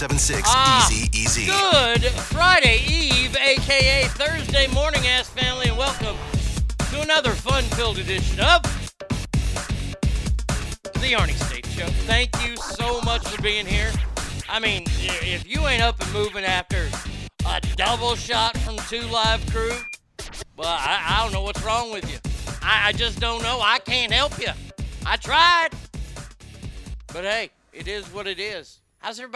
775-376 0.00 0.49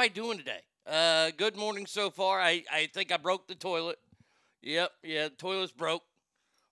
Doing 0.08 0.36
today? 0.36 0.60
Uh, 0.86 1.30
good 1.34 1.56
morning 1.56 1.86
so 1.86 2.10
far. 2.10 2.38
I, 2.38 2.62
I 2.70 2.88
think 2.92 3.10
I 3.10 3.16
broke 3.16 3.48
the 3.48 3.54
toilet. 3.54 3.98
Yep, 4.62 4.90
yeah, 5.02 5.24
the 5.24 5.34
toilet's 5.34 5.72
broke. 5.72 6.02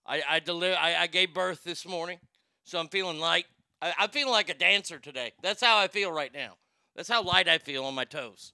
I 0.05 0.21
I, 0.29 0.39
deli- 0.39 0.75
I 0.75 1.01
I 1.01 1.07
gave 1.07 1.33
birth 1.33 1.63
this 1.63 1.87
morning, 1.87 2.19
so 2.63 2.79
I'm 2.79 2.89
feeling 2.89 3.19
light. 3.19 3.45
I, 3.81 3.93
I'm 3.97 4.09
feeling 4.09 4.31
like 4.31 4.49
a 4.49 4.53
dancer 4.53 4.99
today. 4.99 5.33
That's 5.41 5.63
how 5.63 5.79
I 5.79 5.87
feel 5.87 6.11
right 6.11 6.31
now. 6.31 6.57
That's 6.95 7.09
how 7.09 7.23
light 7.23 7.47
I 7.49 7.57
feel 7.57 7.85
on 7.85 7.95
my 7.95 8.05
toes. 8.05 8.53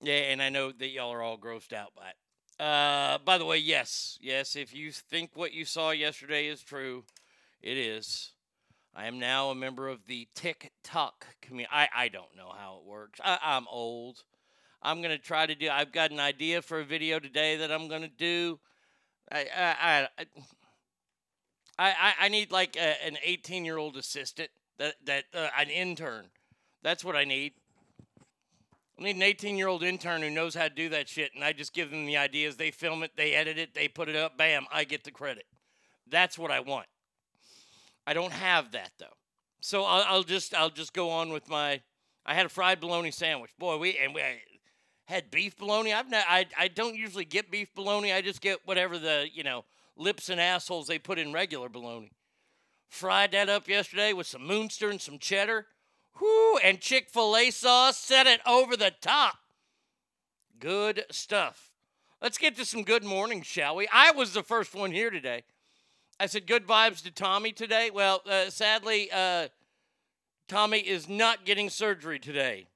Yeah, 0.00 0.14
and 0.14 0.40
I 0.40 0.50
know 0.50 0.70
that 0.70 0.90
y'all 0.90 1.12
are 1.12 1.22
all 1.22 1.36
grossed 1.36 1.72
out 1.72 1.94
by 1.96 2.10
it. 2.10 2.62
Uh, 2.64 3.18
by 3.24 3.38
the 3.38 3.44
way, 3.44 3.58
yes, 3.58 4.18
yes, 4.22 4.54
if 4.54 4.72
you 4.72 4.92
think 4.92 5.32
what 5.34 5.52
you 5.52 5.64
saw 5.64 5.90
yesterday 5.90 6.46
is 6.46 6.62
true, 6.62 7.02
it 7.60 7.76
is. 7.76 8.30
I 8.94 9.06
am 9.06 9.18
now 9.18 9.50
a 9.50 9.54
member 9.56 9.88
of 9.88 10.06
the 10.06 10.28
TikTok 10.36 11.26
community. 11.46 11.70
I, 11.72 11.88
I 11.94 12.08
don't 12.08 12.36
know 12.36 12.52
how 12.56 12.78
it 12.80 12.88
works. 12.88 13.20
I, 13.22 13.38
I'm 13.42 13.66
old. 13.70 14.22
I'm 14.82 15.00
gonna 15.00 15.18
try 15.18 15.46
to 15.46 15.54
do. 15.54 15.68
I've 15.70 15.92
got 15.92 16.10
an 16.10 16.20
idea 16.20 16.60
for 16.60 16.80
a 16.80 16.84
video 16.84 17.18
today 17.18 17.56
that 17.56 17.72
I'm 17.72 17.88
gonna 17.88 18.08
do. 18.08 18.58
I 19.30 19.46
I 19.56 20.08
I, 20.18 20.26
I, 21.78 22.14
I, 22.20 22.28
need 22.28 22.52
like 22.52 22.76
a, 22.76 23.04
an 23.04 23.16
18 23.22 23.64
year 23.64 23.78
old 23.78 23.96
assistant 23.96 24.50
that 24.78 24.94
that 25.06 25.24
uh, 25.34 25.48
an 25.58 25.70
intern. 25.70 26.26
That's 26.82 27.04
what 27.04 27.16
I 27.16 27.24
need. 27.24 27.54
I 28.98 29.04
need 29.04 29.16
an 29.16 29.22
18 29.22 29.56
year 29.56 29.68
old 29.68 29.82
intern 29.82 30.22
who 30.22 30.30
knows 30.30 30.54
how 30.54 30.64
to 30.68 30.74
do 30.74 30.90
that 30.90 31.08
shit, 31.08 31.32
and 31.34 31.42
I 31.42 31.52
just 31.52 31.72
give 31.72 31.90
them 31.90 32.06
the 32.06 32.18
ideas. 32.18 32.56
They 32.56 32.70
film 32.70 33.02
it, 33.02 33.12
they 33.16 33.34
edit 33.34 33.58
it, 33.58 33.74
they 33.74 33.88
put 33.88 34.08
it 34.08 34.16
up. 34.16 34.36
Bam! 34.36 34.66
I 34.72 34.84
get 34.84 35.04
the 35.04 35.10
credit. 35.10 35.46
That's 36.06 36.38
what 36.38 36.50
I 36.50 36.60
want. 36.60 36.86
I 38.06 38.12
don't 38.12 38.32
have 38.32 38.72
that 38.72 38.92
though. 38.98 39.06
So 39.64 39.82
I'll, 39.84 40.04
I'll 40.06 40.22
just 40.22 40.52
I'll 40.52 40.68
just 40.68 40.92
go 40.92 41.08
on 41.08 41.32
with 41.32 41.48
my. 41.48 41.80
I 42.26 42.34
had 42.34 42.44
a 42.44 42.50
fried 42.50 42.80
bologna 42.80 43.10
sandwich. 43.10 43.50
Boy, 43.58 43.78
we 43.78 43.96
and 43.96 44.14
we 44.14 44.20
had 45.06 45.30
beef 45.30 45.56
bologna. 45.56 45.94
I've 45.94 46.10
not, 46.10 46.26
I 46.28 46.44
I 46.58 46.68
don't 46.68 46.94
usually 46.94 47.24
get 47.24 47.50
beef 47.50 47.74
bologna. 47.74 48.12
I 48.12 48.20
just 48.20 48.42
get 48.42 48.58
whatever 48.66 48.98
the 48.98 49.26
you 49.32 49.42
know 49.42 49.64
lips 49.96 50.28
and 50.28 50.38
assholes 50.38 50.86
they 50.86 50.98
put 50.98 51.18
in 51.18 51.32
regular 51.32 51.70
bologna. 51.70 52.10
Fried 52.90 53.32
that 53.32 53.48
up 53.48 53.66
yesterday 53.66 54.12
with 54.12 54.26
some 54.26 54.42
Muenster 54.42 54.90
and 54.90 55.00
some 55.00 55.18
cheddar. 55.18 55.64
Whoo, 56.20 56.58
and 56.58 56.78
Chick 56.78 57.08
fil 57.08 57.34
A 57.34 57.50
sauce. 57.50 57.96
Set 57.96 58.26
it 58.26 58.42
over 58.46 58.76
the 58.76 58.92
top. 59.00 59.38
Good 60.60 61.06
stuff. 61.10 61.70
Let's 62.20 62.36
get 62.36 62.54
to 62.56 62.66
some 62.66 62.82
good 62.82 63.02
morning, 63.02 63.40
shall 63.40 63.76
we? 63.76 63.88
I 63.90 64.10
was 64.10 64.34
the 64.34 64.42
first 64.42 64.74
one 64.74 64.92
here 64.92 65.08
today. 65.08 65.44
I 66.20 66.26
said 66.26 66.46
good 66.46 66.66
vibes 66.66 67.02
to 67.02 67.10
Tommy 67.10 67.50
today. 67.52 67.90
Well, 67.92 68.22
uh, 68.28 68.48
sadly, 68.48 69.10
uh, 69.12 69.48
Tommy 70.46 70.78
is 70.78 71.08
not 71.08 71.44
getting 71.44 71.68
surgery 71.68 72.20
today. 72.20 72.68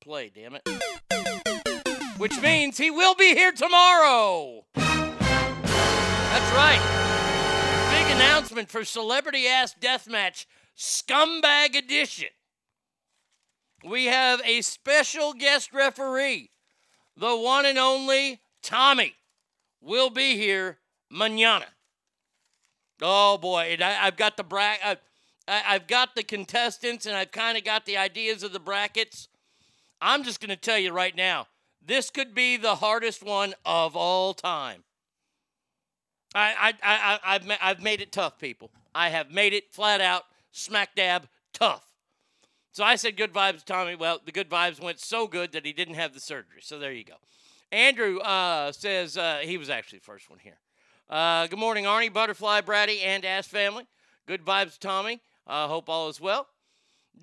Play, 0.00 0.30
damn 0.34 0.56
it. 0.56 0.68
Which 2.18 2.40
means 2.40 2.76
he 2.76 2.90
will 2.90 3.14
be 3.14 3.34
here 3.34 3.52
tomorrow. 3.52 4.64
That's 4.74 6.52
right. 6.52 6.80
Big 7.92 8.16
announcement 8.16 8.68
for 8.68 8.84
Celebrity 8.84 9.46
Ass 9.46 9.76
Deathmatch 9.80 10.46
Scumbag 10.76 11.76
Edition. 11.76 12.30
We 13.84 14.06
have 14.06 14.40
a 14.44 14.62
special 14.62 15.34
guest 15.34 15.72
referee, 15.72 16.50
the 17.16 17.36
one 17.36 17.64
and 17.64 17.78
only 17.78 18.40
Tommy, 18.60 19.14
will 19.80 20.10
be 20.10 20.36
here 20.36 20.78
manana. 21.10 21.66
Oh 23.00 23.38
boy, 23.38 23.70
and 23.72 23.82
I, 23.82 24.06
I've 24.06 24.16
got 24.16 24.36
the 24.36 24.44
bra- 24.44 24.76
I, 24.84 24.96
I, 25.46 25.62
I've 25.68 25.86
got 25.86 26.14
the 26.14 26.22
contestants, 26.22 27.06
and 27.06 27.16
I've 27.16 27.32
kind 27.32 27.56
of 27.56 27.64
got 27.64 27.86
the 27.86 27.96
ideas 27.96 28.42
of 28.42 28.52
the 28.52 28.60
brackets. 28.60 29.28
I'm 30.00 30.22
just 30.24 30.40
going 30.40 30.50
to 30.50 30.56
tell 30.56 30.78
you 30.78 30.92
right 30.92 31.16
now, 31.16 31.46
this 31.84 32.10
could 32.10 32.34
be 32.34 32.56
the 32.56 32.76
hardest 32.76 33.22
one 33.22 33.54
of 33.64 33.96
all 33.96 34.34
time. 34.34 34.84
I, 36.34 36.74
I, 36.82 36.94
I, 36.94 37.18
I've, 37.24 37.58
I've 37.60 37.82
made 37.82 38.00
it 38.00 38.12
tough, 38.12 38.38
people. 38.38 38.70
I 38.94 39.08
have 39.08 39.30
made 39.30 39.54
it 39.54 39.72
flat 39.72 40.00
out, 40.00 40.24
smack 40.52 40.94
dab, 40.94 41.28
tough. 41.52 41.84
So 42.72 42.84
I 42.84 42.96
said 42.96 43.16
good 43.16 43.32
vibes, 43.32 43.64
Tommy. 43.64 43.94
Well, 43.94 44.20
the 44.24 44.32
good 44.32 44.48
vibes 44.48 44.80
went 44.80 45.00
so 45.00 45.26
good 45.26 45.52
that 45.52 45.64
he 45.64 45.72
didn't 45.72 45.94
have 45.94 46.14
the 46.14 46.20
surgery. 46.20 46.60
So 46.60 46.78
there 46.78 46.92
you 46.92 47.04
go. 47.04 47.14
Andrew 47.72 48.18
uh, 48.18 48.72
says 48.72 49.16
uh, 49.16 49.38
he 49.42 49.58
was 49.58 49.70
actually 49.70 49.98
the 49.98 50.04
first 50.04 50.30
one 50.30 50.38
here. 50.38 50.58
Uh, 51.10 51.46
good 51.46 51.58
morning, 51.58 51.86
Arnie, 51.86 52.12
Butterfly, 52.12 52.60
Bratty, 52.60 53.02
and 53.02 53.24
Ass 53.24 53.46
Family. 53.46 53.86
Good 54.26 54.44
vibes, 54.44 54.78
Tommy. 54.78 55.22
Uh, 55.46 55.66
hope 55.66 55.88
all 55.88 56.10
is 56.10 56.20
well. 56.20 56.46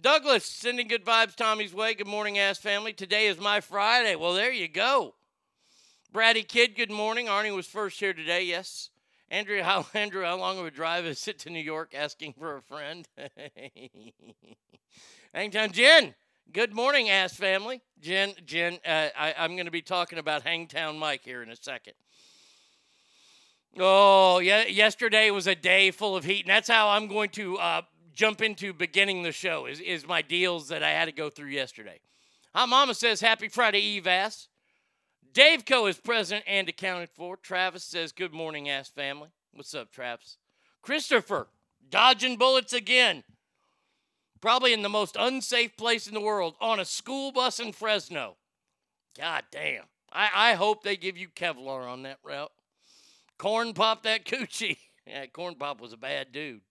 Douglas 0.01 0.44
sending 0.44 0.88
good 0.88 1.06
vibes 1.06 1.36
Tommy's 1.36 1.72
way. 1.72 1.94
Good 1.94 2.08
morning, 2.08 2.39
Ass 2.39 2.58
Family. 2.58 2.94
Today 2.94 3.27
is 3.27 3.39
my 3.39 3.62
Friday. 3.62 4.15
Well, 4.15 4.34
there 4.34 4.51
you 4.51 4.68
go. 4.68 5.13
Bratty 6.12 6.48
Kid, 6.48 6.75
good 6.75 6.89
morning. 6.89 7.27
Arnie 7.27 7.56
was 7.56 7.68
first 7.68 8.00
here 8.00 8.12
today, 8.12 8.46
yes. 8.46 8.89
Andrew, 9.30 9.62
how, 9.62 9.86
Andrew, 9.94 10.24
how 10.24 10.36
long 10.36 10.58
of 10.58 10.65
a 10.65 10.72
drive 10.72 11.06
is 11.06 11.27
it 11.27 11.38
to 11.39 11.51
New 11.51 11.60
York 11.60 11.94
asking 11.96 12.34
for 12.34 12.58
a 12.58 12.63
friend? 12.63 13.08
Hangtown 15.32 15.72
Jen, 15.72 16.15
good 16.51 16.74
morning, 16.74 17.12
Ass 17.12 17.36
Family. 17.36 17.84
Jen, 18.01 18.34
Jen, 18.48 18.80
uh, 18.84 19.10
I, 19.15 19.36
I'm 19.38 19.56
going 19.56 19.65
to 19.65 19.72
be 19.72 19.84
talking 19.84 20.18
about 20.18 20.42
Hangtown 20.42 20.98
Mike 20.98 21.22
here 21.24 21.44
in 21.44 21.51
a 21.51 21.56
second. 21.56 21.94
Oh, 23.77 24.39
yeah. 24.39 24.65
Yesterday 24.65 25.32
was 25.32 25.48
a 25.48 25.55
day 25.55 25.91
full 25.91 26.15
of 26.15 26.24
heat, 26.24 26.46
and 26.46 26.50
that's 26.50 26.70
how 26.70 26.89
I'm 26.89 27.08
going 27.08 27.29
to 27.32 27.58
uh, 27.58 27.82
jump 28.13 28.41
into 28.41 28.74
beginning 28.74 29.24
the 29.24 29.32
show. 29.32 29.65
Is 29.65 29.79
is 29.79 30.08
my 30.08 30.22
deals 30.22 30.70
that 30.70 30.84
I 30.84 30.91
had 30.91 31.05
to 31.05 31.12
go 31.12 31.29
through 31.29 31.50
yesterday. 31.50 32.00
Hi, 32.53 32.65
Mama 32.65 32.94
says 32.94 33.20
Happy 33.20 33.50
Friday 33.50 33.79
Eve, 33.79 34.08
ass. 34.08 34.48
Dave 35.34 35.65
Co 35.65 35.88
is 35.88 35.98
present 35.98 36.46
and 36.48 36.70
accounted 36.70 37.10
for. 37.10 37.36
Travis 37.36 37.84
says 37.84 38.13
Good 38.13 38.34
morning, 38.34 38.70
ass 38.70 38.88
family. 38.88 39.29
What's 39.53 39.74
up, 39.74 39.91
Travis? 39.91 40.38
Christopher 40.82 41.48
dodging 41.89 42.38
bullets 42.38 42.72
again. 42.74 43.24
Probably 44.39 44.74
in 44.74 44.84
the 44.84 44.89
most 44.89 45.15
unsafe 45.20 45.75
place 45.75 46.08
in 46.08 46.13
the 46.13 46.22
world 46.22 46.55
on 46.62 46.79
a 46.79 46.86
school 46.86 47.32
bus 47.32 47.60
in 47.60 47.74
Fresno. 47.74 48.38
God 49.17 49.44
damn. 49.51 49.84
I, 50.12 50.29
I 50.34 50.53
hope 50.53 50.84
they 50.84 50.96
give 50.96 51.17
you 51.17 51.27
Kevlar 51.29 51.89
on 51.89 52.03
that 52.03 52.20
route. 52.24 52.51
Corn 53.38 53.74
Pop 53.74 54.04
that 54.04 54.25
coochie. 54.25 54.77
Yeah, 55.08 55.27
Corn 55.27 55.54
Pop 55.54 55.82
was 55.82 55.94
a 55.94 55.98
bad 55.98 56.32
dude. 56.32 56.62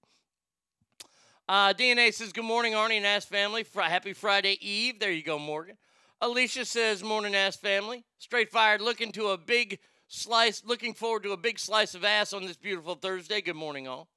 Uh, 1.49 1.73
DNA 1.73 2.13
says, 2.13 2.33
Good 2.33 2.45
morning, 2.45 2.73
Arnie 2.73 2.97
and 2.97 3.07
Ass 3.07 3.25
family. 3.25 3.63
Fri 3.63 3.85
happy 3.85 4.13
Friday 4.13 4.59
Eve. 4.61 4.99
There 4.99 5.13
you 5.13 5.23
go, 5.23 5.39
Morgan. 5.39 5.77
Alicia 6.21 6.65
says, 6.65 7.05
Morning, 7.05 7.37
Ass 7.37 7.55
family. 7.55 8.05
Straight 8.19 8.51
fired, 8.51 8.81
looking 8.81 9.13
to 9.13 9.29
a 9.29 9.39
big 9.39 9.79
slice, 10.09 10.65
looking 10.65 10.95
forward 10.95 11.23
to 11.23 11.31
a 11.31 11.37
big 11.37 11.61
slice 11.61 11.95
of 11.95 12.05
ass 12.05 12.33
on 12.33 12.45
this 12.45 12.57
beautiful 12.57 12.97
Thursday. 12.97 13.41
Good 13.41 13.55
morning, 13.55 13.87
all. 13.87 14.09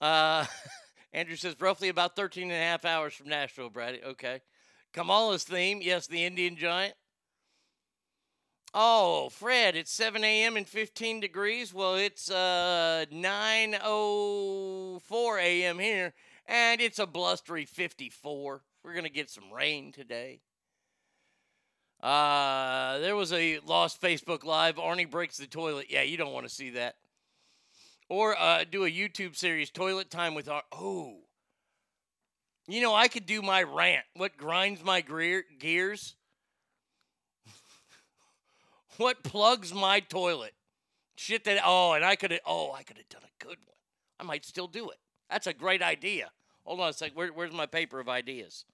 Uh, 0.00 0.44
Andrew 1.12 1.34
says, 1.36 1.56
roughly 1.58 1.88
about 1.88 2.14
13 2.14 2.44
and 2.44 2.52
a 2.52 2.56
half 2.56 2.84
hours 2.84 3.14
from 3.14 3.28
Nashville, 3.28 3.70
Brady. 3.70 4.00
Okay. 4.04 4.42
Kamala's 4.92 5.44
theme, 5.44 5.80
yes, 5.82 6.06
the 6.06 6.24
Indian 6.24 6.56
giant. 6.56 6.94
Oh, 8.72 9.30
Fred, 9.30 9.74
it's 9.74 9.90
7 9.90 10.22
a.m. 10.22 10.56
and 10.56 10.68
15 10.68 11.18
degrees. 11.18 11.74
Well, 11.74 11.96
it's 11.96 12.30
uh 12.30 13.04
9:04 13.12 15.40
a.m. 15.40 15.80
here, 15.80 16.14
and 16.46 16.80
it's 16.80 17.00
a 17.00 17.06
blustery 17.06 17.64
54. 17.64 18.62
We're 18.84 18.94
gonna 18.94 19.08
get 19.08 19.28
some 19.28 19.52
rain 19.52 19.90
today. 19.90 20.42
Uh, 22.00 23.00
there 23.00 23.16
was 23.16 23.32
a 23.32 23.58
lost 23.66 24.00
Facebook 24.00 24.44
Live. 24.44 24.76
Arnie 24.76 25.10
breaks 25.10 25.36
the 25.36 25.48
toilet. 25.48 25.86
Yeah, 25.90 26.02
you 26.02 26.16
don't 26.16 26.32
want 26.32 26.46
to 26.46 26.54
see 26.54 26.70
that. 26.70 26.94
Or 28.08 28.38
uh, 28.38 28.62
do 28.70 28.84
a 28.84 28.90
YouTube 28.90 29.34
series, 29.36 29.70
Toilet 29.70 30.10
Time 30.10 30.34
with 30.34 30.48
Ar. 30.48 30.62
Oh, 30.72 31.18
you 32.68 32.80
know, 32.80 32.94
I 32.94 33.08
could 33.08 33.26
do 33.26 33.42
my 33.42 33.64
rant. 33.64 34.04
What 34.14 34.36
grinds 34.36 34.84
my 34.84 35.04
gears? 35.58 36.14
What 39.00 39.22
plugs 39.22 39.72
my 39.72 40.00
toilet? 40.00 40.54
Shit 41.16 41.44
that 41.44 41.60
oh, 41.64 41.92
and 41.92 42.04
I 42.04 42.16
could 42.16 42.30
have 42.30 42.40
oh, 42.46 42.72
I 42.72 42.82
could 42.82 42.96
have 42.96 43.08
done 43.08 43.22
a 43.24 43.44
good 43.44 43.58
one. 43.64 43.76
I 44.18 44.24
might 44.24 44.44
still 44.44 44.66
do 44.66 44.90
it. 44.90 44.98
That's 45.30 45.46
a 45.46 45.52
great 45.52 45.82
idea. 45.82 46.30
Hold 46.64 46.80
on 46.80 46.90
a 46.90 46.92
sec. 46.92 47.12
Where, 47.14 47.28
where's 47.28 47.52
my 47.52 47.66
paper 47.66 48.00
of 48.00 48.08
ideas? 48.08 48.64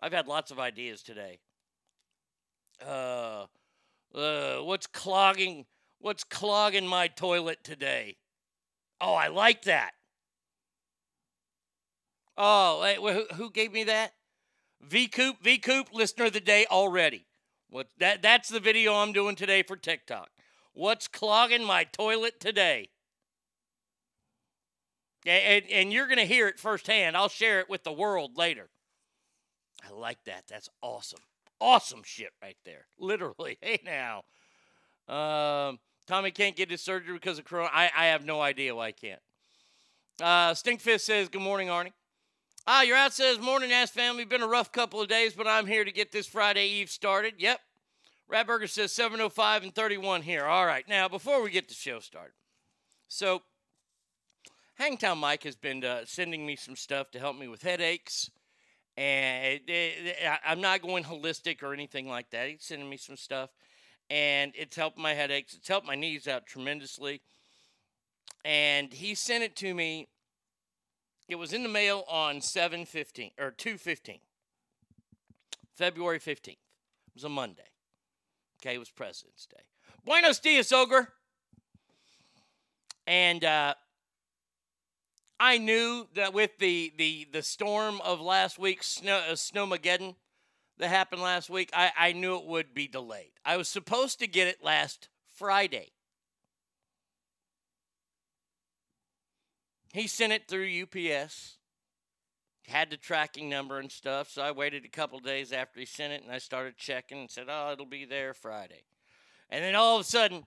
I've 0.00 0.12
had 0.12 0.26
lots 0.26 0.50
of 0.50 0.58
ideas 0.58 1.02
today. 1.02 1.38
Uh, 2.84 3.46
uh, 4.14 4.56
what's 4.58 4.86
clogging? 4.86 5.66
What's 6.00 6.24
clogging 6.24 6.86
my 6.86 7.08
toilet 7.08 7.62
today? 7.62 8.16
Oh, 9.00 9.14
I 9.14 9.28
like 9.28 9.62
that. 9.62 9.92
Oh, 12.36 12.80
wait, 12.82 12.98
who, 12.98 13.26
who 13.36 13.50
gave 13.50 13.72
me 13.72 13.84
that? 13.84 14.12
V 14.82 15.06
Coop, 15.08 15.36
V 15.42 15.58
Coop, 15.58 15.88
listener 15.92 16.26
of 16.26 16.32
the 16.32 16.40
day 16.40 16.66
already. 16.70 17.26
What 17.74 17.88
that 17.98 18.22
that's 18.22 18.50
the 18.50 18.60
video 18.60 18.94
I'm 18.94 19.12
doing 19.12 19.34
today 19.34 19.64
for 19.64 19.74
TikTok. 19.74 20.28
What's 20.74 21.08
clogging 21.08 21.64
my 21.64 21.82
toilet 21.82 22.38
today? 22.38 22.90
And, 25.26 25.64
and 25.68 25.92
you're 25.92 26.06
going 26.06 26.18
to 26.18 26.24
hear 26.24 26.46
it 26.46 26.60
firsthand. 26.60 27.16
I'll 27.16 27.28
share 27.28 27.58
it 27.58 27.68
with 27.68 27.82
the 27.82 27.90
world 27.90 28.36
later. 28.36 28.68
I 29.84 29.92
like 29.92 30.22
that. 30.26 30.44
That's 30.48 30.68
awesome. 30.82 31.22
Awesome 31.60 32.02
shit 32.04 32.30
right 32.40 32.56
there. 32.64 32.86
Literally. 33.00 33.58
Hey, 33.60 33.80
now. 33.84 34.22
Um, 35.08 35.80
Tommy 36.06 36.30
can't 36.30 36.54
get 36.54 36.70
his 36.70 36.80
surgery 36.80 37.14
because 37.14 37.40
of 37.40 37.44
Corona. 37.44 37.70
I, 37.72 37.90
I 37.96 38.06
have 38.06 38.24
no 38.24 38.40
idea 38.40 38.76
why 38.76 38.88
he 38.88 38.92
can't. 38.92 39.20
Uh, 40.22 40.52
Stinkfist 40.54 41.00
says, 41.00 41.28
Good 41.28 41.42
morning, 41.42 41.66
Arnie. 41.66 41.92
Ah, 42.66 42.82
you're 42.82 42.96
out 42.96 43.12
says, 43.12 43.38
Morning, 43.38 43.72
ass 43.72 43.90
family. 43.90 44.24
Been 44.24 44.42
a 44.42 44.46
rough 44.48 44.72
couple 44.72 45.00
of 45.00 45.08
days, 45.08 45.34
but 45.34 45.46
I'm 45.46 45.66
here 45.66 45.84
to 45.84 45.92
get 45.92 46.12
this 46.12 46.26
Friday 46.26 46.66
Eve 46.66 46.88
started. 46.88 47.34
Yep. 47.36 47.60
Ratburger 48.32 48.68
says 48.68 48.90
705 48.92 49.64
and 49.64 49.74
31 49.74 50.22
here. 50.22 50.46
All 50.46 50.64
right. 50.64 50.88
Now, 50.88 51.06
before 51.08 51.42
we 51.42 51.50
get 51.50 51.68
the 51.68 51.74
show 51.74 52.00
started, 52.00 52.32
so 53.06 53.42
Hangtown 54.76 55.18
Mike 55.18 55.42
has 55.42 55.56
been 55.56 55.84
uh, 55.84 56.04
sending 56.06 56.46
me 56.46 56.56
some 56.56 56.74
stuff 56.74 57.10
to 57.10 57.18
help 57.18 57.36
me 57.36 57.48
with 57.48 57.62
headaches. 57.62 58.30
And 58.96 59.60
it- 59.66 59.70
it- 59.70 60.26
I- 60.26 60.40
I'm 60.50 60.62
not 60.62 60.80
going 60.80 61.04
holistic 61.04 61.62
or 61.62 61.74
anything 61.74 62.08
like 62.08 62.30
that. 62.30 62.48
He's 62.48 62.64
sending 62.64 62.88
me 62.88 62.96
some 62.96 63.18
stuff, 63.18 63.50
and 64.08 64.52
it's 64.56 64.76
helped 64.76 64.96
my 64.96 65.12
headaches. 65.12 65.52
It's 65.52 65.68
helped 65.68 65.86
my 65.86 65.96
knees 65.96 66.26
out 66.26 66.46
tremendously. 66.46 67.20
And 68.42 68.92
he 68.92 69.14
sent 69.14 69.44
it 69.44 69.54
to 69.56 69.74
me. 69.74 70.08
It 71.28 71.36
was 71.36 71.52
in 71.52 71.62
the 71.62 71.68
mail 71.68 72.04
on 72.08 72.40
7:15 72.40 73.32
or 73.38 73.50
2:15, 73.50 74.20
February 75.74 76.20
15th. 76.20 76.48
It 76.48 77.14
was 77.14 77.24
a 77.24 77.28
Monday. 77.28 77.70
Okay, 78.60 78.74
it 78.74 78.78
was 78.78 78.90
President's 78.90 79.46
Day. 79.46 79.62
Buenos 80.04 80.38
dias, 80.38 80.72
Ogre. 80.72 81.12
And 83.06 83.44
uh, 83.44 83.74
I 85.40 85.58
knew 85.58 86.08
that 86.14 86.32
with 86.32 86.58
the 86.58 86.92
the 86.96 87.26
the 87.32 87.42
storm 87.42 88.00
of 88.02 88.20
last 88.20 88.58
week's 88.58 88.86
snow 88.86 89.18
uh, 89.18 89.32
snowmageddon 89.32 90.16
that 90.78 90.88
happened 90.88 91.22
last 91.22 91.48
week, 91.48 91.70
I, 91.72 91.92
I 91.96 92.12
knew 92.12 92.36
it 92.36 92.46
would 92.46 92.74
be 92.74 92.88
delayed. 92.88 93.32
I 93.44 93.56
was 93.56 93.68
supposed 93.68 94.18
to 94.18 94.26
get 94.26 94.48
it 94.48 94.62
last 94.62 95.08
Friday. 95.32 95.92
He 99.94 100.08
sent 100.08 100.32
it 100.32 100.48
through 100.48 100.82
UPS. 100.82 101.56
Had 102.66 102.90
the 102.90 102.96
tracking 102.96 103.48
number 103.48 103.78
and 103.78 103.92
stuff, 103.92 104.28
so 104.28 104.42
I 104.42 104.50
waited 104.50 104.84
a 104.84 104.88
couple 104.88 105.20
days 105.20 105.52
after 105.52 105.78
he 105.78 105.86
sent 105.86 106.14
it, 106.14 106.22
and 106.22 106.32
I 106.32 106.38
started 106.38 106.76
checking 106.76 107.18
and 107.20 107.30
said, 107.30 107.46
"Oh, 107.48 107.70
it'll 107.72 107.86
be 107.86 108.04
there 108.04 108.32
Friday." 108.32 108.84
And 109.50 109.62
then 109.62 109.74
all 109.74 109.96
of 109.96 110.00
a 110.00 110.04
sudden, 110.04 110.46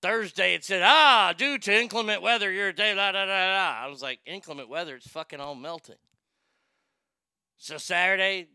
Thursday 0.00 0.54
it 0.54 0.64
said, 0.64 0.82
ah, 0.82 1.34
due 1.36 1.58
to 1.58 1.78
inclement 1.78 2.22
weather, 2.22 2.50
your 2.50 2.72
day, 2.72 2.94
la 2.94 3.12
da 3.12 3.26
da 3.26 3.54
da. 3.54 3.84
I 3.84 3.88
was 3.88 4.00
like, 4.00 4.20
inclement 4.24 4.68
weather, 4.68 4.96
it's 4.96 5.08
fucking 5.08 5.40
all 5.40 5.54
melting. 5.54 5.96
So 7.58 7.76
Saturday, 7.76 8.46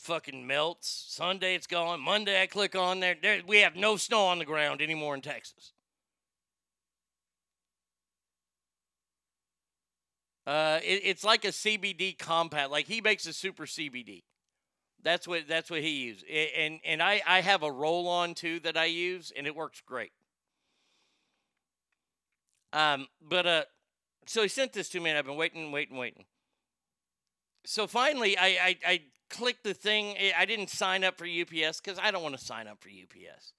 fucking 0.00 0.46
melts. 0.46 0.88
Sunday, 1.08 1.54
it's 1.54 1.68
gone. 1.68 2.00
Monday, 2.00 2.42
I 2.42 2.46
click 2.46 2.74
on 2.74 2.98
there. 2.98 3.14
there. 3.22 3.40
We 3.46 3.58
have 3.58 3.76
no 3.76 3.96
snow 3.96 4.26
on 4.26 4.40
the 4.40 4.44
ground 4.44 4.82
anymore 4.82 5.14
in 5.14 5.22
Texas. 5.22 5.72
Uh, 10.48 10.80
it, 10.82 11.02
it's 11.04 11.24
like 11.24 11.44
a 11.44 11.48
CBD 11.48 12.18
compound. 12.18 12.72
Like 12.72 12.86
he 12.86 13.02
makes 13.02 13.26
a 13.26 13.34
super 13.34 13.66
CBD. 13.66 14.22
That's 15.02 15.28
what 15.28 15.46
that's 15.46 15.70
what 15.70 15.82
he 15.82 16.06
uses. 16.06 16.24
And 16.56 16.80
and 16.86 17.02
I 17.02 17.20
I 17.26 17.42
have 17.42 17.62
a 17.62 17.70
roll 17.70 18.08
on 18.08 18.34
too 18.34 18.58
that 18.60 18.74
I 18.74 18.86
use, 18.86 19.30
and 19.36 19.46
it 19.46 19.54
works 19.54 19.82
great. 19.84 20.10
Um, 22.72 23.08
but 23.20 23.46
uh, 23.46 23.62
so 24.26 24.40
he 24.40 24.48
sent 24.48 24.72
this 24.72 24.88
to 24.90 25.00
me, 25.00 25.10
and 25.10 25.18
I've 25.18 25.26
been 25.26 25.36
waiting, 25.36 25.70
waiting, 25.70 25.98
waiting. 25.98 26.24
So 27.66 27.86
finally, 27.86 28.38
I 28.38 28.46
I, 28.46 28.76
I 28.86 29.00
clicked 29.28 29.64
the 29.64 29.74
thing. 29.74 30.16
I 30.34 30.46
didn't 30.46 30.70
sign 30.70 31.04
up 31.04 31.18
for 31.18 31.26
UPS 31.26 31.82
because 31.82 31.98
I 32.02 32.10
don't 32.10 32.22
want 32.22 32.38
to 32.38 32.42
sign 32.42 32.68
up 32.68 32.80
for 32.80 32.88
UPS. 32.88 33.52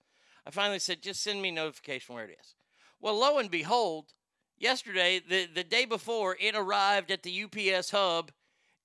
I 0.43 0.49
finally 0.49 0.79
said, 0.79 1.03
just 1.03 1.21
send 1.21 1.39
me 1.39 1.51
notification 1.51 2.15
where 2.15 2.25
it 2.25 2.35
is. 2.39 2.55
Well, 2.99 3.19
lo 3.19 3.37
and 3.37 3.51
behold, 3.51 4.13
yesterday, 4.59 5.19
the 5.19 5.47
the 5.47 5.63
day 5.63 5.85
before, 5.85 6.37
it 6.39 6.55
arrived 6.55 7.11
at 7.11 7.23
the 7.23 7.43
UPS 7.43 7.91
hub 7.91 8.31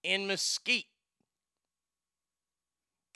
in 0.03 0.27
Mesquite. 0.27 0.87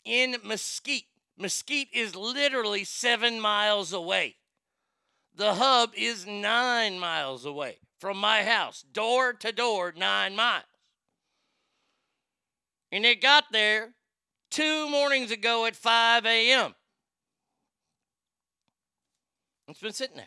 In 0.05 0.37
Mesquite. 0.45 1.07
Mesquite 1.37 1.88
is 1.93 2.17
literally 2.17 2.85
seven 2.85 3.41
miles 3.41 3.93
away. 3.93 4.37
The 5.35 5.55
hub 5.55 5.93
is 5.97 6.27
nine 6.27 6.99
miles 6.99 7.45
away 7.45 7.79
from 7.99 8.17
my 8.17 8.43
house, 8.43 8.83
door 8.83 9.33
to 9.35 9.53
door, 9.53 9.93
nine 9.97 10.35
miles. 10.35 10.65
And 12.91 13.05
it 13.05 13.21
got 13.21 13.45
there 13.53 13.95
two 14.50 14.88
mornings 14.88 15.31
ago 15.31 15.67
at 15.67 15.77
5 15.77 16.25
a.m. 16.25 16.75
It's 19.69 19.81
been 19.81 19.93
sitting 19.93 20.17
there. 20.17 20.27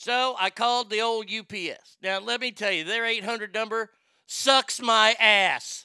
So 0.00 0.34
I 0.38 0.48
called 0.48 0.88
the 0.88 1.02
old 1.02 1.26
UPS. 1.30 1.98
Now, 2.02 2.20
let 2.20 2.40
me 2.40 2.52
tell 2.52 2.72
you, 2.72 2.84
their 2.84 3.04
800 3.04 3.52
number 3.52 3.90
sucks 4.24 4.80
my 4.80 5.14
ass. 5.20 5.84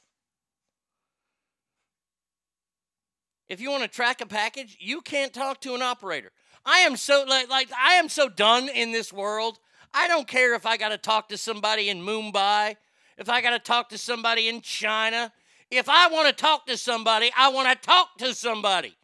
If 3.50 3.60
you 3.60 3.69
want 3.69 3.84
to 3.84 3.89
track 3.89 4.22
a 4.22 4.25
package, 4.25 4.77
you 4.79 5.01
can't 5.01 5.34
talk 5.34 5.60
to 5.62 5.75
an 5.75 5.81
operator. 5.81 6.31
I 6.65 6.77
am 6.79 6.95
so 6.95 7.25
like, 7.27 7.50
like 7.50 7.67
I 7.77 7.95
am 7.95 8.07
so 8.07 8.29
done 8.29 8.69
in 8.69 8.93
this 8.93 9.12
world. 9.12 9.60
I 9.93 10.07
don't 10.07 10.29
care 10.29 10.55
if 10.55 10.65
I 10.65 10.77
got 10.77 10.89
to 10.89 10.98
talk 10.98 11.27
to 11.27 11.38
somebody 11.38 11.89
in 11.89 12.00
Mumbai, 12.00 12.77
if 13.17 13.27
I 13.27 13.41
got 13.41 13.50
to 13.50 13.60
talk 13.60 13.89
to 13.89 13.98
somebody 13.98 14.48
in 14.48 14.62
China. 14.62 15.34
If 15.69 15.89
I 15.89 16.07
want 16.07 16.29
to 16.29 16.34
talk 16.34 16.67
to 16.67 16.77
somebody, 16.77 17.31
I 17.38 17.50
want 17.50 17.67
to 17.67 17.86
talk 17.86 18.17
to 18.19 18.34
somebody. 18.34 18.95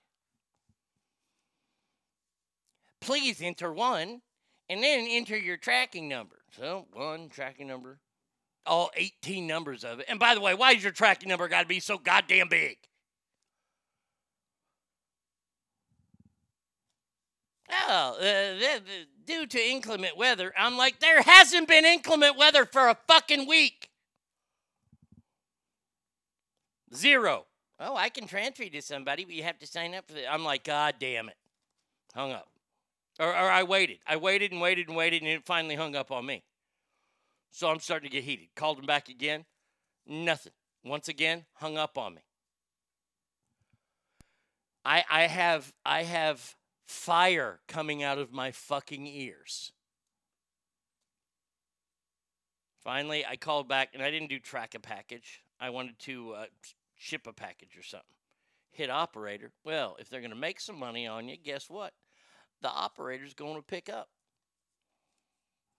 Please 3.02 3.42
enter 3.42 3.74
one 3.74 4.22
and 4.72 4.82
then 4.82 5.06
enter 5.10 5.38
your 5.38 5.58
tracking 5.58 6.08
number. 6.08 6.38
So, 6.58 6.88
one 6.94 7.28
tracking 7.28 7.68
number, 7.68 8.00
all 8.66 8.90
18 8.96 9.46
numbers 9.46 9.84
of 9.84 10.00
it. 10.00 10.06
And 10.08 10.18
by 10.18 10.34
the 10.34 10.40
way, 10.40 10.56
why 10.56 10.72
is 10.72 10.82
your 10.82 10.94
tracking 10.94 11.28
number 11.28 11.50
got 11.50 11.64
to 11.64 11.68
be 11.68 11.82
so 11.82 11.98
goddamn 11.98 12.48
big? 12.48 12.78
Oh, 17.70 18.16
uh, 18.18 18.22
th- 18.22 18.86
th- 18.86 19.08
due 19.26 19.46
to 19.46 19.60
inclement 19.60 20.16
weather. 20.16 20.54
I'm 20.58 20.78
like, 20.78 21.02
there 21.02 21.22
hasn't 21.22 21.68
been 21.68 21.84
inclement 21.84 22.38
weather 22.38 22.66
for 22.66 22.88
a 22.88 22.98
fucking 23.08 23.48
week. 23.48 23.90
Zero. 26.96 27.46
Oh, 27.78 27.98
I 27.98 28.08
can 28.08 28.26
transfer 28.26 28.64
you 28.64 28.70
to 28.70 28.82
somebody, 28.82 29.26
but 29.26 29.34
you 29.34 29.44
have 29.44 29.60
to 29.60 29.68
sign 29.68 29.96
up 29.96 30.08
for 30.08 30.14
that. 30.14 30.32
I'm 30.32 30.46
like, 30.46 30.64
God 30.64 30.96
damn 30.98 31.28
it. 31.28 31.38
Hung 32.14 32.32
up. 32.32 32.48
Or, 33.22 33.28
or 33.28 33.52
I 33.52 33.62
waited. 33.62 34.00
I 34.08 34.16
waited 34.16 34.52
and 34.52 34.60
waited 34.60 34.88
and 34.88 34.98
waited, 34.98 35.22
and 35.22 35.30
it 35.30 35.46
finally 35.46 35.76
hung 35.76 35.96
up 35.96 36.12
on 36.12 36.26
me. 36.26 36.44
So 37.52 37.70
I'm 37.70 37.80
starting 37.80 38.10
to 38.10 38.16
get 38.16 38.24
heated. 38.24 38.48
Called 38.56 38.80
him 38.80 38.88
back 38.88 39.10
again. 39.10 39.46
Nothing. 40.08 40.54
Once 40.84 41.08
again, 41.08 41.46
hung 41.54 41.78
up 41.78 42.00
on 42.00 42.16
me. 42.16 42.22
I 44.84 45.04
I 45.12 45.28
have 45.28 45.72
I 45.86 46.02
have 46.02 46.56
fire 46.88 47.60
coming 47.68 48.02
out 48.02 48.18
of 48.18 48.34
my 48.34 48.50
fucking 48.50 49.06
ears. 49.06 49.72
Finally, 52.84 53.24
I 53.24 53.36
called 53.36 53.68
back 53.68 53.90
and 53.94 54.02
I 54.02 54.10
didn't 54.10 54.30
do 54.30 54.40
track 54.40 54.74
a 54.74 54.80
package. 54.80 55.44
I 55.60 55.70
wanted 55.70 56.00
to 56.00 56.32
uh, 56.32 56.46
ship 56.98 57.28
a 57.28 57.34
package 57.34 57.78
or 57.78 57.84
something. 57.84 58.08
Hit 58.72 58.90
operator. 58.90 59.52
Well, 59.64 59.98
if 60.00 60.10
they're 60.10 60.22
going 60.22 60.32
to 60.32 60.36
make 60.36 60.60
some 60.60 60.80
money 60.80 61.06
on 61.06 61.30
you, 61.30 61.38
guess 61.38 61.70
what? 61.70 61.94
The 62.62 62.70
operator's 62.70 63.34
going 63.34 63.56
to 63.56 63.62
pick 63.62 63.90
up. 63.90 64.10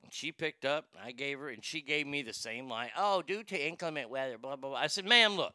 And 0.03 0.13
she 0.13 0.33
picked 0.33 0.65
up. 0.65 0.87
I 1.03 1.13
gave 1.13 1.39
her, 1.39 1.49
and 1.49 1.65
she 1.65 1.81
gave 1.81 2.07
me 2.07 2.23
the 2.23 2.33
same 2.33 2.69
line. 2.69 2.91
Oh, 2.97 3.23
due 3.23 3.45
to 3.45 3.67
inclement 3.67 4.11
weather, 4.11 4.39
blah, 4.39 4.57
blah, 4.57 4.71
blah. 4.71 4.79
I 4.79 4.89
said, 4.89 5.05
ma'am, 5.05 5.37
look, 5.37 5.55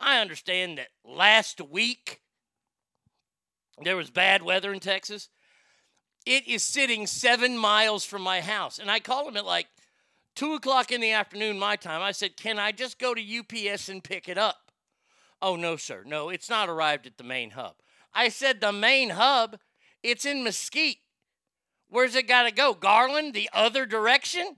I 0.00 0.20
understand 0.20 0.78
that 0.78 0.88
last 1.04 1.60
week 1.60 2.20
there 3.82 3.96
was 3.96 4.10
bad 4.10 4.42
weather 4.42 4.72
in 4.72 4.80
Texas. 4.80 5.28
It 6.24 6.46
is 6.46 6.62
sitting 6.62 7.06
seven 7.06 7.58
miles 7.58 8.04
from 8.04 8.22
my 8.22 8.40
house. 8.40 8.78
And 8.78 8.90
I 8.90 9.00
called 9.00 9.28
him 9.28 9.36
at 9.36 9.44
like 9.44 9.66
two 10.34 10.54
o'clock 10.54 10.92
in 10.92 11.00
the 11.00 11.12
afternoon, 11.12 11.58
my 11.58 11.76
time. 11.76 12.02
I 12.02 12.12
said, 12.12 12.36
Can 12.36 12.58
I 12.58 12.72
just 12.72 12.98
go 12.98 13.14
to 13.14 13.38
UPS 13.38 13.88
and 13.88 14.02
pick 14.02 14.28
it 14.28 14.38
up? 14.38 14.70
Oh, 15.40 15.56
no, 15.56 15.76
sir. 15.76 16.04
No, 16.06 16.28
it's 16.28 16.48
not 16.48 16.68
arrived 16.68 17.06
at 17.06 17.18
the 17.18 17.24
main 17.24 17.50
hub. 17.50 17.74
I 18.14 18.28
said, 18.28 18.60
The 18.60 18.72
main 18.72 19.10
hub? 19.10 19.58
It's 20.02 20.24
in 20.24 20.42
Mesquite. 20.42 20.98
Where's 21.88 22.14
it 22.14 22.26
got 22.26 22.44
to 22.44 22.50
go? 22.50 22.74
Garland, 22.74 23.34
the 23.34 23.50
other 23.52 23.86
direction? 23.86 24.56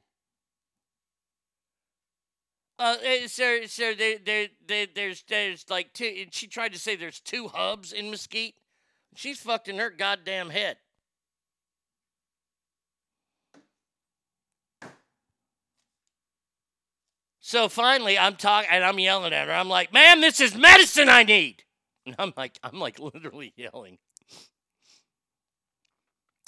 Uh, 2.79 2.97
eh, 3.05 3.27
sir, 3.27 3.67
sir, 3.67 3.95
there, 3.95 4.19
there, 4.25 4.49
there, 4.67 4.87
there's, 4.93 5.25
there's 5.29 5.65
like 5.71 5.93
two. 5.93 6.13
and 6.23 6.35
She 6.35 6.47
tried 6.47 6.73
to 6.73 6.79
say 6.79 6.97
there's 6.97 7.21
two 7.21 7.49
hubs 7.49 7.93
in 7.93 8.11
Mesquite. 8.11 8.55
She's 9.15 9.41
fucked 9.41 9.69
in 9.69 9.79
her 9.79 9.91
goddamn 9.91 10.51
head. 10.51 10.77
So 17.41 17.69
finally, 17.69 18.19
I'm 18.19 18.37
talking 18.37 18.71
and 18.73 18.83
I'm 18.83 18.99
yelling 18.99 19.35
at 19.35 19.49
her. 19.49 19.55
I'm 19.55 19.69
like, 19.69 19.93
"Ma'am, 19.93 20.21
this 20.23 20.41
is 20.41 20.57
medicine 20.57 21.09
I 21.09 21.23
need." 21.23 21.63
And 22.07 22.17
I'm 22.19 22.35
like, 22.37 22.59
I'm 22.63 22.79
like 22.79 22.99
literally 22.99 23.55
yelling. 23.57 23.97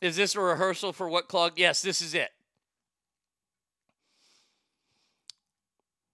Is 0.03 0.17
this 0.17 0.35
a 0.35 0.41
rehearsal 0.41 0.93
for 0.93 1.09
what 1.09 1.29
clogged? 1.29 1.59
Yes, 1.59 1.81
this 1.81 2.03
is 2.03 2.15
it. 2.15 2.31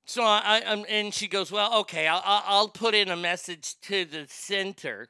So 0.05 0.23
I, 0.23 0.43
I 0.45 0.63
I'm, 0.67 0.85
and 0.89 1.15
she 1.15 1.27
goes, 1.27 1.51
well, 1.51 1.81
okay, 1.81 2.07
I'll, 2.07 2.23
I'll 2.25 2.69
put 2.69 2.95
in 2.95 3.09
a 3.09 3.17
message 3.17 3.81
to 3.83 4.05
the 4.05 4.27
center, 4.29 5.09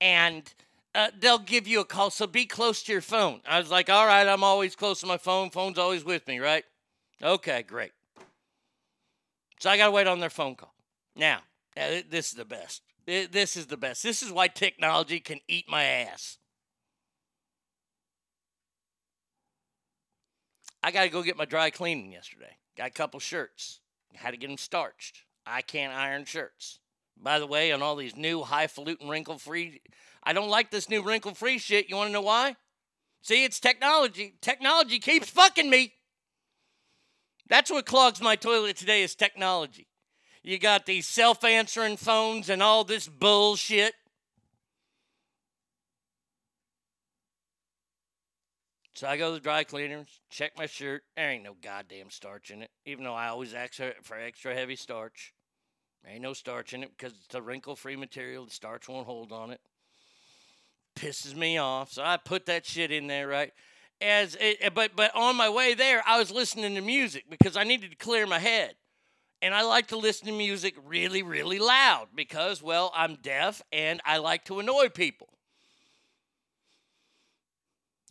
and 0.00 0.52
uh, 0.94 1.08
they'll 1.18 1.38
give 1.38 1.66
you 1.66 1.80
a 1.80 1.84
call. 1.84 2.10
So 2.10 2.26
be 2.26 2.44
close 2.44 2.82
to 2.82 2.92
your 2.92 3.00
phone. 3.00 3.40
I 3.48 3.58
was 3.58 3.70
like, 3.70 3.88
all 3.88 4.06
right, 4.06 4.26
I'm 4.26 4.44
always 4.44 4.76
close 4.76 5.00
to 5.00 5.06
my 5.06 5.16
phone. 5.16 5.50
Phone's 5.50 5.78
always 5.78 6.04
with 6.04 6.26
me, 6.28 6.40
right? 6.40 6.64
Okay, 7.22 7.62
great. 7.62 7.92
So 9.60 9.70
I 9.70 9.76
got 9.76 9.86
to 9.86 9.92
wait 9.92 10.06
on 10.06 10.20
their 10.20 10.28
phone 10.28 10.54
call. 10.56 10.74
Now, 11.16 11.40
now, 11.76 12.00
this 12.10 12.30
is 12.30 12.34
the 12.34 12.44
best. 12.44 12.82
This 13.06 13.56
is 13.56 13.66
the 13.66 13.76
best. 13.76 14.02
This 14.02 14.22
is 14.22 14.30
why 14.30 14.48
technology 14.48 15.20
can 15.20 15.40
eat 15.48 15.64
my 15.68 15.84
ass. 15.84 16.38
I 20.82 20.90
got 20.90 21.04
to 21.04 21.08
go 21.08 21.22
get 21.22 21.36
my 21.36 21.44
dry 21.44 21.70
cleaning 21.70 22.12
yesterday. 22.12 22.56
Got 22.76 22.88
a 22.88 22.92
couple 22.92 23.20
shirts. 23.20 23.80
Had 24.14 24.32
to 24.32 24.36
get 24.36 24.48
them 24.48 24.58
starched. 24.58 25.24
I 25.46 25.62
can't 25.62 25.94
iron 25.94 26.24
shirts. 26.24 26.80
By 27.20 27.38
the 27.38 27.46
way, 27.46 27.72
on 27.72 27.82
all 27.82 27.96
these 27.96 28.16
new 28.16 28.42
highfalutin 28.42 29.08
wrinkle 29.08 29.38
free, 29.38 29.80
I 30.22 30.32
don't 30.32 30.48
like 30.48 30.70
this 30.70 30.88
new 30.88 31.02
wrinkle 31.02 31.34
free 31.34 31.58
shit. 31.58 31.88
You 31.88 31.96
want 31.96 32.08
to 32.08 32.12
know 32.12 32.22
why? 32.22 32.56
See, 33.22 33.44
it's 33.44 33.60
technology. 33.60 34.34
Technology 34.40 34.98
keeps 34.98 35.30
fucking 35.30 35.70
me. 35.70 35.92
That's 37.48 37.70
what 37.70 37.86
clogs 37.86 38.20
my 38.20 38.34
toilet 38.34 38.76
today 38.76 39.02
is 39.02 39.14
technology. 39.14 39.86
You 40.42 40.58
got 40.58 40.86
these 40.86 41.06
self 41.06 41.44
answering 41.44 41.96
phones 41.96 42.48
and 42.48 42.62
all 42.62 42.82
this 42.82 43.06
bullshit. 43.06 43.94
So 48.94 49.08
I 49.08 49.16
go 49.16 49.28
to 49.28 49.34
the 49.34 49.40
dry 49.40 49.64
cleaners, 49.64 50.20
check 50.28 50.52
my 50.58 50.66
shirt. 50.66 51.02
There 51.16 51.30
ain't 51.30 51.44
no 51.44 51.56
goddamn 51.62 52.10
starch 52.10 52.50
in 52.50 52.62
it, 52.62 52.70
even 52.84 53.04
though 53.04 53.14
I 53.14 53.28
always 53.28 53.54
ask 53.54 53.74
for 54.02 54.18
extra 54.18 54.54
heavy 54.54 54.76
starch. 54.76 55.32
There 56.04 56.12
ain't 56.12 56.22
no 56.22 56.34
starch 56.34 56.74
in 56.74 56.82
it 56.82 56.90
because 56.96 57.14
it's 57.24 57.34
a 57.34 57.40
wrinkle 57.40 57.74
free 57.74 57.96
material. 57.96 58.44
The 58.44 58.50
starch 58.50 58.88
won't 58.88 59.06
hold 59.06 59.32
on 59.32 59.50
it. 59.50 59.60
Pisses 60.94 61.34
me 61.34 61.56
off. 61.56 61.92
So 61.92 62.02
I 62.02 62.18
put 62.18 62.46
that 62.46 62.66
shit 62.66 62.90
in 62.90 63.06
there, 63.06 63.26
right? 63.26 63.52
As 64.00 64.36
it, 64.38 64.74
but 64.74 64.94
but 64.94 65.14
on 65.14 65.36
my 65.36 65.48
way 65.48 65.74
there, 65.74 66.02
I 66.06 66.18
was 66.18 66.30
listening 66.30 66.74
to 66.74 66.80
music 66.80 67.24
because 67.30 67.56
I 67.56 67.64
needed 67.64 67.92
to 67.92 67.96
clear 67.96 68.26
my 68.26 68.40
head. 68.40 68.74
And 69.40 69.54
I 69.54 69.62
like 69.62 69.88
to 69.88 69.96
listen 69.96 70.26
to 70.26 70.32
music 70.32 70.74
really, 70.84 71.22
really 71.22 71.58
loud 71.58 72.08
because, 72.14 72.62
well, 72.62 72.92
I'm 72.94 73.16
deaf 73.16 73.62
and 73.72 74.00
I 74.04 74.18
like 74.18 74.44
to 74.44 74.60
annoy 74.60 74.88
people. 74.88 75.30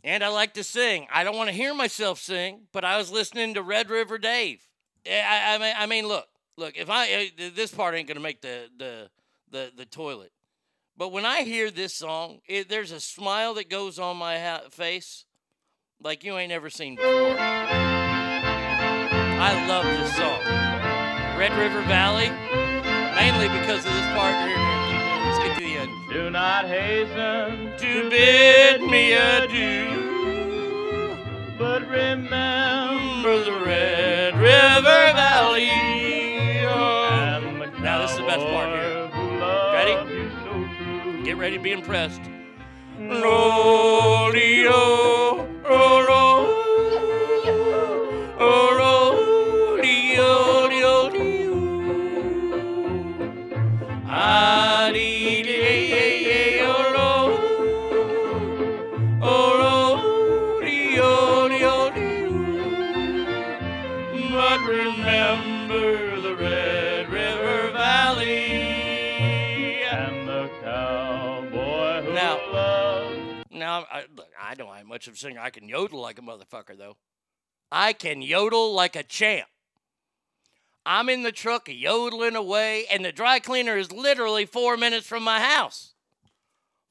And 0.03 0.23
I 0.23 0.29
like 0.29 0.53
to 0.55 0.63
sing. 0.63 1.07
I 1.13 1.23
don't 1.23 1.37
want 1.37 1.49
to 1.49 1.55
hear 1.55 1.73
myself 1.73 2.19
sing, 2.19 2.61
but 2.71 2.83
I 2.83 2.97
was 2.97 3.11
listening 3.11 3.53
to 3.53 3.61
Red 3.61 3.89
River 3.89 4.17
Dave. 4.17 4.67
Eh, 5.05 5.21
I, 5.21 5.55
I, 5.55 5.57
mean, 5.57 5.73
I 5.77 5.85
mean, 5.85 6.07
look, 6.07 6.27
look. 6.57 6.75
If 6.75 6.89
I 6.89 7.07
eh, 7.07 7.29
this 7.55 7.71
part 7.71 7.95
ain't 7.95 8.07
gonna 8.07 8.19
make 8.19 8.41
the 8.41 8.69
the 8.77 9.09
the, 9.51 9.71
the 9.75 9.85
toilet, 9.85 10.31
but 10.97 11.11
when 11.11 11.25
I 11.25 11.41
hear 11.41 11.71
this 11.71 11.93
song, 11.93 12.39
it, 12.47 12.69
there's 12.69 12.91
a 12.91 12.99
smile 12.99 13.55
that 13.55 13.69
goes 13.69 13.99
on 13.99 14.17
my 14.17 14.39
ha- 14.39 14.69
face, 14.69 15.25
like 16.01 16.23
you 16.23 16.37
ain't 16.37 16.49
never 16.49 16.69
seen 16.69 16.95
before. 16.95 17.35
I 19.43 19.65
love 19.67 19.85
this 19.85 20.15
song, 20.15 20.39
Red 21.37 21.51
River 21.57 21.81
Valley, 21.87 22.29
mainly 23.15 23.47
because 23.59 23.85
of 23.85 23.91
this 23.91 24.05
part 24.13 24.47
here. 24.47 24.60
Do 26.11 26.29
not 26.29 26.65
hasten 26.65 27.71
To 27.77 28.09
bid 28.09 28.81
me 28.81 29.13
adieu. 29.13 29.87
but 31.57 31.87
remember 31.87 33.43
the 33.45 33.61
Red 33.65 34.35
River 34.35 35.13
Valley. 35.15 35.69
the 36.61 37.81
Now, 37.81 38.01
this 38.01 38.11
is 38.11 38.17
the 38.17 38.23
best 38.23 38.45
part 38.47 38.69
here. 38.69 39.09
cowboy 39.09 39.15
who 39.15 39.39
loved 39.39 39.73
Ready? 39.73 41.23
Get 41.23 41.37
ready 41.37 41.55
to 41.57 41.63
be 41.63 41.71
impressed. 41.71 42.21
Rodeo, 42.99 44.81
rodeo, 45.63 46.40
I, 74.51 74.53
don't 74.53 74.75
have 74.75 74.85
much 74.85 75.07
of 75.07 75.13
a 75.13 75.17
singer. 75.17 75.39
I 75.39 75.49
can 75.49 75.69
yodel 75.69 76.01
like 76.01 76.19
a 76.19 76.21
motherfucker, 76.21 76.77
though. 76.77 76.97
I 77.71 77.93
can 77.93 78.21
yodel 78.21 78.73
like 78.73 78.97
a 78.97 79.03
champ. 79.03 79.47
I'm 80.85 81.07
in 81.07 81.23
the 81.23 81.31
truck 81.31 81.69
yodeling 81.69 82.35
away, 82.35 82.85
and 82.91 83.05
the 83.05 83.13
dry 83.13 83.39
cleaner 83.39 83.77
is 83.77 83.93
literally 83.93 84.45
four 84.45 84.75
minutes 84.75 85.07
from 85.07 85.23
my 85.23 85.39
house. 85.39 85.93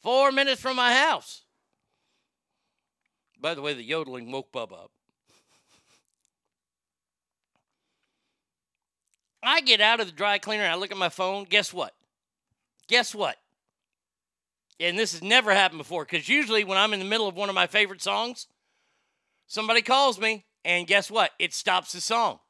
Four 0.00 0.32
minutes 0.32 0.62
from 0.62 0.76
my 0.76 0.94
house. 0.94 1.42
By 3.38 3.54
the 3.54 3.60
way, 3.60 3.74
the 3.74 3.82
yodeling 3.82 4.32
woke 4.32 4.52
Bub 4.52 4.72
up. 4.72 4.90
I 9.42 9.60
get 9.60 9.82
out 9.82 10.00
of 10.00 10.06
the 10.06 10.12
dry 10.12 10.38
cleaner 10.38 10.64
I 10.64 10.76
look 10.76 10.92
at 10.92 10.96
my 10.96 11.08
phone. 11.10 11.44
Guess 11.44 11.74
what? 11.74 11.94
Guess 12.88 13.14
what? 13.14 13.36
And 14.80 14.98
this 14.98 15.12
has 15.12 15.22
never 15.22 15.52
happened 15.52 15.78
before 15.78 16.06
because 16.06 16.26
usually 16.28 16.64
when 16.64 16.78
I'm 16.78 16.94
in 16.94 17.00
the 17.00 17.04
middle 17.04 17.28
of 17.28 17.36
one 17.36 17.50
of 17.50 17.54
my 17.54 17.66
favorite 17.66 18.00
songs, 18.00 18.46
somebody 19.46 19.82
calls 19.82 20.18
me, 20.18 20.46
and 20.64 20.86
guess 20.86 21.10
what? 21.10 21.32
It 21.38 21.52
stops 21.52 21.92
the 21.92 22.00
song. 22.00 22.40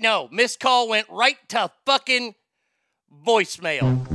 No, 0.00 0.28
missed 0.32 0.58
call 0.58 0.88
went 0.88 1.08
right 1.08 1.36
to 1.50 1.70
fucking 1.86 2.34
voicemail. 3.24 4.06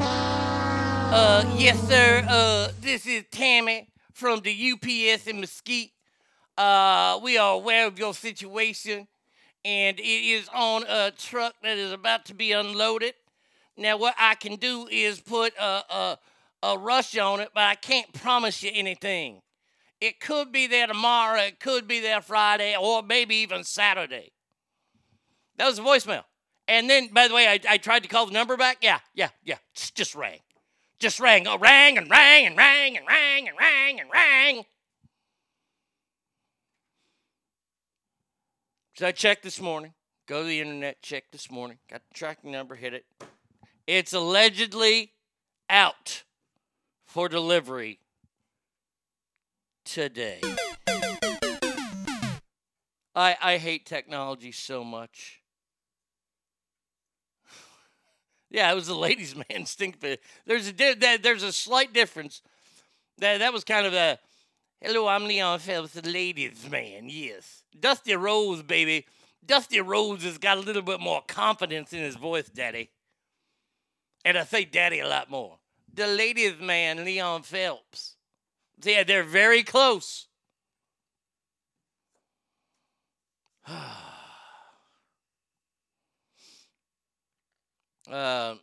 Uh, 0.00 1.54
yes, 1.56 1.80
sir. 1.88 2.24
Uh, 2.28 2.68
this 2.80 3.04
is 3.04 3.24
Tammy 3.32 3.88
from 4.12 4.40
the 4.40 4.72
UPS 4.72 5.26
in 5.26 5.40
Mesquite. 5.40 5.90
Uh, 6.56 7.18
we 7.22 7.36
are 7.36 7.54
aware 7.54 7.86
of 7.86 7.98
your 7.98 8.14
situation, 8.14 9.08
and 9.64 9.98
it 9.98 10.02
is 10.02 10.48
on 10.54 10.84
a 10.88 11.10
truck 11.10 11.54
that 11.62 11.78
is 11.78 11.92
about 11.92 12.26
to 12.26 12.34
be 12.34 12.52
unloaded. 12.52 13.14
Now, 13.78 13.96
what 13.96 14.14
I 14.18 14.34
can 14.34 14.56
do 14.56 14.88
is 14.90 15.20
put 15.20 15.54
a, 15.56 15.82
a, 15.88 16.18
a 16.64 16.78
rush 16.78 17.16
on 17.16 17.40
it, 17.40 17.50
but 17.54 17.62
I 17.62 17.76
can't 17.76 18.12
promise 18.12 18.62
you 18.62 18.72
anything. 18.74 19.40
It 20.00 20.20
could 20.20 20.52
be 20.52 20.66
there 20.66 20.86
tomorrow, 20.86 21.40
it 21.40 21.60
could 21.60 21.86
be 21.86 22.00
there 22.00 22.20
Friday, 22.20 22.76
or 22.78 23.02
maybe 23.02 23.36
even 23.36 23.64
Saturday. 23.64 24.32
That 25.56 25.66
was 25.66 25.78
a 25.78 25.82
voicemail. 25.82 26.24
And 26.66 26.90
then, 26.90 27.08
by 27.12 27.28
the 27.28 27.34
way, 27.34 27.48
I, 27.48 27.60
I 27.68 27.78
tried 27.78 28.02
to 28.02 28.08
call 28.08 28.26
the 28.26 28.32
number 28.32 28.56
back. 28.56 28.78
Yeah, 28.82 28.98
yeah, 29.14 29.30
yeah. 29.44 29.56
Just, 29.74 29.94
just 29.94 30.14
rang. 30.14 30.40
Just 30.98 31.18
rang. 31.18 31.46
Oh, 31.46 31.56
rang 31.56 31.96
and 31.96 32.10
rang 32.10 32.46
and 32.46 32.56
rang 32.56 32.96
and 32.96 33.06
rang 33.06 33.48
and 33.48 33.56
rang 33.58 34.00
and 34.00 34.10
rang. 34.12 34.64
So 38.96 39.06
I 39.06 39.12
checked 39.12 39.44
this 39.44 39.60
morning. 39.60 39.94
Go 40.26 40.42
to 40.42 40.46
the 40.48 40.60
internet, 40.60 41.00
check 41.00 41.24
this 41.32 41.50
morning. 41.50 41.78
Got 41.90 42.02
the 42.06 42.14
tracking 42.14 42.50
number, 42.50 42.74
hit 42.74 42.92
it. 42.92 43.06
It's 43.88 44.12
allegedly 44.12 45.12
out 45.70 46.24
for 47.06 47.26
delivery 47.26 48.00
today. 49.86 50.42
I 53.14 53.34
I 53.40 53.56
hate 53.56 53.86
technology 53.86 54.52
so 54.52 54.84
much. 54.84 55.40
Yeah, 58.50 58.70
it 58.70 58.74
was 58.74 58.86
the 58.88 58.94
ladies' 58.94 59.34
man 59.50 59.64
stink. 59.64 60.00
There's 60.46 60.68
a 60.68 60.72
di- 60.74 60.92
there- 60.94 61.16
there's 61.16 61.42
a 61.42 61.52
slight 61.52 61.94
difference. 61.94 62.42
That 63.16 63.38
that 63.38 63.54
was 63.54 63.64
kind 63.64 63.86
of 63.86 63.94
a 63.94 64.18
hello. 64.82 65.08
I'm 65.08 65.24
Leon 65.24 65.60
Phelps, 65.60 65.92
the 65.94 66.06
ladies' 66.06 66.68
man. 66.70 67.08
Yes, 67.08 67.62
Dusty 67.80 68.14
Rose, 68.14 68.62
baby. 68.62 69.06
Dusty 69.46 69.80
Rose 69.80 70.24
has 70.24 70.36
got 70.36 70.58
a 70.58 70.60
little 70.60 70.82
bit 70.82 71.00
more 71.00 71.22
confidence 71.26 71.94
in 71.94 72.00
his 72.00 72.16
voice, 72.16 72.50
Daddy. 72.50 72.90
And 74.28 74.36
I 74.36 74.44
say 74.44 74.66
Daddy 74.66 75.00
a 75.00 75.08
lot 75.08 75.30
more. 75.30 75.56
The 75.94 76.06
ladies' 76.06 76.60
man, 76.60 77.02
Leon 77.02 77.44
Phelps. 77.44 78.16
Yeah, 78.84 79.02
they're 79.02 79.24
very 79.24 79.62
close. 79.62 80.28
Um, 88.10 88.60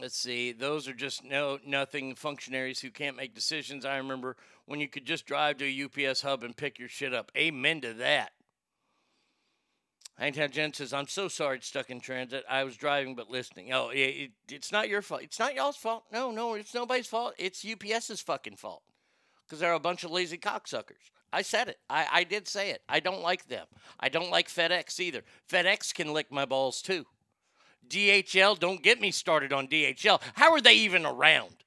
let's 0.00 0.16
see. 0.16 0.52
Those 0.52 0.86
are 0.86 0.94
just 0.94 1.24
no 1.24 1.58
nothing 1.66 2.14
functionaries 2.14 2.78
who 2.78 2.90
can't 2.92 3.16
make 3.16 3.34
decisions. 3.34 3.84
I 3.84 3.96
remember 3.96 4.36
when 4.66 4.78
you 4.78 4.86
could 4.86 5.04
just 5.04 5.26
drive 5.26 5.56
to 5.58 5.64
a 5.64 6.08
UPS 6.08 6.20
hub 6.20 6.44
and 6.44 6.56
pick 6.56 6.78
your 6.78 6.88
shit 6.88 7.12
up. 7.12 7.32
Amen 7.36 7.80
to 7.80 7.94
that. 7.94 8.30
Hangtown 10.18 10.50
Jen 10.50 10.72
says, 10.72 10.92
"I'm 10.92 11.08
so 11.08 11.28
sorry 11.28 11.58
it's 11.58 11.66
stuck 11.66 11.90
in 11.90 12.00
transit. 12.00 12.44
I 12.48 12.64
was 12.64 12.76
driving 12.76 13.14
but 13.14 13.30
listening. 13.30 13.72
Oh, 13.72 13.90
it, 13.90 13.98
it, 13.98 14.30
it's 14.48 14.72
not 14.72 14.88
your 14.88 15.02
fault. 15.02 15.22
It's 15.22 15.38
not 15.38 15.54
y'all's 15.54 15.76
fault. 15.76 16.04
No, 16.10 16.30
no, 16.30 16.54
it's 16.54 16.74
nobody's 16.74 17.06
fault. 17.06 17.34
It's 17.38 17.64
UPS's 17.64 18.22
fucking 18.22 18.56
fault 18.56 18.82
because 19.44 19.60
they're 19.60 19.72
a 19.74 19.80
bunch 19.80 20.04
of 20.04 20.10
lazy 20.10 20.38
cocksuckers. 20.38 21.10
I 21.32 21.42
said 21.42 21.68
it. 21.68 21.78
I, 21.90 22.06
I 22.10 22.24
did 22.24 22.48
say 22.48 22.70
it. 22.70 22.82
I 22.88 23.00
don't 23.00 23.20
like 23.20 23.48
them. 23.48 23.66
I 24.00 24.08
don't 24.08 24.30
like 24.30 24.48
FedEx 24.48 24.98
either. 25.00 25.22
FedEx 25.50 25.94
can 25.94 26.14
lick 26.14 26.32
my 26.32 26.46
balls 26.46 26.80
too. 26.80 27.04
DHL, 27.88 28.58
don't 28.58 28.82
get 28.82 29.00
me 29.00 29.10
started 29.10 29.52
on 29.52 29.68
DHL. 29.68 30.20
How 30.34 30.52
are 30.52 30.60
they 30.60 30.74
even 30.74 31.04
around? 31.04 31.64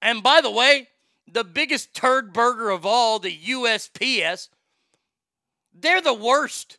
And 0.00 0.22
by 0.22 0.40
the 0.40 0.50
way, 0.50 0.88
the 1.30 1.44
biggest 1.44 1.94
turd 1.94 2.32
burger 2.32 2.70
of 2.70 2.86
all, 2.86 3.18
the 3.18 3.36
USPS, 3.36 4.48
they're 5.74 6.00
the 6.00 6.14
worst. 6.14 6.78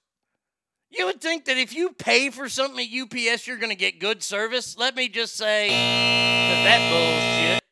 You 0.90 1.06
would 1.08 1.22
think 1.22 1.46
that 1.46 1.58
if 1.58 1.76
you 1.76 1.90
pay 1.90 2.30
for 2.30 2.48
something 2.48 2.86
at 2.86 3.02
UPS, 3.02 3.46
you're 3.46 3.58
going 3.58 3.72
to 3.72 3.76
get 3.76 4.00
good 4.00 4.24
service. 4.24 4.78
Let 4.78 4.96
me 4.96 5.10
just 5.10 5.36
say 5.36 5.70
that, 5.70 6.64
that 6.64 6.92
bullshit. 6.92 7.64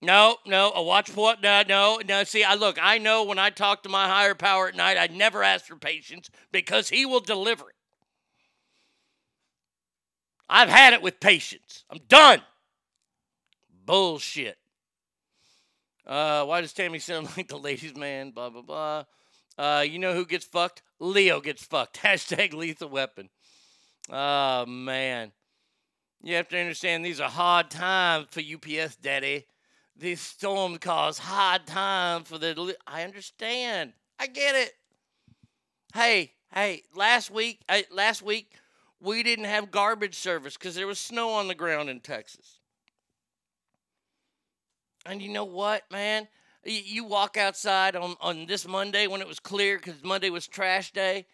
No, 0.00 0.36
no, 0.46 0.72
a 0.74 0.82
watch 0.82 1.14
what? 1.14 1.42
No, 1.42 1.62
no, 1.68 2.00
no. 2.06 2.24
See, 2.24 2.44
I 2.44 2.54
look. 2.54 2.78
I 2.80 2.98
know 2.98 3.24
when 3.24 3.38
I 3.38 3.50
talk 3.50 3.82
to 3.82 3.88
my 3.88 4.06
higher 4.06 4.34
power 4.34 4.68
at 4.68 4.76
night, 4.76 4.96
I 4.96 5.08
never 5.12 5.42
ask 5.42 5.66
for 5.66 5.76
patience 5.76 6.30
because 6.52 6.88
he 6.88 7.04
will 7.04 7.20
deliver 7.20 7.68
it. 7.68 7.74
I've 10.48 10.68
had 10.68 10.92
it 10.94 11.02
with 11.02 11.20
patience. 11.20 11.84
I'm 11.90 11.98
done. 12.08 12.40
Bullshit. 13.84 14.56
Uh, 16.06 16.44
why 16.44 16.60
does 16.60 16.72
Tammy 16.72 17.00
sound 17.00 17.28
like 17.36 17.48
the 17.48 17.58
ladies' 17.58 17.96
man? 17.96 18.30
Blah 18.30 18.50
blah 18.50 18.62
blah. 18.62 19.04
Uh, 19.58 19.84
you 19.86 19.98
know 19.98 20.14
who 20.14 20.24
gets 20.24 20.44
fucked? 20.44 20.82
Leo 21.00 21.40
gets 21.40 21.64
fucked. 21.64 21.96
Hashtag 22.02 22.54
lethal 22.54 22.88
weapon. 22.88 23.28
Oh 24.08 24.64
man. 24.66 25.32
You 26.22 26.36
have 26.36 26.48
to 26.48 26.58
understand 26.58 27.04
these 27.04 27.20
are 27.20 27.28
hard 27.28 27.70
times 27.70 28.28
for 28.30 28.40
UPS, 28.40 28.96
Daddy. 28.96 29.46
This 29.96 30.20
storm 30.20 30.78
caused 30.78 31.20
hard 31.20 31.66
times 31.66 32.28
for 32.28 32.38
the. 32.38 32.76
I 32.86 33.02
understand. 33.02 33.92
I 34.18 34.28
get 34.28 34.54
it. 34.54 34.74
Hey, 35.92 36.32
hey. 36.52 36.82
Last 36.94 37.30
week, 37.30 37.60
I, 37.68 37.84
last 37.90 38.22
week, 38.22 38.52
we 39.00 39.22
didn't 39.22 39.46
have 39.46 39.70
garbage 39.70 40.16
service 40.16 40.56
because 40.56 40.74
there 40.74 40.86
was 40.86 40.98
snow 40.98 41.30
on 41.30 41.48
the 41.48 41.54
ground 41.54 41.88
in 41.88 42.00
Texas. 42.00 42.58
And 45.06 45.22
you 45.22 45.30
know 45.30 45.44
what, 45.44 45.84
man? 45.90 46.28
You 46.64 47.04
walk 47.04 47.36
outside 47.36 47.96
on, 47.96 48.16
on 48.20 48.46
this 48.46 48.66
Monday 48.66 49.06
when 49.06 49.20
it 49.20 49.28
was 49.28 49.38
clear 49.38 49.78
because 49.78 50.02
Monday 50.02 50.30
was 50.30 50.46
trash 50.46 50.92
day, 50.92 51.26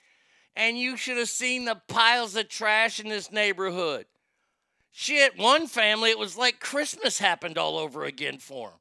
and 0.54 0.78
you 0.78 0.96
should 0.96 1.16
have 1.16 1.28
seen 1.28 1.64
the 1.64 1.80
piles 1.88 2.36
of 2.36 2.48
trash 2.48 3.00
in 3.00 3.08
this 3.08 3.32
neighborhood. 3.32 4.06
Shit, 4.92 5.36
one 5.36 5.66
family, 5.66 6.10
it 6.10 6.18
was 6.18 6.36
like 6.36 6.60
Christmas 6.60 7.18
happened 7.18 7.58
all 7.58 7.78
over 7.78 8.04
again 8.04 8.38
for 8.38 8.68
them. 8.68 8.78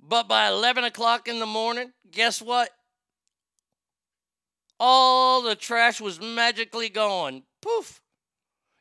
But 0.00 0.28
by 0.28 0.46
11 0.46 0.84
o'clock 0.84 1.26
in 1.26 1.40
the 1.40 1.46
morning, 1.46 1.92
guess 2.12 2.40
what? 2.40 2.70
All 4.78 5.42
the 5.42 5.56
trash 5.56 6.00
was 6.00 6.20
magically 6.20 6.88
gone. 6.88 7.42
Poof. 7.60 8.00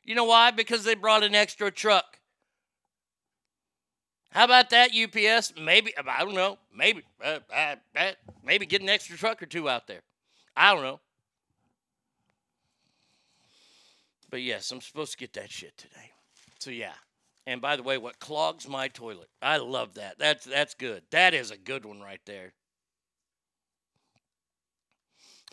You 0.04 0.14
know 0.14 0.26
why? 0.26 0.52
Because 0.52 0.84
they 0.84 0.94
brought 0.94 1.24
an 1.24 1.34
extra 1.34 1.72
truck. 1.72 2.14
How 4.36 4.43
about 4.43 4.69
that, 4.71 4.91
UPS? 4.93 5.54
Maybe, 5.58 5.93
I 5.98 6.26
don't 6.26 6.36
know. 6.36 6.58
Maybe, 6.76 7.04
uh, 7.24 7.39
uh, 7.56 7.76
uh, 7.95 8.12
maybe 8.43 8.65
get 8.65 8.82
an 8.82 8.89
extra 8.89 9.17
truck 9.17 9.41
or 9.41 9.45
two 9.45 9.69
out 9.69 9.88
there. 9.88 10.02
I 10.58 10.74
don't 10.74 10.84
know. 10.84 11.00
But 14.30 14.41
yes, 14.41 14.69
I'm 14.71 14.82
supposed 14.82 15.13
to 15.13 15.17
get 15.17 15.32
that 15.34 15.50
shit 15.50 15.78
today. 15.78 16.12
So 16.60 16.69
yeah. 16.69 16.91
And 17.48 17.62
by 17.62 17.78
the 17.78 17.84
way, 17.84 17.98
what 17.98 18.19
clogs 18.19 18.67
my 18.67 18.89
toilet? 18.89 19.30
I 19.41 19.56
love 19.56 19.93
that. 19.93 20.19
That's 20.19 20.43
that's 20.43 20.74
good. 20.74 21.04
That 21.12 21.34
is 21.34 21.52
a 21.52 21.58
good 21.58 21.86
one 21.86 22.02
right 22.02 22.19
there. 22.26 22.52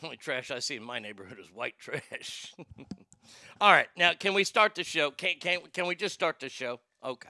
Only 0.03 0.17
trash 0.17 0.51
I 0.51 0.59
see 0.59 0.75
in 0.75 0.83
my 0.83 0.99
neighborhood 0.99 1.39
is 1.39 1.49
white 1.53 1.79
trash. 1.79 2.53
All 3.61 3.71
right, 3.71 3.87
now 3.95 4.11
can 4.13 4.33
we 4.33 4.43
start 4.43 4.75
the 4.75 4.83
show? 4.83 5.11
Can 5.11 5.35
can 5.39 5.59
can 5.71 5.87
we 5.87 5.95
just 5.95 6.15
start 6.15 6.41
the 6.41 6.49
show? 6.49 6.81
Okay. 7.01 7.29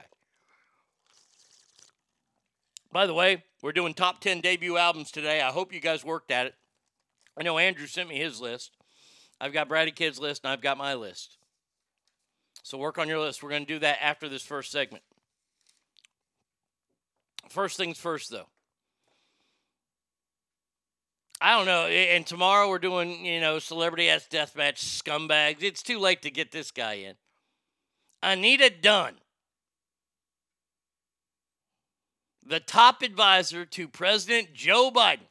By 2.94 3.08
the 3.08 3.12
way, 3.12 3.42
we're 3.60 3.72
doing 3.72 3.92
top 3.92 4.20
10 4.20 4.40
debut 4.40 4.76
albums 4.76 5.10
today. 5.10 5.42
I 5.42 5.50
hope 5.50 5.74
you 5.74 5.80
guys 5.80 6.04
worked 6.04 6.30
at 6.30 6.46
it. 6.46 6.54
I 7.36 7.42
know 7.42 7.58
Andrew 7.58 7.88
sent 7.88 8.08
me 8.08 8.20
his 8.20 8.40
list. 8.40 8.70
I've 9.40 9.52
got 9.52 9.66
Brady 9.66 9.90
Kid's 9.90 10.20
list 10.20 10.44
and 10.44 10.52
I've 10.52 10.60
got 10.60 10.78
my 10.78 10.94
list. 10.94 11.36
So 12.62 12.78
work 12.78 12.96
on 12.96 13.08
your 13.08 13.18
list. 13.18 13.42
We're 13.42 13.50
going 13.50 13.66
to 13.66 13.74
do 13.74 13.80
that 13.80 13.98
after 14.00 14.28
this 14.28 14.44
first 14.44 14.70
segment. 14.70 15.02
First 17.48 17.76
things 17.76 17.98
first, 17.98 18.30
though. 18.30 18.46
I 21.40 21.56
don't 21.56 21.66
know. 21.66 21.86
And 21.86 22.24
tomorrow 22.24 22.68
we're 22.68 22.78
doing, 22.78 23.26
you 23.26 23.40
know, 23.40 23.58
Celebrity 23.58 24.08
Ass 24.08 24.28
Deathmatch 24.30 24.78
Scumbags. 24.78 25.64
It's 25.64 25.82
too 25.82 25.98
late 25.98 26.22
to 26.22 26.30
get 26.30 26.52
this 26.52 26.70
guy 26.70 26.94
in. 26.94 27.16
Anita 28.22 28.70
Dunn, 28.70 29.14
the 32.46 32.60
top 32.60 33.02
advisor 33.02 33.64
to 33.64 33.88
President 33.88 34.52
Joe 34.52 34.90
Biden, 34.90 35.28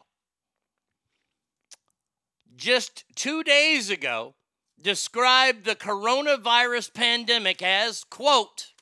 just 2.55 3.03
two 3.15 3.43
days 3.43 3.89
ago 3.89 4.35
described 4.81 5.65
the 5.65 5.75
coronavirus 5.75 6.93
pandemic 6.93 7.61
as, 7.61 8.03
quote, 8.03 8.73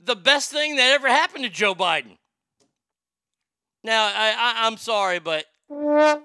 the 0.00 0.16
best 0.16 0.50
thing 0.50 0.76
that 0.76 0.92
ever 0.92 1.08
happened 1.08 1.44
to 1.44 1.50
Joe 1.50 1.74
Biden. 1.74 2.18
Now, 3.84 4.06
I, 4.06 4.34
I, 4.36 4.66
I'm 4.66 4.76
sorry, 4.76 5.18
but 5.18 5.46
uh, 5.70 6.18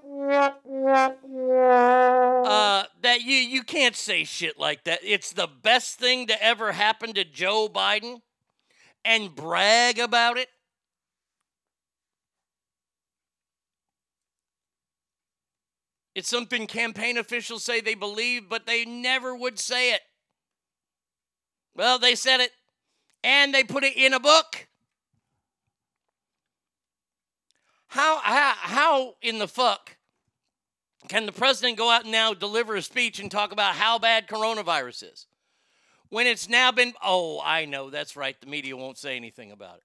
that 3.01 3.21
you 3.21 3.35
you 3.35 3.63
can't 3.63 3.95
say 3.95 4.23
shit 4.23 4.57
like 4.57 4.85
that. 4.85 4.99
It's 5.03 5.33
the 5.33 5.47
best 5.47 5.99
thing 5.99 6.27
to 6.27 6.43
ever 6.43 6.71
happen 6.71 7.13
to 7.13 7.25
Joe 7.25 7.67
Biden, 7.67 8.21
and 9.03 9.35
brag 9.35 9.99
about 9.99 10.37
it. 10.37 10.47
It's 16.15 16.29
something 16.29 16.67
campaign 16.67 17.17
officials 17.17 17.63
say 17.63 17.81
they 17.81 17.95
believe, 17.95 18.47
but 18.47 18.65
they 18.65 18.85
never 18.85 19.35
would 19.35 19.59
say 19.59 19.93
it. 19.93 20.01
Well, 21.75 21.97
they 21.97 22.15
said 22.15 22.39
it, 22.39 22.51
and 23.23 23.53
they 23.53 23.63
put 23.63 23.83
it 23.83 23.97
in 23.97 24.13
a 24.13 24.19
book. 24.19 24.67
How, 27.93 28.17
how, 28.23 28.53
how 28.57 29.15
in 29.21 29.37
the 29.37 29.47
fuck 29.47 29.97
can 31.09 31.27
the 31.27 31.31
president 31.31 31.77
go 31.77 31.91
out 31.91 32.05
and 32.05 32.11
now 32.11 32.33
deliver 32.33 32.75
a 32.75 32.81
speech 32.81 33.19
and 33.19 33.29
talk 33.29 33.51
about 33.51 33.75
how 33.75 33.99
bad 33.99 34.27
coronavirus 34.27 35.13
is? 35.13 35.27
When 36.09 36.25
it's 36.25 36.49
now 36.49 36.71
been, 36.71 36.93
oh, 37.03 37.39
I 37.45 37.65
know, 37.65 37.91
that's 37.91 38.15
right, 38.15 38.35
the 38.41 38.47
media 38.47 38.75
won't 38.75 38.97
say 38.97 39.15
anything 39.15 39.51
about 39.51 39.77
it. 39.77 39.83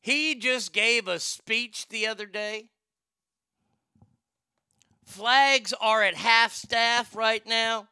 He 0.00 0.36
just 0.36 0.72
gave 0.72 1.08
a 1.08 1.18
speech 1.18 1.88
the 1.88 2.06
other 2.06 2.26
day. 2.26 2.68
Flags 5.04 5.74
are 5.80 6.04
at 6.04 6.14
half 6.14 6.52
staff 6.52 7.16
right 7.16 7.44
now 7.44 7.88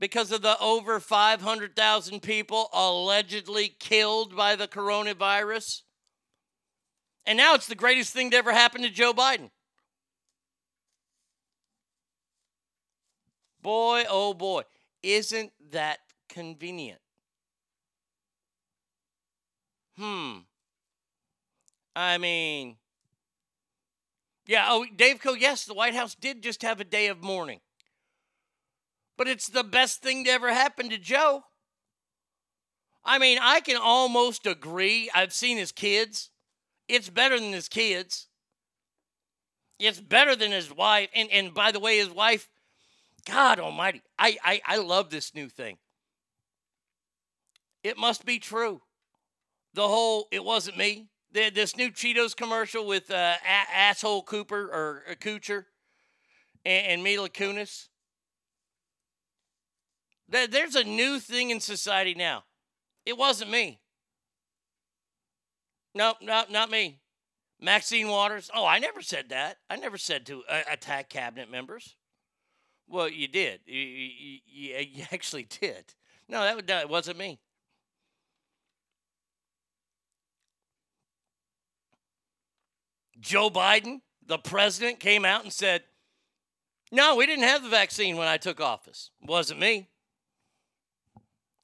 because 0.00 0.32
of 0.32 0.40
the 0.40 0.58
over 0.58 0.98
500,000 0.98 2.20
people 2.20 2.70
allegedly 2.72 3.76
killed 3.78 4.34
by 4.34 4.56
the 4.56 4.66
coronavirus. 4.66 5.82
And 7.26 7.36
now 7.36 7.54
it's 7.54 7.66
the 7.66 7.74
greatest 7.74 8.12
thing 8.12 8.30
to 8.30 8.36
ever 8.38 8.52
happen 8.52 8.80
to 8.82 8.88
Joe 8.88 9.12
Biden. 9.12 9.50
Boy, 13.62 14.04
oh 14.08 14.32
boy, 14.32 14.62
isn't 15.02 15.52
that 15.70 15.98
convenient? 16.30 17.00
Hmm. 19.98 20.38
I 21.94 22.16
mean, 22.16 22.76
yeah, 24.46 24.66
oh, 24.70 24.86
Dave 24.96 25.20
Co, 25.20 25.34
yes, 25.34 25.66
the 25.66 25.74
White 25.74 25.94
House 25.94 26.14
did 26.14 26.42
just 26.42 26.62
have 26.62 26.80
a 26.80 26.84
day 26.84 27.08
of 27.08 27.22
mourning. 27.22 27.60
But 29.20 29.28
it's 29.28 29.48
the 29.48 29.64
best 29.64 30.00
thing 30.00 30.24
to 30.24 30.30
ever 30.30 30.50
happen 30.50 30.88
to 30.88 30.96
Joe. 30.96 31.42
I 33.04 33.18
mean, 33.18 33.36
I 33.38 33.60
can 33.60 33.76
almost 33.76 34.46
agree. 34.46 35.10
I've 35.14 35.34
seen 35.34 35.58
his 35.58 35.72
kids. 35.72 36.30
It's 36.88 37.10
better 37.10 37.38
than 37.38 37.52
his 37.52 37.68
kids. 37.68 38.28
It's 39.78 40.00
better 40.00 40.34
than 40.34 40.52
his 40.52 40.74
wife. 40.74 41.10
And 41.14 41.30
and 41.30 41.52
by 41.52 41.70
the 41.70 41.80
way, 41.80 41.98
his 41.98 42.08
wife, 42.08 42.48
God 43.26 43.60
almighty, 43.60 44.00
I 44.18 44.38
I, 44.42 44.62
I 44.64 44.76
love 44.78 45.10
this 45.10 45.34
new 45.34 45.50
thing. 45.50 45.76
It 47.84 47.98
must 47.98 48.24
be 48.24 48.38
true. 48.38 48.80
The 49.74 49.86
whole 49.86 50.28
it 50.30 50.42
wasn't 50.42 50.78
me. 50.78 51.10
The, 51.30 51.50
this 51.50 51.76
new 51.76 51.90
Cheetos 51.90 52.34
commercial 52.34 52.86
with 52.86 53.10
uh, 53.10 53.34
a- 53.44 53.76
asshole 53.76 54.22
Cooper 54.22 54.62
or 54.62 55.02
uh, 55.10 55.14
Coocher 55.16 55.66
and, 56.64 56.86
and 56.86 57.02
Mila 57.02 57.28
Kunis. 57.28 57.89
There- 60.30 60.46
There's 60.46 60.76
a 60.76 60.84
new 60.84 61.18
thing 61.20 61.50
in 61.50 61.60
society 61.60 62.14
now. 62.14 62.44
It 63.04 63.18
wasn't 63.18 63.50
me. 63.50 63.80
Nope, 65.94 66.18
nope, 66.22 66.48
not 66.50 66.70
me. 66.70 67.00
Maxine 67.60 68.08
Waters. 68.08 68.50
Oh, 68.54 68.64
I 68.64 68.78
never 68.78 69.02
said 69.02 69.30
that. 69.30 69.58
I 69.68 69.76
never 69.76 69.98
said 69.98 70.24
to 70.26 70.44
uh, 70.48 70.62
attack 70.70 71.08
cabinet 71.08 71.50
members. 71.50 71.96
Well, 72.86 73.08
you 73.08 73.28
did. 73.28 73.60
You, 73.66 73.80
you, 73.80 74.38
you, 74.46 74.76
you 74.92 75.04
actually 75.12 75.44
did. 75.44 75.94
No, 76.28 76.42
that, 76.42 76.66
that 76.68 76.88
wasn't 76.88 77.18
me. 77.18 77.40
Joe 83.18 83.50
Biden, 83.50 84.00
the 84.26 84.38
president, 84.38 85.00
came 85.00 85.24
out 85.24 85.42
and 85.42 85.52
said, 85.52 85.82
No, 86.90 87.16
we 87.16 87.26
didn't 87.26 87.44
have 87.44 87.62
the 87.62 87.68
vaccine 87.68 88.16
when 88.16 88.28
I 88.28 88.38
took 88.38 88.60
office. 88.60 89.10
Wasn't 89.20 89.60
me. 89.60 89.88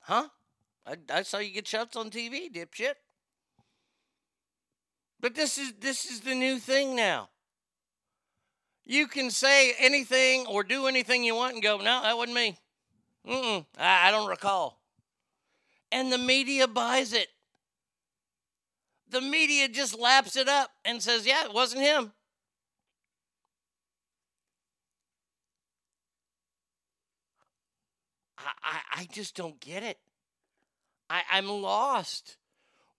Huh? 0.06 0.28
I, 0.86 0.96
I 1.12 1.22
saw 1.22 1.38
you 1.38 1.52
get 1.52 1.66
shots 1.66 1.96
on 1.96 2.10
TV, 2.10 2.48
dipshit. 2.52 2.94
But 5.18 5.34
this 5.34 5.58
is 5.58 5.72
this 5.80 6.04
is 6.04 6.20
the 6.20 6.34
new 6.34 6.60
thing 6.60 6.94
now. 6.94 7.28
You 8.84 9.08
can 9.08 9.32
say 9.32 9.72
anything 9.80 10.46
or 10.46 10.62
do 10.62 10.86
anything 10.86 11.24
you 11.24 11.34
want 11.34 11.54
and 11.54 11.62
go, 11.62 11.78
no, 11.78 12.02
that 12.02 12.16
wasn't 12.16 12.36
me. 12.36 12.56
Mm-mm, 13.26 13.66
I, 13.76 14.08
I 14.08 14.10
don't 14.12 14.28
recall. 14.28 14.80
And 15.90 16.12
the 16.12 16.18
media 16.18 16.68
buys 16.68 17.12
it. 17.12 17.26
The 19.10 19.20
media 19.20 19.66
just 19.66 19.98
laps 19.98 20.36
it 20.36 20.48
up 20.48 20.70
and 20.84 21.02
says, 21.02 21.26
yeah, 21.26 21.46
it 21.46 21.52
wasn't 21.52 21.82
him. 21.82 22.12
I, 28.66 29.00
I, 29.00 29.04
just 29.04 29.36
don't 29.36 29.60
get 29.60 29.84
it. 29.84 29.98
I, 31.08 31.22
I'm 31.30 31.48
lost. 31.48 32.36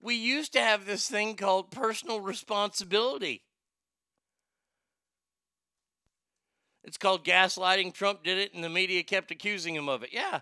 We 0.00 0.14
used 0.14 0.54
to 0.54 0.60
have 0.60 0.86
this 0.86 1.08
thing 1.08 1.36
called 1.36 1.70
personal 1.70 2.20
responsibility. 2.20 3.42
It's 6.84 6.96
called 6.96 7.24
gaslighting. 7.24 7.92
Trump 7.92 8.24
did 8.24 8.38
it, 8.38 8.54
and 8.54 8.64
the 8.64 8.70
media 8.70 9.02
kept 9.02 9.30
accusing 9.30 9.74
him 9.74 9.90
of 9.90 10.02
it. 10.02 10.10
Yeah, 10.10 10.40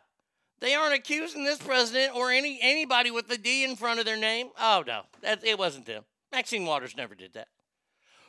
they 0.60 0.74
aren't 0.74 0.94
accusing 0.94 1.44
this 1.44 1.58
president 1.58 2.14
or 2.14 2.30
any 2.30 2.60
anybody 2.62 3.10
with 3.10 3.26
the 3.26 3.38
D 3.38 3.64
in 3.64 3.74
front 3.74 3.98
of 3.98 4.06
their 4.06 4.16
name. 4.16 4.50
Oh 4.60 4.84
no, 4.86 5.02
that 5.22 5.44
it 5.44 5.58
wasn't 5.58 5.86
them. 5.86 6.04
Maxine 6.30 6.64
Waters 6.64 6.96
never 6.96 7.16
did 7.16 7.32
that. 7.32 7.48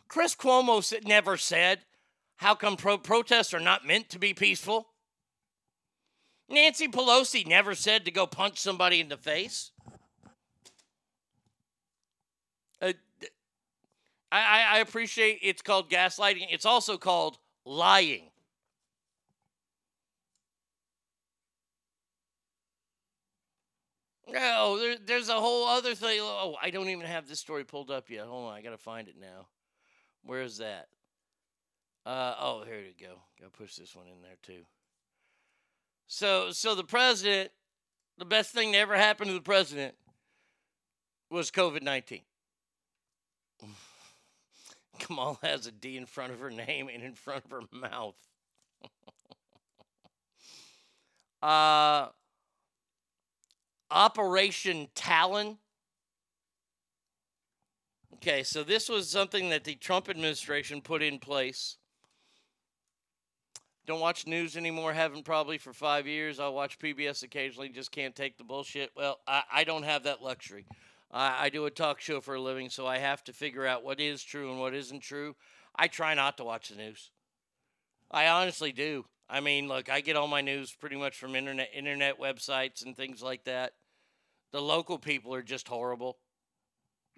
Chris 0.08 0.36
Cuomo 0.36 0.82
never 1.06 1.38
said, 1.38 1.82
"How 2.38 2.56
come 2.56 2.76
pro- 2.76 2.98
protests 2.98 3.54
are 3.54 3.60
not 3.60 3.86
meant 3.86 4.10
to 4.10 4.20
be 4.20 4.34
peaceful?" 4.34 4.88
Nancy 6.50 6.88
Pelosi 6.88 7.46
never 7.46 7.76
said 7.76 8.06
to 8.06 8.12
go 8.12 8.26
punch 8.26 8.60
somebody 8.60 9.02
in 9.02 9.10
the 9.10 9.18
face. 9.18 9.72
Uh, 12.82 12.94
I, 14.32 14.66
I 14.72 14.78
appreciate 14.80 15.40
it's 15.42 15.62
called 15.62 15.90
gaslighting. 15.90 16.48
It's 16.50 16.66
also 16.66 16.98
called 16.98 17.38
lying. 17.66 18.30
No, 24.30 24.78
there, 24.78 24.98
there's 25.06 25.30
a 25.30 25.40
whole 25.40 25.68
other 25.68 25.96
thing. 25.96 26.20
Oh, 26.22 26.56
I 26.62 26.70
don't 26.70 26.90
even 26.90 27.06
have 27.06 27.28
this 27.28 27.40
story 27.40 27.64
pulled 27.64 27.90
up 27.90 28.10
yet. 28.10 28.26
Hold 28.26 28.50
on, 28.50 28.54
I 28.54 28.62
gotta 28.62 28.78
find 28.78 29.08
it 29.08 29.16
now. 29.20 29.48
Where 30.24 30.42
is 30.42 30.58
that? 30.58 30.88
Uh, 32.06 32.36
oh, 32.40 32.64
here 32.66 32.78
we 32.78 32.96
go. 33.00 33.16
Gotta 33.40 33.52
push 33.52 33.76
this 33.76 33.96
one 33.96 34.08
in 34.08 34.22
there 34.22 34.38
too. 34.44 34.64
So, 36.08 36.52
so 36.52 36.74
the 36.74 36.86
president, 36.86 37.52
the 38.18 38.26
best 38.26 38.52
thing 38.52 38.72
that 38.72 38.78
ever 38.78 38.96
happened 38.96 39.28
to 39.28 39.34
the 39.34 39.42
president 39.42 39.94
was 41.30 41.52
COVID 41.52 41.82
nineteen. 41.82 42.22
Kamala 45.00 45.38
has 45.44 45.68
a 45.68 45.72
D 45.72 45.98
in 45.98 46.06
front 46.06 46.32
of 46.32 46.40
her 46.40 46.50
name 46.50 46.90
and 46.92 47.04
in 47.04 47.14
front 47.14 47.44
of 47.44 47.52
her 47.52 47.62
mouth. 47.72 48.16
uh, 51.44 52.08
Operation 53.92 54.88
Talon. 54.96 55.58
Okay, 58.16 58.44
so 58.44 58.64
this 58.64 58.88
was 58.88 59.10
something 59.10 59.50
that 59.50 59.66
the 59.66 59.76
Trump 59.76 60.10
administration 60.10 60.82
put 60.82 61.04
in 61.04 61.20
place. 61.20 61.78
Don't 63.88 64.02
watch 64.02 64.28
news 64.28 64.58
anymore, 64.58 64.92
haven't 64.92 65.24
probably 65.24 65.58
for 65.58 65.72
five 65.72 66.08
years. 66.08 66.42
I'll 66.42 66.54
watch 66.54 66.78
PBS 66.78 67.24
occasionally, 67.24 67.70
just 67.70 67.90
can't 67.90 68.14
take 68.14 68.38
the 68.38 68.44
bullshit. 68.44 68.92
Well, 68.98 69.22
I, 69.26 69.44
I 69.50 69.64
don't 69.64 69.84
have 69.84 70.04
that 70.04 70.22
luxury. 70.22 70.66
I, 71.10 71.46
I 71.46 71.50
do 71.50 71.66
a 71.66 71.72
talk 71.72 72.02
show 72.02 72.20
for 72.20 72.36
a 72.36 72.42
living, 72.42 72.70
so 72.70 72.86
I 72.86 72.98
have 72.98 73.24
to 73.24 73.34
figure 73.34 73.66
out 73.66 73.86
what 73.86 74.02
is 74.02 74.22
true 74.22 74.52
and 74.52 74.60
what 74.60 74.76
isn't 74.76 75.00
true. 75.00 75.38
I 75.74 75.88
try 75.88 76.14
not 76.16 76.36
to 76.38 76.44
watch 76.44 76.68
the 76.68 76.76
news. 76.76 77.12
I 78.12 78.28
honestly 78.28 78.74
do. 78.74 79.06
I 79.30 79.40
mean, 79.40 79.70
look, 79.70 79.90
I 79.90 80.02
get 80.02 80.18
all 80.18 80.28
my 80.28 80.42
news 80.42 80.74
pretty 80.74 80.98
much 80.98 81.18
from 81.18 81.36
internet 81.36 81.70
internet 81.74 82.20
websites 82.20 82.86
and 82.86 82.96
things 82.96 83.22
like 83.22 83.46
that. 83.46 83.74
The 84.52 84.62
local 84.62 84.98
people 84.98 85.34
are 85.34 85.42
just 85.42 85.68
horrible. 85.68 86.18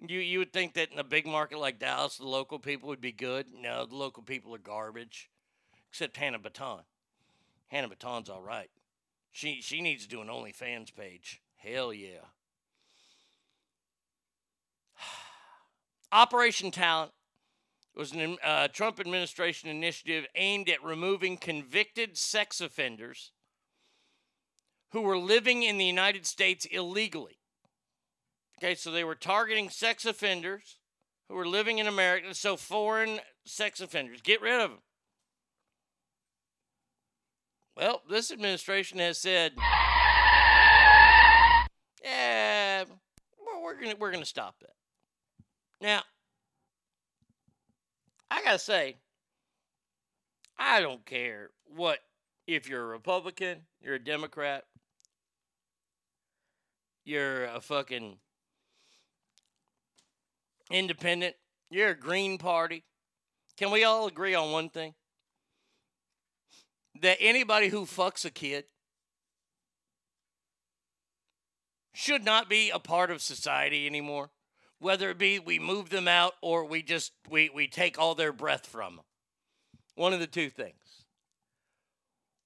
You 0.06 0.20
you 0.20 0.38
would 0.38 0.52
think 0.52 0.74
that 0.74 0.92
in 0.92 0.98
a 0.98 1.04
big 1.04 1.26
market 1.26 1.58
like 1.58 1.80
Dallas, 1.80 2.16
the 2.16 2.26
local 2.26 2.60
people 2.60 2.88
would 2.88 3.00
be 3.00 3.12
good. 3.12 3.46
No, 3.52 3.86
the 3.86 3.96
local 3.96 4.22
people 4.22 4.54
are 4.54 4.58
garbage. 4.58 5.29
Except 5.90 6.16
Hannah 6.16 6.38
Baton. 6.38 6.84
Hannah 7.68 7.88
Baton's 7.88 8.28
all 8.28 8.42
right. 8.42 8.70
She 9.32 9.60
she 9.60 9.80
needs 9.80 10.04
to 10.04 10.08
do 10.08 10.20
an 10.20 10.28
OnlyFans 10.28 10.94
page. 10.94 11.40
Hell 11.56 11.92
yeah. 11.92 12.24
Operation 16.12 16.70
Talon 16.70 17.10
was 17.94 18.14
a 18.14 18.36
uh, 18.44 18.68
Trump 18.68 19.00
administration 19.00 19.68
initiative 19.68 20.26
aimed 20.34 20.68
at 20.68 20.82
removing 20.82 21.36
convicted 21.36 22.16
sex 22.16 22.60
offenders 22.60 23.32
who 24.92 25.02
were 25.02 25.18
living 25.18 25.62
in 25.62 25.78
the 25.78 25.84
United 25.84 26.26
States 26.26 26.64
illegally. 26.66 27.38
Okay, 28.58 28.74
so 28.74 28.90
they 28.90 29.04
were 29.04 29.14
targeting 29.14 29.70
sex 29.70 30.04
offenders 30.04 30.78
who 31.28 31.34
were 31.34 31.46
living 31.46 31.78
in 31.78 31.86
America, 31.86 32.34
so 32.34 32.56
foreign 32.56 33.20
sex 33.44 33.80
offenders. 33.80 34.20
Get 34.20 34.42
rid 34.42 34.60
of 34.60 34.70
them. 34.70 34.80
Well, 37.76 38.02
this 38.08 38.30
administration 38.30 38.98
has 38.98 39.18
said, 39.18 39.52
yeah, 42.04 42.84
well, 43.44 43.62
we're 43.62 43.80
gonna 43.80 43.94
we're 43.98 44.12
gonna 44.12 44.24
stop 44.24 44.56
that. 44.60 44.74
Now, 45.80 46.02
I 48.30 48.42
gotta 48.42 48.58
say, 48.58 48.96
I 50.58 50.80
don't 50.80 51.04
care 51.06 51.50
what 51.64 52.00
if 52.46 52.68
you're 52.68 52.82
a 52.82 52.86
Republican, 52.86 53.60
you're 53.80 53.94
a 53.94 54.04
Democrat, 54.04 54.64
you're 57.04 57.44
a 57.46 57.60
fucking 57.60 58.18
independent, 60.70 61.36
you're 61.70 61.90
a 61.90 61.98
Green 61.98 62.36
Party. 62.38 62.84
Can 63.56 63.70
we 63.70 63.84
all 63.84 64.06
agree 64.06 64.34
on 64.34 64.52
one 64.52 64.68
thing? 64.68 64.94
That 67.00 67.16
anybody 67.20 67.68
who 67.68 67.82
fucks 67.82 68.24
a 68.24 68.30
kid 68.30 68.64
should 71.92 72.24
not 72.24 72.48
be 72.48 72.70
a 72.70 72.78
part 72.78 73.10
of 73.10 73.22
society 73.22 73.86
anymore. 73.86 74.30
Whether 74.78 75.10
it 75.10 75.18
be 75.18 75.38
we 75.38 75.58
move 75.58 75.90
them 75.90 76.08
out 76.08 76.34
or 76.40 76.64
we 76.64 76.82
just 76.82 77.12
we, 77.28 77.50
we 77.50 77.68
take 77.68 77.98
all 77.98 78.14
their 78.14 78.32
breath 78.32 78.66
from 78.66 78.96
them. 78.96 79.04
One 79.94 80.12
of 80.12 80.20
the 80.20 80.26
two 80.26 80.50
things. 80.50 80.74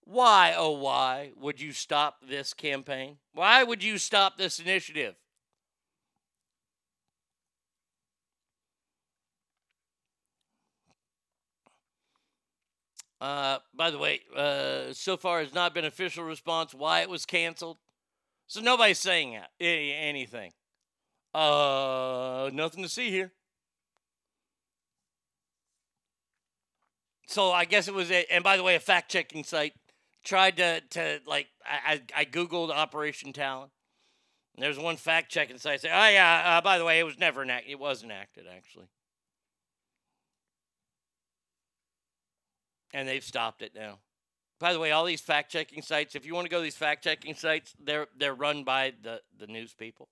Why, 0.07 0.55
oh, 0.57 0.73
why 0.73 1.33
would 1.41 1.61
you 1.61 1.73
stop 1.73 2.19
this 2.29 2.53
campaign? 2.53 3.17
Why 3.33 3.63
would 3.65 3.83
you 3.83 3.97
stop 3.97 4.37
this 4.37 4.59
initiative? 4.59 5.15
Uh, 13.25 13.59
by 13.75 13.91
the 13.91 13.97
way, 13.97 14.21
uh, 14.37 14.93
so 14.93 15.17
far 15.17 15.41
has 15.41 15.55
not 15.55 15.73
been 15.73 15.87
official 15.87 16.25
response 16.25 16.75
why 16.75 17.01
it 17.01 17.09
was 17.09 17.25
canceled. 17.25 17.79
So 18.47 18.61
nobody's 18.61 18.99
saying 18.99 19.39
anything. 19.59 20.53
Uh, 21.33 22.51
nothing 22.53 22.83
to 22.83 22.89
see 22.89 23.09
here. 23.09 23.33
So 27.27 27.51
I 27.51 27.65
guess 27.65 27.89
it 27.89 27.95
was 27.95 28.11
a, 28.11 28.31
and 28.31 28.45
by 28.45 28.59
the 28.59 28.63
way, 28.63 28.75
a 28.75 28.81
fact 28.81 29.11
checking 29.11 29.43
site 29.43 29.73
tried 30.23 30.59
to, 30.59 30.83
to 30.91 31.21
like, 31.27 31.47
I, 31.65 32.03
I, 32.15 32.27
Googled 32.27 32.69
Operation 32.69 33.33
Talon. 33.33 33.71
There's 34.59 34.79
one 34.79 34.97
fact 34.99 35.31
checking 35.31 35.57
site 35.57 35.81
say, 35.81 35.89
oh 35.91 36.09
yeah, 36.11 36.59
uh, 36.59 36.61
by 36.61 36.77
the 36.77 36.85
way, 36.85 36.99
it 36.99 37.05
was 37.05 37.19
never 37.19 37.43
enacted. 37.43 37.73
It 37.73 37.79
was 37.79 38.05
enacted, 38.05 38.45
actually. 38.55 38.89
And 42.95 43.07
they've 43.07 43.23
stopped 43.23 43.61
it 43.61 43.73
now. 43.75 43.99
By 44.61 44.73
the 44.73 44.79
way, 44.79 44.93
all 44.93 45.05
these 45.05 45.21
fact 45.21 45.53
checking 45.53 45.83
sites, 45.83 46.15
if 46.15 46.25
you 46.25 46.35
want 46.35 46.47
to 46.47 46.51
go 46.51 46.59
to 46.59 46.63
these 46.63 46.77
fact 46.77 47.05
checking 47.05 47.35
sites, 47.35 47.75
they're 47.79 48.07
they're 48.17 48.35
run 48.35 48.65
by 48.65 48.95
the, 49.03 49.21
the 49.39 49.47
news 49.47 49.75
people. 49.75 50.09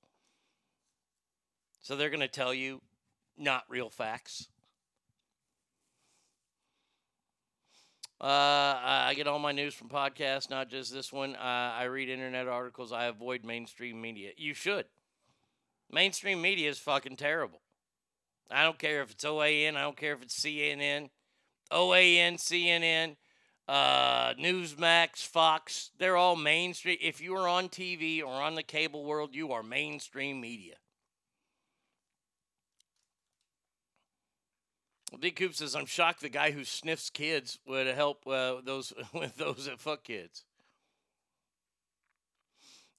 So 1.81 1.97
they're 1.97 2.11
gonna 2.11 2.29
tell 2.29 2.53
you 2.53 2.83
not 3.39 3.65
real 3.69 3.89
facts. 3.89 4.49
Uh, 8.21 8.27
I 8.27 9.07
I 9.09 9.15
get 9.15 9.27
all 9.27 9.39
my 9.39 9.53
news 9.53 9.75
from 9.75 9.89
podcasts, 9.89 10.51
not 10.51 10.69
just 10.69 10.93
this 10.93 11.13
one. 11.13 11.35
Uh, 11.37 11.73
I 11.79 11.85
read 11.85 12.09
internet 12.09 12.49
articles. 12.49 12.93
I 12.93 13.07
avoid 13.07 13.45
mainstream 13.45 14.01
media. 14.01 14.33
You 14.37 14.55
should. 14.55 14.87
Mainstream 15.91 16.43
media 16.43 16.69
is 16.69 16.79
fucking 16.79 17.17
terrible. 17.17 17.61
I 18.51 18.65
don't 18.65 18.79
care 18.79 19.03
if 19.03 19.13
it's 19.13 19.25
OAN. 19.25 19.77
I 19.77 19.83
don't 19.83 19.97
care 19.97 20.13
if 20.13 20.23
it's 20.23 20.39
CNN, 20.39 21.11
OAN, 21.73 22.35
CNN, 22.35 23.17
uh, 23.69 24.35
Newsmax, 24.35 25.27
Fox. 25.27 25.91
They're 25.99 26.17
all 26.17 26.37
mainstream. 26.37 26.99
If 27.01 27.21
you 27.21 27.35
are 27.37 27.49
on 27.49 27.69
TV 27.69 28.23
or 28.23 28.43
on 28.43 28.55
the 28.55 28.63
cable 28.63 29.05
world, 29.05 29.35
you 29.35 29.53
are 29.53 29.63
mainstream 29.63 30.41
media. 30.41 30.75
D 35.21 35.31
Coop 35.31 35.55
says, 35.55 35.77
"I'm 35.77 35.87
shocked 35.87 36.21
the 36.21 36.29
guy 36.29 36.53
who 36.53 36.65
sniffs 36.65 37.11
kids 37.11 37.59
would 37.67 37.87
help 37.87 38.27
uh, 38.27 38.61
those 38.65 38.93
with 39.13 39.37
those 39.37 39.67
that 39.67 39.81
fuck 39.81 40.05
kids." 40.05 40.45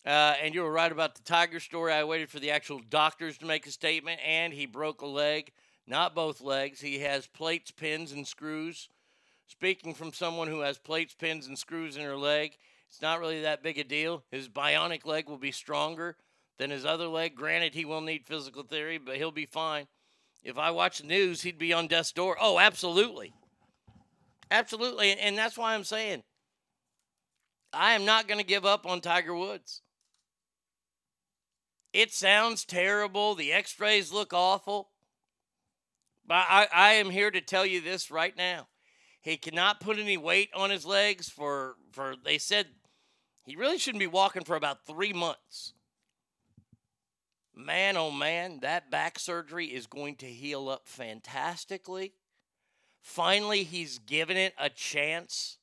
Uh, 0.06 0.36
and 0.42 0.54
you 0.54 0.62
were 0.62 0.72
right 0.72 0.92
about 0.92 1.16
the 1.16 1.24
tiger 1.24 1.62
story. 1.62 1.94
I 1.94 2.04
waited 2.04 2.30
for 2.30 2.40
the 2.40 2.52
actual 2.52 2.80
doctors 2.90 3.38
to 3.38 3.46
make 3.46 3.66
a 3.66 3.72
statement, 3.72 4.20
and 4.26 4.54
he 4.54 4.66
broke 4.66 5.02
a 5.02 5.06
leg, 5.06 5.54
not 5.88 6.16
both 6.16 6.42
legs. 6.42 6.82
He 6.82 7.00
has 7.00 7.28
plates, 7.28 7.72
pins, 7.72 8.12
and 8.12 8.28
screws. 8.28 8.90
Speaking 9.48 9.94
from 9.94 10.14
someone 10.14 10.48
who 10.48 10.62
has 10.62 10.78
plates, 10.78 11.14
pins, 11.14 11.48
and 11.48 11.58
screws 11.58 11.98
in 11.98 12.04
her 12.04 12.18
leg, 12.18 12.58
it's 12.88 13.02
not 13.02 13.20
really 13.20 13.42
that 13.42 13.64
big 13.64 13.78
a 13.78 13.84
deal. 13.84 14.24
His 14.32 14.48
bionic 14.48 15.06
leg 15.06 15.28
will 15.28 15.38
be 15.38 15.52
stronger 15.52 16.16
than 16.58 16.70
his 16.70 16.86
other 16.86 17.08
leg. 17.08 17.36
Granted, 17.36 17.74
he 17.74 17.86
will 17.86 18.02
need 18.02 18.26
physical 18.26 18.64
therapy, 18.64 19.00
but 19.04 19.18
he'll 19.18 19.32
be 19.32 19.46
fine. 19.46 19.88
If 20.44 20.58
I 20.58 20.72
watch 20.72 21.00
the 21.00 21.08
news, 21.08 21.42
he'd 21.42 21.58
be 21.58 21.74
on 21.74 21.88
death's 21.88 22.12
door. 22.12 22.38
Oh, 22.40 22.60
absolutely. 22.60 23.34
Absolutely. 24.52 25.18
And, 25.18 25.38
that's 25.38 25.58
why 25.58 25.74
I'm 25.74 25.84
saying 25.84 26.24
I 27.74 27.94
am 27.94 28.06
not 28.06 28.28
going 28.28 28.40
to 28.40 28.46
give 28.46 28.66
up 28.66 28.86
on 28.86 29.02
Tiger 29.02 29.34
Woods. 29.34 29.82
It 31.92 32.14
sounds 32.14 32.66
terrible. 32.66 33.36
The 33.36 33.54
x 33.54 33.80
rays 33.80 34.12
look 34.12 34.34
awful. 34.34 34.90
But 36.26 36.46
I, 36.50 36.68
I 36.74 36.94
am 36.94 37.10
here 37.10 37.32
to 37.32 37.42
tell 37.42 37.66
you 37.66 37.82
this 37.82 38.10
right 38.10 38.36
now. 38.36 38.68
He 39.22 39.38
cannot 39.38 39.80
put 39.80 40.00
any 40.00 40.18
weight 40.18 40.50
on 40.54 40.70
his 40.70 40.86
legs 40.86 41.30
for, 41.30 41.76
for 41.92 42.16
they 42.24 42.38
said 42.38 42.68
he 43.46 43.56
really 43.56 43.78
shouldn't 43.78 44.00
be 44.00 44.08
walking 44.08 44.44
for 44.44 44.56
about 44.56 44.86
three 44.86 45.14
months. 45.14 45.74
Man, 47.56 47.98
oh 47.98 48.12
man, 48.12 48.60
that 48.62 48.90
back 48.90 49.20
surgery 49.20 49.68
is 49.68 49.86
going 49.86 50.16
to 50.18 50.26
heal 50.26 50.70
up 50.70 50.88
fantastically. 50.88 52.14
Finally, 53.02 53.64
he's 53.64 54.00
given 54.00 54.38
it 54.38 54.54
a 54.58 54.70
chance 54.70 55.58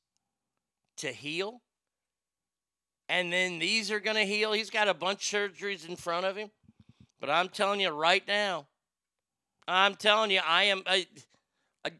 to 0.99 1.09
heal. 1.09 1.63
And 3.09 3.33
then 3.33 3.59
these 3.59 3.91
are 3.91 3.99
going 3.99 4.17
to 4.17 4.25
heal. 4.25 4.53
He's 4.53 4.71
got 4.71 4.89
a 4.89 4.95
bunch 4.95 5.35
of 5.35 5.53
surgeries 5.53 5.89
in 5.89 5.97
front 5.97 6.27
of 6.27 6.37
him. 6.37 6.51
But 7.19 7.29
I'm 7.29 7.49
telling 7.49 7.81
you 7.81 7.91
right 7.91 8.27
now, 8.27 8.69
I'm 9.69 9.95
telling 9.95 10.31
you, 10.31 10.41
I 10.47 10.65
am. 10.65 10.83
I, 10.87 11.07
I, 11.85 11.91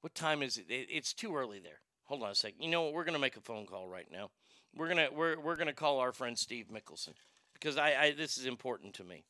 what 0.00 0.14
time 0.14 0.42
is 0.42 0.56
it? 0.56 0.66
it? 0.68 0.88
It's 0.90 1.12
too 1.12 1.36
early 1.36 1.60
there. 1.60 1.80
Hold 2.04 2.22
on 2.22 2.30
a 2.30 2.34
second. 2.34 2.62
You 2.62 2.70
know 2.70 2.82
what? 2.82 2.92
We're 2.92 3.04
to 3.04 3.18
make 3.18 3.36
a 3.36 3.40
phone 3.40 3.66
call 3.66 3.88
right 3.88 4.08
now. 4.10 4.30
We're 4.74 4.88
gonna 4.88 5.08
we're 5.12 5.38
we're 5.38 5.56
gonna 5.56 5.72
call 5.72 5.98
our 5.98 6.12
friend 6.12 6.38
Steve 6.38 6.66
Mickelson 6.72 7.14
because 7.54 7.76
I, 7.76 7.94
I 7.94 8.14
this 8.16 8.38
is 8.38 8.46
important 8.46 8.94
to 8.94 9.04
me. 9.04 9.24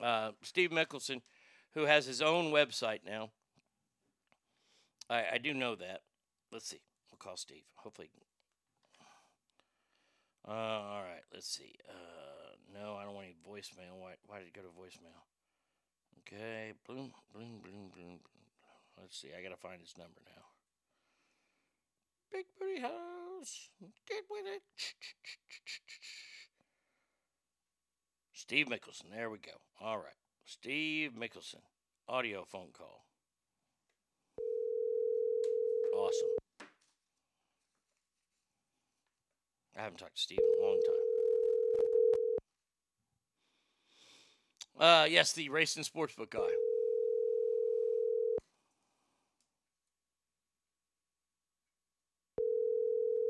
Uh, 0.00 0.32
Steve 0.42 0.70
Mickelson, 0.70 1.22
who 1.74 1.82
has 1.84 2.06
his 2.06 2.22
own 2.22 2.52
website 2.52 3.00
now. 3.06 3.30
I, 5.08 5.24
I 5.34 5.38
do 5.38 5.54
know 5.54 5.74
that. 5.76 6.00
Let's 6.50 6.68
see. 6.68 6.80
We'll 7.10 7.18
call 7.18 7.36
Steve. 7.36 7.64
Hopefully. 7.76 8.10
Uh, 10.46 10.50
all 10.50 11.02
right. 11.02 11.22
Let's 11.32 11.48
see. 11.48 11.74
Uh, 11.88 12.56
no, 12.74 12.96
I 12.96 13.04
don't 13.04 13.14
want 13.14 13.26
any 13.26 13.36
voicemail. 13.48 13.98
Why? 13.98 14.14
Why 14.26 14.38
did 14.38 14.48
it 14.48 14.54
go 14.54 14.62
to 14.62 14.68
voicemail? 14.68 15.31
Okay. 16.20 16.72
Bloom, 16.86 17.12
bloom, 17.32 17.60
bloom, 17.62 17.90
bloom. 17.94 18.18
Let's 19.00 19.20
see. 19.20 19.28
I 19.36 19.42
gotta 19.42 19.56
find 19.56 19.80
his 19.80 19.94
number 19.98 20.20
now. 20.24 20.42
Big 22.32 22.46
booty 22.58 22.80
house. 22.80 23.68
Get 24.08 24.24
with 24.30 24.46
it. 24.46 24.62
Steve 28.32 28.66
Mickelson. 28.66 29.10
There 29.14 29.30
we 29.30 29.38
go. 29.38 29.52
All 29.80 29.98
right. 29.98 30.16
Steve 30.44 31.12
Mickelson. 31.18 31.62
Audio 32.08 32.44
phone 32.44 32.70
call. 32.72 33.04
Awesome. 35.94 36.28
I 39.76 39.82
haven't 39.82 39.98
talked 39.98 40.16
to 40.16 40.20
Steve 40.22 40.38
in 40.38 40.64
a 40.64 40.66
long 40.66 40.80
time. 40.86 41.01
Uh, 44.78 45.06
yes, 45.08 45.32
the 45.32 45.48
racing 45.48 45.84
sportsbook 45.84 46.30
guy. 46.30 46.48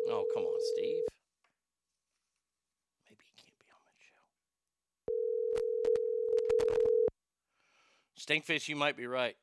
Oh, 0.09 0.25
come 0.35 0.45
on, 0.45 0.61
Steve. 0.75 1.03
Maybe 3.09 3.25
he 3.25 3.33
can't 3.43 3.59
be 3.59 3.67
on 3.73 3.81
that 3.87 4.01
show. 8.47 8.55
Stinkfish, 8.55 8.69
you 8.69 8.77
might 8.77 8.97
be 8.97 9.07
right. 9.07 9.37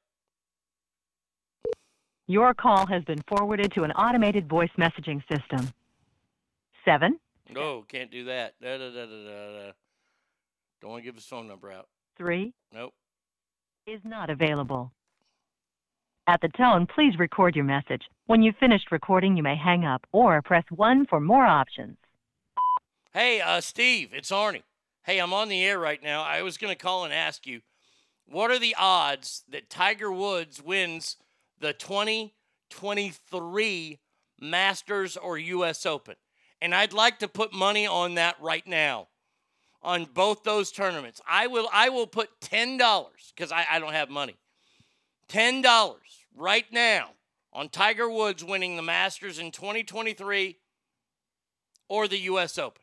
Your 2.28 2.54
call 2.54 2.86
has 2.86 3.04
been 3.06 3.22
forwarded 3.28 3.72
to 3.74 3.84
an 3.84 3.92
automated 3.94 4.48
voice 4.48 4.70
messaging 4.78 5.24
system. 5.32 5.74
Seven, 6.86 7.20
No, 7.52 7.84
can't 7.88 8.12
do 8.12 8.26
that. 8.26 8.54
Da, 8.62 8.78
da, 8.78 8.90
da, 8.90 9.06
da, 9.06 9.24
da, 9.24 9.66
da. 9.66 9.72
Don't 10.82 10.92
want 10.92 11.04
to 11.04 11.06
give 11.06 11.16
his 11.16 11.26
phone 11.26 11.48
number 11.48 11.72
out. 11.72 11.88
three 12.18 12.54
Nope. 12.74 12.94
is 13.86 14.02
not 14.04 14.30
available. 14.30 14.92
At 16.28 16.42
the 16.42 16.50
tone, 16.50 16.86
please 16.86 17.18
record 17.18 17.56
your 17.56 17.66
message. 17.66 18.04
When 18.28 18.44
you've 18.44 18.58
finished 18.58 18.92
recording, 18.92 19.36
you 19.36 19.42
may 19.44 19.56
hang 19.56 19.84
up 19.84 20.06
or 20.12 20.42
press 20.44 20.64
1 20.70 21.08
for 21.08 21.20
more 21.20 21.46
options. 21.46 21.98
Hey, 23.14 23.42
uh, 23.42 23.62
Steve, 23.62 24.12
it's 24.14 24.30
Arnie. 24.30 24.62
Hey, 25.04 25.18
I'm 25.20 25.34
on 25.34 25.50
the 25.50 25.66
air 25.66 25.80
right 25.80 26.02
now. 26.04 26.22
I 26.22 26.44
was 26.44 26.58
going 26.58 26.72
to 26.72 26.78
call 26.78 27.04
and 27.04 27.12
ask 27.14 27.48
you, 27.48 27.62
what 28.28 28.52
are 28.52 28.60
the 28.60 28.76
odds 28.78 29.44
that 29.50 29.72
Tiger 29.72 30.12
Woods 30.12 30.62
wins 30.62 31.18
the 31.60 31.74
2023 31.74 34.00
Masters 34.40 35.18
or 35.18 35.38
U.S. 35.40 35.86
Open? 35.88 36.16
And 36.62 36.76
I'd 36.76 36.94
like 36.94 37.18
to 37.20 37.28
put 37.28 37.52
money 37.54 37.88
on 37.88 38.14
that 38.16 38.36
right 38.40 38.68
now. 38.68 39.08
On 39.82 40.06
both 40.06 40.44
those 40.44 40.72
tournaments. 40.72 41.22
I 41.28 41.48
will 41.48 41.70
I 41.72 41.90
will 41.90 42.08
put 42.08 42.42
ten 42.42 42.78
dollars 42.78 43.34
because 43.36 43.52
I, 43.52 43.66
I 43.72 43.80
don't 43.80 43.94
have 43.94 44.10
money. 44.10 44.36
Ten 45.28 45.62
dollars 45.62 46.26
right 46.36 46.66
now 46.72 47.10
on 47.54 47.70
Tiger 47.70 48.10
Woods 48.10 48.44
winning 48.44 48.76
the 48.76 48.82
Masters 48.82 49.40
in 49.40 49.52
2023 49.52 50.58
or 51.88 52.08
the 52.08 52.20
US 52.20 52.58
Open. 52.58 52.82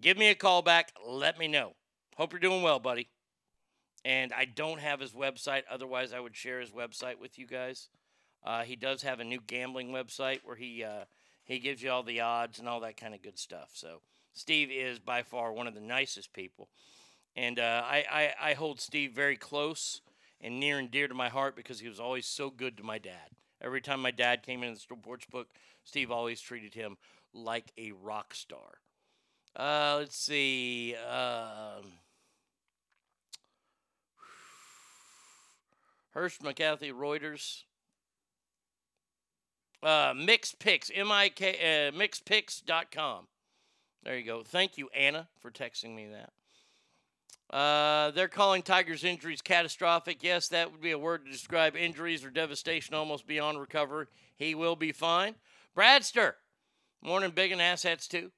Give 0.00 0.16
me 0.16 0.28
a 0.28 0.34
call 0.34 0.62
back. 0.62 0.92
Let 1.06 1.38
me 1.38 1.48
know. 1.48 1.74
Hope 2.16 2.32
you're 2.32 2.40
doing 2.40 2.62
well, 2.62 2.78
buddy. 2.78 3.08
And 4.04 4.32
I 4.32 4.44
don't 4.44 4.80
have 4.80 5.00
his 5.00 5.12
website. 5.12 5.62
Otherwise, 5.70 6.12
I 6.12 6.20
would 6.20 6.36
share 6.36 6.60
his 6.60 6.70
website 6.70 7.20
with 7.20 7.38
you 7.38 7.46
guys. 7.46 7.88
Uh, 8.44 8.62
he 8.62 8.76
does 8.76 9.02
have 9.02 9.20
a 9.20 9.24
new 9.24 9.40
gambling 9.44 9.88
website 9.88 10.40
where 10.44 10.56
he 10.56 10.84
uh, 10.84 11.04
he 11.44 11.58
gives 11.58 11.82
you 11.82 11.90
all 11.90 12.02
the 12.02 12.20
odds 12.20 12.58
and 12.58 12.68
all 12.68 12.80
that 12.80 12.96
kind 12.96 13.14
of 13.14 13.22
good 13.22 13.38
stuff. 13.38 13.70
So 13.72 14.02
Steve 14.38 14.70
is 14.70 14.98
by 14.98 15.22
far 15.22 15.52
one 15.52 15.66
of 15.66 15.74
the 15.74 15.80
nicest 15.80 16.32
people, 16.32 16.68
and 17.34 17.58
uh, 17.58 17.82
I, 17.84 18.04
I 18.40 18.50
I 18.50 18.54
hold 18.54 18.80
Steve 18.80 19.12
very 19.12 19.36
close 19.36 20.00
and 20.40 20.60
near 20.60 20.78
and 20.78 20.90
dear 20.90 21.08
to 21.08 21.14
my 21.14 21.28
heart 21.28 21.56
because 21.56 21.80
he 21.80 21.88
was 21.88 22.00
always 22.00 22.26
so 22.26 22.50
good 22.50 22.76
to 22.76 22.82
my 22.82 22.98
dad. 22.98 23.30
Every 23.60 23.80
time 23.80 24.00
my 24.00 24.12
dad 24.12 24.42
came 24.42 24.62
into 24.62 24.74
the 24.76 24.80
sports 24.80 25.26
book, 25.26 25.48
Steve 25.84 26.10
always 26.10 26.40
treated 26.40 26.74
him 26.74 26.96
like 27.34 27.72
a 27.76 27.92
rock 27.92 28.34
star. 28.34 28.78
Uh, 29.56 29.96
let's 29.98 30.16
see. 30.16 30.94
Um, 30.94 31.92
Hirsch 36.10 36.40
McCarthy 36.42 36.92
Reuters. 36.92 37.64
Uh, 39.82 40.12
Mixed 40.16 40.58
Picks, 40.58 40.90
M-I-K, 40.92 41.88
uh, 41.88 41.92
mixedpicks.com. 41.96 43.26
There 44.04 44.16
you 44.16 44.24
go. 44.24 44.42
Thank 44.42 44.78
you, 44.78 44.88
Anna, 44.96 45.28
for 45.40 45.50
texting 45.50 45.94
me 45.94 46.08
that. 46.08 46.32
Uh, 47.50 48.10
they're 48.10 48.28
calling 48.28 48.62
Tiger's 48.62 49.04
injuries 49.04 49.40
catastrophic. 49.40 50.22
Yes, 50.22 50.48
that 50.48 50.70
would 50.70 50.82
be 50.82 50.90
a 50.90 50.98
word 50.98 51.24
to 51.24 51.30
describe 51.30 51.76
injuries 51.76 52.24
or 52.24 52.30
devastation 52.30 52.94
almost 52.94 53.26
beyond 53.26 53.58
recovery. 53.58 54.06
He 54.36 54.54
will 54.54 54.76
be 54.76 54.92
fine. 54.92 55.34
Bradster, 55.76 56.34
morning 57.02 57.30
big 57.30 57.52
and 57.52 57.60
asshats 57.60 58.06
too. 58.06 58.30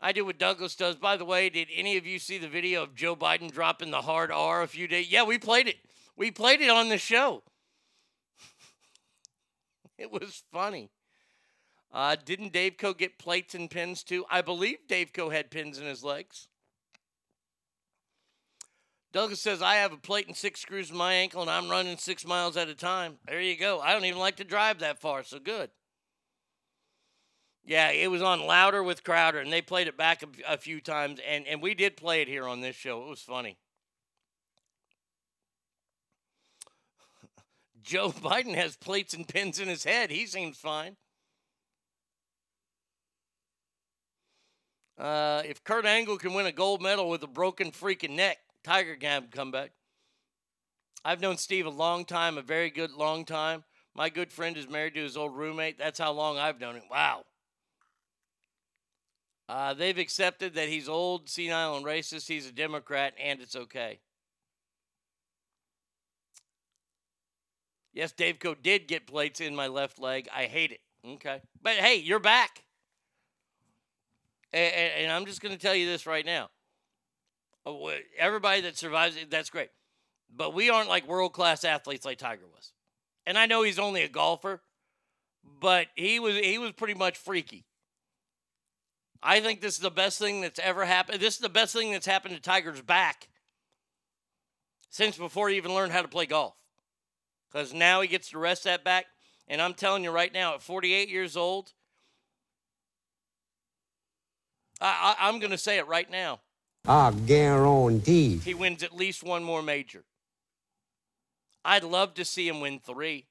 I 0.00 0.12
do 0.12 0.26
what 0.26 0.38
Douglas 0.38 0.76
does. 0.76 0.96
By 0.96 1.16
the 1.16 1.24
way, 1.24 1.48
did 1.48 1.68
any 1.74 1.96
of 1.96 2.06
you 2.06 2.18
see 2.18 2.36
the 2.36 2.48
video 2.48 2.82
of 2.82 2.94
Joe 2.94 3.16
Biden 3.16 3.50
dropping 3.50 3.90
the 3.90 4.02
hard 4.02 4.30
R 4.30 4.62
a 4.62 4.68
few 4.68 4.86
days? 4.86 5.10
Yeah, 5.10 5.22
we 5.22 5.38
played 5.38 5.68
it. 5.68 5.76
We 6.16 6.30
played 6.30 6.60
it 6.60 6.68
on 6.68 6.90
the 6.90 6.98
show. 6.98 7.42
it 9.98 10.12
was 10.12 10.42
funny. 10.52 10.90
Uh, 11.92 12.16
didn't 12.24 12.52
Dave 12.52 12.76
Co 12.76 12.92
get 12.92 13.18
plates 13.18 13.54
and 13.54 13.70
pins 13.70 14.02
too? 14.02 14.24
I 14.30 14.42
believe 14.42 14.86
Dave 14.88 15.12
Co 15.12 15.30
had 15.30 15.50
pins 15.50 15.78
in 15.78 15.86
his 15.86 16.04
legs. 16.04 16.48
Douglas 19.12 19.40
says, 19.40 19.62
I 19.62 19.76
have 19.76 19.92
a 19.92 19.96
plate 19.96 20.26
and 20.26 20.36
six 20.36 20.60
screws 20.60 20.90
in 20.90 20.96
my 20.96 21.14
ankle 21.14 21.40
and 21.40 21.50
I'm 21.50 21.70
running 21.70 21.96
six 21.96 22.26
miles 22.26 22.56
at 22.56 22.68
a 22.68 22.74
time. 22.74 23.16
There 23.26 23.40
you 23.40 23.56
go. 23.56 23.80
I 23.80 23.92
don't 23.92 24.04
even 24.04 24.18
like 24.18 24.36
to 24.36 24.44
drive 24.44 24.80
that 24.80 25.00
far, 25.00 25.24
so 25.24 25.38
good. 25.38 25.70
Yeah, 27.66 27.90
it 27.90 28.08
was 28.08 28.22
on 28.22 28.46
Louder 28.46 28.82
with 28.82 29.02
Crowder, 29.02 29.40
and 29.40 29.52
they 29.52 29.60
played 29.60 29.88
it 29.88 29.96
back 29.96 30.22
a, 30.22 30.28
a 30.52 30.56
few 30.56 30.80
times, 30.80 31.18
and, 31.28 31.44
and 31.48 31.60
we 31.60 31.74
did 31.74 31.96
play 31.96 32.22
it 32.22 32.28
here 32.28 32.46
on 32.46 32.60
this 32.60 32.76
show. 32.76 33.02
It 33.02 33.08
was 33.08 33.20
funny. 33.20 33.58
Joe 37.82 38.12
Biden 38.12 38.54
has 38.54 38.76
plates 38.76 39.14
and 39.14 39.26
pins 39.26 39.58
in 39.58 39.66
his 39.66 39.82
head. 39.82 40.12
He 40.12 40.26
seems 40.26 40.58
fine. 40.58 40.96
Uh, 44.98 45.42
if 45.44 45.62
Kurt 45.62 45.84
Angle 45.84 46.16
can 46.16 46.32
win 46.32 46.46
a 46.46 46.52
gold 46.52 46.80
medal 46.80 47.08
with 47.08 47.22
a 47.22 47.26
broken 47.26 47.70
freaking 47.70 48.16
neck, 48.16 48.38
Tiger 48.64 48.96
can 48.96 49.28
come 49.30 49.50
back. 49.50 49.72
I've 51.04 51.20
known 51.20 51.36
Steve 51.36 51.66
a 51.66 51.70
long 51.70 52.04
time, 52.04 52.38
a 52.38 52.42
very 52.42 52.70
good 52.70 52.90
long 52.90 53.24
time. 53.24 53.64
My 53.94 54.08
good 54.08 54.32
friend 54.32 54.56
is 54.56 54.68
married 54.68 54.94
to 54.94 55.02
his 55.02 55.16
old 55.16 55.36
roommate. 55.36 55.78
That's 55.78 55.98
how 55.98 56.12
long 56.12 56.38
I've 56.38 56.60
known 56.60 56.74
him. 56.74 56.82
Wow. 56.90 57.24
Uh, 59.48 59.74
they've 59.74 59.98
accepted 59.98 60.54
that 60.54 60.68
he's 60.68 60.88
old, 60.88 61.28
senile, 61.28 61.76
and 61.76 61.86
racist. 61.86 62.26
He's 62.26 62.48
a 62.48 62.52
Democrat, 62.52 63.14
and 63.22 63.40
it's 63.40 63.54
okay. 63.54 64.00
Yes, 67.94 68.12
Dave 68.12 68.38
Co 68.38 68.54
did 68.54 68.88
get 68.88 69.06
plates 69.06 69.40
in 69.40 69.54
my 69.54 69.68
left 69.68 69.98
leg. 69.98 70.28
I 70.34 70.44
hate 70.44 70.72
it. 70.72 70.80
Okay. 71.06 71.40
But 71.62 71.74
hey, 71.74 71.96
you're 71.96 72.18
back. 72.18 72.65
And, 74.52 74.74
and 74.74 75.12
I'm 75.12 75.26
just 75.26 75.40
going 75.40 75.54
to 75.54 75.60
tell 75.60 75.74
you 75.74 75.86
this 75.86 76.06
right 76.06 76.24
now. 76.24 76.50
Uh, 77.64 77.74
everybody 78.18 78.62
that 78.62 78.76
survives 78.76 79.16
that's 79.30 79.50
great. 79.50 79.70
But 80.34 80.54
we 80.54 80.70
aren't 80.70 80.88
like 80.88 81.06
world 81.06 81.32
class 81.32 81.64
athletes 81.64 82.04
like 82.04 82.18
Tiger 82.18 82.46
was. 82.54 82.72
And 83.26 83.36
I 83.36 83.46
know 83.46 83.62
he's 83.62 83.78
only 83.78 84.02
a 84.02 84.08
golfer, 84.08 84.62
but 85.60 85.88
he 85.94 86.20
was 86.20 86.36
he 86.36 86.58
was 86.58 86.72
pretty 86.72 86.94
much 86.94 87.16
freaky. 87.16 87.64
I 89.22 89.40
think 89.40 89.60
this 89.60 89.74
is 89.74 89.80
the 89.80 89.90
best 89.90 90.18
thing 90.18 90.40
that's 90.40 90.60
ever 90.60 90.84
happened. 90.84 91.20
This 91.20 91.34
is 91.34 91.40
the 91.40 91.48
best 91.48 91.72
thing 91.72 91.90
that's 91.90 92.06
happened 92.06 92.34
to 92.34 92.40
Tiger's 92.40 92.82
back 92.82 93.28
since 94.90 95.16
before 95.16 95.48
he 95.48 95.56
even 95.56 95.74
learned 95.74 95.92
how 95.92 96.02
to 96.02 96.08
play 96.08 96.26
golf. 96.26 96.54
Because 97.50 97.74
now 97.74 98.00
he 98.00 98.08
gets 98.08 98.30
to 98.30 98.38
rest 98.38 98.64
that 98.64 98.84
back. 98.84 99.06
And 99.48 99.60
I'm 99.60 99.74
telling 99.74 100.04
you 100.04 100.10
right 100.10 100.32
now, 100.32 100.54
at 100.54 100.62
48 100.62 101.08
years 101.08 101.36
old, 101.36 101.72
I, 104.80 105.16
I, 105.18 105.28
I'm 105.28 105.38
going 105.38 105.50
to 105.50 105.58
say 105.58 105.78
it 105.78 105.86
right 105.86 106.10
now. 106.10 106.40
I 106.86 107.10
guarantee. 107.10 108.38
He 108.38 108.54
wins 108.54 108.82
at 108.82 108.94
least 108.94 109.22
one 109.22 109.42
more 109.42 109.62
major. 109.62 110.04
I'd 111.64 111.84
love 111.84 112.14
to 112.14 112.24
see 112.24 112.46
him 112.46 112.60
win 112.60 112.78
three. 112.78 113.26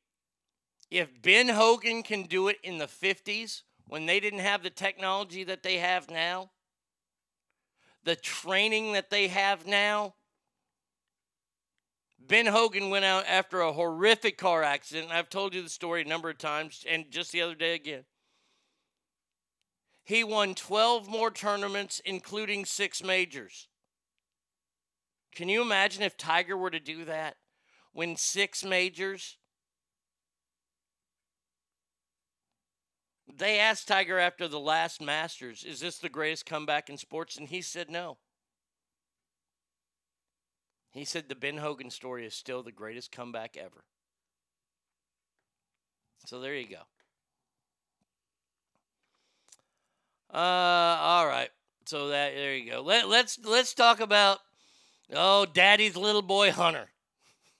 If 0.91 1.21
Ben 1.21 1.49
Hogan 1.49 2.03
can 2.03 2.23
do 2.23 2.47
it 2.47 2.57
in 2.63 2.77
the 2.77 2.85
50s 2.85 3.63
when 3.87 4.05
they 4.05 4.19
didn't 4.19 4.39
have 4.39 4.61
the 4.61 4.69
technology 4.69 5.43
that 5.45 5.63
they 5.63 5.77
have 5.77 6.09
now, 6.09 6.51
the 8.03 8.15
training 8.15 8.93
that 8.93 9.09
they 9.09 9.29
have 9.29 9.65
now, 9.65 10.15
Ben 12.19 12.45
Hogan 12.45 12.89
went 12.89 13.05
out 13.05 13.25
after 13.27 13.61
a 13.61 13.73
horrific 13.73 14.37
car 14.37 14.63
accident. 14.63 15.11
I've 15.11 15.29
told 15.29 15.53
you 15.53 15.61
the 15.61 15.69
story 15.69 16.01
a 16.01 16.05
number 16.05 16.29
of 16.29 16.37
times, 16.37 16.83
and 16.89 17.09
just 17.09 17.31
the 17.31 17.41
other 17.41 17.55
day 17.55 17.73
again. 17.75 18.03
He 20.05 20.23
won 20.23 20.53
12 20.53 21.07
more 21.07 21.31
tournaments, 21.31 21.99
including 22.05 22.65
six 22.65 23.03
majors. 23.03 23.67
Can 25.33 25.49
you 25.49 25.63
imagine 25.63 26.03
if 26.03 26.15
Tiger 26.15 26.55
were 26.55 26.69
to 26.69 26.79
do 26.79 27.05
that? 27.05 27.37
Win 27.93 28.15
six 28.15 28.63
majors? 28.63 29.37
They 33.37 33.59
asked 33.59 33.87
Tiger 33.87 34.19
after 34.19 34.47
the 34.47 34.59
last 34.59 35.01
Masters, 35.01 35.63
is 35.63 35.79
this 35.79 35.97
the 35.97 36.07
greatest 36.07 36.45
comeback 36.45 36.89
in 36.89 36.97
sports? 36.97 37.35
And 37.35 37.49
he 37.49 37.61
said 37.61 37.89
no. 37.89 38.17
He 40.91 41.03
said 41.03 41.27
the 41.27 41.35
Ben 41.35 41.57
Hogan 41.57 41.89
story 41.89 42.25
is 42.25 42.33
still 42.33 42.63
the 42.63 42.71
greatest 42.71 43.11
comeback 43.11 43.57
ever. 43.57 43.83
So 46.25 46.39
there 46.39 46.55
you 46.55 46.69
go. 46.69 46.83
Uh, 50.35 50.97
all 50.99 51.25
right. 51.25 51.49
So 51.85 52.09
that 52.09 52.33
there 52.35 52.57
you 52.57 52.69
go. 52.69 52.81
Let, 52.81 53.07
let's 53.07 53.39
let's 53.45 53.73
talk 53.73 54.01
about 54.01 54.39
oh, 55.13 55.45
Daddy's 55.45 55.95
little 55.95 56.21
boy 56.21 56.51
Hunter. 56.51 56.89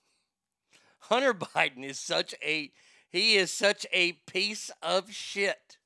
Hunter 0.98 1.32
Biden 1.32 1.82
is 1.82 1.98
such 1.98 2.34
a 2.44 2.70
he 3.08 3.36
is 3.36 3.50
such 3.50 3.86
a 3.94 4.12
piece 4.26 4.70
of 4.82 5.10
shit. 5.10 5.78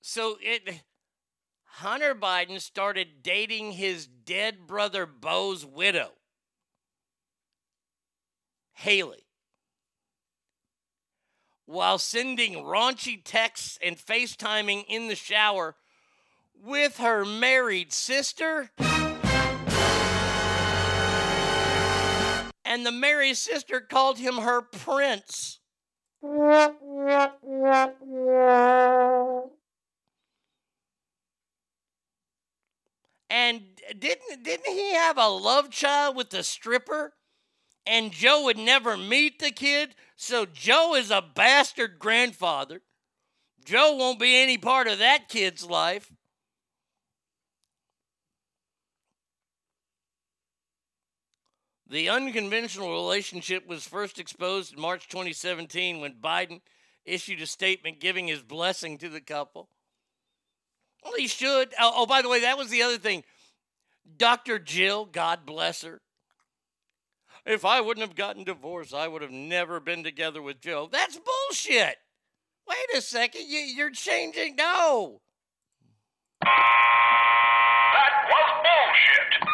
So 0.00 0.38
it 0.40 0.82
Hunter 1.66 2.16
Biden 2.16 2.60
started 2.60 3.22
dating 3.22 3.72
his 3.72 4.08
dead 4.08 4.66
brother 4.66 5.06
Beau's 5.06 5.64
widow, 5.64 6.17
Haley, 8.78 9.26
while 11.66 11.98
sending 11.98 12.62
raunchy 12.62 13.20
texts 13.22 13.76
and 13.82 13.96
FaceTiming 13.96 14.84
in 14.86 15.08
the 15.08 15.16
shower 15.16 15.74
with 16.54 16.98
her 16.98 17.24
married 17.24 17.92
sister. 17.92 18.70
And 22.64 22.86
the 22.86 22.92
married 22.92 23.36
sister 23.36 23.80
called 23.80 24.18
him 24.18 24.36
her 24.36 24.62
prince. 24.62 25.58
And 33.28 33.62
didn't 33.98 34.44
didn't 34.44 34.72
he 34.72 34.94
have 34.94 35.18
a 35.18 35.26
love 35.26 35.70
child 35.70 36.14
with 36.14 36.30
the 36.30 36.44
stripper? 36.44 37.14
And 37.88 38.12
Joe 38.12 38.44
would 38.44 38.58
never 38.58 38.96
meet 38.96 39.38
the 39.38 39.50
kid. 39.50 39.94
So 40.16 40.46
Joe 40.46 40.94
is 40.94 41.10
a 41.10 41.22
bastard 41.22 41.98
grandfather. 41.98 42.82
Joe 43.64 43.96
won't 43.96 44.18
be 44.18 44.36
any 44.36 44.58
part 44.58 44.88
of 44.88 44.98
that 44.98 45.28
kid's 45.28 45.64
life. 45.64 46.10
The 51.90 52.10
unconventional 52.10 52.90
relationship 52.90 53.66
was 53.66 53.86
first 53.86 54.18
exposed 54.18 54.74
in 54.74 54.80
March 54.80 55.08
2017 55.08 56.00
when 56.00 56.14
Biden 56.14 56.60
issued 57.06 57.40
a 57.40 57.46
statement 57.46 58.00
giving 58.00 58.26
his 58.26 58.42
blessing 58.42 58.98
to 58.98 59.08
the 59.08 59.22
couple. 59.22 59.70
Well, 61.02 61.14
he 61.16 61.28
should. 61.28 61.72
Oh, 61.80 61.92
oh, 61.96 62.06
by 62.06 62.20
the 62.20 62.28
way, 62.28 62.40
that 62.40 62.58
was 62.58 62.68
the 62.68 62.82
other 62.82 62.98
thing. 62.98 63.24
Dr. 64.16 64.58
Jill, 64.58 65.06
God 65.06 65.46
bless 65.46 65.82
her. 65.82 66.00
If 67.48 67.64
I 67.64 67.80
wouldn't 67.80 68.06
have 68.06 68.14
gotten 68.14 68.44
divorced, 68.44 68.92
I 68.92 69.08
would 69.08 69.22
have 69.22 69.30
never 69.30 69.80
been 69.80 70.04
together 70.04 70.42
with 70.42 70.60
Joe. 70.60 70.86
That's 70.92 71.18
bullshit. 71.18 71.96
Wait 72.68 72.76
a 72.94 73.00
second. 73.00 73.46
You, 73.48 73.60
you're 73.60 73.90
changing. 73.90 74.54
No. 74.54 75.22
That 76.42 78.12
was 78.28 78.50
bullshit. 78.68 79.48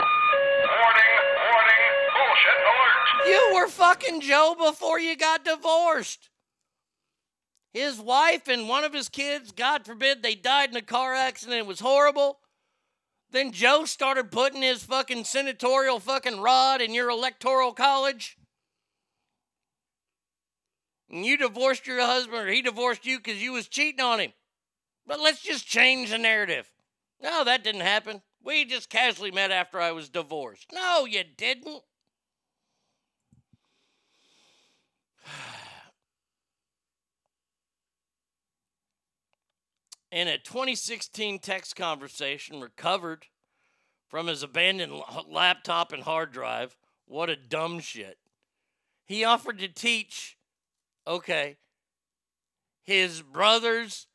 Warning, 0.66 1.14
warning, 1.52 1.86
bullshit 2.16 2.58
alert. 2.66 3.28
You 3.28 3.52
were 3.54 3.68
fucking 3.68 4.22
Joe 4.22 4.56
before 4.58 4.98
you 4.98 5.16
got 5.16 5.44
divorced. 5.44 6.30
His 7.72 8.00
wife 8.00 8.48
and 8.48 8.68
one 8.68 8.82
of 8.82 8.92
his 8.92 9.08
kids, 9.08 9.52
God 9.52 9.86
forbid, 9.86 10.20
they 10.20 10.34
died 10.34 10.70
in 10.70 10.76
a 10.76 10.82
car 10.82 11.14
accident. 11.14 11.60
It 11.60 11.66
was 11.66 11.78
horrible. 11.78 12.40
Then 13.34 13.50
Joe 13.50 13.84
started 13.84 14.30
putting 14.30 14.62
his 14.62 14.84
fucking 14.84 15.24
senatorial 15.24 15.98
fucking 15.98 16.40
rod 16.40 16.80
in 16.80 16.94
your 16.94 17.10
electoral 17.10 17.72
college. 17.72 18.38
And 21.10 21.26
you 21.26 21.36
divorced 21.36 21.84
your 21.88 22.00
husband 22.00 22.46
or 22.46 22.52
he 22.52 22.62
divorced 22.62 23.04
you 23.04 23.18
because 23.18 23.42
you 23.42 23.52
was 23.52 23.66
cheating 23.66 24.00
on 24.00 24.20
him. 24.20 24.32
But 25.04 25.18
let's 25.18 25.42
just 25.42 25.66
change 25.66 26.10
the 26.10 26.18
narrative. 26.18 26.70
No, 27.20 27.42
that 27.42 27.64
didn't 27.64 27.80
happen. 27.80 28.22
We 28.40 28.66
just 28.66 28.88
casually 28.88 29.32
met 29.32 29.50
after 29.50 29.80
I 29.80 29.90
was 29.90 30.08
divorced. 30.08 30.70
No, 30.72 31.04
you 31.04 31.24
didn't. 31.24 31.82
In 40.14 40.28
a 40.28 40.38
2016 40.38 41.40
text 41.40 41.74
conversation 41.74 42.60
recovered 42.60 43.26
from 44.06 44.28
his 44.28 44.44
abandoned 44.44 45.02
laptop 45.28 45.90
and 45.90 46.04
hard 46.04 46.30
drive, 46.30 46.76
what 47.04 47.28
a 47.28 47.34
dumb 47.34 47.80
shit. 47.80 48.18
He 49.04 49.24
offered 49.24 49.58
to 49.58 49.66
teach, 49.66 50.38
okay, 51.04 51.56
his 52.84 53.22
brother's 53.22 54.06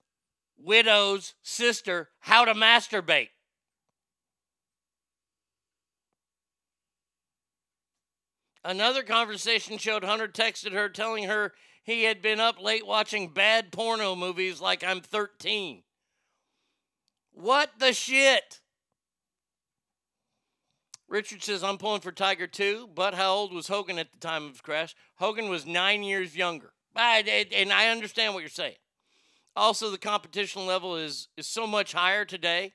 widow's 0.58 1.36
sister 1.41 2.12
how 2.22 2.45
to 2.45 2.54
masturbate. 2.54 3.32
Another 8.64 9.04
conversation 9.04 9.78
showed 9.78 10.06
Hunter 10.06 10.30
texted 10.30 10.72
her 10.72 10.88
telling 10.88 11.26
her 11.26 11.52
he 11.84 12.04
had 12.04 12.22
been 12.22 12.39
up 12.39 12.62
late 12.62 12.88
watching 12.88 13.34
bad 13.34 13.74
porno 13.74 14.16
movies 14.16 14.62
like 14.62 14.82
I'm 14.82 15.02
13. 15.02 15.84
What 17.32 17.72
the 17.80 17.94
shit? 17.94 18.60
Richard 21.08 21.42
says, 21.42 21.64
I'm 21.64 21.78
pulling 21.78 22.02
for 22.02 22.12
Tiger 22.12 22.46
too, 22.46 22.90
but 22.94 23.16
how 23.16 23.34
old 23.34 23.54
was 23.54 23.68
Hogan 23.68 23.98
at 23.98 24.12
the 24.12 24.20
time 24.20 24.46
of 24.46 24.52
his 24.52 24.62
crash? 24.62 24.96
Hogan 25.16 25.50
was 25.50 25.66
nine 25.66 26.04
years 26.04 26.36
younger. 26.36 26.74
And 26.96 27.74
I 27.74 27.88
understand 27.90 28.34
what 28.34 28.42
you're 28.42 28.50
saying. 28.50 28.76
Also, 29.56 29.90
the 29.90 29.98
competition 29.98 30.66
level 30.66 30.96
is, 30.96 31.30
is 31.36 31.48
so 31.48 31.66
much 31.66 31.94
higher 31.94 32.26
today. 32.26 32.74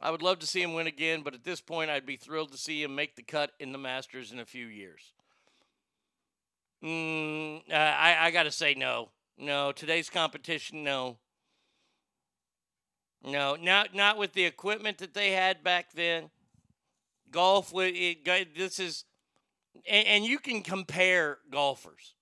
I 0.00 0.10
would 0.10 0.22
love 0.22 0.38
to 0.40 0.46
see 0.46 0.60
him 0.60 0.74
win 0.74 0.86
again, 0.86 1.22
but 1.22 1.34
at 1.34 1.44
this 1.44 1.62
point, 1.62 1.90
I'd 1.90 2.04
be 2.04 2.16
thrilled 2.16 2.52
to 2.52 2.58
see 2.58 2.82
him 2.82 2.94
make 2.94 3.16
the 3.16 3.22
cut 3.22 3.52
in 3.58 3.72
the 3.72 3.78
Masters 3.78 4.32
in 4.32 4.38
a 4.38 4.44
few 4.44 4.66
years. 4.66 5.14
Mm, 6.84 7.62
uh, 7.70 7.74
I, 7.74 8.26
I 8.26 8.30
got 8.30 8.42
to 8.42 8.50
say 8.50 8.74
no. 8.74 9.08
No, 9.38 9.72
today's 9.72 10.10
competition, 10.10 10.84
no. 10.84 11.16
No, 13.24 13.56
not 13.56 13.94
not 13.94 14.18
with 14.18 14.34
the 14.34 14.44
equipment 14.44 14.98
that 14.98 15.14
they 15.14 15.30
had 15.30 15.64
back 15.64 15.92
then. 15.94 16.30
Golf, 17.30 17.72
wa- 17.72 17.84
it, 17.86 18.24
this 18.54 18.78
is, 18.78 19.04
and, 19.88 20.06
and 20.06 20.24
you 20.24 20.38
can 20.38 20.62
compare 20.62 21.38
golfers. 21.50 22.14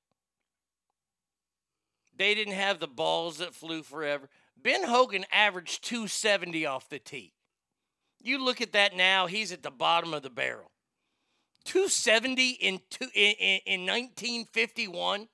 They 2.17 2.35
didn't 2.35 2.55
have 2.55 2.79
the 2.79 2.87
balls 2.87 3.39
that 3.39 3.55
flew 3.55 3.83
forever. 3.83 4.29
Ben 4.57 4.85
Hogan 4.85 5.25
averaged 5.33 5.83
270 5.85 6.67
off 6.67 6.89
the 6.89 7.01
tee. 7.01 7.35
You 8.21 8.43
look 8.43 8.61
at 8.61 8.73
that 8.73 8.97
now, 8.97 9.27
he's 9.27 9.51
at 9.51 9.63
the 9.63 9.71
bottom 9.71 10.15
of 10.15 10.23
the 10.23 10.31
barrel. 10.31 10.72
270 11.65 12.51
in, 12.51 12.81
two, 12.91 13.07
in, 13.15 13.35
in, 13.39 13.61
in 13.67 13.81
1951? 13.81 15.29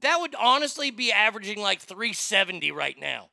That 0.00 0.20
would 0.20 0.34
honestly 0.34 0.90
be 0.90 1.12
averaging 1.12 1.60
like 1.60 1.80
370 1.80 2.72
right 2.72 2.98
now. 2.98 3.28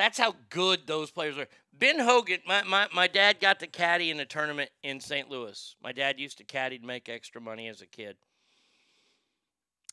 That's 0.00 0.16
how 0.16 0.34
good 0.48 0.86
those 0.86 1.10
players 1.10 1.36
are. 1.36 1.46
Ben 1.74 1.98
Hogan, 1.98 2.38
my, 2.46 2.62
my, 2.62 2.88
my 2.94 3.06
dad 3.06 3.38
got 3.38 3.60
to 3.60 3.66
caddy 3.66 4.10
in 4.10 4.18
a 4.18 4.24
tournament 4.24 4.70
in 4.82 4.98
St. 4.98 5.28
Louis. 5.28 5.76
My 5.82 5.92
dad 5.92 6.18
used 6.18 6.38
to 6.38 6.44
caddy 6.44 6.78
to 6.78 6.86
make 6.86 7.10
extra 7.10 7.38
money 7.38 7.68
as 7.68 7.82
a 7.82 7.86
kid. 7.86 8.16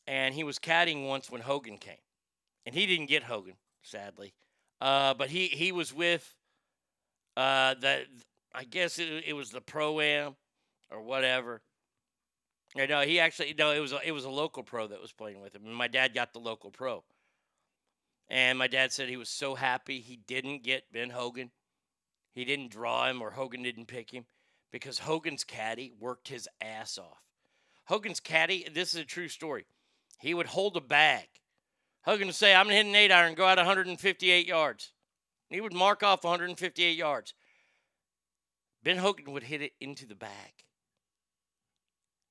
And 0.08 0.34
he 0.34 0.46
was 0.46 0.60
caddying 0.60 1.06
once 1.06 1.30
when 1.30 1.42
Hogan 1.42 1.78
came. 1.78 1.98
And 2.66 2.74
he 2.74 2.86
didn't 2.86 3.08
get 3.08 3.24
Hogan, 3.24 3.56
sadly. 3.82 4.34
Uh, 4.80 5.14
but 5.14 5.30
he, 5.30 5.48
he 5.48 5.72
was 5.72 5.94
with 5.94 6.36
uh, 7.36 7.74
the, 7.76 8.06
I 8.54 8.64
guess 8.64 9.00
it, 9.00 9.24
it 9.26 9.34
was 9.34 9.52
the 9.52 9.62
Pro 9.62 10.00
Am 10.00 10.36
or 10.92 11.02
whatever. 11.02 11.62
I 12.76 12.86
know 12.86 13.02
he 13.02 13.20
actually 13.20 13.56
no, 13.58 13.72
it 13.72 13.80
was 13.80 13.94
a, 13.94 14.00
it 14.06 14.12
was 14.12 14.26
a 14.26 14.30
local 14.30 14.64
pro 14.64 14.88
that 14.88 15.02
was 15.02 15.12
playing 15.12 15.42
with 15.42 15.56
him. 15.56 15.66
And 15.66 15.76
my 15.76 15.88
dad 15.88 16.14
got 16.14 16.34
the 16.34 16.40
local 16.40 16.70
pro. 16.70 17.04
And 18.30 18.60
my 18.60 18.68
dad 18.68 18.92
said 18.92 19.08
he 19.08 19.18
was 19.18 19.30
so 19.30 19.56
happy 19.56 20.00
he 20.00 20.18
didn't 20.28 20.64
get 20.64 20.92
Ben 20.92 21.12
Hogan. 21.12 21.52
He 22.34 22.46
didn't 22.46 22.72
draw 22.72 23.08
him 23.08 23.22
or 23.22 23.32
Hogan 23.32 23.64
didn't 23.64 23.88
pick 23.88 24.12
him 24.12 24.26
because 24.72 25.00
Hogan's 25.00 25.44
caddy 25.44 25.94
worked 25.98 26.28
his 26.28 26.48
ass 26.62 26.98
off. 26.98 27.24
Hogan's 27.86 28.20
caddy, 28.20 28.68
this 28.72 28.94
is 28.94 29.00
a 29.00 29.06
true 29.06 29.30
story. 29.30 29.66
He 30.20 30.34
would 30.34 30.48
hold 30.48 30.76
a 30.76 30.82
bag. 30.82 31.28
Hogan 32.08 32.28
would 32.28 32.36
say, 32.36 32.56
I'm 32.56 32.68
going 32.68 32.72
to 32.72 32.78
hit 32.78 32.86
an 32.86 32.96
eight 32.96 33.12
iron, 33.12 33.34
go 33.34 33.46
out 33.46 33.58
158 33.58 34.48
yards. 34.48 34.94
He 35.50 35.60
would 35.60 35.74
mark 35.74 36.04
off 36.04 36.24
158 36.24 36.98
yards. 36.98 37.34
Ben 38.82 38.96
Hogan 38.98 39.34
would 39.34 39.44
hit 39.44 39.62
it 39.62 39.74
into 39.82 40.06
the 40.06 40.16
bag. 40.16 40.32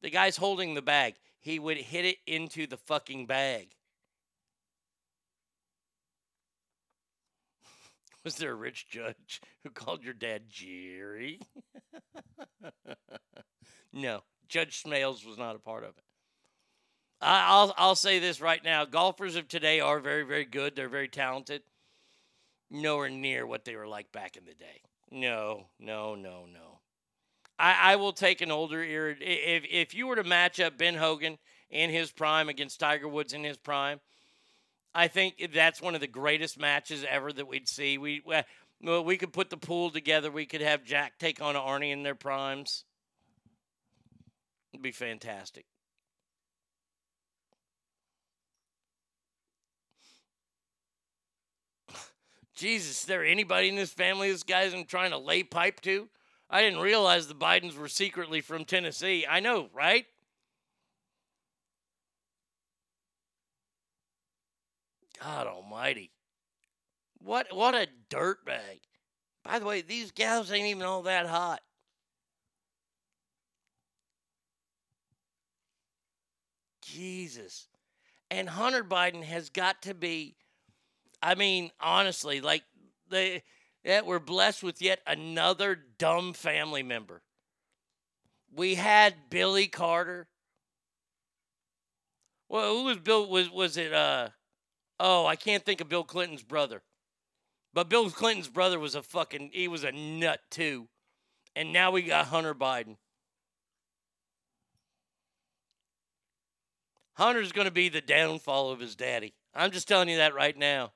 The 0.00 0.08
guy's 0.08 0.38
holding 0.38 0.72
the 0.72 0.80
bag. 0.80 1.16
He 1.40 1.58
would 1.58 1.76
hit 1.76 2.06
it 2.06 2.16
into 2.26 2.66
the 2.66 2.78
fucking 2.78 3.26
bag. 3.26 3.74
Was 8.24 8.36
there 8.36 8.52
a 8.52 8.54
rich 8.54 8.88
judge 8.88 9.42
who 9.62 9.68
called 9.68 10.02
your 10.02 10.14
dad 10.14 10.44
Jerry? 10.48 11.38
no, 13.92 14.22
Judge 14.48 14.82
Smails 14.82 15.26
was 15.26 15.36
not 15.36 15.54
a 15.54 15.58
part 15.58 15.84
of 15.84 15.90
it. 15.98 16.04
I'll 17.20 17.74
I'll 17.76 17.96
say 17.96 18.18
this 18.18 18.40
right 18.40 18.62
now: 18.62 18.84
golfers 18.84 19.36
of 19.36 19.48
today 19.48 19.80
are 19.80 20.00
very 20.00 20.22
very 20.22 20.44
good. 20.44 20.76
They're 20.76 20.88
very 20.88 21.08
talented. 21.08 21.62
Nowhere 22.70 23.08
near 23.08 23.46
what 23.46 23.64
they 23.64 23.76
were 23.76 23.86
like 23.86 24.10
back 24.12 24.36
in 24.36 24.44
the 24.44 24.54
day. 24.54 24.82
No, 25.10 25.68
no, 25.78 26.14
no, 26.14 26.46
no. 26.52 26.80
I, 27.58 27.92
I 27.92 27.96
will 27.96 28.12
take 28.12 28.40
an 28.40 28.50
older 28.50 28.82
era. 28.82 29.14
If 29.20 29.64
if 29.70 29.94
you 29.94 30.06
were 30.06 30.16
to 30.16 30.24
match 30.24 30.60
up 30.60 30.76
Ben 30.76 30.94
Hogan 30.94 31.38
in 31.70 31.90
his 31.90 32.10
prime 32.10 32.48
against 32.48 32.80
Tiger 32.80 33.08
Woods 33.08 33.32
in 33.32 33.44
his 33.44 33.56
prime, 33.56 34.00
I 34.94 35.08
think 35.08 35.50
that's 35.54 35.80
one 35.80 35.94
of 35.94 36.00
the 36.00 36.06
greatest 36.06 36.58
matches 36.58 37.04
ever 37.08 37.32
that 37.32 37.48
we'd 37.48 37.68
see. 37.68 37.98
We 37.98 38.22
well, 38.82 39.04
we 39.04 39.16
could 39.16 39.32
put 39.32 39.50
the 39.50 39.56
pool 39.56 39.90
together. 39.90 40.30
We 40.30 40.46
could 40.46 40.60
have 40.60 40.84
Jack 40.84 41.18
take 41.18 41.40
on 41.40 41.54
Arnie 41.54 41.92
in 41.92 42.02
their 42.02 42.14
primes. 42.14 42.84
It'd 44.72 44.82
be 44.82 44.92
fantastic. 44.92 45.64
Jesus, 52.56 53.00
is 53.00 53.04
there 53.04 53.24
anybody 53.24 53.68
in 53.68 53.76
this 53.76 53.92
family 53.92 54.32
this 54.32 54.42
guy's 54.42 54.72
I'm 54.72 54.86
trying 54.86 55.10
to 55.10 55.18
lay 55.18 55.42
pipe 55.42 55.80
to? 55.82 56.08
I 56.48 56.62
didn't 56.62 56.80
realize 56.80 57.28
the 57.28 57.34
Bidens 57.34 57.76
were 57.76 57.88
secretly 57.88 58.40
from 58.40 58.64
Tennessee. 58.64 59.26
I 59.28 59.40
know, 59.40 59.68
right? 59.74 60.06
God 65.22 65.46
Almighty. 65.46 66.10
What 67.18 67.54
what 67.54 67.74
a 67.74 67.88
dirtbag. 68.10 68.80
By 69.44 69.58
the 69.58 69.66
way, 69.66 69.82
these 69.82 70.10
gals 70.10 70.50
ain't 70.50 70.66
even 70.66 70.82
all 70.82 71.02
that 71.02 71.26
hot. 71.26 71.60
Jesus. 76.82 77.68
And 78.30 78.48
Hunter 78.48 78.84
Biden 78.84 79.22
has 79.22 79.50
got 79.50 79.82
to 79.82 79.94
be 79.94 80.36
I 81.22 81.34
mean, 81.34 81.70
honestly, 81.80 82.40
like 82.40 82.62
they 83.08 83.42
that 83.84 84.06
we're 84.06 84.18
blessed 84.18 84.62
with 84.62 84.82
yet 84.82 85.00
another 85.06 85.78
dumb 85.98 86.32
family 86.32 86.82
member. 86.82 87.22
We 88.54 88.74
had 88.74 89.30
Billy 89.30 89.66
Carter. 89.66 90.28
Well, 92.48 92.74
who 92.74 92.84
was 92.84 92.98
Bill 92.98 93.28
was 93.28 93.50
was 93.50 93.76
it 93.76 93.92
uh 93.92 94.30
oh, 94.98 95.26
I 95.26 95.36
can't 95.36 95.64
think 95.64 95.80
of 95.80 95.88
Bill 95.88 96.04
Clinton's 96.04 96.42
brother. 96.42 96.82
But 97.72 97.88
Bill 97.88 98.10
Clinton's 98.10 98.48
brother 98.48 98.78
was 98.78 98.94
a 98.94 99.02
fucking 99.02 99.50
he 99.52 99.68
was 99.68 99.84
a 99.84 99.92
nut 99.92 100.40
too. 100.50 100.88
And 101.54 101.72
now 101.72 101.90
we 101.90 102.02
got 102.02 102.26
Hunter 102.26 102.54
Biden. 102.54 102.96
Hunter's 107.14 107.52
going 107.52 107.64
to 107.64 107.70
be 107.70 107.88
the 107.88 108.02
downfall 108.02 108.70
of 108.70 108.80
his 108.80 108.94
daddy. 108.94 109.32
I'm 109.54 109.70
just 109.70 109.88
telling 109.88 110.10
you 110.10 110.18
that 110.18 110.34
right 110.34 110.56
now. 110.56 110.92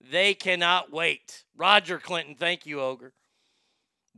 They 0.00 0.34
cannot 0.34 0.92
wait. 0.92 1.44
Roger 1.56 1.98
Clinton, 1.98 2.34
thank 2.34 2.66
you, 2.66 2.80
Ogre. 2.80 3.12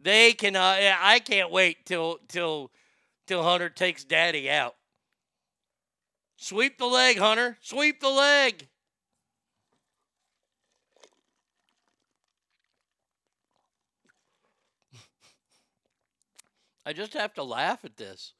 They 0.01 0.33
cannot. 0.33 0.79
I 0.81 1.19
can't 1.19 1.51
wait 1.51 1.85
till 1.87 2.19
till 2.29 2.71
till 3.27 3.43
Hunter 3.43 3.69
takes 3.69 4.05
Daddy 4.05 4.49
out. 4.51 4.77
Sweep 6.37 6.79
the 6.79 6.87
leg, 6.87 7.19
Hunter. 7.19 7.59
Sweep 7.61 8.01
the 8.01 8.09
leg. 8.09 8.67
I 16.87 16.95
just 16.95 17.13
have 17.13 17.35
to 17.35 17.43
laugh 17.43 17.85
at 17.85 17.99
this. 17.99 18.33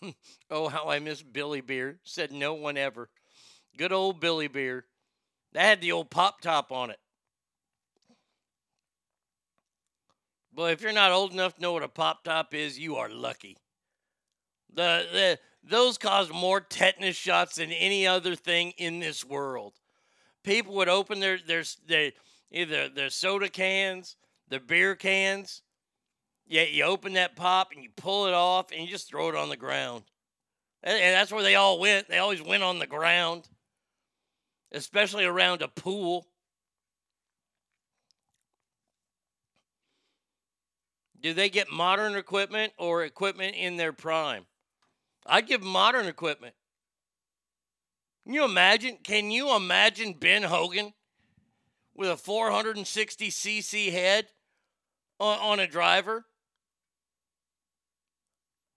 oh, 0.50 0.68
how 0.68 0.88
I 0.88 0.98
miss 1.00 1.22
Billy 1.22 1.60
Beer. 1.60 1.98
Said 2.02 2.32
no 2.32 2.54
one 2.54 2.78
ever. 2.78 3.10
Good 3.76 3.92
old 3.92 4.20
Billy 4.20 4.48
Beer. 4.48 4.84
That 5.52 5.62
had 5.62 5.80
the 5.80 5.92
old 5.92 6.10
pop 6.10 6.40
top 6.40 6.72
on 6.72 6.90
it. 6.90 6.98
But 10.54 10.72
if 10.72 10.82
you're 10.82 10.92
not 10.92 11.12
old 11.12 11.32
enough 11.32 11.54
to 11.54 11.62
know 11.62 11.72
what 11.72 11.82
a 11.82 11.88
pop 11.88 12.24
top 12.24 12.54
is, 12.54 12.78
you 12.78 12.96
are 12.96 13.08
lucky. 13.08 13.56
The, 14.74 15.06
the 15.12 15.38
those 15.64 15.96
caused 15.96 16.32
more 16.32 16.60
tetanus 16.60 17.16
shots 17.16 17.56
than 17.56 17.70
any 17.72 18.06
other 18.06 18.34
thing 18.34 18.72
in 18.76 18.98
this 18.98 19.24
world. 19.24 19.74
People 20.42 20.74
would 20.74 20.88
open 20.88 21.20
their 21.20 21.38
their, 21.38 21.62
their 21.86 22.12
either 22.50 22.88
their 22.88 23.10
soda 23.10 23.48
cans, 23.48 24.16
their 24.48 24.60
beer 24.60 24.94
cans. 24.94 25.62
Yeah, 26.46 26.64
you 26.64 26.84
open 26.84 27.14
that 27.14 27.36
pop 27.36 27.70
and 27.72 27.82
you 27.82 27.90
pull 27.96 28.26
it 28.26 28.34
off 28.34 28.72
and 28.72 28.82
you 28.82 28.88
just 28.88 29.08
throw 29.08 29.28
it 29.28 29.36
on 29.36 29.48
the 29.48 29.56
ground. 29.56 30.04
And, 30.82 30.98
and 30.98 31.14
that's 31.14 31.32
where 31.32 31.42
they 31.42 31.54
all 31.54 31.78
went. 31.78 32.08
They 32.08 32.18
always 32.18 32.42
went 32.42 32.62
on 32.62 32.78
the 32.78 32.86
ground, 32.86 33.48
especially 34.72 35.24
around 35.24 35.62
a 35.62 35.68
pool. 35.68 36.26
Do 41.20 41.32
they 41.34 41.48
get 41.48 41.70
modern 41.70 42.16
equipment 42.16 42.72
or 42.78 43.04
equipment 43.04 43.54
in 43.54 43.76
their 43.76 43.92
prime? 43.92 44.46
I'd 45.24 45.46
give 45.46 45.62
modern 45.62 46.06
equipment. 46.06 46.54
Can 48.24 48.34
you 48.34 48.44
imagine? 48.44 48.98
Can 49.02 49.30
you 49.30 49.54
imagine 49.54 50.14
Ben 50.14 50.42
Hogan 50.42 50.92
with 51.94 52.10
a 52.10 52.14
460cc 52.14 53.92
head 53.92 54.26
on, 55.20 55.38
on 55.38 55.60
a 55.60 55.66
driver? 55.66 56.24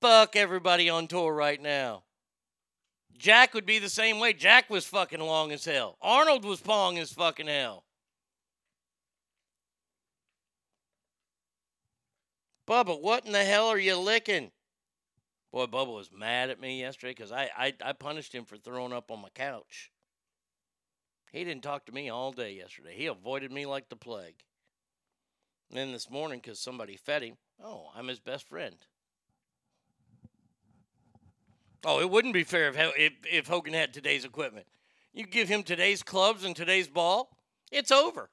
Fuck 0.02 0.36
everybody 0.36 0.90
on 0.90 1.08
tour 1.08 1.34
right 1.34 1.62
now. 1.62 2.05
Jack 3.18 3.54
would 3.54 3.66
be 3.66 3.80
the 3.80 3.90
same 3.90 4.20
way. 4.20 4.34
Jack 4.34 4.70
was 4.70 4.86
fucking 4.86 5.20
long 5.20 5.52
as 5.52 5.66
hell. 5.66 5.98
Arnold 6.02 6.46
was 6.46 6.60
pong 6.60 6.98
as 6.98 7.12
fucking 7.12 7.48
hell. 7.48 7.84
Bubba, 12.68 13.00
what 13.00 13.26
in 13.26 13.32
the 13.32 13.44
hell 13.44 13.68
are 13.68 13.78
you 13.78 13.96
licking? 13.96 14.52
Boy, 15.52 15.68
Bubba 15.68 15.94
was 15.94 16.10
mad 16.12 16.50
at 16.50 16.60
me 16.60 16.80
yesterday 16.82 17.12
because 17.12 17.32
I, 17.32 17.50
I, 17.56 17.74
I 17.84 17.94
punished 17.94 18.34
him 18.34 18.44
for 18.44 18.58
throwing 18.58 18.92
up 18.92 19.12
on 19.12 19.22
my 19.22 19.30
couch. 19.30 19.92
He 21.32 21.44
didn't 21.44 21.64
talk 21.64 21.86
to 21.86 21.92
me 21.92 22.10
all 22.10 22.32
day 22.32 22.54
yesterday. 22.54 22.96
He 22.96 23.06
avoided 23.06 23.52
me 23.52 23.66
like 23.66 23.90
the 23.90 23.96
plague. 23.96 24.44
And 25.70 25.78
then 25.78 25.92
this 25.92 26.10
morning, 26.10 26.40
because 26.42 26.60
somebody 26.60 26.98
fed 26.98 27.24
him, 27.24 27.36
oh, 27.64 27.90
I'm 27.96 28.08
his 28.08 28.20
best 28.20 28.48
friend. 28.48 28.76
Oh, 31.86 32.00
it 32.00 32.10
wouldn't 32.10 32.34
be 32.34 32.44
fair 32.44 32.68
if, 32.70 32.76
if, 32.98 33.14
if 33.32 33.48
Hogan 33.48 33.74
had 33.74 33.94
today's 33.94 34.26
equipment. 34.26 34.66
You 35.14 35.26
give 35.28 35.48
him 35.48 35.62
today's 35.62 36.02
clubs 36.02 36.44
and 36.44 36.56
today's 36.56 36.88
ball, 36.88 37.38
it's 37.72 37.92
over. 37.92 38.30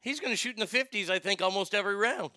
He's 0.00 0.18
going 0.18 0.32
to 0.32 0.36
shoot 0.36 0.56
in 0.56 0.60
the 0.60 0.66
50s, 0.66 1.10
I 1.10 1.18
think, 1.18 1.42
almost 1.42 1.74
every 1.74 1.94
round. 1.94 2.30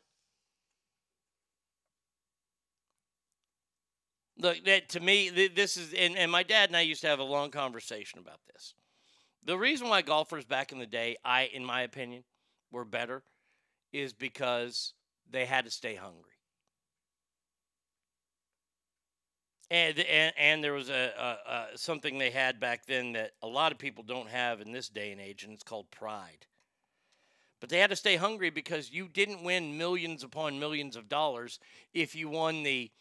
Look, 4.38 4.66
that 4.66 4.90
to 4.90 5.00
me, 5.00 5.30
this 5.30 5.78
is, 5.78 5.94
and, 5.94 6.18
and 6.18 6.30
my 6.30 6.44
dad 6.44 6.70
and 6.70 6.76
I 6.76 6.82
used 6.82 7.02
to 7.02 7.08
have 7.08 7.20
a 7.20 7.24
long 7.24 7.52
conversation 7.52 8.20
about 8.20 8.42
this. 8.54 8.74
The 9.46 9.58
reason 9.58 9.88
why 9.88 10.02
golfers 10.02 10.44
back 10.44 10.74
in 10.74 10.80
the 10.80 10.86
day, 10.86 11.16
I, 11.24 11.50
in 11.54 11.64
my 11.64 11.82
opinion, 11.82 12.26
were 12.72 12.84
better 12.84 13.24
is 13.94 14.12
because 14.12 14.94
they 15.32 15.46
had 15.46 15.64
to 15.64 15.72
stay 15.72 15.96
hungry. 15.96 16.35
And, 19.72 20.00
and, 20.00 20.34
and 20.38 20.64
there 20.64 20.74
was 20.74 20.90
a, 20.90 21.12
a, 21.18 21.52
a 21.52 21.78
something 21.78 22.18
they 22.18 22.30
had 22.30 22.60
back 22.60 22.86
then 22.86 23.14
that 23.14 23.32
a 23.42 23.48
lot 23.48 23.72
of 23.72 23.80
people 23.80 24.04
don't 24.04 24.30
have 24.30 24.62
in 24.62 24.72
this 24.72 24.90
day 24.90 25.12
and 25.12 25.20
age, 25.20 25.44
and 25.44 25.54
it's 25.54 25.64
called 25.64 25.90
pride. 25.90 26.46
But 27.60 27.70
they 27.70 27.80
had 27.80 27.90
to 27.90 27.96
stay 27.96 28.16
hungry 28.16 28.52
because 28.52 28.92
you 28.92 29.08
didn't 29.08 29.44
win 29.44 29.78
millions 29.78 30.24
upon 30.24 30.60
millions 30.60 30.96
of 30.96 31.10
dollars 31.10 31.60
if 31.94 32.16
you 32.16 32.30
won 32.30 32.64
the, 32.64 32.92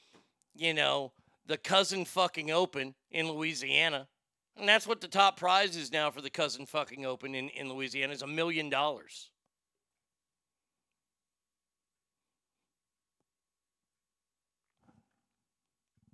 you 0.54 0.72
know, 0.72 1.12
the 1.46 1.58
cousin 1.58 2.06
fucking 2.06 2.50
open 2.50 2.94
in 3.10 3.30
Louisiana. 3.30 4.08
And 4.56 4.68
that's 4.68 4.86
what 4.86 5.00
the 5.00 5.08
top 5.08 5.36
prize 5.36 5.76
is 5.76 5.92
now 5.92 6.10
for 6.10 6.22
the 6.22 6.30
cousin 6.30 6.64
fucking 6.64 7.04
open 7.04 7.34
in, 7.34 7.48
in 7.50 7.70
Louisiana 7.70 8.12
is 8.12 8.22
a 8.22 8.26
million 8.26 8.70
dollars. 8.70 9.30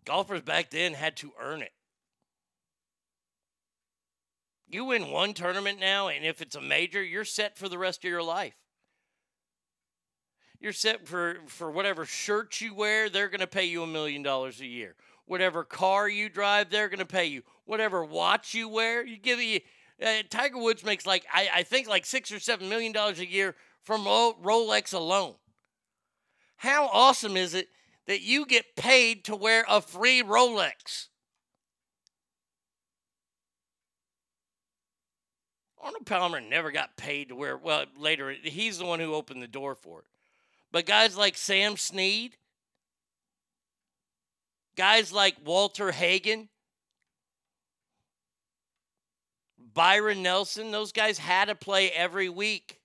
Golfers 0.04 0.42
back 0.42 0.70
then 0.70 0.94
had 0.94 1.16
to 1.18 1.32
earn 1.40 1.62
it. 1.62 1.72
You 4.68 4.84
win 4.84 5.10
one 5.10 5.34
tournament 5.34 5.80
now, 5.80 6.08
and 6.08 6.24
if 6.24 6.40
it's 6.40 6.54
a 6.54 6.60
major, 6.60 7.02
you're 7.02 7.24
set 7.24 7.58
for 7.58 7.68
the 7.68 7.78
rest 7.78 8.04
of 8.04 8.10
your 8.10 8.22
life. 8.22 8.54
You're 10.60 10.72
set 10.72 11.08
for, 11.08 11.38
for 11.46 11.70
whatever 11.70 12.04
shirt 12.04 12.60
you 12.60 12.74
wear, 12.74 13.08
they're 13.08 13.28
going 13.28 13.40
to 13.40 13.46
pay 13.46 13.64
you 13.64 13.82
a 13.82 13.86
million 13.86 14.22
dollars 14.22 14.60
a 14.60 14.66
year. 14.66 14.94
Whatever 15.26 15.64
car 15.64 16.08
you 16.08 16.28
drive, 16.28 16.70
they're 16.70 16.88
going 16.88 16.98
to 16.98 17.06
pay 17.06 17.26
you. 17.26 17.42
Whatever 17.64 18.04
watch 18.04 18.54
you 18.54 18.68
wear, 18.68 19.04
you 19.04 19.16
give 19.16 19.40
you. 19.40 19.60
Uh, 20.04 20.22
Tiger 20.28 20.58
Woods 20.58 20.84
makes 20.84 21.06
like 21.06 21.24
I, 21.32 21.48
I 21.56 21.62
think 21.62 21.88
like 21.88 22.04
six 22.06 22.32
or 22.32 22.38
seven 22.38 22.68
million 22.68 22.92
dollars 22.92 23.20
a 23.20 23.26
year 23.26 23.54
from 23.82 24.04
Rolex 24.04 24.92
alone. 24.92 25.34
How 26.56 26.88
awesome 26.92 27.36
is 27.36 27.54
it 27.54 27.68
that 28.06 28.22
you 28.22 28.46
get 28.46 28.76
paid 28.76 29.24
to 29.24 29.36
wear 29.36 29.64
a 29.68 29.80
free 29.80 30.22
Rolex? 30.22 31.08
Arnold 35.82 36.04
Palmer 36.04 36.40
never 36.40 36.70
got 36.70 36.96
paid 36.96 37.28
to 37.28 37.36
wear. 37.36 37.56
Well, 37.56 37.86
later 37.96 38.32
he's 38.32 38.78
the 38.78 38.84
one 38.84 39.00
who 39.00 39.14
opened 39.14 39.42
the 39.42 39.48
door 39.48 39.74
for 39.74 40.00
it. 40.00 40.04
But 40.72 40.86
guys 40.86 41.16
like 41.16 41.36
Sam 41.36 41.76
Snead, 41.76 42.36
guys 44.76 45.12
like 45.12 45.36
Walter 45.44 45.90
Hagen, 45.90 46.48
Byron 49.72 50.22
Nelson, 50.22 50.70
those 50.70 50.92
guys 50.92 51.18
had 51.18 51.46
to 51.46 51.54
play 51.54 51.90
every 51.90 52.28
week. 52.28 52.79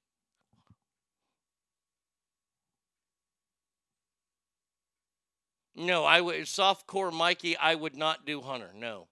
No, 5.76 6.06
I 6.06 6.22
would 6.22 6.48
soft 6.48 6.88
core 6.88 7.12
Mikey. 7.12 7.58
I 7.58 7.76
would 7.76 7.96
not 7.96 8.26
do 8.26 8.42
Hunter. 8.42 8.72
No. 8.74 9.08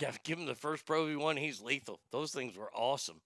Yeah, 0.00 0.12
give 0.24 0.38
him 0.38 0.46
the 0.46 0.54
first 0.54 0.84
Pro 0.84 1.04
V1. 1.04 1.38
He's 1.38 1.60
lethal. 1.60 2.00
Those 2.10 2.32
things 2.32 2.56
were 2.56 2.70
awesome. 2.74 3.20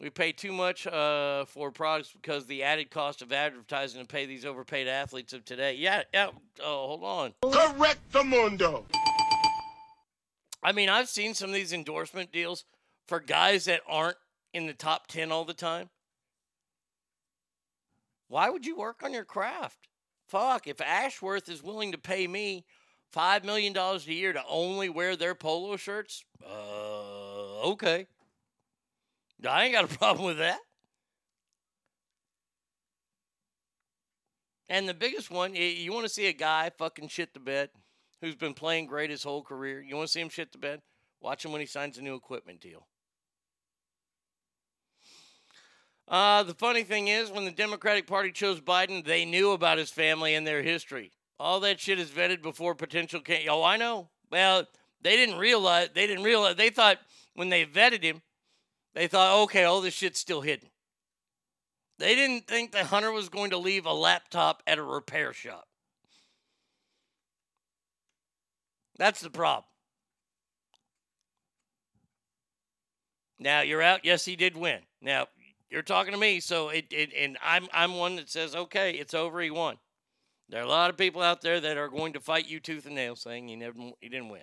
We 0.00 0.08
pay 0.08 0.32
too 0.32 0.52
much 0.52 0.86
uh, 0.86 1.44
for 1.44 1.70
products 1.70 2.10
because 2.10 2.46
the 2.46 2.62
added 2.62 2.90
cost 2.90 3.20
of 3.20 3.32
advertising 3.32 4.00
to 4.00 4.06
pay 4.06 4.24
these 4.24 4.46
overpaid 4.46 4.88
athletes 4.88 5.34
of 5.34 5.44
today. 5.44 5.74
Yeah, 5.74 6.04
yeah. 6.14 6.30
Oh, 6.64 6.86
hold 6.86 7.04
on. 7.04 7.34
Correct 7.42 8.00
the 8.10 8.24
mundo. 8.24 8.86
I 10.62 10.72
mean, 10.72 10.88
I've 10.88 11.10
seen 11.10 11.34
some 11.34 11.50
of 11.50 11.54
these 11.54 11.74
endorsement 11.74 12.32
deals 12.32 12.64
for 13.08 13.20
guys 13.20 13.66
that 13.66 13.82
aren't 13.86 14.16
in 14.52 14.66
the 14.66 14.74
top 14.74 15.06
10 15.06 15.30
all 15.32 15.44
the 15.44 15.54
time. 15.54 15.90
Why 18.28 18.48
would 18.48 18.64
you 18.64 18.76
work 18.76 19.02
on 19.02 19.12
your 19.12 19.24
craft? 19.24 19.88
Fuck, 20.28 20.68
if 20.68 20.80
Ashworth 20.80 21.48
is 21.48 21.62
willing 21.62 21.92
to 21.92 21.98
pay 21.98 22.26
me 22.26 22.64
$5 23.14 23.44
million 23.44 23.76
a 23.76 23.98
year 24.06 24.32
to 24.32 24.42
only 24.48 24.88
wear 24.88 25.16
their 25.16 25.34
polo 25.34 25.76
shirts, 25.76 26.24
uh, 26.48 27.68
okay. 27.70 28.06
I 29.48 29.64
ain't 29.64 29.72
got 29.72 29.92
a 29.92 29.98
problem 29.98 30.26
with 30.26 30.38
that. 30.38 30.60
And 34.68 34.88
the 34.88 34.94
biggest 34.94 35.32
one, 35.32 35.56
you 35.56 35.92
want 35.92 36.06
to 36.06 36.12
see 36.12 36.28
a 36.28 36.32
guy 36.32 36.70
fucking 36.78 37.08
shit 37.08 37.34
the 37.34 37.40
bed 37.40 37.70
who's 38.20 38.36
been 38.36 38.54
playing 38.54 38.86
great 38.86 39.10
his 39.10 39.24
whole 39.24 39.42
career. 39.42 39.82
You 39.82 39.96
want 39.96 40.06
to 40.06 40.12
see 40.12 40.20
him 40.20 40.28
shit 40.28 40.52
the 40.52 40.58
bed? 40.58 40.80
Watch 41.20 41.44
him 41.44 41.50
when 41.50 41.60
he 41.60 41.66
signs 41.66 41.98
a 41.98 42.02
new 42.02 42.14
equipment 42.14 42.60
deal. 42.60 42.86
Uh, 46.10 46.42
the 46.42 46.54
funny 46.54 46.82
thing 46.82 47.06
is, 47.06 47.30
when 47.30 47.44
the 47.44 47.52
Democratic 47.52 48.08
Party 48.08 48.32
chose 48.32 48.60
Biden, 48.60 49.04
they 49.04 49.24
knew 49.24 49.52
about 49.52 49.78
his 49.78 49.90
family 49.90 50.34
and 50.34 50.44
their 50.44 50.60
history. 50.60 51.12
All 51.38 51.60
that 51.60 51.78
shit 51.78 52.00
is 52.00 52.10
vetted 52.10 52.42
before 52.42 52.74
potential 52.74 53.20
can. 53.20 53.48
Oh, 53.48 53.62
I 53.62 53.76
know. 53.76 54.10
Well, 54.30 54.66
they 55.00 55.14
didn't 55.14 55.38
realize. 55.38 55.90
They 55.94 56.08
didn't 56.08 56.24
realize. 56.24 56.56
They 56.56 56.70
thought 56.70 56.98
when 57.34 57.48
they 57.48 57.64
vetted 57.64 58.02
him, 58.02 58.22
they 58.92 59.06
thought, 59.06 59.44
okay, 59.44 59.62
all 59.62 59.80
this 59.80 59.94
shit's 59.94 60.18
still 60.18 60.40
hidden. 60.40 60.68
They 62.00 62.16
didn't 62.16 62.48
think 62.48 62.72
that 62.72 62.86
Hunter 62.86 63.12
was 63.12 63.28
going 63.28 63.50
to 63.50 63.58
leave 63.58 63.86
a 63.86 63.92
laptop 63.92 64.64
at 64.66 64.78
a 64.78 64.82
repair 64.82 65.32
shop. 65.32 65.68
That's 68.98 69.20
the 69.20 69.30
problem. 69.30 69.64
Now 73.38 73.60
you're 73.60 73.80
out. 73.80 74.04
Yes, 74.04 74.24
he 74.24 74.34
did 74.34 74.56
win. 74.56 74.80
Now 75.00 75.28
you're 75.70 75.82
talking 75.82 76.12
to 76.12 76.18
me, 76.18 76.40
so 76.40 76.68
it, 76.68 76.86
it 76.90 77.12
and 77.16 77.38
I'm 77.42 77.68
I'm 77.72 77.96
one 77.96 78.16
that 78.16 78.28
says, 78.28 78.54
okay, 78.54 78.92
it's 78.92 79.14
over. 79.14 79.40
He 79.40 79.50
won. 79.50 79.78
There 80.48 80.60
are 80.60 80.64
a 80.64 80.68
lot 80.68 80.90
of 80.90 80.96
people 80.96 81.22
out 81.22 81.42
there 81.42 81.60
that 81.60 81.76
are 81.76 81.88
going 81.88 82.12
to 82.14 82.20
fight 82.20 82.48
you 82.48 82.58
tooth 82.58 82.86
and 82.86 82.96
nail, 82.96 83.14
saying 83.14 83.48
he 83.48 83.56
never 83.56 83.78
he 84.00 84.08
didn't 84.08 84.30
win 84.30 84.42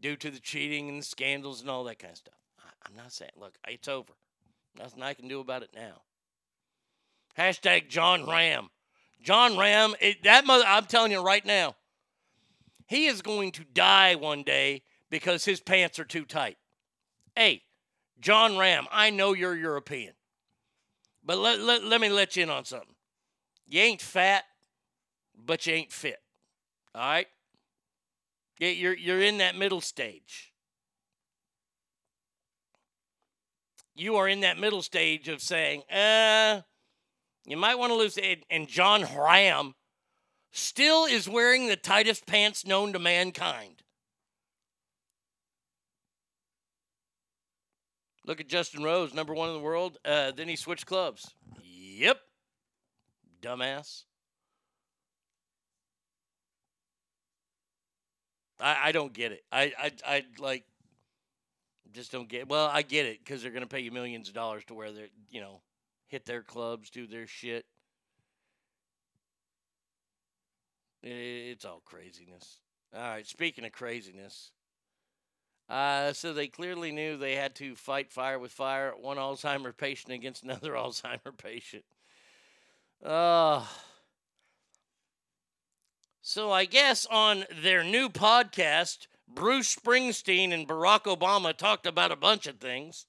due 0.00 0.16
to 0.16 0.30
the 0.30 0.40
cheating 0.40 0.88
and 0.88 1.00
the 1.00 1.06
scandals 1.06 1.60
and 1.60 1.70
all 1.70 1.84
that 1.84 1.98
kind 1.98 2.12
of 2.12 2.18
stuff. 2.18 2.34
I, 2.58 2.88
I'm 2.88 2.96
not 2.96 3.12
saying. 3.12 3.30
Look, 3.40 3.54
it's 3.66 3.88
over. 3.88 4.12
Nothing 4.78 5.02
I 5.02 5.14
can 5.14 5.28
do 5.28 5.40
about 5.40 5.62
it 5.62 5.70
now. 5.74 6.02
Hashtag 7.38 7.88
Jon 7.88 8.26
Rahm. 8.26 8.68
Jon 9.22 9.52
Rahm. 9.52 9.94
It, 10.00 10.24
that 10.24 10.44
mother. 10.44 10.64
I'm 10.66 10.84
telling 10.84 11.12
you 11.12 11.22
right 11.22 11.44
now. 11.44 11.76
He 12.86 13.06
is 13.06 13.22
going 13.22 13.52
to 13.52 13.64
die 13.64 14.16
one 14.16 14.42
day 14.42 14.82
because 15.08 15.46
his 15.46 15.60
pants 15.60 15.98
are 15.98 16.04
too 16.04 16.24
tight. 16.24 16.58
Hey, 17.34 17.62
Jon 18.20 18.52
Rahm, 18.52 18.86
I 18.90 19.10
know 19.10 19.32
you're 19.32 19.56
European, 19.56 20.12
but 21.24 21.38
let, 21.38 21.60
let, 21.60 21.84
let 21.84 22.00
me 22.00 22.08
let 22.08 22.36
you 22.36 22.44
in 22.44 22.50
on 22.50 22.64
something. 22.64 22.94
You 23.66 23.80
ain't 23.80 24.00
fat, 24.00 24.44
but 25.34 25.66
you 25.66 25.74
ain't 25.74 25.92
fit. 25.92 26.20
All 26.94 27.02
right? 27.02 27.26
You're, 28.58 28.94
you're 28.94 29.20
in 29.20 29.38
that 29.38 29.56
middle 29.56 29.80
stage. 29.80 30.52
You 33.94 34.16
are 34.16 34.28
in 34.28 34.40
that 34.40 34.58
middle 34.58 34.82
stage 34.82 35.28
of 35.28 35.42
saying, 35.42 35.82
uh, 35.90 36.60
you 37.46 37.56
might 37.56 37.76
want 37.76 37.90
to 37.90 37.96
lose. 37.96 38.18
And 38.50 38.68
Jon 38.68 39.02
Rahm 39.02 39.74
still 40.52 41.04
is 41.04 41.28
wearing 41.28 41.66
the 41.66 41.76
tightest 41.76 42.26
pants 42.26 42.64
known 42.64 42.92
to 42.92 42.98
mankind. 42.98 43.81
Look 48.24 48.40
at 48.40 48.48
Justin 48.48 48.84
Rose, 48.84 49.14
number 49.14 49.34
one 49.34 49.48
in 49.48 49.54
the 49.54 49.60
world. 49.60 49.98
Uh, 50.04 50.30
then 50.30 50.48
he 50.48 50.56
switched 50.56 50.86
clubs. 50.86 51.34
Yep. 51.62 52.18
Dumbass. 53.40 54.04
I, 58.60 58.76
I 58.84 58.92
don't 58.92 59.12
get 59.12 59.32
it. 59.32 59.42
I, 59.50 59.72
I, 59.76 59.92
I 60.06 60.24
like, 60.38 60.64
just 61.92 62.12
don't 62.12 62.28
get 62.28 62.42
it. 62.42 62.48
Well, 62.48 62.70
I 62.72 62.82
get 62.82 63.06
it 63.06 63.18
because 63.24 63.42
they're 63.42 63.50
going 63.50 63.62
to 63.62 63.68
pay 63.68 63.80
you 63.80 63.90
millions 63.90 64.28
of 64.28 64.34
dollars 64.34 64.64
to 64.66 64.74
wear 64.74 64.92
their, 64.92 65.08
you 65.30 65.40
know, 65.40 65.60
hit 66.06 66.24
their 66.24 66.42
clubs, 66.42 66.90
do 66.90 67.08
their 67.08 67.26
shit. 67.26 67.64
I- 71.04 71.08
It's 71.08 71.64
all 71.64 71.82
craziness. 71.84 72.60
All 72.94 73.00
right, 73.02 73.26
speaking 73.26 73.64
of 73.64 73.72
craziness. 73.72 74.52
Uh, 75.72 76.12
so 76.12 76.34
they 76.34 76.48
clearly 76.48 76.92
knew 76.92 77.16
they 77.16 77.34
had 77.34 77.54
to 77.54 77.74
fight 77.74 78.12
fire 78.12 78.38
with 78.38 78.52
fire, 78.52 78.92
one 78.94 79.16
Alzheimer 79.16 79.74
patient 79.74 80.12
against 80.12 80.42
another 80.44 80.72
Alzheimer 80.72 81.34
patient. 81.34 81.84
Uh, 83.02 83.64
so 86.20 86.52
I 86.52 86.66
guess 86.66 87.06
on 87.06 87.46
their 87.62 87.82
new 87.82 88.10
podcast, 88.10 89.06
Bruce 89.26 89.74
Springsteen 89.74 90.52
and 90.52 90.68
Barack 90.68 91.04
Obama 91.04 91.56
talked 91.56 91.86
about 91.86 92.12
a 92.12 92.16
bunch 92.16 92.46
of 92.46 92.58
things. 92.58 93.06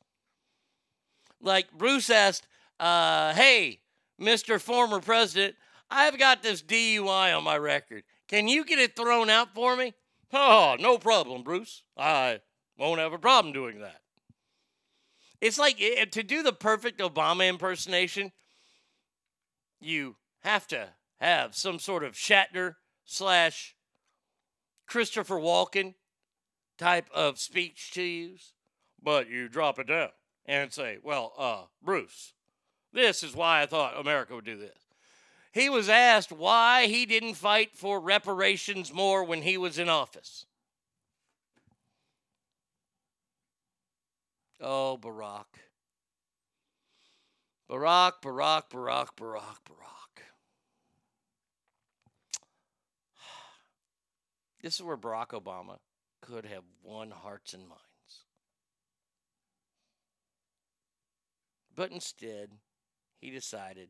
Like 1.41 1.69
Bruce 1.73 2.09
asked, 2.09 2.47
uh, 2.79 3.33
"Hey, 3.33 3.81
Mr. 4.17 4.59
Former 4.59 5.01
President, 5.01 5.55
I've 5.91 6.17
got 6.17 6.41
this 6.41 6.63
DUI 6.63 7.37
on 7.37 7.43
my 7.43 7.57
record. 7.57 8.03
Can 8.29 8.47
you 8.47 8.63
get 8.63 8.79
it 8.79 8.95
thrown 8.95 9.29
out 9.29 9.53
for 9.53 9.75
me?" 9.75 9.93
Oh, 10.35 10.75
no 10.79 10.97
problem, 10.97 11.43
Bruce. 11.43 11.83
I 11.95 12.39
won't 12.77 12.99
have 12.99 13.13
a 13.13 13.19
problem 13.19 13.53
doing 13.53 13.79
that. 13.79 14.01
It's 15.41 15.59
like 15.59 15.81
eh, 15.81 16.05
to 16.05 16.23
do 16.23 16.41
the 16.43 16.53
perfect 16.53 16.99
Obama 16.99 17.47
impersonation, 17.47 18.31
you 19.81 20.15
have 20.41 20.67
to 20.67 20.89
have 21.19 21.55
some 21.55 21.79
sort 21.79 22.03
of 22.03 22.13
Shatner 22.13 22.75
slash 23.05 23.75
Christopher 24.87 25.35
Walken 25.35 25.95
type 26.77 27.09
of 27.13 27.39
speech 27.39 27.91
to 27.93 28.01
use. 28.01 28.53
But 29.01 29.29
you 29.29 29.49
drop 29.49 29.79
it 29.79 29.87
down 29.87 30.09
and 30.45 30.71
say, 30.71 30.97
well, 31.03 31.33
uh, 31.37 31.63
Bruce, 31.81 32.33
this 32.93 33.23
is 33.23 33.35
why 33.35 33.61
I 33.61 33.65
thought 33.65 33.99
America 33.99 34.35
would 34.35 34.45
do 34.45 34.57
this. 34.57 34.77
He 35.51 35.69
was 35.69 35.89
asked 35.89 36.31
why 36.31 36.87
he 36.87 37.05
didn't 37.05 37.35
fight 37.35 37.75
for 37.75 37.99
reparations 37.99 38.93
more 38.93 39.23
when 39.23 39.41
he 39.41 39.57
was 39.57 39.77
in 39.77 39.89
office. 39.89 40.45
Oh, 44.65 44.97
Barack. 44.99 45.43
Barack, 47.69 48.13
Barack, 48.21 48.69
Barack, 48.69 49.07
Barack, 49.17 49.59
Barack. 49.67 50.23
This 54.61 54.75
is 54.75 54.81
where 54.81 54.95
Barack 54.95 55.31
Obama 55.31 55.79
could 56.21 56.45
have 56.45 56.63
won 56.81 57.11
hearts 57.11 57.53
and 57.53 57.67
minds. 57.67 57.81
But 61.75 61.91
instead, 61.91 62.51
he 63.19 63.31
decided, 63.31 63.89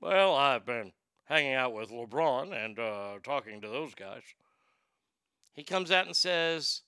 well, 0.00 0.34
I've 0.34 0.66
been 0.66 0.90
hanging 1.26 1.54
out 1.54 1.72
with 1.72 1.90
LeBron 1.90 2.52
and 2.52 2.80
uh, 2.80 3.18
talking 3.22 3.60
to 3.60 3.68
those 3.68 3.94
guys. 3.94 4.22
He 5.52 5.62
comes 5.62 5.92
out 5.92 6.06
and 6.06 6.16
says, 6.16 6.82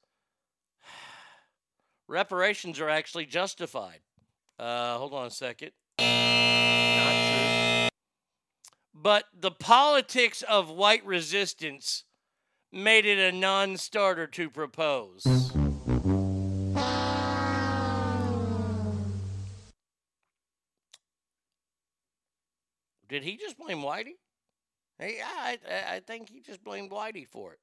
reparations 2.08 2.80
are 2.80 2.88
actually 2.88 3.26
justified. 3.26 4.00
Uh, 4.58 4.98
hold 4.98 5.14
on 5.14 5.26
a 5.26 5.30
second. 5.30 5.70
Not 5.98 7.12
true. 7.12 7.88
But 8.94 9.24
the 9.38 9.52
politics 9.52 10.42
of 10.42 10.70
white 10.70 11.04
resistance 11.06 12.04
made 12.72 13.06
it 13.06 13.18
a 13.18 13.36
non 13.36 13.76
starter 13.76 14.26
to 14.26 14.50
propose. 14.50 15.22
Did 23.08 23.22
he 23.22 23.36
just 23.38 23.56
blame 23.56 23.78
Whitey? 23.78 24.16
Hey, 24.98 25.20
I, 25.24 25.58
I 25.88 26.00
think 26.00 26.28
he 26.28 26.40
just 26.40 26.62
blamed 26.62 26.90
Whitey 26.90 27.26
for 27.26 27.52
it. 27.52 27.60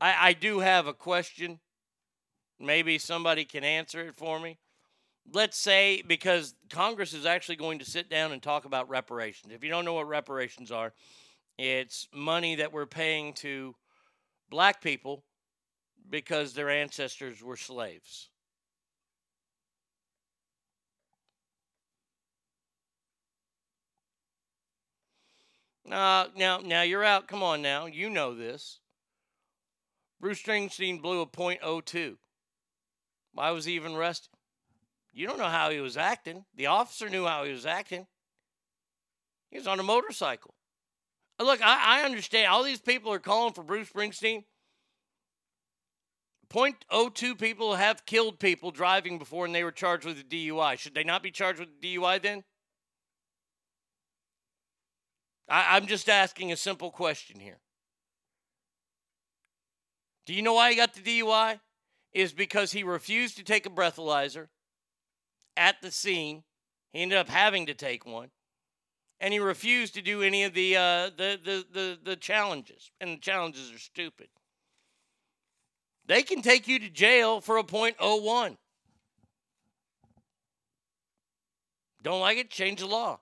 I, 0.00 0.28
I 0.28 0.32
do 0.32 0.60
have 0.60 0.86
a 0.86 0.94
question. 0.94 1.60
Maybe 2.58 2.98
somebody 2.98 3.44
can 3.44 3.64
answer 3.64 4.00
it 4.08 4.14
for 4.14 4.40
me. 4.40 4.58
Let's 5.32 5.58
say, 5.58 6.02
because 6.06 6.54
Congress 6.70 7.12
is 7.12 7.26
actually 7.26 7.56
going 7.56 7.78
to 7.78 7.84
sit 7.84 8.08
down 8.10 8.32
and 8.32 8.42
talk 8.42 8.64
about 8.64 8.88
reparations. 8.88 9.52
If 9.52 9.62
you 9.62 9.70
don't 9.70 9.84
know 9.84 9.94
what 9.94 10.08
reparations 10.08 10.72
are, 10.72 10.92
it's 11.58 12.08
money 12.12 12.56
that 12.56 12.72
we're 12.72 12.86
paying 12.86 13.34
to 13.34 13.74
black 14.48 14.82
people 14.82 15.24
because 16.08 16.54
their 16.54 16.70
ancestors 16.70 17.42
were 17.42 17.56
slaves. 17.56 18.30
Uh, 25.90 26.26
now, 26.36 26.58
now 26.58 26.82
you're 26.82 27.04
out. 27.04 27.28
Come 27.28 27.42
on 27.42 27.62
now. 27.62 27.86
You 27.86 28.10
know 28.10 28.34
this. 28.34 28.79
Bruce 30.20 30.42
Springsteen 30.42 31.00
blew 31.00 31.22
a 31.22 31.26
.02. 31.26 32.16
Why 33.32 33.50
was 33.50 33.64
he 33.64 33.72
even 33.74 33.94
arrested? 33.94 34.30
You 35.12 35.26
don't 35.26 35.38
know 35.38 35.44
how 35.44 35.70
he 35.70 35.80
was 35.80 35.96
acting. 35.96 36.44
The 36.54 36.66
officer 36.66 37.08
knew 37.08 37.26
how 37.26 37.44
he 37.44 37.52
was 37.52 37.66
acting. 37.66 38.06
He 39.50 39.58
was 39.58 39.66
on 39.66 39.80
a 39.80 39.82
motorcycle. 39.82 40.54
Uh, 41.38 41.44
Look, 41.44 41.62
I, 41.62 42.00
I 42.00 42.04
understand. 42.04 42.48
All 42.48 42.62
these 42.62 42.80
people 42.80 43.12
are 43.12 43.18
calling 43.18 43.54
for 43.54 43.64
Bruce 43.64 43.88
Springsteen. 43.88 44.44
.02 46.52 47.38
people 47.38 47.76
have 47.76 48.04
killed 48.06 48.40
people 48.40 48.72
driving 48.72 49.18
before 49.18 49.46
and 49.46 49.54
they 49.54 49.62
were 49.62 49.70
charged 49.70 50.04
with 50.04 50.18
a 50.18 50.24
DUI. 50.24 50.78
Should 50.78 50.94
they 50.94 51.04
not 51.04 51.22
be 51.22 51.30
charged 51.30 51.60
with 51.60 51.68
a 51.68 51.86
DUI 51.86 52.20
then? 52.20 52.42
I, 55.48 55.76
I'm 55.76 55.86
just 55.86 56.08
asking 56.08 56.50
a 56.50 56.56
simple 56.56 56.90
question 56.90 57.38
here. 57.38 57.58
Do 60.26 60.34
you 60.34 60.42
know 60.42 60.54
why 60.54 60.70
he 60.70 60.76
got 60.76 60.94
the 60.94 61.00
DUI? 61.00 61.60
Is 62.12 62.32
because 62.32 62.72
he 62.72 62.82
refused 62.82 63.36
to 63.36 63.44
take 63.44 63.66
a 63.66 63.70
breathalyzer 63.70 64.48
at 65.56 65.80
the 65.80 65.90
scene. 65.90 66.42
He 66.92 67.02
ended 67.02 67.18
up 67.18 67.28
having 67.28 67.66
to 67.66 67.74
take 67.74 68.04
one. 68.04 68.30
And 69.20 69.32
he 69.32 69.38
refused 69.38 69.94
to 69.94 70.02
do 70.02 70.22
any 70.22 70.44
of 70.44 70.54
the 70.54 70.76
uh, 70.76 71.10
the, 71.16 71.38
the 71.44 71.66
the 71.72 71.98
the 72.02 72.16
challenges. 72.16 72.90
And 73.00 73.12
the 73.12 73.20
challenges 73.20 73.70
are 73.72 73.78
stupid. 73.78 74.28
They 76.06 76.22
can 76.22 76.42
take 76.42 76.66
you 76.66 76.80
to 76.80 76.88
jail 76.88 77.40
for 77.40 77.58
a 77.58 77.62
.01. 77.62 78.56
Don't 82.02 82.20
like 82.20 82.38
it? 82.38 82.50
Change 82.50 82.80
the 82.80 82.86
law. 82.86 83.20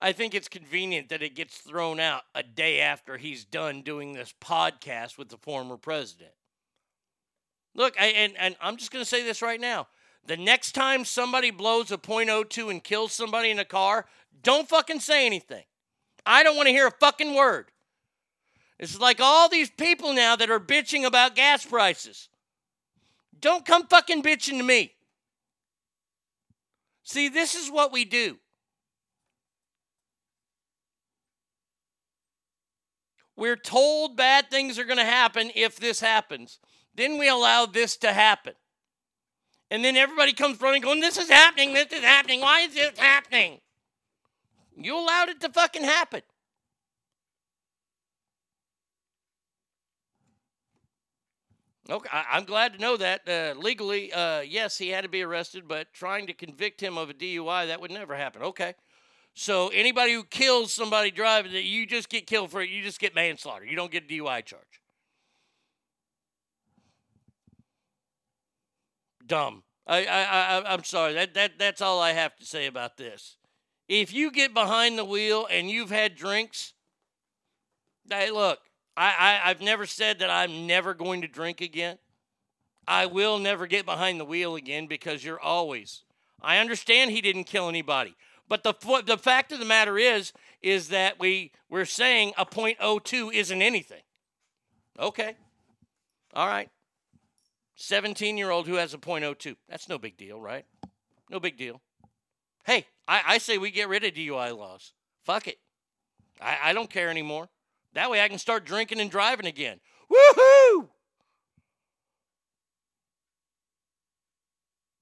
I 0.00 0.12
think 0.12 0.34
it's 0.34 0.48
convenient 0.48 1.08
that 1.08 1.22
it 1.22 1.34
gets 1.34 1.58
thrown 1.58 1.98
out 1.98 2.22
a 2.34 2.42
day 2.42 2.80
after 2.80 3.16
he's 3.16 3.44
done 3.44 3.82
doing 3.82 4.12
this 4.12 4.32
podcast 4.40 5.18
with 5.18 5.28
the 5.28 5.36
former 5.38 5.76
president. 5.76 6.30
Look, 7.74 8.00
I, 8.00 8.06
and, 8.06 8.34
and 8.38 8.56
I'm 8.60 8.76
just 8.76 8.92
going 8.92 9.02
to 9.04 9.08
say 9.08 9.24
this 9.24 9.42
right 9.42 9.60
now. 9.60 9.88
The 10.26 10.36
next 10.36 10.72
time 10.72 11.04
somebody 11.04 11.50
blows 11.50 11.90
a 11.90 11.98
.02 11.98 12.70
and 12.70 12.84
kills 12.84 13.12
somebody 13.12 13.50
in 13.50 13.58
a 13.58 13.64
car, 13.64 14.06
don't 14.42 14.68
fucking 14.68 15.00
say 15.00 15.26
anything. 15.26 15.64
I 16.24 16.42
don't 16.42 16.56
want 16.56 16.66
to 16.66 16.72
hear 16.72 16.86
a 16.86 16.92
fucking 16.92 17.34
word. 17.34 17.66
It's 18.78 19.00
like 19.00 19.20
all 19.20 19.48
these 19.48 19.70
people 19.70 20.12
now 20.12 20.36
that 20.36 20.50
are 20.50 20.60
bitching 20.60 21.04
about 21.04 21.34
gas 21.34 21.66
prices. 21.66 22.28
Don't 23.40 23.64
come 23.64 23.86
fucking 23.86 24.22
bitching 24.22 24.58
to 24.58 24.62
me. 24.62 24.92
See, 27.02 27.28
this 27.28 27.54
is 27.54 27.70
what 27.70 27.92
we 27.92 28.04
do. 28.04 28.38
We're 33.38 33.54
told 33.54 34.16
bad 34.16 34.50
things 34.50 34.80
are 34.80 34.84
going 34.84 34.98
to 34.98 35.04
happen 35.04 35.52
if 35.54 35.76
this 35.76 36.00
happens. 36.00 36.58
Then 36.96 37.18
we 37.18 37.28
allow 37.28 37.66
this 37.66 37.96
to 37.98 38.12
happen. 38.12 38.54
And 39.70 39.84
then 39.84 39.96
everybody 39.96 40.32
comes 40.32 40.60
running 40.60 40.82
going, 40.82 40.98
This 40.98 41.16
is 41.16 41.30
happening. 41.30 41.72
This 41.72 41.92
is 41.92 42.00
happening. 42.00 42.40
Why 42.40 42.62
is 42.62 42.74
this 42.74 42.98
happening? 42.98 43.60
You 44.76 44.98
allowed 44.98 45.28
it 45.28 45.40
to 45.42 45.50
fucking 45.50 45.84
happen. 45.84 46.22
Okay, 51.88 52.08
I, 52.12 52.24
I'm 52.32 52.44
glad 52.44 52.72
to 52.72 52.80
know 52.80 52.96
that. 52.96 53.20
Uh, 53.28 53.56
legally, 53.56 54.12
uh, 54.12 54.40
yes, 54.40 54.78
he 54.78 54.88
had 54.88 55.02
to 55.02 55.08
be 55.08 55.22
arrested, 55.22 55.68
but 55.68 55.92
trying 55.92 56.26
to 56.26 56.34
convict 56.34 56.82
him 56.82 56.98
of 56.98 57.08
a 57.08 57.14
DUI, 57.14 57.68
that 57.68 57.80
would 57.80 57.92
never 57.92 58.16
happen. 58.16 58.42
Okay. 58.42 58.74
So 59.34 59.68
anybody 59.68 60.14
who 60.14 60.24
kills 60.24 60.72
somebody 60.72 61.10
driving, 61.10 61.52
that 61.52 61.64
you 61.64 61.86
just 61.86 62.08
get 62.08 62.26
killed 62.26 62.50
for 62.50 62.60
it. 62.60 62.70
You 62.70 62.82
just 62.82 62.98
get 62.98 63.14
manslaughter. 63.14 63.64
You 63.64 63.76
don't 63.76 63.90
get 63.90 64.04
a 64.04 64.06
DUI 64.06 64.44
charge. 64.44 64.62
Dumb. 69.26 69.62
I, 69.86 70.04
I, 70.04 70.22
I, 70.22 70.72
I'm 70.72 70.84
sorry. 70.84 71.14
That, 71.14 71.34
that, 71.34 71.52
that's 71.58 71.80
all 71.80 72.00
I 72.00 72.12
have 72.12 72.36
to 72.36 72.44
say 72.44 72.66
about 72.66 72.96
this. 72.96 73.36
If 73.88 74.12
you 74.12 74.30
get 74.30 74.52
behind 74.52 74.98
the 74.98 75.04
wheel 75.04 75.46
and 75.50 75.70
you've 75.70 75.90
had 75.90 76.14
drinks, 76.14 76.74
hey, 78.10 78.30
look, 78.30 78.58
I, 78.96 79.40
I, 79.44 79.50
I've 79.50 79.60
never 79.60 79.86
said 79.86 80.18
that 80.18 80.30
I'm 80.30 80.66
never 80.66 80.92
going 80.92 81.22
to 81.22 81.28
drink 81.28 81.60
again. 81.60 81.98
I 82.86 83.06
will 83.06 83.38
never 83.38 83.66
get 83.66 83.86
behind 83.86 84.18
the 84.18 84.24
wheel 84.24 84.56
again 84.56 84.86
because 84.86 85.24
you're 85.24 85.40
always. 85.40 86.04
I 86.40 86.58
understand 86.58 87.10
he 87.10 87.20
didn't 87.20 87.44
kill 87.44 87.68
anybody. 87.68 88.14
But 88.48 88.62
the 88.62 88.74
the 89.04 89.18
fact 89.18 89.52
of 89.52 89.58
the 89.58 89.64
matter 89.64 89.98
is 89.98 90.32
is 90.62 90.88
that 90.88 91.18
we 91.18 91.52
we're 91.68 91.84
saying 91.84 92.32
a 92.36 92.46
.02 92.46 93.32
isn't 93.32 93.62
anything. 93.62 94.02
Okay. 94.98 95.36
All 96.34 96.46
right. 96.46 96.68
17-year-old 97.78 98.66
who 98.66 98.74
has 98.74 98.92
a 98.92 98.98
.02. 98.98 99.56
That's 99.68 99.88
no 99.88 99.98
big 99.98 100.16
deal, 100.16 100.40
right? 100.40 100.64
No 101.30 101.38
big 101.38 101.56
deal. 101.56 101.80
Hey, 102.64 102.86
I, 103.06 103.22
I 103.26 103.38
say 103.38 103.56
we 103.56 103.70
get 103.70 103.88
rid 103.88 104.02
of 104.02 104.14
DUI 104.14 104.56
laws. 104.56 104.92
Fuck 105.24 105.46
it. 105.46 105.58
I, 106.40 106.58
I 106.64 106.72
don't 106.72 106.90
care 106.90 107.08
anymore. 107.08 107.48
That 107.94 108.10
way 108.10 108.20
I 108.20 108.28
can 108.28 108.38
start 108.38 108.64
drinking 108.64 109.00
and 109.00 109.10
driving 109.10 109.46
again. 109.46 109.78
Woohoo! 110.10 110.88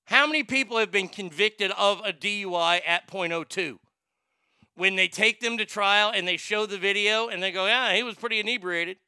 How 0.06 0.26
many 0.26 0.44
people 0.44 0.78
have 0.78 0.92
been 0.92 1.08
convicted 1.08 1.72
of 1.72 2.00
a 2.04 2.12
DUI 2.12 2.80
at 2.86 3.08
.02? 3.08 3.78
When 4.76 4.94
they 4.94 5.08
take 5.08 5.40
them 5.40 5.58
to 5.58 5.64
trial 5.64 6.12
and 6.14 6.28
they 6.28 6.36
show 6.36 6.66
the 6.66 6.78
video 6.78 7.28
and 7.28 7.42
they 7.42 7.50
go, 7.50 7.66
yeah, 7.66 7.94
he 7.94 8.02
was 8.02 8.14
pretty 8.14 8.38
inebriated. 8.38 8.98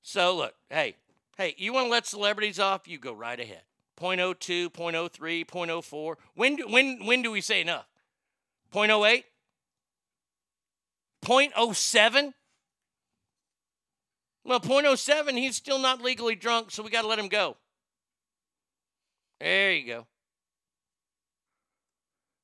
So 0.00 0.34
look, 0.36 0.54
hey, 0.70 0.96
hey, 1.36 1.54
you 1.58 1.72
want 1.72 1.86
to 1.86 1.90
let 1.90 2.06
celebrities 2.06 2.58
off? 2.58 2.88
You 2.88 2.98
go 2.98 3.12
right 3.12 3.38
ahead. 3.38 3.62
0.02, 4.00 4.70
0.03, 4.70 5.46
0.04. 5.46 6.14
When 6.34 6.56
do, 6.56 6.68
when 6.68 7.04
when 7.06 7.22
do 7.22 7.30
we 7.30 7.40
say 7.40 7.60
enough? 7.60 7.86
0.08? 8.72 9.24
0.07? 11.24 12.32
Well, 14.44 14.60
0.07, 14.60 15.38
he's 15.38 15.56
still 15.56 15.78
not 15.78 16.02
legally 16.02 16.34
drunk, 16.34 16.72
so 16.72 16.82
we 16.82 16.90
got 16.90 17.02
to 17.02 17.08
let 17.08 17.18
him 17.18 17.28
go. 17.28 17.56
There 19.42 19.72
you 19.72 19.84
go. 19.84 20.06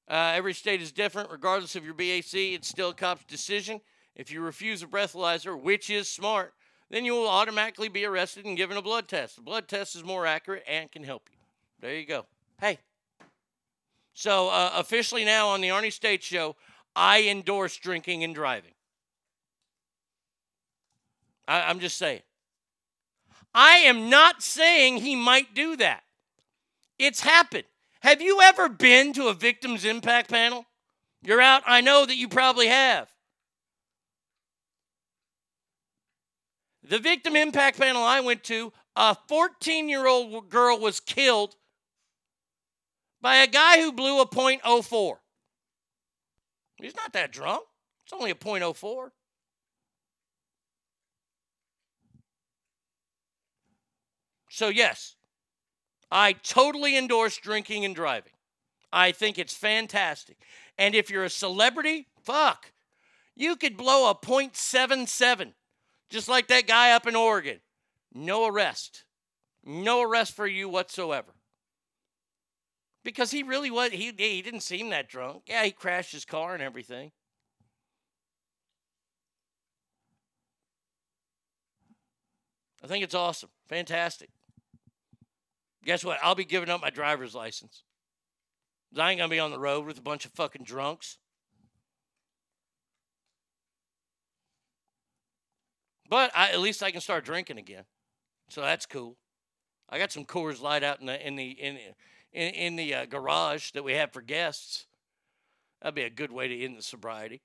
Uh, 0.08 0.32
every 0.34 0.52
state 0.52 0.82
is 0.82 0.90
different. 0.90 1.30
Regardless 1.30 1.76
of 1.76 1.84
your 1.84 1.94
BAC, 1.94 2.34
it's 2.34 2.66
still 2.66 2.88
a 2.88 2.94
cop's 2.94 3.24
decision. 3.24 3.80
If 4.16 4.32
you 4.32 4.40
refuse 4.40 4.82
a 4.82 4.86
breathalyzer, 4.86 5.60
which 5.60 5.90
is 5.90 6.08
smart, 6.08 6.54
then 6.90 7.04
you 7.04 7.12
will 7.12 7.28
automatically 7.28 7.88
be 7.88 8.04
arrested 8.04 8.46
and 8.46 8.56
given 8.56 8.76
a 8.76 8.82
blood 8.82 9.06
test. 9.06 9.36
The 9.36 9.42
blood 9.42 9.68
test 9.68 9.94
is 9.94 10.02
more 10.02 10.26
accurate 10.26 10.64
and 10.66 10.90
can 10.90 11.04
help 11.04 11.28
you. 11.30 11.38
There 11.80 11.94
you 11.94 12.04
go. 12.04 12.26
Hey. 12.60 12.78
So, 14.12 14.48
uh, 14.48 14.72
officially 14.74 15.24
now 15.24 15.50
on 15.50 15.60
the 15.60 15.68
Arnie 15.68 15.92
State 15.92 16.24
Show, 16.24 16.56
I 16.96 17.28
endorse 17.28 17.76
drinking 17.76 18.24
and 18.24 18.34
driving. 18.34 18.74
I, 21.46 21.62
I'm 21.62 21.78
just 21.78 21.96
saying. 21.96 22.22
I 23.54 23.76
am 23.76 24.10
not 24.10 24.42
saying 24.42 24.96
he 24.96 25.14
might 25.14 25.54
do 25.54 25.76
that. 25.76 26.02
It's 26.98 27.20
happened. 27.20 27.64
Have 28.00 28.20
you 28.20 28.40
ever 28.42 28.68
been 28.68 29.12
to 29.14 29.28
a 29.28 29.34
victim's 29.34 29.84
impact 29.84 30.30
panel? 30.30 30.66
You're 31.22 31.40
out. 31.40 31.62
I 31.66 31.80
know 31.80 32.06
that 32.06 32.16
you 32.16 32.28
probably 32.28 32.68
have. 32.68 33.08
The 36.82 36.98
victim 36.98 37.36
impact 37.36 37.78
panel 37.78 38.02
I 38.02 38.20
went 38.20 38.44
to, 38.44 38.72
a 38.96 39.16
14 39.28 39.88
year 39.88 40.06
old 40.06 40.48
girl 40.48 40.78
was 40.78 41.00
killed 41.00 41.56
by 43.20 43.36
a 43.36 43.46
guy 43.46 43.80
who 43.80 43.92
blew 43.92 44.20
a 44.20 44.26
.04. 44.26 45.16
He's 46.80 46.96
not 46.96 47.12
that 47.12 47.32
drunk. 47.32 47.64
It's 48.04 48.12
only 48.12 48.30
a 48.30 48.34
.04. 48.34 49.10
So, 54.50 54.68
yes, 54.68 55.14
I 56.10 56.32
totally 56.32 56.96
endorse 56.96 57.36
drinking 57.36 57.84
and 57.84 57.94
driving. 57.94 58.32
I 58.92 59.12
think 59.12 59.38
it's 59.38 59.54
fantastic. 59.54 60.38
And 60.78 60.94
if 60.94 61.10
you're 61.10 61.24
a 61.24 61.30
celebrity, 61.30 62.06
fuck, 62.22 62.72
you 63.36 63.56
could 63.56 63.76
blow 63.76 64.10
a 64.10 64.14
.77, 64.14 65.52
just 66.08 66.28
like 66.28 66.48
that 66.48 66.66
guy 66.66 66.92
up 66.92 67.06
in 67.06 67.14
Oregon. 67.14 67.60
No 68.14 68.46
arrest. 68.46 69.04
No 69.64 70.02
arrest 70.02 70.34
for 70.34 70.46
you 70.46 70.68
whatsoever. 70.68 71.32
Because 73.04 73.30
he 73.30 73.42
really 73.42 73.70
was, 73.70 73.90
he, 73.90 74.12
he 74.16 74.42
didn't 74.42 74.60
seem 74.60 74.90
that 74.90 75.08
drunk. 75.08 75.42
Yeah, 75.46 75.64
he 75.64 75.70
crashed 75.70 76.12
his 76.12 76.24
car 76.24 76.54
and 76.54 76.62
everything. 76.62 77.12
I 82.82 82.86
think 82.86 83.04
it's 83.04 83.14
awesome. 83.14 83.50
Fantastic. 83.68 84.30
Guess 85.84 86.04
what? 86.04 86.18
I'll 86.22 86.34
be 86.34 86.44
giving 86.44 86.68
up 86.68 86.80
my 86.80 86.90
driver's 86.90 87.34
license. 87.34 87.82
I 88.96 89.10
ain't 89.10 89.18
going 89.18 89.30
to 89.30 89.34
be 89.34 89.40
on 89.40 89.50
the 89.50 89.58
road 89.58 89.86
with 89.86 89.98
a 89.98 90.02
bunch 90.02 90.24
of 90.24 90.32
fucking 90.32 90.64
drunks. 90.64 91.18
But 96.08 96.30
I, 96.34 96.50
at 96.50 96.60
least 96.60 96.82
I 96.82 96.90
can 96.90 97.00
start 97.00 97.24
drinking 97.24 97.58
again. 97.58 97.84
So 98.48 98.62
that's 98.62 98.86
cool. 98.86 99.16
I 99.90 99.98
got 99.98 100.12
some 100.12 100.24
Coors 100.24 100.60
Light 100.60 100.82
out 100.82 101.00
in 101.00 101.06
the 101.06 101.26
in 101.26 101.36
the 101.36 101.50
in 101.50 101.78
in, 102.32 102.54
in 102.54 102.76
the 102.76 102.94
uh, 102.94 103.06
garage 103.06 103.72
that 103.72 103.84
we 103.84 103.94
have 103.94 104.12
for 104.12 104.22
guests. 104.22 104.86
That'd 105.80 105.94
be 105.94 106.02
a 106.02 106.10
good 106.10 106.32
way 106.32 106.48
to 106.48 106.64
end 106.64 106.76
the 106.76 106.82
sobriety. 106.82 107.42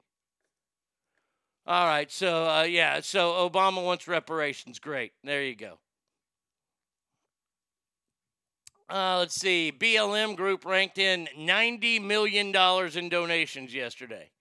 All 1.65 1.87
right, 1.87 2.11
so 2.11 2.49
uh, 2.49 2.63
yeah, 2.63 2.99
so 2.99 3.49
Obama 3.49 3.83
wants 3.83 4.07
reparations. 4.07 4.79
Great, 4.79 5.13
there 5.23 5.43
you 5.43 5.55
go. 5.55 5.79
Uh, 8.89 9.17
let's 9.19 9.35
see, 9.35 9.71
BLM 9.77 10.35
Group 10.35 10.65
ranked 10.65 10.97
in 10.97 11.27
ninety 11.37 11.99
million 11.99 12.51
dollars 12.51 12.95
in 12.95 13.09
donations 13.09 13.73
yesterday, 13.73 14.31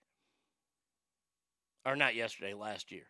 or 1.87 1.97
not 1.97 2.15
yesterday, 2.15 2.53
last 2.55 2.91
year. 2.91 3.05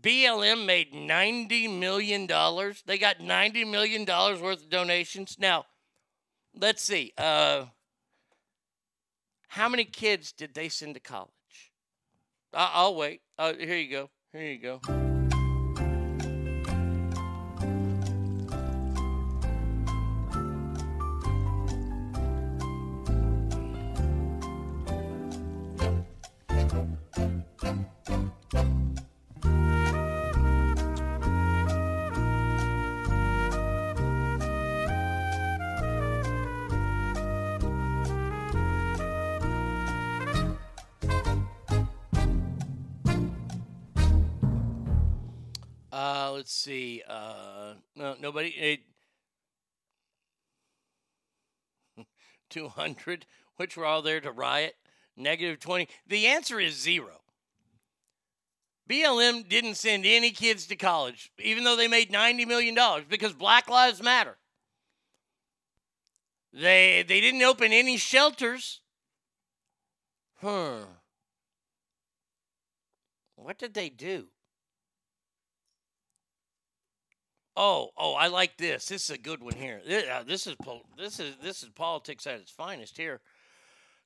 BLM 0.00 0.64
made 0.64 0.92
$90 0.92 1.78
million. 1.78 2.26
They 2.26 2.98
got 2.98 3.18
$90 3.18 3.70
million 3.70 4.06
worth 4.06 4.62
of 4.62 4.70
donations. 4.70 5.36
Now, 5.38 5.66
let's 6.58 6.82
see. 6.82 7.12
Uh, 7.18 7.66
how 9.48 9.68
many 9.68 9.84
kids 9.84 10.32
did 10.32 10.54
they 10.54 10.68
send 10.68 10.94
to 10.94 11.00
college? 11.00 11.30
I- 12.54 12.70
I'll 12.74 12.94
wait. 12.94 13.20
Uh, 13.38 13.52
here 13.58 13.76
you 13.76 13.90
go. 13.90 14.10
Here 14.32 14.52
you 14.52 14.58
go. 14.58 15.09
See. 46.60 47.02
Uh, 47.08 47.74
no, 47.96 48.14
nobody. 48.20 48.48
It, 48.50 48.80
200, 52.50 53.26
which 53.56 53.76
were 53.76 53.86
all 53.86 54.02
there 54.02 54.20
to 54.20 54.30
riot. 54.30 54.74
Negative 55.16 55.58
20. 55.58 55.88
The 56.06 56.26
answer 56.26 56.60
is 56.60 56.80
zero. 56.80 57.20
BLM 58.88 59.48
didn't 59.48 59.76
send 59.76 60.04
any 60.04 60.30
kids 60.32 60.66
to 60.66 60.76
college, 60.76 61.30
even 61.38 61.62
though 61.62 61.76
they 61.76 61.86
made 61.86 62.10
$90 62.10 62.46
million, 62.46 62.76
because 63.08 63.32
Black 63.32 63.68
Lives 63.68 64.02
Matter. 64.02 64.36
They, 66.52 67.04
they 67.06 67.20
didn't 67.20 67.42
open 67.42 67.72
any 67.72 67.96
shelters. 67.96 68.80
Huh. 70.40 70.80
What 73.36 73.58
did 73.58 73.74
they 73.74 73.88
do? 73.88 74.26
Oh, 77.56 77.90
oh, 77.96 78.14
I 78.14 78.28
like 78.28 78.56
this. 78.56 78.86
This 78.86 79.04
is 79.04 79.10
a 79.10 79.18
good 79.18 79.42
one 79.42 79.54
here. 79.54 79.80
This, 79.86 80.08
uh, 80.08 80.22
this 80.26 80.46
is 80.46 80.54
pol- 80.62 80.86
this 80.96 81.18
is 81.18 81.34
this 81.42 81.62
is 81.62 81.68
politics 81.70 82.26
at 82.26 82.40
its 82.40 82.50
finest 82.50 82.96
here. 82.96 83.20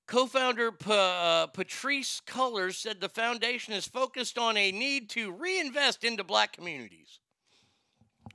Co-founder 0.07 0.69
uh, 0.87 1.47
Patrisse 1.49 2.21
Cullors 2.27 2.75
said 2.75 3.01
the 3.01 3.09
foundation 3.09 3.73
is 3.73 3.87
focused 3.87 4.39
on 4.39 4.57
a 4.57 4.71
need 4.71 5.09
to 5.11 5.33
reinvest 5.33 6.05
into 6.05 6.25
black 6.25 6.53
communities. 6.53 7.21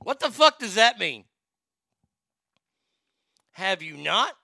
What 0.02 0.20
the 0.20 0.30
fuck 0.30 0.58
does 0.58 0.74
that 0.74 0.98
mean? 0.98 1.24
Have 3.52 3.82
you 3.82 3.96
not? 3.96 4.34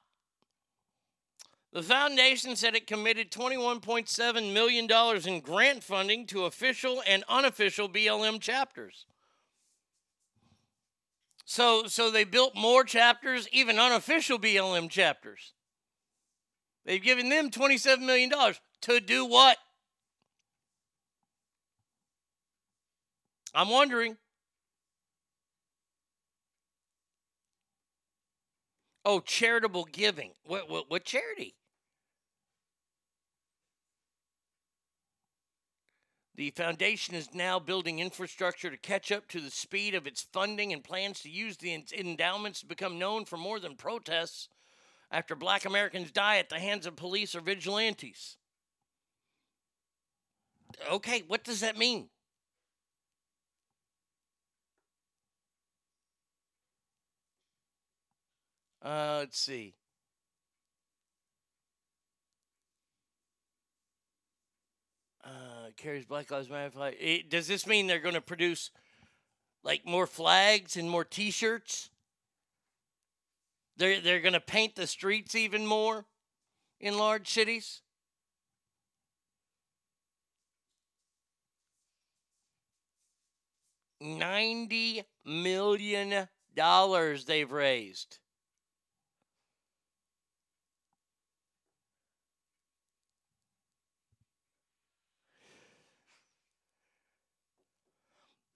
The 1.73 1.83
foundation 1.83 2.55
said 2.57 2.75
it 2.75 2.87
committed 2.87 3.31
$21.7 3.31 4.53
million 4.53 4.89
in 5.27 5.41
grant 5.41 5.83
funding 5.83 6.27
to 6.29 6.45
official 6.45 7.03
and 7.07 7.25
unofficial 7.29 7.89
BLM 7.89 8.41
chapters. 8.41 9.07
So, 11.47 11.87
so 11.87 12.11
they 12.11 12.25
built 12.25 12.57
more 12.57 12.83
chapters, 12.83 13.49
even 13.53 13.79
unofficial 13.79 14.37
BLM 14.39 14.91
chapters. 14.91 15.55
They've 16.85 17.03
given 17.03 17.29
them 17.29 17.51
$27 17.51 18.01
million 18.01 18.33
to 18.83 19.01
do 19.01 19.25
what? 19.25 19.57
I'm 23.55 23.71
wondering. 23.71 24.17
Oh, 29.05 29.21
charitable 29.21 29.85
giving. 29.93 30.33
What, 30.45 30.69
what, 30.69 30.91
what 30.91 31.05
charity? 31.05 31.55
The 36.37 36.51
foundation 36.51 37.15
is 37.15 37.35
now 37.35 37.59
building 37.59 37.99
infrastructure 37.99 38.71
to 38.71 38.77
catch 38.77 39.11
up 39.11 39.27
to 39.29 39.41
the 39.41 39.51
speed 39.51 39.95
of 39.95 40.07
its 40.07 40.21
funding 40.21 40.71
and 40.75 40.85
plans 40.85 41.21
to 41.21 41.31
use 41.31 41.57
the 41.57 41.83
endowments 41.97 42.61
to 42.61 42.67
become 42.67 42.99
known 42.99 43.25
for 43.25 43.39
more 43.39 43.59
than 43.59 43.75
protests 43.75 44.51
after 45.11 45.35
black 45.35 45.65
Americans 45.65 46.11
die 46.11 46.37
at 46.37 46.51
the 46.51 46.59
hands 46.59 46.85
of 46.85 46.95
police 46.95 47.35
or 47.35 47.41
vigilantes. 47.41 48.37
Okay, 50.93 51.23
what 51.27 51.43
does 51.43 51.61
that 51.61 51.79
mean? 51.79 52.11
Uh, 58.83 59.17
let's 59.21 59.39
see. 59.39 59.75
Uh, 65.67 65.71
carries 65.77 66.05
Black 66.05 66.31
Lives 66.31 66.49
Matter 66.49 66.71
flag. 66.71 66.95
It, 67.01 67.29
does 67.29 67.49
this 67.49 67.67
mean 67.67 67.87
they're 67.87 67.99
going 67.99 68.15
to 68.15 68.21
produce 68.21 68.71
like 69.65 69.85
more 69.85 70.07
flags 70.07 70.77
and 70.77 70.89
more 70.89 71.05
T-shirts? 71.05 71.91
They're 73.77 74.01
they're 74.01 74.21
going 74.21 74.35
to 74.35 74.41
paint 74.41 74.77
the 74.77 74.87
streets 74.87 75.35
even 75.35 75.67
more 75.67 76.05
in 76.81 76.97
large 76.97 77.29
cities. 77.29 77.83
Ninety 84.01 85.03
million 85.25 86.29
dollars 86.55 87.25
they've 87.25 87.51
raised. 87.51 88.19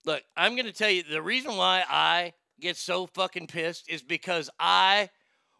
Look, 0.04 0.22
I'm 0.36 0.54
going 0.54 0.66
to 0.66 0.72
tell 0.72 0.90
you 0.90 1.02
the 1.02 1.22
reason 1.22 1.56
why 1.56 1.84
I 1.88 2.32
get 2.60 2.76
so 2.76 3.06
fucking 3.06 3.48
pissed 3.48 3.88
is 3.88 4.02
because 4.02 4.48
I 4.58 5.10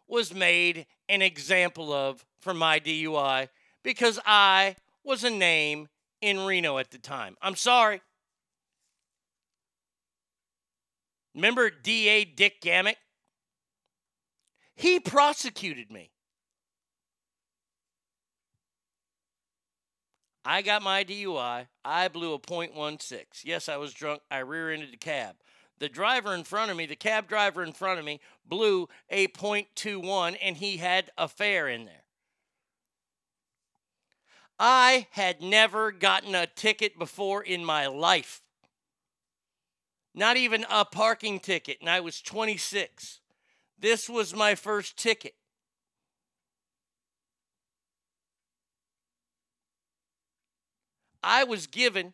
was 0.07 0.33
made 0.33 0.85
an 1.09 1.21
example 1.21 1.93
of 1.93 2.25
for 2.39 2.53
my 2.53 2.79
DUI 2.79 3.49
because 3.83 4.19
I 4.25 4.75
was 5.03 5.23
a 5.23 5.29
name 5.29 5.87
in 6.21 6.39
Reno 6.39 6.77
at 6.77 6.91
the 6.91 6.97
time. 6.97 7.35
I'm 7.41 7.55
sorry. 7.55 8.01
Remember 11.33 11.69
DA 11.69 12.25
Dick 12.25 12.61
Gammick? 12.61 12.95
He 14.75 14.99
prosecuted 14.99 15.91
me. 15.91 16.11
I 20.43 20.61
got 20.61 20.81
my 20.81 21.03
DUI. 21.03 21.67
I 21.85 22.07
blew 22.07 22.33
a 22.33 22.39
.16. 22.39 23.25
Yes, 23.43 23.69
I 23.69 23.77
was 23.77 23.93
drunk. 23.93 24.21
I 24.31 24.39
rear-ended 24.39 24.91
the 24.91 24.97
cab. 24.97 25.35
The 25.79 25.89
driver 25.89 26.33
in 26.33 26.43
front 26.43 26.71
of 26.71 26.77
me, 26.77 26.85
the 26.85 26.95
cab 26.95 27.27
driver 27.27 27.63
in 27.63 27.73
front 27.73 27.99
of 27.99 28.05
me, 28.05 28.19
blew 28.45 28.87
a 29.09 29.27
.21 29.27 30.37
and 30.41 30.57
he 30.57 30.77
had 30.77 31.11
a 31.17 31.27
fare 31.27 31.67
in 31.67 31.85
there. 31.85 32.03
I 34.59 35.07
had 35.11 35.41
never 35.41 35.91
gotten 35.91 36.35
a 36.35 36.45
ticket 36.45 36.99
before 36.99 37.41
in 37.41 37.65
my 37.65 37.87
life. 37.87 38.43
Not 40.13 40.37
even 40.37 40.65
a 40.69 40.85
parking 40.85 41.39
ticket, 41.39 41.77
and 41.81 41.89
I 41.89 41.99
was 41.99 42.21
26. 42.21 43.21
This 43.79 44.07
was 44.07 44.35
my 44.35 44.53
first 44.53 44.97
ticket. 44.97 45.33
I 51.23 51.43
was 51.43 51.67
given 51.67 52.13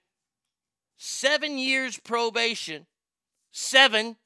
seven 0.98 1.58
years 1.58 1.98
probation, 1.98 2.88
seven. 3.52 4.18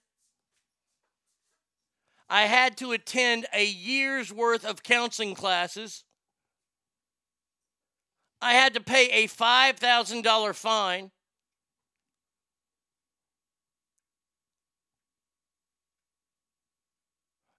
I 2.29 2.43
had 2.43 2.77
to 2.77 2.93
attend 2.93 3.45
a 3.53 3.65
year's 3.65 4.33
worth 4.33 4.65
of 4.65 4.83
counseling 4.83 5.35
classes. 5.35 6.03
I 8.41 8.53
had 8.53 8.73
to 8.73 8.81
pay 8.81 9.09
a 9.11 9.27
$5,000 9.27 10.55
fine. 10.55 11.11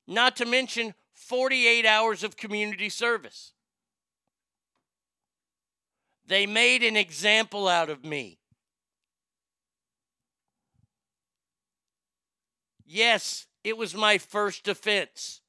Not 0.08 0.36
to 0.36 0.44
mention 0.44 0.94
48 1.14 1.86
hours 1.86 2.24
of 2.24 2.36
community 2.36 2.88
service. 2.88 3.52
They 6.32 6.46
made 6.46 6.82
an 6.82 6.96
example 6.96 7.68
out 7.68 7.90
of 7.90 8.06
me. 8.06 8.38
Yes, 12.86 13.46
it 13.62 13.76
was 13.76 13.94
my 13.94 14.16
first 14.16 14.66
offense. 14.66 15.42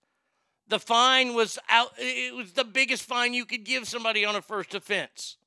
The 0.67 0.79
fine 0.79 1.35
was 1.35 1.57
out 1.69 1.91
it 1.97 2.35
was 2.35 2.51
the 2.51 2.65
biggest 2.65 3.03
fine 3.03 3.33
you 3.33 3.45
could 3.45 3.63
give 3.63 3.87
somebody 3.87 4.25
on 4.25 4.35
a 4.35 4.41
first 4.41 4.75
offense. 4.75 5.37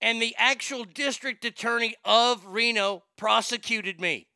And 0.00 0.22
the 0.22 0.36
actual 0.38 0.84
district 0.84 1.44
attorney 1.44 1.96
of 2.04 2.46
Reno 2.46 3.02
prosecuted 3.16 4.00
me. 4.00 4.28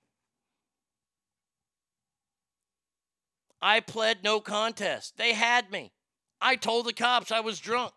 I 3.62 3.78
pled 3.78 4.24
no 4.24 4.40
contest. 4.40 5.18
They 5.18 5.34
had 5.34 5.70
me. 5.70 5.92
I 6.40 6.56
told 6.56 6.86
the 6.86 6.92
cops 6.92 7.30
I 7.30 7.38
was 7.38 7.60
drunk. 7.60 7.92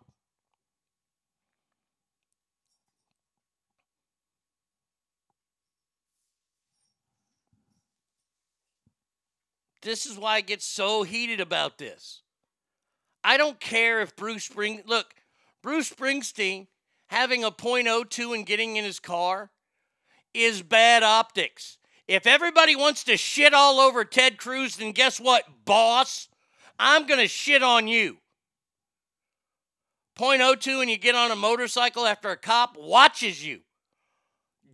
This 9.84 10.05
is 10.05 10.17
why 10.17 10.36
I 10.36 10.41
get 10.41 10.62
so 10.62 11.03
heated 11.03 11.39
about 11.39 11.78
this. 11.78 12.21
I 13.24 13.37
don't 13.37 13.59
care 13.59 14.01
if 14.01 14.16
Bruce 14.16 14.45
Spring 14.45 14.82
look, 14.86 15.13
Bruce 15.62 15.89
Springsteen 15.89 16.67
having 17.08 17.43
a 17.43 17.51
.02 17.51 18.36
and 18.36 18.45
getting 18.45 18.75
in 18.78 18.83
his 18.83 18.99
car 18.99 19.51
is 20.33 20.62
bad 20.62 21.03
optics. 21.03 21.78
If 22.08 22.25
everybody 22.28 22.75
wants 22.75 23.03
to 23.05 23.17
shit 23.17 23.53
all 23.53 23.79
over 23.79 24.03
Ted 24.03 24.37
Cruz, 24.37 24.75
then 24.78 24.91
guess 24.91 25.20
what, 25.20 25.43
boss? 25.66 26.28
I'm 26.79 27.05
going 27.05 27.20
to 27.20 27.28
shit 27.28 27.63
on 27.63 27.87
you. 27.87 28.17
.02 30.17 30.82
and 30.82 30.89
you 30.89 30.97
get 30.97 31.16
on 31.16 31.32
a 31.32 31.36
motorcycle 31.36 32.05
after 32.05 32.29
a 32.29 32.37
cop 32.37 32.78
watches 32.78 33.45
you. 33.45 33.62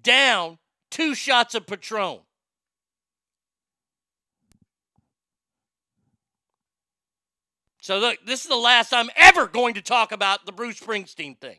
Down 0.01 0.57
two 0.89 1.13
shots 1.13 1.55
of 1.55 1.67
Patron. 1.67 2.19
So 7.89 7.97
look, 7.97 8.19
this 8.23 8.41
is 8.41 8.47
the 8.47 8.55
last 8.55 8.93
I'm 8.93 9.09
ever 9.15 9.47
going 9.47 9.73
to 9.73 9.81
talk 9.81 10.11
about 10.11 10.45
the 10.45 10.51
Bruce 10.51 10.79
Springsteen 10.79 11.35
thing. 11.39 11.57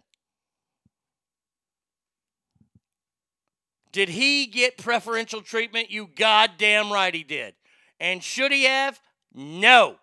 Did 3.91 4.11
he 4.11 4.47
get 4.47 4.79
preferential 4.79 5.43
treatment? 5.43 5.91
You 5.91 6.09
goddamn 6.15 6.93
right 6.93 7.13
he 7.13 7.25
did. 7.25 7.55
And 7.99 8.23
should 8.23 8.53
he 8.53 8.63
have? 8.63 9.01
No. 9.35 9.97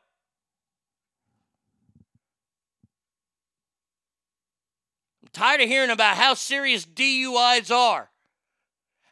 I'm 5.23 5.29
tired 5.31 5.61
of 5.61 5.69
hearing 5.69 5.91
about 5.91 6.17
how 6.17 6.33
serious 6.33 6.85
DUIs 6.85 7.71
are. 7.71 8.09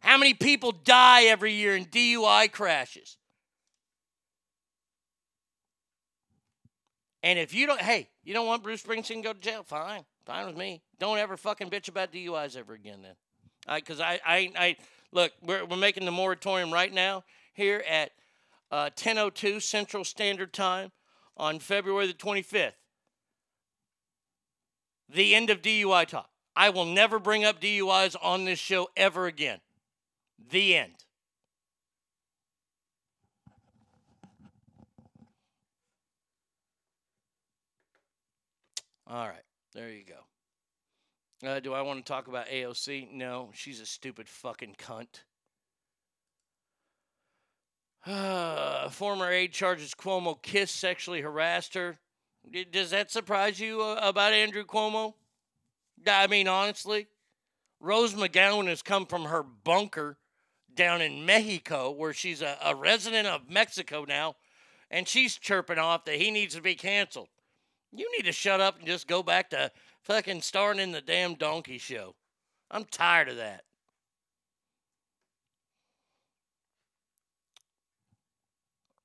How 0.02 0.18
many 0.18 0.34
people 0.34 0.74
die 0.74 1.24
every 1.28 1.54
year 1.54 1.78
in 1.78 1.86
DUI 1.86 2.52
crashes? 2.52 3.16
And 7.26 7.40
if 7.40 7.56
you 7.56 7.66
don't, 7.66 7.82
hey, 7.82 8.08
you 8.24 8.36
don't 8.36 8.46
want 8.46 8.62
Bruce 8.62 8.84
Springsteen 8.84 9.16
to 9.16 9.22
go 9.22 9.34
to 9.34 9.40
jail? 9.40 9.64
Fine, 9.64 10.06
fine 10.28 10.46
with 10.46 10.56
me. 10.56 10.84
Don't 11.00 11.18
ever 11.18 11.36
fucking 11.36 11.72
bitch 11.72 11.90
about 11.90 12.14
DUIs 12.14 12.56
ever 12.56 12.76
again, 12.76 13.00
then. 13.02 13.16
Because 13.76 14.00
I, 14.00 14.20
I, 14.24 14.52
I, 14.56 14.76
look, 15.12 15.32
we're, 15.42 15.66
we're 15.66 15.76
making 15.76 16.06
the 16.06 16.12
moratorium 16.12 16.72
right 16.72 16.94
now 16.94 17.24
here 17.56 17.84
at 17.90 18.12
uh, 18.70 18.92
10:02 18.96 19.64
Central 19.64 20.04
Standard 20.04 20.54
Time 20.54 20.92
on 21.36 21.58
February 21.58 22.06
the 22.06 22.14
25th. 22.14 22.74
The 25.10 25.34
end 25.34 25.50
of 25.50 25.64
DUI 25.64 26.06
talk. 26.06 26.30
I 26.56 26.70
will 26.70 26.86
never 26.86 27.18
bring 27.18 27.44
up 27.44 27.60
DUIs 27.60 28.16
on 28.22 28.46
this 28.46 28.60
show 28.60 28.90
ever 28.96 29.26
again. 29.26 29.62
The 30.52 30.76
end. 30.76 31.05
All 39.08 39.28
right, 39.28 39.44
there 39.74 39.90
you 39.90 40.04
go. 40.04 41.48
Uh, 41.48 41.60
do 41.60 41.74
I 41.74 41.82
want 41.82 42.04
to 42.04 42.12
talk 42.12 42.28
about 42.28 42.48
AOC? 42.48 43.12
No, 43.12 43.52
she's 43.54 43.80
a 43.80 43.86
stupid 43.86 44.28
fucking 44.28 44.76
cunt. 44.80 45.22
Uh, 48.06 48.90
former 48.90 49.30
aide 49.30 49.52
charges 49.52 49.94
Cuomo 49.94 50.42
kissed, 50.42 50.76
sexually 50.76 51.22
harassed 51.22 51.76
her. 51.76 52.00
Does 52.72 52.92
that 52.92 53.12
surprise 53.12 53.60
you 53.60 53.82
uh, 53.82 54.00
about 54.02 54.34
Andrew 54.34 54.66
Cuomo? 54.66 55.14
I 56.08 56.28
mean, 56.28 56.48
honestly, 56.48 57.08
Rose 57.80 58.14
McGowan 58.14 58.68
has 58.68 58.82
come 58.82 59.06
from 59.06 59.26
her 59.26 59.44
bunker 59.44 60.18
down 60.74 61.02
in 61.02 61.26
Mexico, 61.26 61.92
where 61.92 62.14
she's 62.14 62.42
a, 62.42 62.58
a 62.64 62.76
resident 62.76 63.28
of 63.28 63.50
Mexico 63.50 64.06
now, 64.08 64.36
and 64.90 65.08
she's 65.08 65.38
chirping 65.38 65.80
off 65.80 66.06
that 66.06 66.16
he 66.16 66.32
needs 66.32 66.56
to 66.56 66.62
be 66.62 66.76
canceled. 66.76 67.30
You 67.98 68.12
need 68.12 68.26
to 68.26 68.32
shut 68.32 68.62
up 68.62 68.78
and 68.78 68.88
just 68.88 69.08
go 69.08 69.24
back 69.24 69.50
to 69.52 69.72
fucking 70.02 70.42
starring 70.42 70.80
in 70.80 70.92
the 70.92 71.02
damn 71.02 71.36
donkey 71.36 71.78
show. 71.78 72.16
I'm 72.70 72.86
tired 72.86 73.30
of 73.30 73.38
that. 73.38 73.64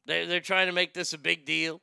They're, 0.09 0.25
they're 0.25 0.41
trying 0.41 0.69
to 0.69 0.73
make 0.73 0.95
this 0.95 1.13
a 1.13 1.19
big 1.19 1.45
deal. 1.45 1.83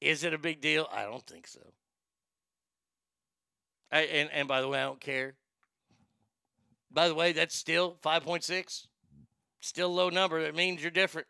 Is 0.00 0.24
it 0.24 0.32
a 0.32 0.38
big 0.38 0.62
deal? 0.62 0.88
I 0.90 1.02
don't 1.02 1.26
think 1.26 1.46
so. 1.46 1.60
I, 3.92 4.00
and, 4.00 4.30
and 4.32 4.48
by 4.48 4.62
the 4.62 4.68
way, 4.68 4.80
I 4.80 4.84
don't 4.84 5.00
care. 5.00 5.34
By 6.90 7.08
the 7.08 7.14
way, 7.14 7.32
that's 7.32 7.54
still 7.54 7.98
5.6. 8.02 8.86
Still 9.60 9.94
low 9.94 10.08
number. 10.08 10.42
That 10.42 10.54
means 10.54 10.80
you're 10.80 10.90
different. 10.90 11.26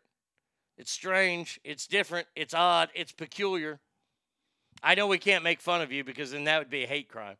It's 0.77 0.91
strange. 0.91 1.59
It's 1.65 1.87
different. 1.87 2.27
It's 2.37 2.53
odd. 2.53 2.89
It's 2.95 3.11
peculiar. 3.11 3.81
I 4.81 4.95
know 4.95 5.07
we 5.07 5.17
can't 5.17 5.43
make 5.43 5.59
fun 5.59 5.81
of 5.81 5.91
you 5.91 6.05
because 6.05 6.31
then 6.31 6.45
that 6.45 6.59
would 6.59 6.69
be 6.69 6.85
a 6.85 6.87
hate 6.87 7.09
crime. 7.09 7.35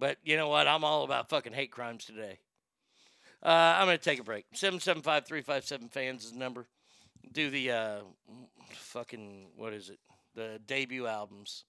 But 0.00 0.16
you 0.24 0.36
know 0.38 0.48
what? 0.48 0.66
I'm 0.66 0.82
all 0.82 1.04
about 1.04 1.28
fucking 1.28 1.52
hate 1.52 1.70
crimes 1.70 2.06
today. 2.06 2.38
Uh, 3.42 3.76
I'm 3.78 3.86
going 3.86 3.98
to 3.98 4.02
take 4.02 4.18
a 4.18 4.24
break. 4.24 4.46
775 4.54 5.26
357 5.26 5.88
fans 5.90 6.24
is 6.24 6.32
the 6.32 6.38
number. 6.38 6.66
Do 7.30 7.50
the 7.50 7.70
uh, 7.70 7.98
fucking, 8.72 9.48
what 9.56 9.74
is 9.74 9.90
it? 9.90 9.98
The 10.34 10.58
debut 10.66 11.06
albums 11.06 11.64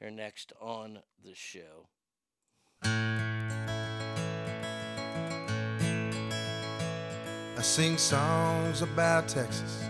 here 0.00 0.10
next 0.10 0.52
on 0.60 0.98
the 1.24 1.34
show. 1.34 1.86
I 7.56 7.62
sing 7.62 7.96
songs 7.96 8.82
about 8.82 9.28
Texas. 9.28 9.84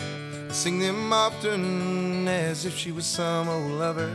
I 0.00 0.52
sing 0.52 0.78
them 0.78 1.12
often 1.12 2.26
as 2.26 2.64
if 2.64 2.74
she 2.74 2.90
was 2.90 3.04
some 3.04 3.48
old 3.50 3.72
lover 3.72 4.10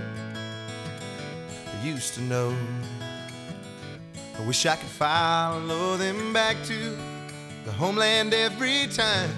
used 1.84 2.14
to 2.14 2.22
know. 2.22 2.56
I 4.38 4.46
wish 4.46 4.66
I 4.66 4.76
could 4.76 4.88
follow 4.88 5.98
them 5.98 6.32
back 6.34 6.58
to 6.66 6.98
the 7.66 7.72
homeland 7.72 8.34
every 8.34 8.88
time 8.88 9.30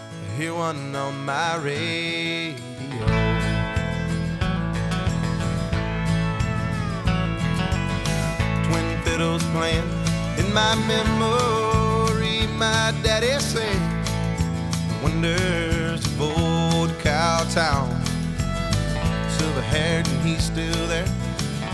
I 0.00 0.36
hear 0.36 0.54
one 0.54 0.94
on 0.94 1.24
my 1.24 1.56
radio. 1.56 2.56
Twin 8.66 9.02
fiddles 9.02 9.44
playing 9.52 9.88
in 10.38 10.52
my 10.54 10.74
memory. 10.86 12.46
My 12.56 12.94
daddy 13.02 13.38
said, 13.40 13.80
"Wonders 15.02 16.04
of 16.06 16.20
old 16.20 16.90
Cowtown." 17.02 17.90
Silver 19.36 19.62
haired 19.62 20.06
and 20.08 20.22
he's 20.22 20.44
still 20.44 20.86
there. 20.86 21.23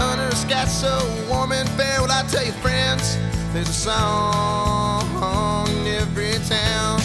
Under 0.00 0.28
a 0.28 0.34
sky 0.34 0.64
so 0.64 0.98
warm 1.28 1.52
and 1.52 1.68
fair. 1.70 2.00
Well, 2.00 2.10
I 2.10 2.22
tell 2.28 2.44
you, 2.44 2.52
friends, 2.52 3.18
there's 3.52 3.68
a 3.68 3.72
song 3.72 5.68
in 5.76 5.86
every 5.86 6.32
town. 6.48 7.00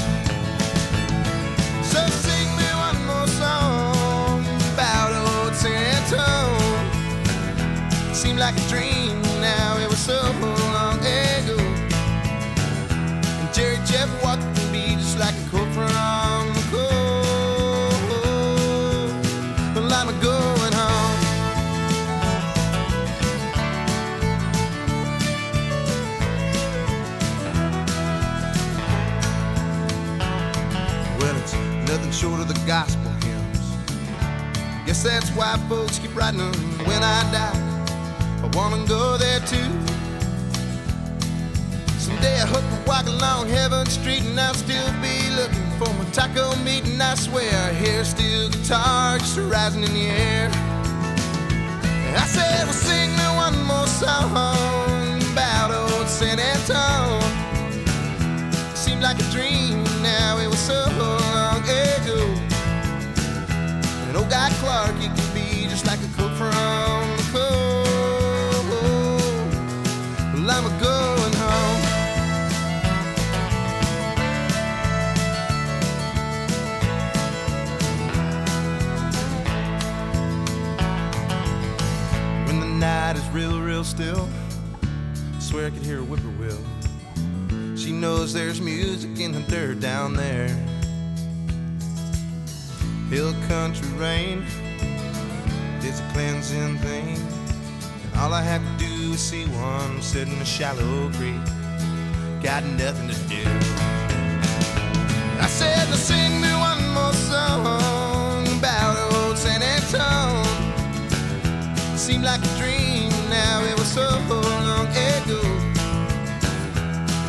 So 1.84 2.08
sing 2.08 2.48
me 2.56 2.70
one 2.88 3.06
more 3.06 3.28
song 3.28 4.46
about 4.74 5.12
old 5.28 5.54
San 5.56 5.84
Antone. 5.98 6.86
Seemed 8.14 8.40
like 8.40 8.56
a 8.58 8.68
dream 8.70 9.22
now, 9.42 9.78
it 9.78 9.90
was 9.90 10.00
so 10.00 10.20
Guess 34.96 35.04
that's 35.04 35.30
why 35.32 35.58
folks 35.68 36.00
keep 36.00 36.16
writing 36.16 36.40
them 36.40 36.54
when 36.88 37.04
I 37.04 37.20
die. 37.30 37.60
I 38.42 38.48
wanna 38.56 38.88
go 38.88 39.18
there 39.18 39.42
too. 39.42 39.70
Someday 42.00 42.40
I 42.40 42.48
hope 42.48 42.64
to 42.64 42.88
walk 42.88 43.06
along 43.06 43.50
Heaven 43.50 43.86
Street 43.88 44.22
and 44.22 44.40
I'll 44.40 44.54
still 44.54 44.90
be 45.02 45.30
looking 45.36 45.68
for 45.78 45.94
my 45.96 46.06
taco 46.12 46.56
meat. 46.64 46.86
And 46.86 47.04
I 47.04 47.16
swear 47.16 47.52
I 47.70 47.74
hear 47.74 48.06
steel 48.06 48.50
guitar 48.50 49.18
just 49.18 49.38
rising 49.38 49.84
in 49.84 49.94
the 49.94 50.08
air. 50.08 50.50
And 52.08 52.16
I 52.16 52.26
said, 52.26 52.64
well, 52.64 52.72
sing 52.72 53.12
me 53.18 53.28
one 53.36 53.62
more 53.66 53.88
song 53.88 54.32
about 55.34 55.72
old 55.72 56.08
San 56.08 56.40
Antone. 56.40 57.22
Seemed 58.76 59.02
like 59.02 59.20
a 59.20 59.30
dream 59.36 59.84
now, 60.02 60.38
it 60.38 60.48
was 60.48 60.60
so 60.60 60.85
old 64.26 64.32
guy 64.32 64.50
Clark, 64.60 64.96
he 64.98 65.08
could 65.08 65.34
be 65.34 65.68
just 65.68 65.86
like 65.86 66.00
a 66.00 66.08
cook 66.18 66.32
from 66.34 66.52
the 67.18 67.24
cold. 67.32 68.66
Well, 70.34 70.50
I'm 70.50 70.66
a 70.66 70.70
going 70.82 71.34
home. 71.34 71.82
When 82.48 82.60
the 82.60 82.66
night 82.66 83.16
is 83.18 83.28
real, 83.30 83.62
real 83.62 83.84
still, 83.84 84.28
I 85.36 85.40
swear 85.40 85.68
I 85.68 85.70
could 85.70 85.84
hear 85.84 86.00
a 86.00 86.04
whippoorwill. 86.04 86.64
She 87.78 87.92
knows 87.92 88.34
there's 88.34 88.60
music 88.62 89.20
in 89.20 89.32
the 89.32 89.42
dirt 89.42 89.80
down 89.80 90.14
there. 90.16 90.65
Hill 93.16 93.34
country 93.48 93.88
rain 93.98 94.44
is 95.82 96.02
a 96.02 96.04
cleansing 96.12 96.78
thing. 96.80 97.16
And 98.04 98.20
all 98.20 98.34
I 98.34 98.42
have 98.42 98.62
to 98.62 98.86
do 98.86 99.14
is 99.14 99.22
see 99.22 99.46
one 99.46 100.02
sit 100.02 100.28
in 100.28 100.34
a 100.42 100.44
shallow 100.44 101.10
creek. 101.14 101.40
Got 102.44 102.66
nothing 102.66 103.08
to 103.08 103.16
do. 103.32 103.42
I 105.40 105.48
said 105.48 105.88
to 105.88 105.96
sing 105.96 106.42
me 106.42 106.52
one 106.60 106.84
more 106.94 107.14
song 107.14 108.48
about 108.58 108.98
old 109.14 109.38
San 109.38 109.64
Antone. 109.64 110.44
Seemed 111.98 112.26
like 112.26 112.42
a 112.44 112.58
dream 112.60 113.12
now, 113.30 113.64
it 113.64 113.80
was 113.80 113.88
so 113.94 114.10
long 114.28 114.88
ago. 114.88 115.40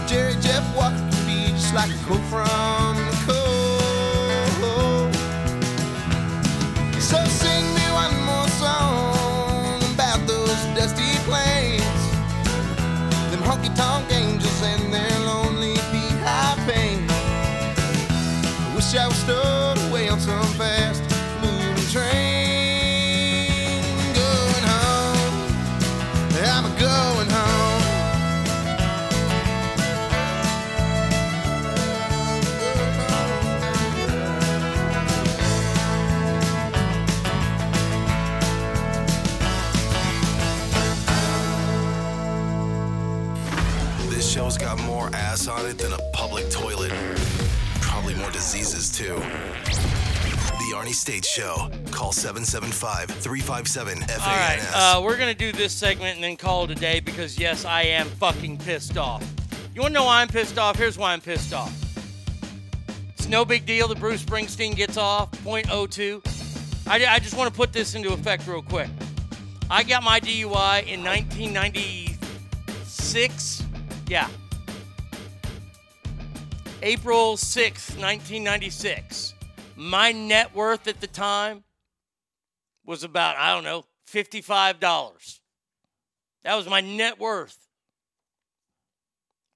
Jerry 0.09 0.35
Jeff 0.41 0.65
walked 0.77 0.99
the 1.13 1.17
beach 1.29 1.73
like 1.73 1.91
a 1.91 1.99
quote 2.05 2.27
from 2.29 3.16
too. 48.97 49.15
The 49.15 50.73
Arnie 50.75 50.95
State 50.95 51.25
Show. 51.27 51.71
Call 51.91 52.13
775 52.13 53.11
357 53.11 53.93
All 53.93 53.99
right, 54.09 54.59
FANS. 54.59 54.73
uh, 54.75 55.03
we're 55.05 55.19
gonna 55.19 55.35
do 55.35 55.53
this 55.53 55.75
segment 55.75 56.15
and 56.15 56.25
then 56.25 56.37
call 56.37 56.65
it 56.65 56.71
a 56.71 56.75
day 56.75 57.01
because 57.01 57.39
yes, 57.39 57.67
I 57.67 57.83
am 57.83 58.07
fucking 58.07 58.57
pissed 58.57 58.97
off. 58.97 59.23
You 59.75 59.83
wanna 59.83 59.93
know 59.93 60.05
why 60.05 60.23
I'm 60.23 60.29
pissed 60.29 60.57
off? 60.57 60.77
Here's 60.77 60.97
why 60.97 61.13
I'm 61.13 61.21
pissed 61.21 61.53
off. 61.53 61.71
It's 63.11 63.29
no 63.29 63.45
big 63.45 63.67
deal 63.67 63.87
that 63.89 64.01
Bruce 64.01 64.23
Springsteen 64.23 64.75
gets 64.75 64.97
off 64.97 65.31
.02. 65.45 66.23
I, 66.87 67.05
I 67.05 67.19
just 67.19 67.37
want 67.37 67.51
to 67.51 67.57
put 67.57 67.75
this 67.75 67.95
into 67.95 68.15
effect 68.15 68.47
real 68.47 68.63
quick. 68.63 68.89
I 69.71 69.83
got 69.83 70.03
my 70.05 70.21
DUI 70.21 70.87
in 70.87 71.05
1996. 71.05 73.63
Yeah. 74.09 74.29
April 76.87 77.35
6th, 77.35 77.99
1996. 77.99 79.35
My 79.75 80.13
net 80.13 80.55
worth 80.55 80.87
at 80.87 81.01
the 81.01 81.09
time 81.09 81.65
was 82.85 83.03
about, 83.03 83.37
I 83.37 83.53
don't 83.53 83.65
know, 83.65 83.87
$55. 84.09 85.41
That 86.45 86.55
was 86.55 86.69
my 86.69 86.81
net 86.81 87.19
worth. 87.19 87.59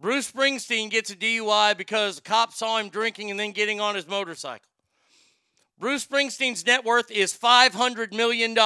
Bruce 0.01 0.29
Springsteen 0.29 0.91
gets 0.91 1.13
a 1.13 1.15
DUI 1.15 1.77
because 1.77 2.17
the 2.17 2.23
cop 2.23 2.53
saw 2.53 2.79
him 2.79 2.89
drinking 2.89 3.31
and 3.31 3.39
then 3.39 3.53
getting 3.53 3.81
on 3.81 3.95
his 3.95 4.09
motorcycle. 4.09 4.67
Bruce 5.79 6.05
Springsteen's 6.05 6.67
net 6.67 6.85
worth 6.85 7.13
is 7.13 7.33
$500 7.33 8.13
million. 8.13 8.59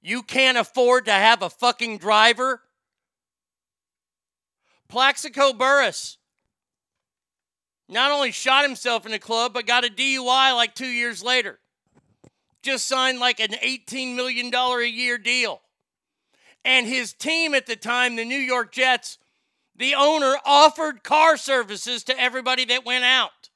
You 0.00 0.22
can't 0.22 0.58
afford 0.58 1.06
to 1.06 1.12
have 1.12 1.42
a 1.42 1.50
fucking 1.50 1.98
driver 1.98 2.62
Plaxico 4.88 5.52
Burress 5.52 6.18
not 7.90 8.12
only 8.12 8.30
shot 8.30 8.64
himself 8.64 9.04
in 9.04 9.12
the 9.12 9.18
club, 9.18 9.52
but 9.52 9.66
got 9.66 9.84
a 9.84 9.88
DUI 9.88 10.54
like 10.54 10.74
two 10.74 10.86
years 10.86 11.22
later. 11.22 11.58
Just 12.62 12.86
signed 12.86 13.18
like 13.18 13.40
an 13.40 13.50
$18 13.50 14.14
million 14.14 14.54
a 14.54 14.84
year 14.84 15.18
deal. 15.18 15.60
And 16.64 16.86
his 16.86 17.12
team 17.12 17.54
at 17.54 17.66
the 17.66 17.74
time, 17.74 18.16
the 18.16 18.24
New 18.24 18.38
York 18.38 18.70
Jets, 18.70 19.18
the 19.74 19.94
owner 19.94 20.36
offered 20.44 21.02
car 21.02 21.36
services 21.36 22.04
to 22.04 22.20
everybody 22.20 22.64
that 22.66 22.84
went 22.84 23.04
out. 23.04 23.48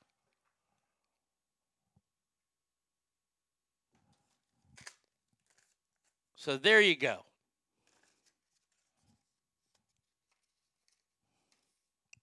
So 6.35 6.57
there 6.57 6.81
you 6.81 6.97
go. 6.97 7.25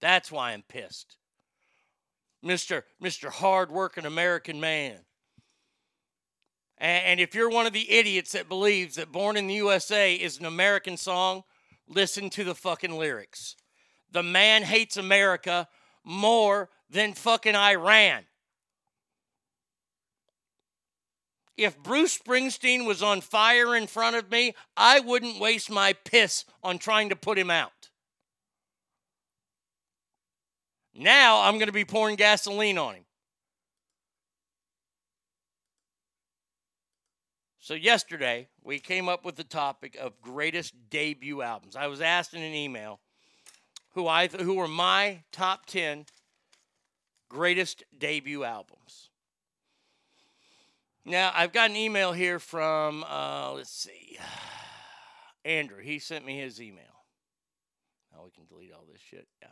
That's 0.01 0.31
why 0.31 0.51
I'm 0.51 0.63
pissed. 0.67 1.15
Mr. 2.43 2.83
Mr. 3.01 3.29
Hard-working 3.29 4.05
American 4.05 4.59
man. 4.59 4.97
And, 6.77 7.05
and 7.05 7.19
if 7.19 7.35
you're 7.35 7.49
one 7.49 7.67
of 7.67 7.73
the 7.73 7.89
idiots 7.91 8.31
that 8.33 8.49
believes 8.49 8.95
that 8.95 9.11
Born 9.11 9.37
in 9.37 9.47
the 9.47 9.53
USA 9.55 10.15
is 10.15 10.39
an 10.39 10.45
American 10.45 10.97
song, 10.97 11.43
listen 11.87 12.29
to 12.31 12.43
the 12.43 12.55
fucking 12.55 12.97
lyrics. 12.97 13.55
The 14.11 14.23
man 14.23 14.63
hates 14.63 14.97
America 14.97 15.67
more 16.03 16.69
than 16.89 17.13
fucking 17.13 17.55
Iran. 17.55 18.23
If 21.57 21.77
Bruce 21.77 22.17
Springsteen 22.17 22.87
was 22.87 23.03
on 23.03 23.21
fire 23.21 23.75
in 23.75 23.85
front 23.85 24.15
of 24.15 24.31
me, 24.31 24.55
I 24.75 24.99
wouldn't 24.99 25.39
waste 25.39 25.69
my 25.69 25.93
piss 25.93 26.45
on 26.63 26.79
trying 26.79 27.09
to 27.09 27.15
put 27.15 27.37
him 27.37 27.51
out. 27.51 27.80
Now 30.93 31.41
I'm 31.41 31.55
going 31.55 31.67
to 31.67 31.73
be 31.73 31.85
pouring 31.85 32.15
gasoline 32.15 32.77
on 32.77 32.95
him. 32.95 33.05
So 37.59 37.75
yesterday 37.75 38.47
we 38.63 38.79
came 38.79 39.07
up 39.07 39.23
with 39.23 39.35
the 39.35 39.43
topic 39.43 39.95
of 39.95 40.19
greatest 40.21 40.73
debut 40.89 41.41
albums. 41.41 41.75
I 41.75 41.87
was 41.87 42.01
asked 42.01 42.33
in 42.33 42.41
an 42.41 42.53
email 42.53 42.99
who 43.93 44.07
I 44.07 44.27
who 44.27 44.55
were 44.55 44.67
my 44.67 45.23
top 45.31 45.65
10 45.67 46.05
greatest 47.29 47.83
debut 47.97 48.43
albums. 48.43 49.09
Now, 51.05 51.31
I've 51.33 51.51
got 51.51 51.69
an 51.69 51.75
email 51.75 52.11
here 52.11 52.39
from 52.39 53.03
uh, 53.07 53.53
let's 53.53 53.71
see. 53.71 54.17
Andrew, 55.45 55.81
he 55.81 55.97
sent 55.97 56.25
me 56.25 56.37
his 56.37 56.61
email. 56.61 56.83
Now 58.11 58.23
we 58.23 58.31
can 58.31 58.45
delete 58.45 58.73
all 58.73 58.85
this 58.91 59.01
shit. 59.01 59.27
Yeah. 59.41 59.47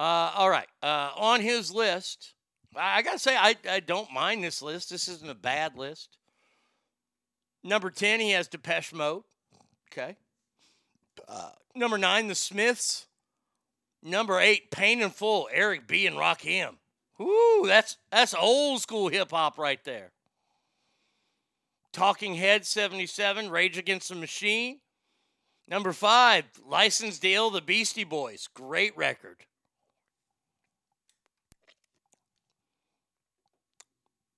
Uh, 0.00 0.32
all 0.34 0.48
right. 0.48 0.66
Uh, 0.82 1.10
on 1.14 1.42
his 1.42 1.70
list, 1.70 2.32
I, 2.74 3.02
got 3.02 3.12
to 3.12 3.18
say, 3.18 3.36
I, 3.36 3.54
I 3.68 3.80
don't 3.80 4.10
mind 4.10 4.42
this 4.42 4.62
list. 4.62 4.88
This 4.88 5.08
isn't 5.08 5.28
a 5.28 5.34
bad 5.34 5.76
list. 5.76 6.16
Number 7.62 7.90
10, 7.90 8.20
he 8.20 8.30
has 8.30 8.48
Depeche 8.48 8.94
Mode. 8.94 9.24
Okay. 9.92 10.16
Uh, 11.28 11.50
number 11.74 11.98
nine, 11.98 12.28
The 12.28 12.34
Smiths. 12.34 13.08
Number 14.02 14.40
eight, 14.40 14.70
Paid 14.70 15.00
in 15.00 15.10
Full, 15.10 15.50
Eric 15.52 15.86
B. 15.86 16.06
and 16.06 16.16
Rakim. 16.16 16.76
Woo, 17.18 17.66
that's 17.66 17.98
that's 18.10 18.32
old 18.32 18.80
school 18.80 19.08
hip 19.08 19.30
hop 19.30 19.58
right 19.58 19.84
there. 19.84 20.12
Talking 21.92 22.36
Head 22.36 22.64
77, 22.64 23.50
Rage 23.50 23.76
Against 23.76 24.08
the 24.08 24.14
Machine. 24.14 24.80
Number 25.68 25.92
five, 25.92 26.44
License 26.66 27.20
Ill, 27.22 27.50
The 27.50 27.60
Beastie 27.60 28.04
Boys. 28.04 28.48
Great 28.54 28.96
record. 28.96 29.44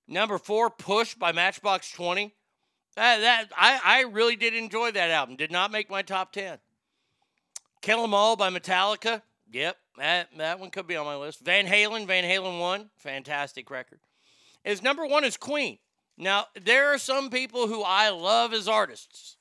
Number 0.07 0.37
four, 0.37 0.69
Push 0.69 1.15
by 1.15 1.31
Matchbox 1.31 1.91
20. 1.91 2.33
That, 2.95 3.21
that 3.21 3.49
I, 3.57 3.79
I 3.83 4.01
really 4.01 4.35
did 4.35 4.53
enjoy 4.53 4.91
that 4.91 5.09
album. 5.09 5.35
Did 5.35 5.51
not 5.51 5.71
make 5.71 5.89
my 5.89 6.01
top 6.01 6.31
10. 6.31 6.59
Kill 7.81 8.03
'Em 8.03 8.13
All 8.13 8.35
by 8.35 8.49
Metallica. 8.49 9.21
Yep, 9.51 9.77
that, 9.97 10.29
that 10.37 10.59
one 10.59 10.69
could 10.69 10.87
be 10.87 10.95
on 10.95 11.05
my 11.05 11.15
list. 11.15 11.41
Van 11.41 11.65
Halen, 11.65 12.07
Van 12.07 12.23
Halen 12.23 12.59
1. 12.59 12.89
Fantastic 12.97 13.69
record. 13.69 13.99
His 14.63 14.81
number 14.81 15.05
one 15.05 15.23
is 15.23 15.37
Queen. 15.37 15.79
Now, 16.17 16.47
there 16.59 16.93
are 16.93 16.97
some 16.97 17.29
people 17.29 17.67
who 17.67 17.83
I 17.83 18.09
love 18.09 18.53
as 18.53 18.67
artists. 18.67 19.37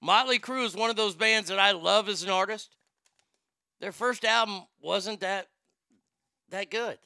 Motley 0.00 0.38
Crue 0.38 0.64
is 0.64 0.76
one 0.76 0.90
of 0.90 0.96
those 0.96 1.14
bands 1.14 1.48
that 1.48 1.58
I 1.58 1.72
love 1.72 2.08
as 2.08 2.22
an 2.22 2.30
artist. 2.30 2.76
Their 3.80 3.92
first 3.92 4.24
album 4.24 4.62
wasn't 4.80 5.20
that 5.20 5.48
that 6.50 6.70
good. 6.70 6.98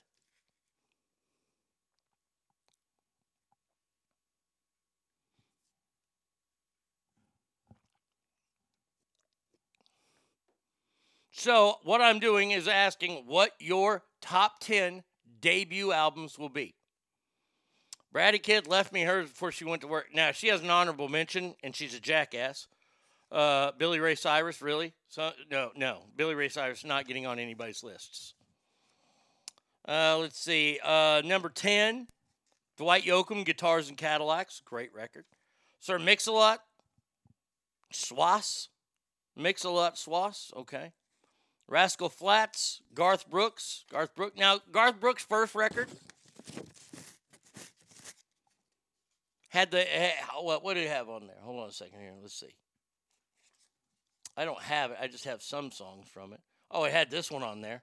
So, 11.40 11.78
what 11.84 12.02
I'm 12.02 12.18
doing 12.18 12.50
is 12.50 12.68
asking 12.68 13.24
what 13.26 13.52
your 13.58 14.02
top 14.20 14.60
10 14.60 15.02
debut 15.40 15.90
albums 15.90 16.38
will 16.38 16.50
be. 16.50 16.74
Bratty 18.14 18.42
Kid 18.42 18.66
left 18.66 18.92
me 18.92 19.04
hers 19.04 19.30
before 19.30 19.50
she 19.50 19.64
went 19.64 19.80
to 19.80 19.88
work. 19.88 20.08
Now, 20.14 20.32
she 20.32 20.48
has 20.48 20.60
an 20.60 20.68
honorable 20.68 21.08
mention, 21.08 21.54
and 21.64 21.74
she's 21.74 21.94
a 21.94 21.98
jackass. 21.98 22.66
Uh, 23.32 23.72
Billy 23.78 24.00
Ray 24.00 24.16
Cyrus, 24.16 24.60
really? 24.60 24.92
So, 25.08 25.30
no, 25.50 25.70
no. 25.74 26.02
Billy 26.14 26.34
Ray 26.34 26.50
Cyrus 26.50 26.84
not 26.84 27.06
getting 27.06 27.24
on 27.24 27.38
anybody's 27.38 27.82
lists. 27.82 28.34
Uh, 29.88 30.18
let's 30.18 30.38
see. 30.38 30.78
Uh, 30.84 31.22
number 31.24 31.48
10, 31.48 32.06
Dwight 32.76 33.04
Yoakam, 33.04 33.46
Guitars 33.46 33.88
and 33.88 33.96
Cadillacs. 33.96 34.60
Great 34.62 34.92
record. 34.92 35.24
Sir 35.78 35.98
Mix-a-Lot, 35.98 36.60
Swass. 37.94 38.68
Mix-a-Lot, 39.36 39.94
Swass. 39.94 40.54
Okay. 40.54 40.92
Rascal 41.70 42.08
Flatts, 42.08 42.82
Garth 42.94 43.30
Brooks. 43.30 43.84
Garth 43.92 44.14
Brooks. 44.16 44.36
Now, 44.36 44.58
Garth 44.72 44.98
Brooks' 44.98 45.22
first 45.22 45.54
record 45.54 45.88
had 49.50 49.70
the 49.70 49.96
eh, 49.96 50.10
what? 50.40 50.64
What 50.64 50.74
did 50.74 50.86
it 50.86 50.90
have 50.90 51.08
on 51.08 51.28
there? 51.28 51.36
Hold 51.42 51.62
on 51.62 51.68
a 51.68 51.72
second 51.72 52.00
here. 52.00 52.12
Let's 52.20 52.38
see. 52.38 52.54
I 54.36 54.44
don't 54.44 54.60
have 54.60 54.90
it. 54.90 54.98
I 55.00 55.06
just 55.06 55.24
have 55.24 55.42
some 55.42 55.70
songs 55.70 56.08
from 56.08 56.32
it. 56.32 56.40
Oh, 56.72 56.84
it 56.84 56.92
had 56.92 57.08
this 57.08 57.30
one 57.30 57.44
on 57.44 57.60
there. 57.60 57.82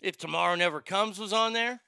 If 0.00 0.16
Tomorrow 0.16 0.54
Never 0.54 0.80
Comes 0.80 1.18
was 1.18 1.32
on 1.32 1.54
there. 1.54 1.80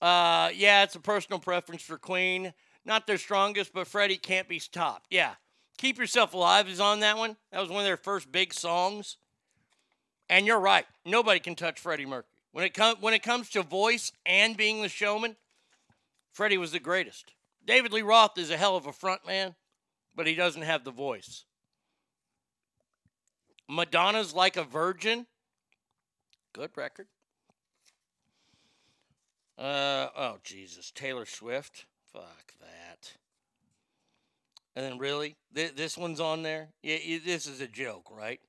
Uh, 0.00 0.50
yeah, 0.54 0.82
it's 0.82 0.94
a 0.94 1.00
personal 1.00 1.38
preference 1.38 1.82
for 1.82 1.98
Queen. 1.98 2.52
Not 2.84 3.06
their 3.06 3.18
strongest, 3.18 3.72
but 3.72 3.86
Freddie 3.86 4.16
can't 4.16 4.48
be 4.48 4.58
stopped. 4.58 5.06
Yeah. 5.10 5.34
Keep 5.78 5.98
Yourself 5.98 6.34
Alive 6.34 6.68
is 6.68 6.80
on 6.80 7.00
that 7.00 7.18
one. 7.18 7.36
That 7.52 7.60
was 7.60 7.70
one 7.70 7.80
of 7.80 7.86
their 7.86 7.96
first 7.96 8.30
big 8.30 8.52
songs. 8.52 9.16
And 10.28 10.46
you're 10.46 10.60
right. 10.60 10.86
Nobody 11.04 11.40
can 11.40 11.54
touch 11.54 11.80
Freddie 11.80 12.06
Mercury. 12.06 12.26
When 12.52 12.64
it, 12.64 12.74
com- 12.74 12.96
when 13.00 13.14
it 13.14 13.22
comes 13.22 13.48
to 13.50 13.62
voice 13.62 14.12
and 14.26 14.56
being 14.56 14.82
the 14.82 14.88
showman, 14.88 15.36
Freddie 16.32 16.58
was 16.58 16.72
the 16.72 16.80
greatest. 16.80 17.32
David 17.64 17.92
Lee 17.92 18.02
Roth 18.02 18.38
is 18.38 18.50
a 18.50 18.56
hell 18.56 18.76
of 18.76 18.86
a 18.86 18.92
front 18.92 19.26
man, 19.26 19.54
but 20.14 20.26
he 20.26 20.34
doesn't 20.34 20.62
have 20.62 20.84
the 20.84 20.90
voice. 20.90 21.44
Madonna's 23.68 24.34
Like 24.34 24.56
a 24.56 24.64
Virgin. 24.64 25.26
Good 26.52 26.70
record. 26.76 27.06
Uh, 29.60 30.08
oh, 30.16 30.38
Jesus. 30.42 30.90
Taylor 30.90 31.26
Swift. 31.26 31.84
Fuck 32.12 32.54
that. 32.60 33.12
And 34.74 34.84
then, 34.84 34.98
really? 34.98 35.36
Th- 35.54 35.74
this 35.74 35.98
one's 35.98 36.20
on 36.20 36.42
there? 36.42 36.68
Yeah, 36.82 36.96
this 37.24 37.46
is 37.46 37.60
a 37.60 37.66
joke, 37.66 38.08
right? 38.10 38.40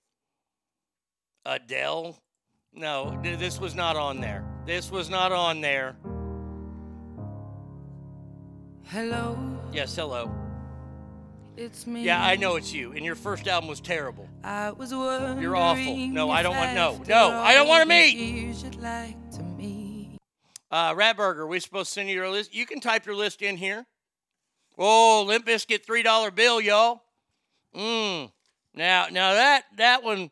Adele? 1.46 2.18
No, 2.74 3.20
th- 3.22 3.40
this 3.40 3.60
was 3.60 3.76
not 3.76 3.98
on 3.98 4.22
there. 4.22 4.46
This 4.66 4.90
was 4.90 5.10
not 5.10 5.32
on 5.34 5.60
there. 5.60 5.98
Hello, 8.86 9.38
Yes, 9.74 9.96
hello. 9.96 10.32
it's 11.58 11.88
me. 11.88 12.04
Yeah, 12.04 12.22
I 12.24 12.36
know 12.36 12.56
it's 12.58 12.74
you. 12.74 12.92
And 12.94 13.06
your 13.06 13.16
first 13.16 13.48
album 13.48 13.70
was 13.70 13.80
terrible. 13.80 14.28
I 14.44 14.72
was 14.72 14.92
You're 14.92 15.56
awful. 15.56 15.96
No, 16.08 16.30
I 16.30 16.44
don't 16.44 16.56
want. 16.56 16.76
No, 16.76 17.02
no, 17.08 17.32
I 17.40 17.54
don't 17.54 17.68
want 17.68 17.84
to 17.84 17.90
meet. 17.90 18.16
you'd 18.18 18.76
like 18.76 19.32
to 19.32 19.44
meet. 19.44 19.81
Uh, 20.72 20.93
Ratburger, 20.93 21.45
we 21.48 21.60
supposed 21.60 21.89
to 21.89 21.93
send 21.93 22.07
you 22.07 22.15
your 22.15 22.30
list? 22.30 22.56
You 22.56 22.65
can 22.65 22.80
type 22.80 23.06
your 23.06 23.15
list 23.15 23.41
in 23.41 23.57
here. 23.57 23.85
Oh, 24.77 25.26
Limp 25.27 25.45
Bizkit 25.45 25.85
$3 25.85 26.34
bill, 26.34 26.61
y'all. 26.61 27.02
Mm. 27.76 28.31
Now, 28.73 29.07
now 29.11 29.34
that 29.34 29.64
that 29.77 30.03
one, 30.03 30.31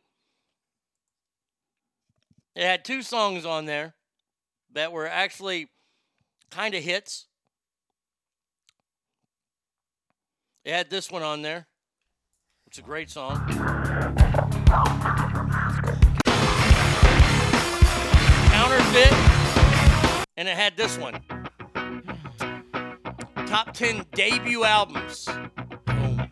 it 2.56 2.64
had 2.64 2.86
two 2.86 3.02
songs 3.02 3.46
on 3.46 3.66
there 3.66 3.96
that 4.74 4.92
were 4.92 5.08
actually 5.08 5.68
kind 6.50 6.74
of 6.74 6.84
hits. 6.84 7.28
It 10.64 10.72
had 10.72 10.90
this 10.90 11.12
one 11.12 11.24
on 11.24 11.42
there. 11.42 11.68
It's 12.68 12.78
a 12.78 12.82
great 12.82 13.10
song. 13.10 13.46
Counterfeit, 18.52 19.29
and 20.40 20.48
it 20.48 20.56
had 20.56 20.78
this 20.78 20.98
one. 20.98 21.22
Top 23.46 23.74
10 23.74 24.06
debut 24.14 24.64
albums. 24.64 25.28
Boom. 25.86 26.30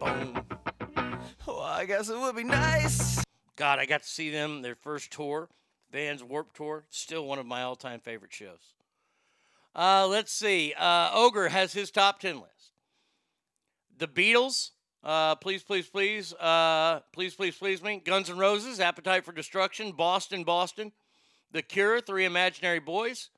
Boom. 0.00 0.44
Well, 1.46 1.60
I 1.60 1.84
guess 1.86 2.08
it 2.08 2.18
would 2.18 2.34
be 2.34 2.42
nice. 2.42 3.22
God, 3.54 3.78
I 3.78 3.86
got 3.86 4.02
to 4.02 4.08
see 4.08 4.28
them 4.28 4.60
their 4.62 4.74
first 4.74 5.12
tour, 5.12 5.50
Vans 5.92 6.24
Warp 6.24 6.52
Tour. 6.52 6.84
Still 6.90 7.26
one 7.26 7.38
of 7.38 7.46
my 7.46 7.62
all-time 7.62 8.00
favorite 8.00 8.32
shows. 8.32 8.74
Uh, 9.76 10.08
let's 10.08 10.32
see. 10.32 10.74
Uh, 10.76 11.10
Ogre 11.14 11.48
has 11.50 11.72
his 11.72 11.92
top 11.92 12.18
ten 12.18 12.40
list. 12.40 12.72
The 13.96 14.08
Beatles, 14.08 14.70
uh, 15.04 15.36
please, 15.36 15.62
please, 15.62 15.86
please, 15.86 16.32
uh, 16.34 17.00
please, 17.12 17.36
please, 17.36 17.56
please 17.56 17.84
me. 17.84 18.02
Guns 18.04 18.28
N' 18.28 18.36
Roses, 18.36 18.80
Appetite 18.80 19.24
for 19.24 19.30
Destruction, 19.30 19.92
Boston, 19.92 20.42
Boston. 20.42 20.90
The 21.52 21.62
Cure, 21.62 22.00
Three 22.00 22.24
Imaginary 22.24 22.78
Boys. 22.78 23.30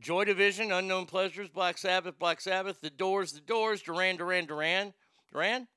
Joy 0.00 0.24
Division, 0.24 0.72
Unknown 0.72 1.06
Pleasures, 1.06 1.48
Black 1.48 1.76
Sabbath, 1.76 2.18
Black 2.18 2.40
Sabbath. 2.40 2.80
The 2.80 2.90
Doors, 2.90 3.32
The 3.32 3.40
Doors, 3.40 3.82
Duran, 3.82 4.16
Duran, 4.16 4.46
Duran, 4.46 4.94
Duran. 5.32 5.68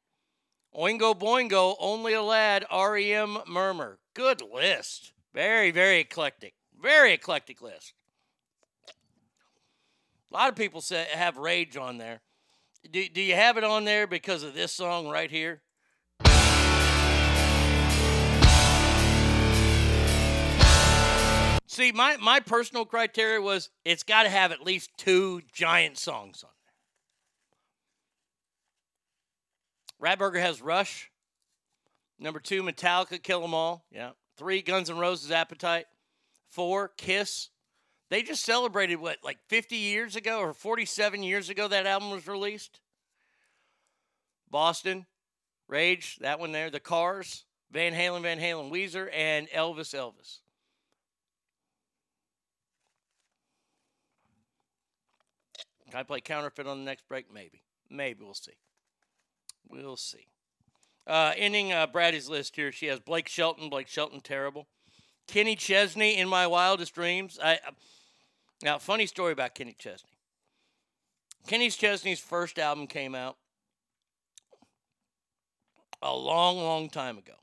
Oingo 0.75 1.17
Boingo, 1.17 1.75
Only 1.79 2.13
a 2.13 2.21
Lad, 2.21 2.65
REM 2.71 3.39
Murmur. 3.47 3.99
Good 4.13 4.41
list. 4.41 5.11
Very, 5.33 5.71
very 5.71 5.99
eclectic. 5.99 6.53
Very 6.81 7.13
eclectic 7.13 7.61
list. 7.61 7.93
A 10.31 10.33
lot 10.33 10.49
of 10.49 10.55
people 10.55 10.81
say 10.81 11.07
have 11.11 11.37
Rage 11.37 11.75
on 11.75 11.97
there. 11.97 12.21
Do, 12.89 13.07
do 13.09 13.21
you 13.21 13.35
have 13.35 13.57
it 13.57 13.63
on 13.63 13.83
there 13.83 14.07
because 14.07 14.43
of 14.43 14.53
this 14.53 14.71
song 14.71 15.09
right 15.09 15.29
here? 15.29 15.61
See, 21.71 21.93
my, 21.93 22.17
my 22.17 22.41
personal 22.41 22.83
criteria 22.83 23.41
was 23.41 23.69
it's 23.85 24.03
got 24.03 24.23
to 24.23 24.29
have 24.29 24.51
at 24.51 24.61
least 24.61 24.89
two 24.97 25.41
giant 25.53 25.97
songs 25.97 26.43
on 26.43 26.49
there. 30.01 30.17
Ratburger 30.17 30.41
has 30.41 30.61
Rush. 30.61 31.09
Number 32.19 32.41
two, 32.41 32.61
Metallica, 32.61 33.23
Kill 33.23 33.41
'Em 33.45 33.53
All. 33.53 33.85
Yeah. 33.89 34.11
Three, 34.35 34.61
Guns 34.61 34.89
N' 34.89 34.97
Roses, 34.97 35.31
Appetite. 35.31 35.85
Four, 36.49 36.89
Kiss. 36.97 37.51
They 38.09 38.21
just 38.21 38.43
celebrated 38.43 38.97
what, 38.97 39.19
like 39.23 39.39
50 39.47 39.77
years 39.77 40.17
ago 40.17 40.39
or 40.41 40.53
47 40.53 41.23
years 41.23 41.49
ago 41.49 41.69
that 41.69 41.85
album 41.85 42.11
was 42.11 42.27
released? 42.27 42.81
Boston, 44.49 45.05
Rage, 45.69 46.17
that 46.19 46.37
one 46.37 46.51
there. 46.51 46.69
The 46.69 46.81
Cars, 46.81 47.45
Van 47.71 47.93
Halen, 47.93 48.23
Van 48.23 48.39
Halen, 48.39 48.69
Weezer, 48.69 49.09
and 49.13 49.47
Elvis, 49.51 49.95
Elvis. 49.95 50.40
Can 55.91 55.99
I 55.99 56.03
play 56.03 56.21
counterfeit 56.21 56.67
on 56.67 56.79
the 56.79 56.85
next 56.85 57.07
break? 57.09 57.25
Maybe. 57.33 57.63
Maybe. 57.89 58.23
We'll 58.23 58.33
see. 58.33 58.53
We'll 59.69 59.97
see. 59.97 60.27
Uh, 61.05 61.33
ending 61.35 61.73
uh, 61.73 61.85
Brady's 61.85 62.29
list 62.29 62.55
here, 62.55 62.71
she 62.71 62.85
has 62.85 63.01
Blake 63.01 63.27
Shelton. 63.27 63.69
Blake 63.69 63.89
Shelton, 63.89 64.21
terrible. 64.21 64.67
Kenny 65.27 65.57
Chesney, 65.57 66.17
In 66.17 66.29
My 66.29 66.47
Wildest 66.47 66.95
Dreams. 66.95 67.37
I, 67.43 67.55
uh, 67.55 67.71
now, 68.63 68.77
funny 68.77 69.05
story 69.05 69.33
about 69.33 69.53
Kenny 69.53 69.75
Chesney. 69.77 70.17
Kenny 71.47 71.69
Chesney's 71.69 72.19
first 72.21 72.57
album 72.57 72.87
came 72.87 73.13
out 73.13 73.35
a 76.01 76.15
long, 76.15 76.57
long 76.57 76.89
time 76.89 77.17
ago. 77.17 77.33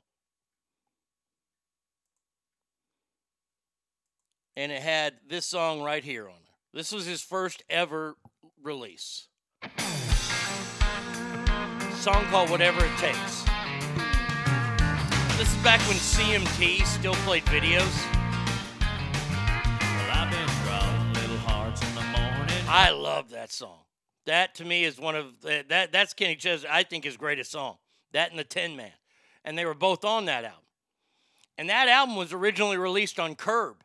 And 4.57 4.71
it 4.71 4.81
had 4.81 5.13
this 5.27 5.45
song 5.45 5.83
right 5.83 6.03
here 6.03 6.27
on 6.27 6.35
it. 6.35 6.49
This 6.73 6.91
was 6.91 7.05
his 7.05 7.21
first 7.21 7.63
ever 7.69 8.15
release. 8.63 9.27
song 11.93 12.25
called 12.25 12.49
Whatever 12.49 12.85
It 12.85 12.97
Takes. 12.97 13.43
This 15.37 15.51
is 15.51 15.63
back 15.63 15.79
when 15.81 15.97
CMT 15.97 16.85
still 16.85 17.13
played 17.15 17.43
videos. 17.45 17.93
Well, 18.79 20.11
I've 20.11 20.31
been 20.31 20.47
drawing 20.63 21.13
little 21.13 21.37
hearts 21.37 21.81
in 21.81 21.95
the 21.95 22.01
morning. 22.01 22.65
I 22.67 22.91
love 22.91 23.29
that 23.31 23.51
song. 23.51 23.79
That 24.25 24.55
to 24.55 24.65
me 24.65 24.83
is 24.83 24.99
one 24.99 25.15
of 25.15 25.41
the, 25.41 25.65
that 25.69 25.91
that's 25.91 26.13
Kenny 26.13 26.35
Chesney 26.35 26.69
I 26.71 26.83
think 26.83 27.03
his 27.03 27.17
greatest 27.17 27.51
song. 27.51 27.77
That 28.11 28.31
and 28.31 28.39
the 28.39 28.43
Tin 28.43 28.75
Man. 28.75 28.91
And 29.43 29.57
they 29.57 29.65
were 29.65 29.73
both 29.73 30.03
on 30.03 30.25
that 30.25 30.43
album. 30.43 30.59
And 31.57 31.69
that 31.69 31.87
album 31.87 32.15
was 32.15 32.31
originally 32.31 32.77
released 32.77 33.19
on 33.19 33.35
Curb. 33.35 33.83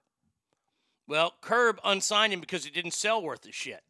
Well, 1.06 1.34
Curb 1.40 1.80
unsigned 1.84 2.32
him 2.32 2.40
because 2.40 2.66
it 2.66 2.74
didn't 2.74 2.92
sell 2.92 3.22
worth 3.22 3.46
a 3.46 3.52
shit. 3.52 3.82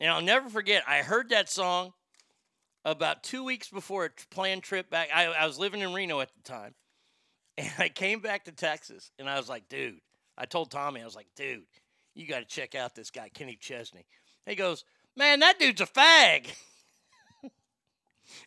And 0.00 0.10
I'll 0.10 0.22
never 0.22 0.48
forget, 0.48 0.84
I 0.86 0.98
heard 0.98 1.30
that 1.30 1.48
song 1.48 1.92
about 2.84 3.22
two 3.22 3.42
weeks 3.44 3.68
before 3.68 4.04
a 4.04 4.10
planned 4.30 4.62
trip 4.62 4.90
back. 4.90 5.08
I, 5.14 5.26
I 5.26 5.46
was 5.46 5.58
living 5.58 5.80
in 5.80 5.92
Reno 5.92 6.20
at 6.20 6.30
the 6.34 6.42
time. 6.42 6.74
And 7.58 7.72
I 7.78 7.88
came 7.88 8.20
back 8.20 8.44
to 8.44 8.52
Texas 8.52 9.10
and 9.18 9.30
I 9.30 9.38
was 9.38 9.48
like, 9.48 9.66
dude, 9.70 9.98
I 10.36 10.44
told 10.44 10.70
Tommy, 10.70 11.00
I 11.00 11.06
was 11.06 11.16
like, 11.16 11.28
dude, 11.36 11.62
you 12.14 12.26
got 12.26 12.40
to 12.40 12.44
check 12.44 12.74
out 12.74 12.94
this 12.94 13.10
guy, 13.10 13.30
Kenny 13.32 13.56
Chesney. 13.58 14.04
He 14.44 14.54
goes, 14.54 14.84
man, 15.16 15.40
that 15.40 15.58
dude's 15.58 15.80
a 15.80 15.86
fag. 15.86 16.54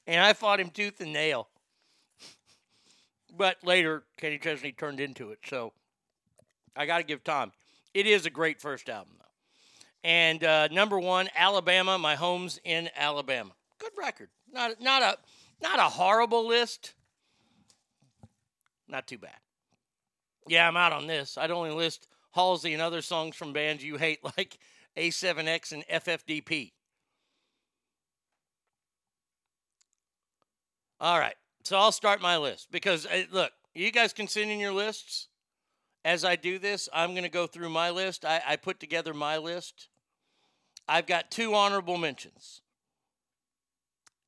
and 0.05 0.21
I 0.21 0.33
fought 0.33 0.59
him 0.59 0.69
tooth 0.69 1.01
and 1.01 1.11
nail. 1.11 1.49
But 3.35 3.57
later, 3.63 4.03
Kenny 4.17 4.37
Chesney 4.37 4.73
turned 4.73 4.99
into 4.99 5.31
it. 5.31 5.39
So 5.45 5.73
I 6.75 6.85
got 6.85 6.97
to 6.97 7.03
give 7.03 7.23
Tom. 7.23 7.51
It 7.93 8.05
is 8.05 8.25
a 8.25 8.29
great 8.29 8.61
first 8.61 8.89
album. 8.89 9.18
And 10.03 10.43
uh, 10.43 10.69
number 10.69 10.99
one, 10.99 11.29
Alabama. 11.35 11.97
My 11.97 12.15
home's 12.15 12.59
in 12.63 12.89
Alabama. 12.95 13.51
Good 13.79 13.91
record. 13.97 14.29
Not 14.51 14.81
not 14.81 15.01
a 15.01 15.17
not 15.61 15.79
a 15.79 15.83
horrible 15.83 16.47
list. 16.47 16.93
Not 18.87 19.07
too 19.07 19.17
bad. 19.17 19.37
Yeah, 20.47 20.67
I'm 20.67 20.77
out 20.77 20.93
on 20.93 21.05
this. 21.05 21.37
I'd 21.37 21.51
only 21.51 21.71
list 21.71 22.07
Halsey 22.31 22.73
and 22.73 22.81
other 22.81 23.01
songs 23.01 23.35
from 23.35 23.53
bands 23.53 23.83
you 23.83 23.97
hate, 23.97 24.19
like 24.37 24.57
A7X 24.97 25.71
and 25.71 25.85
FFDP. 25.87 26.71
All 30.99 31.19
right. 31.19 31.35
So 31.63 31.77
I'll 31.77 31.91
start 31.91 32.21
my 32.21 32.37
list 32.37 32.71
because, 32.71 33.05
uh, 33.05 33.23
look, 33.31 33.51
you 33.73 33.91
guys 33.91 34.11
can 34.11 34.27
send 34.27 34.51
in 34.51 34.59
your 34.59 34.73
lists. 34.73 35.28
As 36.05 36.23
I 36.23 36.35
do 36.35 36.59
this, 36.59 36.87
I'm 36.93 37.11
going 37.11 37.23
to 37.23 37.29
go 37.29 37.45
through 37.45 37.69
my 37.69 37.89
list. 37.89 38.23
I, 38.25 38.41
I 38.47 38.55
put 38.55 38.79
together 38.79 39.13
my 39.13 39.37
list. 39.37 39.89
I've 40.87 41.05
got 41.05 41.29
two 41.29 41.53
honorable 41.53 41.97
mentions. 41.97 42.61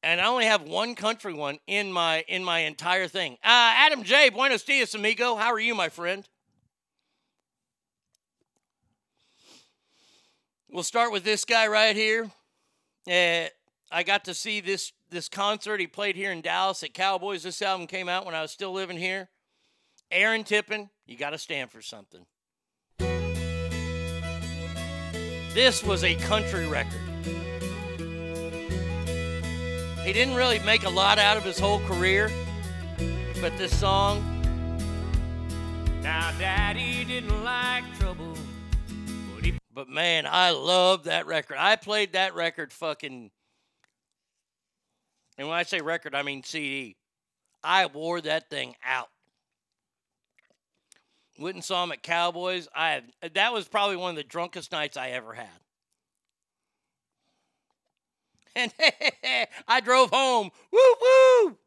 And 0.03 0.19
I 0.19 0.27
only 0.27 0.45
have 0.45 0.63
one 0.63 0.95
country 0.95 1.33
one 1.33 1.59
in 1.67 1.91
my 1.91 2.25
in 2.27 2.43
my 2.43 2.59
entire 2.59 3.07
thing. 3.07 3.33
Uh, 3.43 3.73
Adam 3.75 4.03
J. 4.03 4.29
Buenos 4.29 4.63
dias, 4.63 4.95
amigo. 4.95 5.35
How 5.35 5.51
are 5.51 5.59
you, 5.59 5.75
my 5.75 5.89
friend? 5.89 6.27
We'll 10.69 10.83
start 10.83 11.11
with 11.11 11.23
this 11.23 11.45
guy 11.45 11.67
right 11.67 11.95
here. 11.95 12.31
Uh, 13.07 13.49
I 13.91 14.03
got 14.03 14.25
to 14.25 14.33
see 14.33 14.59
this 14.59 14.91
this 15.11 15.29
concert. 15.29 15.79
He 15.79 15.87
played 15.87 16.15
here 16.15 16.31
in 16.31 16.41
Dallas 16.41 16.81
at 16.81 16.93
Cowboys. 16.93 17.43
This 17.43 17.61
album 17.61 17.85
came 17.85 18.09
out 18.09 18.25
when 18.25 18.33
I 18.33 18.41
was 18.41 18.51
still 18.51 18.71
living 18.71 18.97
here. 18.97 19.29
Aaron 20.11 20.43
Tippin, 20.43 20.89
you 21.11 21.17
got 21.17 21.31
to 21.31 21.37
stand 21.37 21.69
for 21.69 21.81
something. 21.81 22.25
This 25.53 25.83
was 25.83 26.05
a 26.05 26.15
country 26.15 26.65
record. 26.65 27.01
He 30.05 30.13
didn't 30.13 30.35
really 30.35 30.59
make 30.59 30.85
a 30.85 30.89
lot 30.89 31.19
out 31.19 31.35
of 31.35 31.43
his 31.43 31.59
whole 31.59 31.81
career, 31.81 32.31
but 33.41 33.55
this 33.57 33.77
song. 33.77 34.23
Now, 36.01 36.31
Daddy 36.39 37.03
didn't 37.03 37.43
like 37.43 37.83
trouble. 37.99 38.33
But 39.35 39.43
he 39.43 39.53
But 39.73 39.89
man, 39.89 40.25
I 40.25 40.51
love 40.51 41.03
that 41.03 41.27
record. 41.27 41.57
I 41.59 41.75
played 41.75 42.13
that 42.13 42.35
record 42.35 42.71
fucking. 42.71 43.31
And 45.37 45.47
when 45.47 45.57
I 45.57 45.63
say 45.63 45.81
record, 45.81 46.15
I 46.15 46.23
mean 46.23 46.43
CD. 46.43 46.95
I 47.63 47.87
wore 47.87 48.21
that 48.21 48.49
thing 48.49 48.75
out. 48.83 49.10
Went 51.41 51.55
and 51.55 51.63
saw 51.63 51.83
him 51.83 51.91
at 51.91 52.03
Cowboys. 52.03 52.67
I 52.75 52.91
have, 52.91 53.03
that 53.33 53.53
was 53.53 53.67
probably 53.67 53.95
one 53.95 54.11
of 54.11 54.15
the 54.15 54.23
drunkest 54.23 54.71
nights 54.71 54.97
I 54.97 55.09
ever 55.09 55.33
had. 55.33 55.47
And 58.53 58.73
I 59.65 59.79
drove 59.79 60.09
home. 60.09 60.51
Woo 60.73 60.95
woo. 61.01 61.57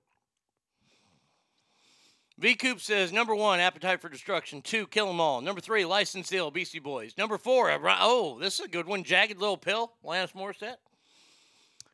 V 2.37 2.55
Coop 2.57 2.81
says 2.81 3.13
number 3.13 3.35
one, 3.35 3.61
Appetite 3.61 4.01
for 4.01 4.09
Destruction. 4.09 4.61
Two, 4.61 4.87
Kill 4.89 5.09
'Em 5.09 5.21
All. 5.21 5.41
Number 5.41 5.61
three, 5.61 5.85
License 5.85 6.31
Ill, 6.33 6.51
Beastie 6.51 6.81
Boys. 6.81 7.17
Number 7.17 7.39
four, 7.39 7.71
oh, 8.01 8.39
this 8.39 8.59
is 8.59 8.67
a 8.67 8.69
good 8.69 8.87
one, 8.87 9.05
Jagged 9.05 9.39
Little 9.39 9.57
Pill, 9.57 9.93
Alanis 10.05 10.35
Morissette. 10.35 10.77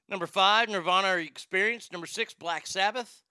Number 0.09 0.27
five, 0.27 0.69
Nirvana 0.69 1.17
Experience. 1.19 1.93
Number 1.93 2.07
six, 2.07 2.35
Black 2.35 2.67
Sabbath. 2.67 3.23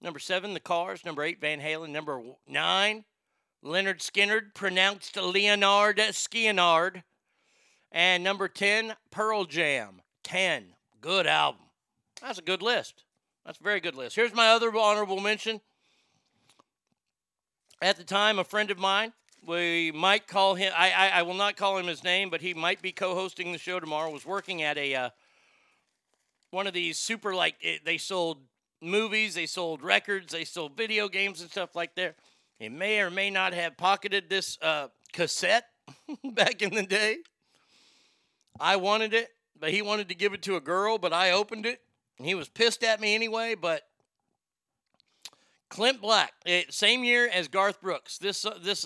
Number 0.00 0.18
seven, 0.18 0.54
The 0.54 0.60
Cars. 0.60 1.04
Number 1.04 1.24
eight, 1.24 1.40
Van 1.40 1.60
Halen. 1.60 1.88
Number 1.88 2.22
nine, 2.46 3.04
Lynyrd 3.64 3.98
Skynyrd, 3.98 4.54
pronounced 4.54 5.16
Leonard 5.16 5.98
Skinnard. 5.98 7.02
And 7.92 8.24
number 8.24 8.48
10, 8.48 8.94
Pearl 9.10 9.44
Jam. 9.44 10.02
10. 10.24 10.74
Good 11.00 11.26
album. 11.26 11.60
That's 12.20 12.38
a 12.38 12.42
good 12.42 12.62
list. 12.62 13.04
That's 13.44 13.58
a 13.58 13.62
very 13.62 13.80
good 13.80 13.94
list. 13.94 14.16
Here's 14.16 14.34
my 14.34 14.48
other 14.48 14.74
honorable 14.76 15.20
mention. 15.20 15.60
At 17.80 17.96
the 17.96 18.04
time, 18.04 18.38
a 18.38 18.44
friend 18.44 18.70
of 18.70 18.78
mine, 18.78 19.12
we 19.44 19.90
might 19.92 20.28
call 20.28 20.54
him, 20.54 20.72
I, 20.76 20.92
I, 20.92 21.08
I 21.18 21.22
will 21.22 21.34
not 21.34 21.56
call 21.56 21.76
him 21.76 21.86
his 21.86 22.04
name, 22.04 22.30
but 22.30 22.40
he 22.40 22.54
might 22.54 22.80
be 22.80 22.92
co 22.92 23.14
hosting 23.14 23.50
the 23.50 23.58
show 23.58 23.80
tomorrow, 23.80 24.10
was 24.10 24.24
working 24.24 24.62
at 24.62 24.78
a, 24.78 24.94
uh, 24.94 25.10
one 26.50 26.68
of 26.68 26.74
these 26.74 26.98
super, 26.98 27.34
like, 27.34 27.56
it, 27.60 27.84
they 27.84 27.98
sold 27.98 28.38
movies, 28.80 29.34
they 29.34 29.46
sold 29.46 29.82
records, 29.82 30.32
they 30.32 30.44
sold 30.44 30.76
video 30.76 31.08
games 31.08 31.40
and 31.40 31.50
stuff 31.50 31.74
like 31.74 31.96
that. 31.96 32.14
He 32.62 32.68
may 32.68 33.00
or 33.00 33.10
may 33.10 33.28
not 33.28 33.54
have 33.54 33.76
pocketed 33.76 34.30
this 34.30 34.56
uh, 34.62 34.86
cassette 35.12 35.64
back 36.32 36.62
in 36.62 36.72
the 36.72 36.84
day. 36.84 37.16
I 38.60 38.76
wanted 38.76 39.12
it, 39.14 39.30
but 39.58 39.72
he 39.72 39.82
wanted 39.82 40.08
to 40.10 40.14
give 40.14 40.32
it 40.32 40.42
to 40.42 40.54
a 40.54 40.60
girl, 40.60 40.96
but 40.96 41.12
I 41.12 41.32
opened 41.32 41.66
it, 41.66 41.80
and 42.18 42.26
he 42.28 42.36
was 42.36 42.48
pissed 42.48 42.84
at 42.84 43.00
me 43.00 43.16
anyway. 43.16 43.56
But 43.60 43.82
Clint 45.70 46.00
Black, 46.00 46.34
eh, 46.46 46.62
same 46.70 47.02
year 47.02 47.28
as 47.34 47.48
Garth 47.48 47.80
Brooks. 47.80 48.18
This 48.18 48.44
uh, 48.44 48.56
this. 48.62 48.84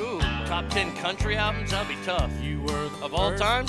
Ooh, 0.00 0.20
top 0.46 0.70
ten 0.70 0.96
country 0.96 1.36
albums. 1.36 1.72
That'd 1.72 1.88
be 1.88 2.02
tough. 2.02 2.32
You 2.40 2.62
were 2.62 2.88
of 3.02 3.12
all 3.12 3.36
time. 3.36 3.66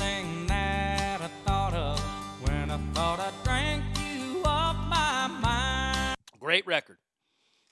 Great 6.49 6.65
record. 6.65 6.97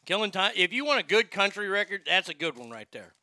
Killing 0.05 0.29
time. 0.29 0.51
If 0.55 0.71
you 0.71 0.85
want 0.85 0.99
a 0.99 1.03
good 1.03 1.31
country 1.31 1.67
record, 1.67 2.01
that's 2.05 2.29
a 2.29 2.33
good 2.35 2.55
one 2.55 2.69
right 2.69 2.87
there. 2.91 3.15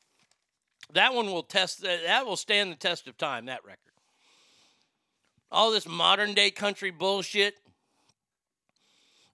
That 0.92 1.14
one 1.14 1.26
will 1.26 1.44
test. 1.44 1.80
That 1.80 2.26
will 2.26 2.34
stand 2.34 2.72
the 2.72 2.76
test 2.76 3.06
of 3.06 3.16
time. 3.16 3.46
That 3.46 3.64
record. 3.64 3.78
All 5.52 5.70
this 5.70 5.86
modern 5.86 6.34
day 6.34 6.50
country 6.50 6.90
bullshit, 6.90 7.54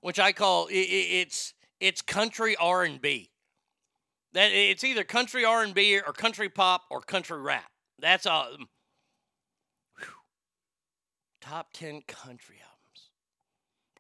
which 0.03 0.19
I 0.19 0.33
call 0.33 0.69
it's 0.71 1.55
it's 1.81 2.03
country 2.03 2.55
R 2.55 2.85
and 2.85 3.01
B. 3.01 3.31
That 4.35 4.53
it's 4.53 4.85
either 4.85 5.05
country 5.05 5.43
R 5.43 5.63
and 5.63 5.73
B 5.73 5.99
or 5.99 6.13
country 6.13 6.51
pop 6.51 6.83
or 6.91 7.01
country 7.01 7.41
rap. 7.41 7.71
That's 7.99 8.27
all. 8.27 8.59
Whew. 9.97 10.07
Top 11.41 11.69
ten 11.73 12.03
country 12.03 12.57
albums. 12.57 12.70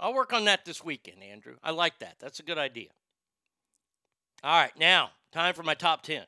I'll 0.00 0.14
work 0.14 0.32
on 0.32 0.46
that 0.46 0.64
this 0.64 0.82
weekend, 0.82 1.22
Andrew. 1.22 1.56
I 1.62 1.72
like 1.72 1.98
that. 1.98 2.16
That's 2.18 2.40
a 2.40 2.42
good 2.42 2.58
idea. 2.58 2.88
All 4.42 4.58
right, 4.58 4.72
now 4.78 5.10
time 5.32 5.54
for 5.54 5.62
my 5.62 5.74
top 5.74 6.02
10. 6.02 6.24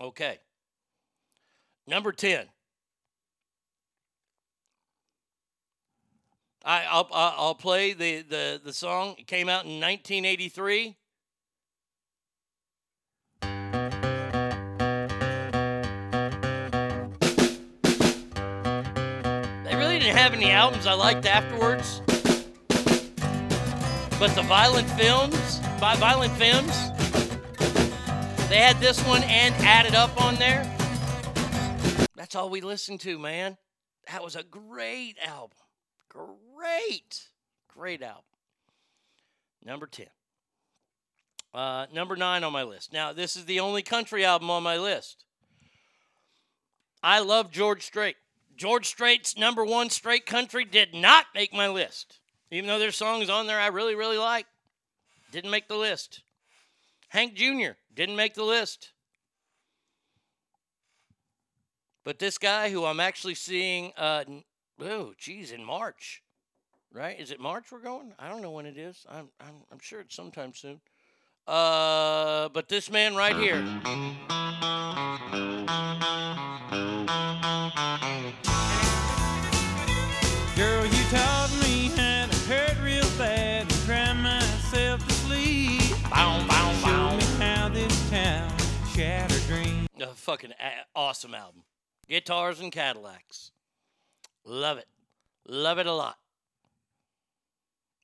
Okay. 0.00 0.38
Number 1.86 2.12
10. 2.12 2.46
I, 6.64 6.84
I'll, 6.84 7.08
I'll 7.12 7.54
play 7.54 7.94
the, 7.94 8.22
the, 8.22 8.60
the 8.62 8.72
song. 8.72 9.14
It 9.18 9.26
came 9.26 9.48
out 9.48 9.64
in 9.64 9.80
1983. 9.80 10.96
They 19.64 19.76
really 19.76 19.98
didn't 19.98 20.16
have 20.16 20.34
any 20.34 20.50
albums 20.50 20.86
I 20.86 20.92
liked 20.92 21.24
afterwards. 21.24 22.02
But 24.18 24.34
the 24.34 24.42
Violent 24.42 24.90
Femmes, 24.90 25.60
by 25.80 25.94
Violent 25.94 26.32
Femmes, 26.32 26.76
they 28.48 28.56
had 28.56 28.76
this 28.80 29.00
one 29.06 29.22
and 29.22 29.54
added 29.64 29.94
up 29.94 30.20
on 30.20 30.34
there. 30.34 30.64
That's 32.16 32.34
all 32.34 32.50
we 32.50 32.60
listened 32.60 32.98
to, 33.02 33.16
man. 33.16 33.56
That 34.10 34.24
was 34.24 34.34
a 34.34 34.42
great 34.42 35.18
album. 35.24 35.56
Great. 36.08 37.28
Great 37.68 38.02
album. 38.02 38.24
Number 39.64 39.86
10. 39.86 40.06
Uh, 41.54 41.86
number 41.92 42.16
9 42.16 42.42
on 42.42 42.52
my 42.52 42.64
list. 42.64 42.92
Now, 42.92 43.12
this 43.12 43.36
is 43.36 43.44
the 43.44 43.60
only 43.60 43.82
country 43.82 44.24
album 44.24 44.50
on 44.50 44.64
my 44.64 44.78
list. 44.78 45.24
I 47.04 47.20
love 47.20 47.52
George 47.52 47.84
Strait. 47.84 48.16
George 48.56 48.86
Strait's 48.86 49.38
number 49.38 49.64
one 49.64 49.90
straight 49.90 50.26
country 50.26 50.64
did 50.64 50.92
not 50.92 51.26
make 51.36 51.52
my 51.52 51.68
list. 51.68 52.18
Even 52.50 52.68
though 52.68 52.78
there's 52.78 52.96
songs 52.96 53.28
on 53.28 53.46
there 53.46 53.60
I 53.60 53.66
really, 53.68 53.94
really 53.94 54.18
like, 54.18 54.46
didn't 55.32 55.50
make 55.50 55.68
the 55.68 55.76
list. 55.76 56.22
Hank 57.08 57.34
Jr. 57.34 57.72
didn't 57.94 58.16
make 58.16 58.34
the 58.34 58.44
list. 58.44 58.92
But 62.04 62.18
this 62.18 62.38
guy 62.38 62.70
who 62.70 62.84
I'm 62.84 63.00
actually 63.00 63.34
seeing, 63.34 63.92
uh, 63.96 64.24
oh, 64.80 65.12
geez, 65.18 65.52
in 65.52 65.62
March, 65.62 66.22
right? 66.92 67.18
Is 67.18 67.30
it 67.30 67.40
March 67.40 67.70
we're 67.70 67.80
going? 67.80 68.14
I 68.18 68.28
don't 68.28 68.40
know 68.40 68.50
when 68.50 68.66
it 68.66 68.78
is. 68.78 69.04
I'm, 69.10 69.28
I'm, 69.40 69.56
I'm 69.70 69.78
sure 69.80 70.00
it's 70.00 70.14
sometime 70.14 70.54
soon. 70.54 70.80
Uh, 71.46 72.48
but 72.50 72.68
this 72.68 72.90
man 72.90 73.14
right 73.14 73.36
here. 73.36 73.64
Fucking 90.28 90.52
awesome 90.94 91.34
album. 91.34 91.62
Guitars 92.06 92.60
and 92.60 92.70
Cadillacs. 92.70 93.50
Love 94.44 94.76
it. 94.76 94.86
Love 95.46 95.78
it 95.78 95.86
a 95.86 95.92
lot. 95.92 96.18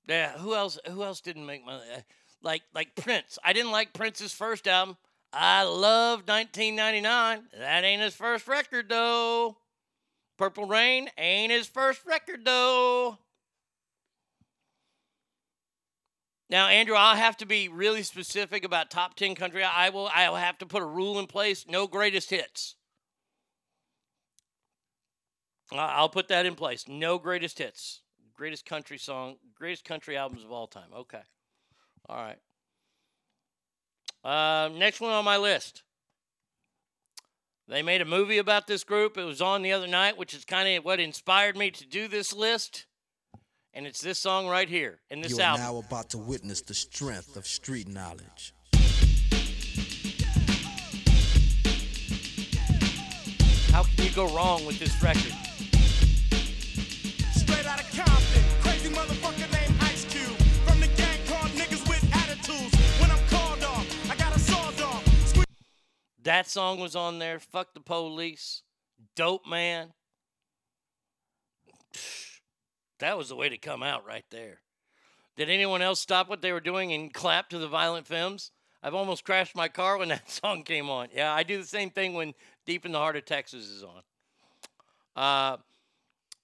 Yeah, 0.09 0.39
who 0.39 0.55
else 0.55 0.79
who 0.91 1.03
else 1.03 1.21
didn't 1.21 1.45
make 1.45 1.67
my 1.67 1.75
uh, 1.75 2.01
like 2.43 2.63
like 2.75 2.95
Prince. 2.95 3.39
I 3.45 3.53
didn't 3.53 3.73
like 3.73 3.93
Prince's 3.93 4.33
first 4.33 4.67
album. 4.67 4.97
I 5.35 5.65
love 5.65 6.21
1999. 6.27 7.43
That 7.59 7.85
ain't 7.85 8.01
his 8.01 8.15
first 8.15 8.49
record 8.49 8.89
though. 8.89 9.59
Purple 10.39 10.65
Rain 10.65 11.11
ain't 11.19 11.53
his 11.53 11.67
first 11.67 12.07
record 12.07 12.47
though. 12.47 13.19
Now, 16.51 16.69
Andrew, 16.69 16.95
I'll 16.95 17.17
have 17.17 17.37
to 17.39 17.47
be 17.47 17.69
really 17.69 18.03
specific 18.03 18.65
about 18.65 18.91
top 18.91 19.15
10 19.17 19.35
country. 19.35 19.65
I 19.65 19.89
will 19.89 20.11
I 20.15 20.29
will 20.29 20.37
have 20.37 20.59
to 20.59 20.67
put 20.67 20.83
a 20.83 20.87
rule 20.87 21.19
in 21.19 21.27
place, 21.27 21.67
no 21.69 21.87
greatest 21.87 22.31
hits. 22.31 22.77
I'll 25.73 26.09
put 26.09 26.29
that 26.29 26.47
in 26.47 26.55
place. 26.55 26.87
No 26.87 27.19
greatest 27.19 27.59
hits. 27.59 28.03
Greatest 28.35 28.67
country 28.67 28.99
song, 28.99 29.37
greatest 29.55 29.85
country 29.85 30.17
albums 30.17 30.45
of 30.45 30.53
all 30.53 30.67
time. 30.67 30.89
Okay. 30.95 31.23
All 32.09 32.17
right. 32.17 32.39
Uh, 34.25 34.69
next 34.75 35.01
one 35.01 35.13
on 35.13 35.25
my 35.25 35.37
list. 35.37 35.83
They 37.69 37.83
made 37.83 38.03
a 38.03 38.07
movie 38.07 38.39
about 38.39 38.67
this 38.67 38.85
group. 38.85 39.17
It 39.17 39.25
was 39.25 39.41
on 39.41 39.63
the 39.63 39.73
other 39.73 39.87
night, 39.87 40.19
which 40.19 40.35
is 40.35 40.45
kind 40.45 40.77
of 40.77 40.85
what 40.85 41.01
inspired 41.01 41.57
me 41.57 41.71
to 41.71 41.87
do 41.87 42.09
this 42.09 42.33
list. 42.33 42.87
And 43.77 43.89
it's 43.89 44.01
this 44.01 44.21
song 44.21 44.47
right 44.47 44.69
here 44.69 45.01
in 45.11 45.21
this 45.21 45.33
you 45.33 45.39
are 45.39 45.43
album. 45.43 45.63
now 45.63 45.77
about 45.79 46.11
to 46.11 46.19
witness 46.19 46.61
the 46.61 46.75
strength 46.75 47.37
of 47.37 47.45
street 47.45 47.89
knowledge. 47.89 48.55
How 53.73 53.83
can 53.83 54.05
you 54.05 54.11
go 54.13 54.33
wrong 54.33 54.65
with 54.65 54.79
this 54.79 55.03
record? 55.03 55.35
Straight 57.35 57.67
out 57.67 57.81
of 57.81 57.91
Compton, 57.91 58.45
crazy 58.61 58.91
motherfucker 58.91 59.51
named 59.51 59.75
Ice 59.81 60.05
Cube. 60.05 60.39
From 60.65 60.79
the 60.79 60.87
gang 60.87 61.19
called 61.27 61.51
niggas 61.51 61.89
with 61.89 62.09
attitudes. 62.15 62.77
When 63.01 63.11
I'm 63.11 63.27
called 63.27 63.65
off, 63.65 64.09
I 64.09 64.15
got 64.15 64.37
a 64.37 64.39
sawed 64.39 64.81
off. 64.83 65.05
Squeeze 65.27 65.47
That 66.23 66.49
song 66.49 66.79
was 66.79 66.95
on 66.95 67.19
there. 67.19 67.41
Fuck 67.41 67.75
the 67.75 67.81
police. 67.81 68.63
Dope 69.17 69.49
man. 69.49 69.95
That 72.99 73.19
was 73.19 73.29
the 73.29 73.37
way 73.37 73.49
to 73.49 73.59
come 73.59 73.83
out 73.83 74.07
right 74.07 74.25
there. 74.31 74.61
Did 75.37 75.51
anyone 75.51 75.83
else 75.83 76.01
stop 76.01 76.29
what 76.29 76.43
they 76.43 76.53
were 76.53 76.61
doing 76.61 76.93
and 76.93 77.13
clap 77.13 77.49
to 77.51 77.59
the 77.59 77.69
Violent 77.69 78.07
Femmes? 78.07 78.53
I've 78.83 78.95
almost 78.95 79.25
crashed 79.25 79.57
my 79.57 79.69
car 79.69 79.99
when 79.99 80.09
that 80.11 80.31
song 80.31 80.63
came 80.63 80.89
on. 80.89 81.09
Yeah, 81.13 81.33
I 81.33 81.43
do 81.43 81.59
the 81.59 81.67
same 81.67 81.91
thing 81.91 82.15
when 82.15 82.35
Deep 82.67 82.87
in 82.87 82.93
the 82.93 82.99
Heart 82.99 83.17
of 83.17 83.25
Texas 83.25 83.67
is 83.67 83.83
on. 83.83 84.03
Uh, 85.17 85.57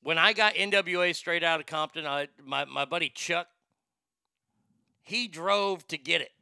when 0.02 0.18
I 0.18 0.32
got 0.32 0.55
NWA 0.55 1.14
straight 1.14 1.44
out 1.44 1.60
of 1.60 1.66
Compton, 1.66 2.06
I, 2.06 2.28
my, 2.43 2.64
my 2.64 2.85
buddy 2.85 3.10
Chuck, 3.10 3.48
he 5.02 5.28
drove 5.28 5.86
to 5.89 5.98
get 5.98 6.20
it 6.20 6.32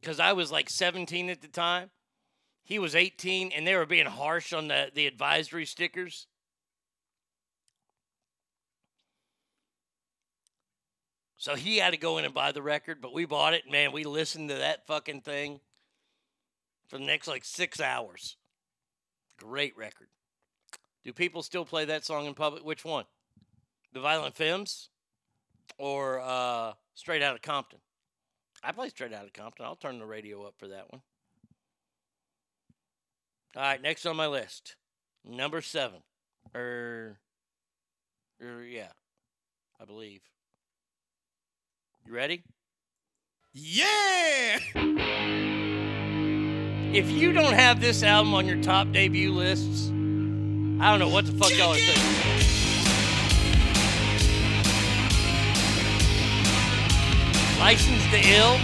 because 0.00 0.20
I 0.20 0.32
was 0.32 0.52
like 0.52 0.68
17 0.68 1.30
at 1.30 1.40
the 1.40 1.48
time. 1.48 1.90
He 2.64 2.78
was 2.78 2.94
18, 2.94 3.52
and 3.52 3.66
they 3.66 3.74
were 3.74 3.86
being 3.86 4.06
harsh 4.06 4.52
on 4.52 4.68
the, 4.68 4.90
the 4.94 5.06
advisory 5.06 5.64
stickers. 5.64 6.26
So 11.38 11.54
he 11.54 11.78
had 11.78 11.92
to 11.92 11.96
go 11.96 12.18
in 12.18 12.24
and 12.24 12.34
buy 12.34 12.50
the 12.50 12.62
record, 12.62 13.00
but 13.00 13.14
we 13.14 13.24
bought 13.24 13.54
it. 13.54 13.70
Man, 13.70 13.92
we 13.92 14.02
listened 14.02 14.48
to 14.48 14.56
that 14.56 14.86
fucking 14.88 15.20
thing 15.20 15.60
for 16.88 16.98
the 16.98 17.04
next 17.04 17.28
like 17.28 17.44
six 17.44 17.80
hours. 17.80 18.36
Great 19.38 19.76
record. 19.76 20.08
Do 21.04 21.12
people 21.12 21.44
still 21.44 21.64
play 21.64 21.84
that 21.84 22.04
song 22.04 22.26
in 22.26 22.34
public? 22.34 22.64
Which 22.64 22.84
one? 22.84 23.04
The 23.92 24.00
Violent 24.00 24.34
Femmes 24.34 24.90
or 25.78 26.20
uh, 26.20 26.72
Straight 26.94 27.22
Out 27.22 27.36
of 27.36 27.42
Compton? 27.42 27.78
I 28.64 28.72
play 28.72 28.88
Straight 28.88 29.12
Out 29.12 29.24
of 29.24 29.32
Compton. 29.32 29.64
I'll 29.64 29.76
turn 29.76 30.00
the 30.00 30.06
radio 30.06 30.42
up 30.42 30.54
for 30.58 30.66
that 30.66 30.90
one. 30.90 31.02
All 33.56 33.62
right, 33.62 33.80
next 33.80 34.04
on 34.06 34.16
my 34.16 34.26
list, 34.26 34.76
number 35.24 35.62
seven, 35.62 36.00
or, 36.54 37.18
er, 38.42 38.64
yeah, 38.64 38.92
I 39.80 39.84
believe. 39.84 40.20
You 42.08 42.14
ready? 42.14 42.42
Yeah! 43.52 44.58
If 46.94 47.10
you 47.10 47.34
don't 47.34 47.52
have 47.52 47.82
this 47.82 48.02
album 48.02 48.32
on 48.32 48.46
your 48.46 48.62
top 48.62 48.92
debut 48.92 49.30
lists, 49.30 49.88
I 49.90 50.88
don't 50.90 51.00
know 51.00 51.10
what 51.10 51.26
the 51.26 51.32
fuck 51.32 51.54
y'all 51.54 51.72
are 51.72 51.76
thinking. 51.76 52.02
License 57.58 58.02
to 58.10 58.20
Ill. 58.24 58.58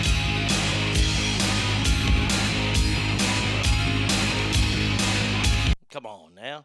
Come 5.91 6.07
on 6.07 6.35
now. 6.35 6.65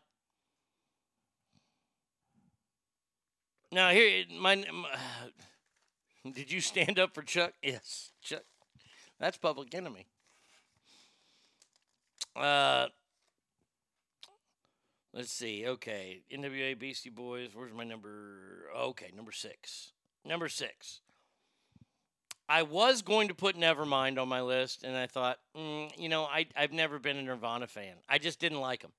Now 3.70 3.90
here, 3.90 4.24
my, 4.40 4.56
my 4.56 4.88
did 6.36 6.52
you 6.52 6.62
stand 6.62 7.00
up 7.00 7.14
for 7.14 7.22
Chuck? 7.22 7.54
Yes, 7.62 8.12
Chuck. 8.22 8.44
That's 9.20 9.38
Public 9.38 9.74
Enemy. 9.76 10.08
Uh, 12.36 12.88
let's 15.14 15.32
see. 15.32 15.66
Okay, 15.68 16.22
NWA 16.32 16.78
Beastie 16.78 17.10
Boys. 17.10 17.50
Where's 17.54 17.74
my 17.74 17.84
number? 17.84 18.70
Okay, 18.76 19.12
number 19.16 19.32
six. 19.32 19.94
Number 20.26 20.48
six. 20.48 21.02
I 22.48 22.64
was 22.64 23.02
going 23.04 23.28
to 23.28 23.36
put 23.36 23.56
Nevermind 23.56 24.20
on 24.20 24.28
my 24.28 24.42
list, 24.42 24.84
and 24.84 24.98
I 24.98 25.06
thought, 25.06 25.38
mm, 25.56 25.92
you 26.00 26.10
know, 26.10 26.24
I 26.24 26.48
I've 26.56 26.74
never 26.74 26.98
been 26.98 27.18
a 27.18 27.22
Nirvana 27.22 27.68
fan. 27.68 27.96
I 28.08 28.18
just 28.18 28.40
didn't 28.40 28.62
like 28.62 28.82
them. 28.82 28.92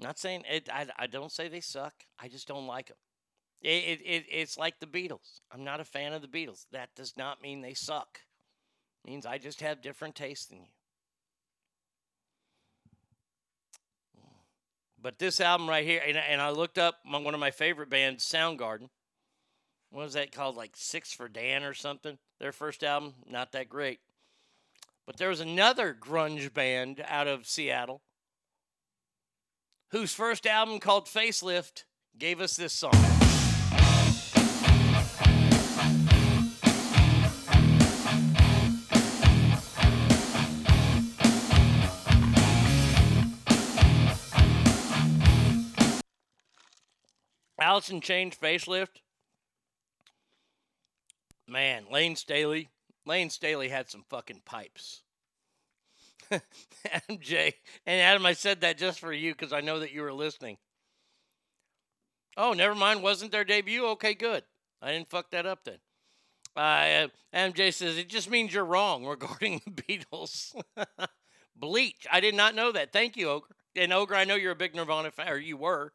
Not 0.00 0.18
saying 0.18 0.44
it. 0.48 0.68
I, 0.72 0.86
I 0.98 1.06
don't 1.06 1.32
say 1.32 1.48
they 1.48 1.60
suck. 1.60 1.94
I 2.18 2.28
just 2.28 2.48
don't 2.48 2.66
like 2.66 2.88
them. 2.88 2.96
It, 3.60 3.68
it, 3.68 4.00
it 4.04 4.24
it's 4.30 4.56
like 4.56 4.78
the 4.78 4.86
Beatles. 4.86 5.40
I'm 5.52 5.64
not 5.64 5.80
a 5.80 5.84
fan 5.84 6.12
of 6.12 6.22
the 6.22 6.28
Beatles. 6.28 6.66
That 6.72 6.94
does 6.94 7.16
not 7.16 7.42
mean 7.42 7.60
they 7.60 7.74
suck. 7.74 8.20
It 9.04 9.10
means 9.10 9.26
I 9.26 9.38
just 9.38 9.60
have 9.60 9.82
different 9.82 10.14
tastes 10.14 10.46
than 10.46 10.58
you. 10.58 10.66
But 15.00 15.18
this 15.18 15.40
album 15.40 15.68
right 15.68 15.84
here, 15.84 16.02
and, 16.06 16.16
and 16.16 16.40
I 16.40 16.50
looked 16.50 16.78
up 16.78 16.96
one 17.04 17.34
of 17.34 17.40
my 17.40 17.52
favorite 17.52 17.88
bands, 17.90 18.24
Soundgarden. 18.24 18.88
What 19.90 20.04
was 20.04 20.14
that 20.14 20.32
called? 20.32 20.56
Like 20.56 20.72
Six 20.74 21.12
for 21.12 21.28
Dan 21.28 21.62
or 21.62 21.74
something? 21.74 22.18
Their 22.40 22.52
first 22.52 22.82
album, 22.82 23.14
not 23.28 23.52
that 23.52 23.68
great. 23.68 24.00
But 25.06 25.16
there 25.16 25.30
was 25.30 25.40
another 25.40 25.96
grunge 25.98 26.52
band 26.52 27.02
out 27.06 27.26
of 27.26 27.46
Seattle 27.46 28.02
whose 29.90 30.12
first 30.12 30.46
album 30.46 30.80
called 30.80 31.06
Facelift 31.06 31.84
gave 32.18 32.40
us 32.40 32.56
this 32.56 32.72
song. 32.72 33.27
Alice 47.58 47.90
in 47.90 48.00
Chains 48.00 48.36
Facelift. 48.36 49.02
Man, 51.46 51.86
Layne 51.90 52.16
Staley. 52.16 52.68
Layne 53.06 53.30
Staley 53.30 53.68
had 53.68 53.90
some 53.90 54.04
fucking 54.08 54.42
pipes. 54.44 55.02
Adam 56.30 57.18
J. 57.20 57.54
And 57.86 58.00
Adam, 58.00 58.26
I 58.26 58.34
said 58.34 58.60
that 58.60 58.78
just 58.78 59.00
for 59.00 59.12
you 59.12 59.32
because 59.32 59.52
I 59.52 59.60
know 59.60 59.80
that 59.80 59.92
you 59.92 60.02
were 60.02 60.12
listening. 60.12 60.58
Oh, 62.36 62.52
never 62.52 62.74
mind. 62.74 63.02
Wasn't 63.02 63.32
their 63.32 63.44
debut? 63.44 63.86
Okay, 63.86 64.14
good. 64.14 64.44
I 64.82 64.92
didn't 64.92 65.10
fuck 65.10 65.30
that 65.30 65.46
up 65.46 65.64
then. 65.64 65.78
Uh, 66.54 67.08
says 67.32 67.98
it 67.98 68.08
just 68.08 68.30
means 68.30 68.52
you're 68.52 68.64
wrong 68.64 69.04
regarding 69.04 69.60
the 69.64 69.70
Beatles. 69.82 70.54
Bleach. 71.56 72.06
I 72.10 72.20
did 72.20 72.34
not 72.34 72.54
know 72.54 72.72
that. 72.72 72.92
Thank 72.92 73.16
you, 73.16 73.28
Ogre. 73.30 73.46
And 73.74 73.92
Ogre, 73.92 74.14
I 74.14 74.24
know 74.24 74.34
you're 74.34 74.52
a 74.52 74.56
big 74.56 74.74
Nirvana 74.74 75.10
fan, 75.10 75.28
or 75.28 75.38
you 75.38 75.56
were. 75.56 75.92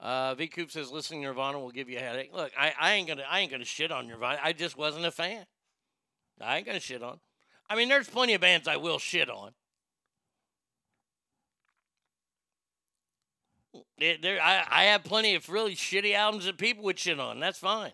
Uh, 0.00 0.34
V 0.36 0.46
Coop 0.46 0.70
says 0.70 0.90
listening 0.92 1.22
to 1.22 1.28
Nirvana 1.28 1.58
will 1.58 1.70
give 1.70 1.88
you 1.88 1.98
a 1.98 2.00
headache. 2.00 2.30
Look, 2.32 2.52
I, 2.56 2.72
I 2.78 2.92
ain't 2.94 3.08
gonna 3.08 3.24
I 3.28 3.40
ain't 3.40 3.50
gonna 3.50 3.64
shit 3.64 3.90
on 3.90 4.06
Nirvana. 4.06 4.38
I 4.42 4.52
just 4.52 4.76
wasn't 4.76 5.06
a 5.06 5.10
fan. 5.10 5.44
I 6.40 6.58
ain't 6.58 6.66
gonna 6.66 6.78
shit 6.80 7.02
on. 7.02 7.18
I 7.68 7.74
mean, 7.74 7.88
there's 7.88 8.08
plenty 8.08 8.34
of 8.34 8.40
bands 8.40 8.68
I 8.68 8.76
will 8.76 8.98
shit 8.98 9.28
on. 9.28 9.52
There, 13.98 14.16
there- 14.20 14.40
I, 14.40 14.64
I 14.70 14.84
have 14.84 15.04
plenty 15.04 15.34
of 15.34 15.48
really 15.48 15.74
shitty 15.74 16.14
albums 16.14 16.44
that 16.44 16.58
people 16.58 16.84
would 16.84 16.98
shit 16.98 17.18
on. 17.18 17.40
That's 17.40 17.58
fine. 17.58 17.92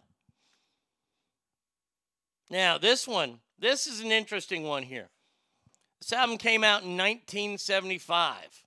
Now, 2.51 2.76
this 2.76 3.09
one, 3.09 3.40
this 3.59 3.86
is 3.86 4.01
an 4.01 4.12
interesting 4.12 4.64
one 4.64 4.82
here. 4.82 5.09
This 6.01 6.12
album 6.12 6.36
came 6.36 6.62
out 6.62 6.82
in 6.82 6.97
1975. 6.98 8.64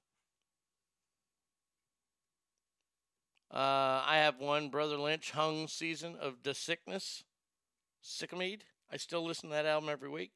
Uh, 3.58 4.04
I 4.06 4.18
have 4.18 4.40
one 4.40 4.70
Brother 4.70 4.98
Lynch 4.98 5.32
hung 5.32 5.68
season 5.68 6.16
of 6.22 6.44
The 6.44 6.54
Sickness, 6.54 7.24
Sycamede. 8.04 8.62
I 8.92 8.98
still 8.98 9.26
listen 9.26 9.50
to 9.50 9.56
that 9.56 9.66
album 9.66 9.90
every 9.90 10.10
week. 10.10 10.30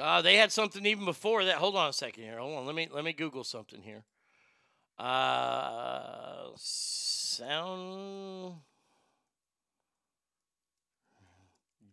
Uh, 0.00 0.22
they 0.22 0.36
had 0.36 0.52
something 0.52 0.86
even 0.86 1.04
before 1.04 1.44
that. 1.44 1.56
Hold 1.56 1.74
on 1.74 1.88
a 1.88 1.92
second 1.92 2.22
here. 2.22 2.38
Hold 2.38 2.58
on. 2.58 2.66
Let 2.66 2.76
me 2.76 2.88
let 2.92 3.04
me 3.04 3.14
Google 3.14 3.42
something 3.42 3.82
here. 3.82 4.04
Uh, 4.96 6.50
sound 6.54 8.54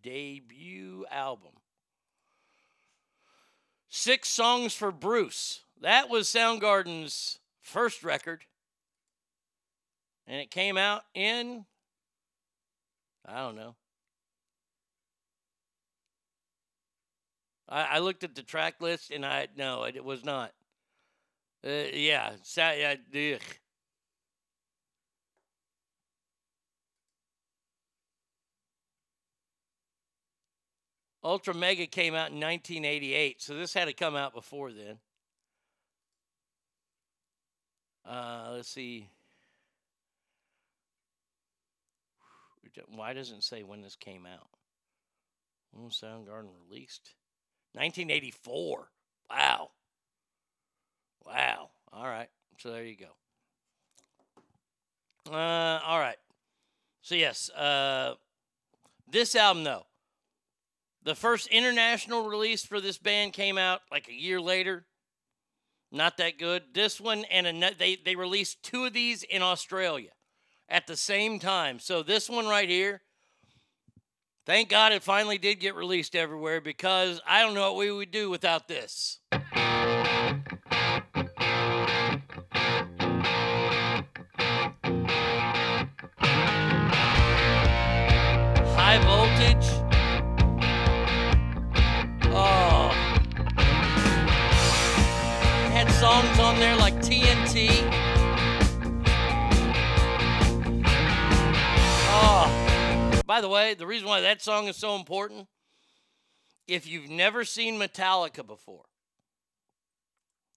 debut 0.03 1.03
album. 1.09 1.53
Six 3.97 4.29
songs 4.29 4.75
for 4.75 4.91
Bruce. 4.91 5.61
That 5.81 6.07
was 6.07 6.27
Soundgarden's 6.27 7.39
first 7.61 8.03
record, 8.03 8.45
and 10.27 10.39
it 10.39 10.51
came 10.51 10.77
out 10.77 11.01
in 11.15 11.65
I 13.25 13.39
don't 13.39 13.55
know. 13.55 13.73
I, 17.67 17.83
I 17.83 17.97
looked 17.97 18.23
at 18.23 18.35
the 18.35 18.43
track 18.43 18.75
list 18.81 19.09
and 19.09 19.25
I 19.25 19.47
no, 19.57 19.85
it, 19.85 20.05
was 20.05 20.23
not. 20.23 20.51
Uh, 21.65 21.89
yeah. 21.91 22.33
Ultramega 31.27 31.91
came 31.91 32.13
out 32.15 32.31
in 32.31 32.39
1988, 32.39 33.41
so 33.41 33.53
this 33.53 33.73
had 33.73 33.89
to 33.89 33.93
come 33.93 34.15
out 34.15 34.33
before 34.33 34.71
then. 34.71 34.97
Uh, 38.07 38.51
let's 38.53 38.69
see. 38.69 39.09
Why 42.87 43.11
doesn't 43.11 43.39
it 43.39 43.43
say 43.43 43.63
when 43.63 43.81
this 43.81 43.97
came 43.97 44.25
out? 44.25 44.47
When 45.71 45.89
Soundgarden 45.89 46.47
released? 46.69 47.11
1984. 47.73 48.87
Wow. 49.29 49.71
Wow. 51.25 51.69
All 51.91 52.05
right. 52.07 52.29
So 52.57 52.71
there 52.71 52.85
you 52.85 52.95
go. 52.95 53.07
Uh, 55.33 55.81
all 55.85 55.99
right. 55.99 56.17
So 57.01 57.15
yes, 57.15 57.49
uh, 57.49 58.13
this 59.09 59.35
album 59.35 59.65
though, 59.65 59.87
the 61.07 61.15
first 61.15 61.47
international 61.47 62.27
release 62.27 62.65
for 62.65 62.81
this 62.81 62.97
band 62.97 63.31
came 63.31 63.57
out 63.57 63.79
like 63.89 64.09
a 64.09 64.13
year 64.13 64.41
later. 64.41 64.85
Not 65.89 66.17
that 66.17 66.37
good. 66.37 66.63
This 66.73 66.99
one 66.99 67.23
and 67.31 67.47
ano- 67.47 67.69
they 67.79 67.95
they 67.95 68.17
released 68.17 68.61
two 68.61 68.83
of 68.83 68.91
these 68.91 69.23
in 69.23 69.41
Australia 69.41 70.09
at 70.67 70.85
the 70.85 70.97
same 70.97 71.39
time. 71.39 71.79
So 71.79 72.03
this 72.03 72.29
one 72.29 72.45
right 72.45 72.67
here, 72.67 73.03
thank 74.45 74.67
God 74.67 74.91
it 74.91 75.01
finally 75.01 75.37
did 75.37 75.61
get 75.61 75.75
released 75.75 76.13
everywhere 76.13 76.59
because 76.59 77.21
I 77.25 77.41
don't 77.41 77.53
know 77.53 77.71
what 77.71 77.79
we 77.79 77.89
would 77.89 78.11
do 78.11 78.29
without 78.29 78.67
this. 78.67 79.21
High 88.75 88.99
voltage. 88.99 89.86
Songs 96.07 96.39
on 96.39 96.57
there 96.57 96.77
like 96.77 96.95
TNT. 97.01 97.67
Oh. 102.09 102.47
Ah. 102.47 103.21
By 103.25 103.41
the 103.41 103.49
way, 103.49 103.73
the 103.73 103.85
reason 103.85 104.07
why 104.07 104.21
that 104.21 104.41
song 104.41 104.69
is 104.69 104.77
so 104.77 104.95
important, 104.95 105.47
if 106.65 106.87
you've 106.87 107.09
never 107.09 107.43
seen 107.43 107.77
Metallica 107.77 108.47
before, 108.47 108.85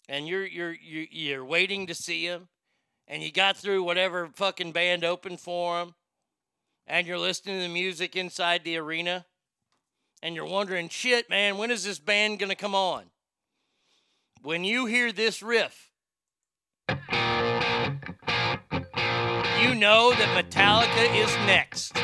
and 0.08 0.28
you're 0.28 0.46
you're 0.46 0.76
you're, 0.80 1.06
you're 1.10 1.44
waiting 1.44 1.88
to 1.88 1.96
see 1.96 2.28
them, 2.28 2.46
and 3.08 3.20
you 3.20 3.32
got 3.32 3.56
through 3.56 3.82
whatever 3.82 4.30
fucking 4.32 4.70
band 4.70 5.04
opened 5.04 5.40
for 5.40 5.80
them, 5.80 5.94
and 6.86 7.08
you're 7.08 7.18
listening 7.18 7.56
to 7.56 7.62
the 7.66 7.74
music 7.74 8.14
inside 8.14 8.62
the 8.62 8.76
arena, 8.76 9.26
and 10.22 10.36
you're 10.36 10.46
wondering, 10.46 10.88
shit, 10.88 11.28
man, 11.28 11.58
when 11.58 11.72
is 11.72 11.82
this 11.82 11.98
band 11.98 12.38
gonna 12.38 12.54
come 12.54 12.76
on? 12.76 13.06
When 14.42 14.64
you 14.64 14.86
hear 14.86 15.12
this 15.12 15.42
riff, 15.42 15.90
you 16.88 16.94
know 19.74 20.14
that 20.14 20.30
Metallica 20.34 21.14
is 21.14 21.28
next. 21.44 21.94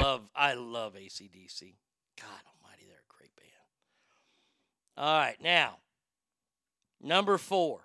Love, 0.00 0.22
I 0.34 0.54
love 0.54 0.96
AC/DC. 0.96 1.76
God 2.20 2.40
almighty, 2.48 2.86
they're 2.88 2.96
a 2.98 3.14
great 3.16 3.36
band. 3.36 3.48
All 4.96 5.18
right, 5.20 5.40
now, 5.40 5.76
number 7.00 7.38
four. 7.38 7.82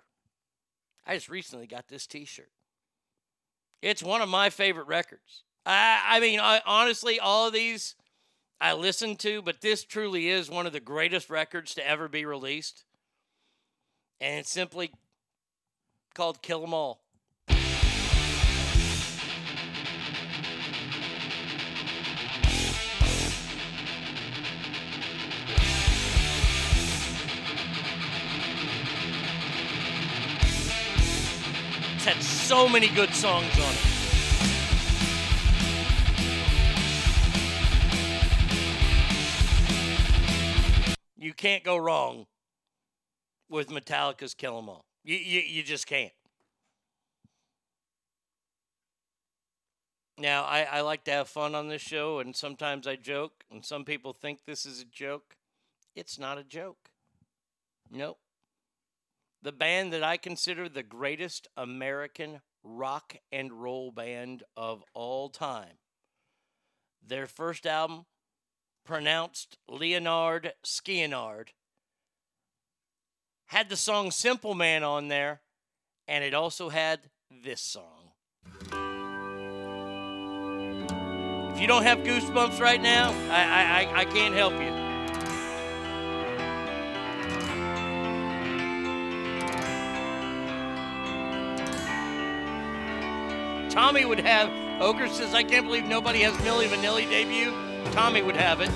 I 1.06 1.14
just 1.14 1.28
recently 1.28 1.68
got 1.68 1.86
this 1.86 2.08
t 2.08 2.24
shirt. 2.24 2.50
It's 3.80 4.02
one 4.02 4.22
of 4.22 4.28
my 4.28 4.50
favorite 4.50 4.88
records. 4.88 5.44
I, 5.64 6.02
I 6.16 6.18
mean, 6.18 6.40
I, 6.40 6.60
honestly, 6.66 7.20
all 7.20 7.46
of 7.46 7.52
these 7.52 7.94
I 8.62 8.74
listen 8.74 9.16
to, 9.16 9.42
but 9.42 9.60
this 9.60 9.82
truly 9.82 10.28
is 10.28 10.48
one 10.48 10.66
of 10.68 10.72
the 10.72 10.78
greatest 10.78 11.28
records 11.28 11.74
to 11.74 11.84
ever 11.84 12.06
be 12.06 12.24
released. 12.24 12.84
And 14.20 14.38
it's 14.38 14.52
simply 14.52 14.92
called 16.14 16.42
Kill 16.42 16.62
'Em 16.62 16.72
All. 16.72 17.02
It's 31.96 32.04
had 32.04 32.22
so 32.22 32.68
many 32.68 32.86
good 32.86 33.12
songs 33.12 33.58
on 33.58 33.74
it. 33.74 33.91
You 41.22 41.32
can't 41.32 41.62
go 41.62 41.76
wrong 41.76 42.26
with 43.48 43.68
Metallica's 43.68 44.34
Kill 44.34 44.58
'Em 44.58 44.68
All. 44.68 44.84
You, 45.04 45.14
you, 45.16 45.40
you 45.40 45.62
just 45.62 45.86
can't. 45.86 46.12
Now, 50.18 50.42
I, 50.42 50.62
I 50.62 50.80
like 50.80 51.04
to 51.04 51.12
have 51.12 51.28
fun 51.28 51.54
on 51.54 51.68
this 51.68 51.80
show, 51.80 52.18
and 52.18 52.34
sometimes 52.34 52.88
I 52.88 52.96
joke, 52.96 53.44
and 53.52 53.64
some 53.64 53.84
people 53.84 54.12
think 54.12 54.46
this 54.46 54.66
is 54.66 54.80
a 54.80 54.84
joke. 54.84 55.36
It's 55.94 56.18
not 56.18 56.38
a 56.38 56.44
joke. 56.44 56.90
Nope. 57.88 58.18
The 59.42 59.52
band 59.52 59.92
that 59.92 60.02
I 60.02 60.16
consider 60.16 60.68
the 60.68 60.82
greatest 60.82 61.46
American 61.56 62.40
rock 62.64 63.14
and 63.30 63.52
roll 63.52 63.92
band 63.92 64.42
of 64.56 64.82
all 64.92 65.28
time. 65.28 65.78
Their 67.00 67.28
first 67.28 67.64
album, 67.64 68.06
pronounced 68.84 69.58
Leonard 69.68 70.52
Skianard, 70.64 71.48
had 73.46 73.68
the 73.68 73.76
song 73.76 74.10
Simple 74.10 74.54
Man 74.54 74.82
on 74.82 75.08
there, 75.08 75.40
and 76.08 76.24
it 76.24 76.34
also 76.34 76.68
had 76.68 77.00
this 77.30 77.60
song. 77.60 78.12
If 81.54 81.60
you 81.60 81.66
don't 81.66 81.82
have 81.82 81.98
goosebumps 81.98 82.60
right 82.60 82.80
now, 82.80 83.10
I, 83.30 83.42
I, 83.42 83.82
I, 83.82 84.00
I 84.00 84.04
can't 84.06 84.34
help 84.34 84.54
you. 84.54 84.82
Tommy 93.70 94.04
would 94.04 94.20
have. 94.20 94.50
Ogre 94.82 95.08
says, 95.08 95.32
I 95.32 95.42
can't 95.42 95.66
believe 95.66 95.84
nobody 95.84 96.20
has 96.20 96.34
Milli 96.38 96.66
Vanilli 96.66 97.08
debut. 97.08 97.71
Tommy 97.90 98.22
would 98.22 98.36
have 98.36 98.60
it. 98.60 98.70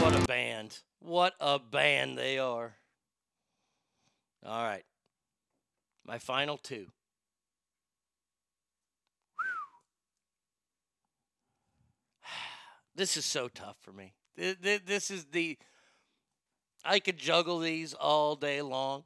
What 0.00 0.14
a 0.14 0.26
band. 0.26 0.80
What 0.98 1.34
a 1.40 1.58
band 1.58 2.18
they 2.18 2.38
are. 2.38 2.76
All 4.44 4.62
right. 4.62 4.84
My 6.06 6.18
final 6.18 6.58
two. 6.58 6.88
This 12.94 13.16
is 13.16 13.24
so 13.24 13.48
tough 13.48 13.76
for 13.80 13.92
me. 13.92 14.12
Th- 14.36 14.60
th- 14.60 14.84
This 14.84 15.10
is 15.10 15.24
the. 15.26 15.58
I 16.84 17.00
could 17.00 17.16
juggle 17.16 17.58
these 17.58 17.94
all 17.94 18.36
day 18.36 18.60
long. 18.60 19.04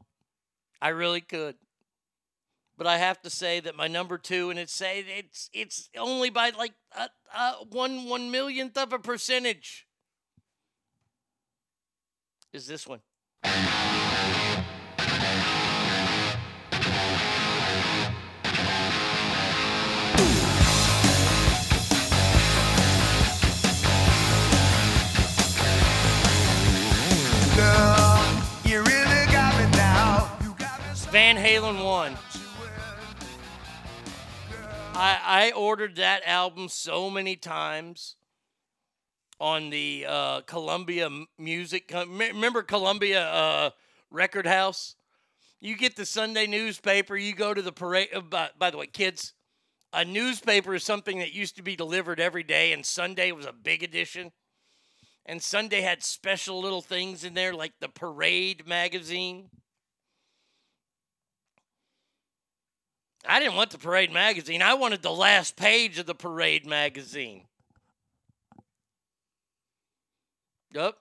I 0.81 0.89
really 0.89 1.21
could. 1.21 1.57
But 2.77 2.87
I 2.87 2.99
have 2.99 3.21
to 3.23 3.31
say 3.31 3.59
that 3.61 3.75
my 3.75 3.89
number 3.89 4.19
two, 4.19 4.51
and 4.51 4.59
it's 4.59 4.73
say 4.73 5.05
it's 5.09 5.51
it's 5.53 5.91
only 5.97 6.31
by 6.31 6.51
like 6.51 6.75
a, 6.97 7.09
a 7.37 7.53
one 7.71 8.09
one 8.09 8.31
millionth 8.31 8.79
of 8.79 8.93
a 8.93 9.01
percentage, 9.01 9.87
is 12.53 12.69
this 12.69 12.87
one. 12.87 13.01
Van 31.29 31.37
Halen 31.37 31.85
1. 31.85 32.17
I, 34.95 35.21
I 35.27 35.53
ordered 35.55 35.97
that 35.97 36.23
album 36.25 36.71
so 36.71 37.11
many 37.11 37.37
times 37.37 38.17
on 39.39 39.69
the 39.69 40.07
uh, 40.09 40.41
Columbia 40.47 41.11
Music. 41.39 41.93
Remember 41.95 42.63
Columbia 42.63 43.29
uh, 43.29 43.71
Record 44.11 44.47
House? 44.47 44.97
You 45.61 45.77
get 45.77 45.97
the 45.97 46.07
Sunday 46.07 46.47
newspaper, 46.47 47.15
you 47.15 47.35
go 47.35 47.53
to 47.53 47.61
the 47.61 47.73
parade. 47.73 48.09
uh, 48.15 48.23
By, 48.23 48.49
by 48.59 48.71
the 48.71 48.79
way, 48.79 48.87
kids, 48.87 49.35
a 49.93 50.07
newspaper 50.07 50.77
is 50.77 50.83
something 50.83 51.19
that 51.19 51.35
used 51.35 51.57
to 51.57 51.63
be 51.63 51.77
delivered 51.77 52.21
every 52.21 52.43
day, 52.43 52.73
and 52.73 52.87
Sunday 52.87 53.33
was 53.33 53.45
a 53.45 53.53
big 53.53 53.83
edition. 53.83 54.33
And 55.27 55.43
Sunday 55.43 55.83
had 55.83 56.03
special 56.03 56.59
little 56.59 56.81
things 56.81 57.23
in 57.23 57.35
there 57.35 57.53
like 57.53 57.75
the 57.81 57.91
Parade 57.91 58.67
magazine. 58.67 59.51
I 63.27 63.41
didn't 63.41 63.57
want 63.57 63.71
the 63.71 63.79
Parade 63.79 64.13
magazine. 64.13 64.63
I 64.63 64.75
wanted 64.75 65.03
the 65.03 65.11
last 65.11 65.57
page 65.57 65.99
of 65.99 66.07
the 66.07 66.15
Parade 66.15 66.67
magazine. 66.67 67.43
Yup. 70.73 70.99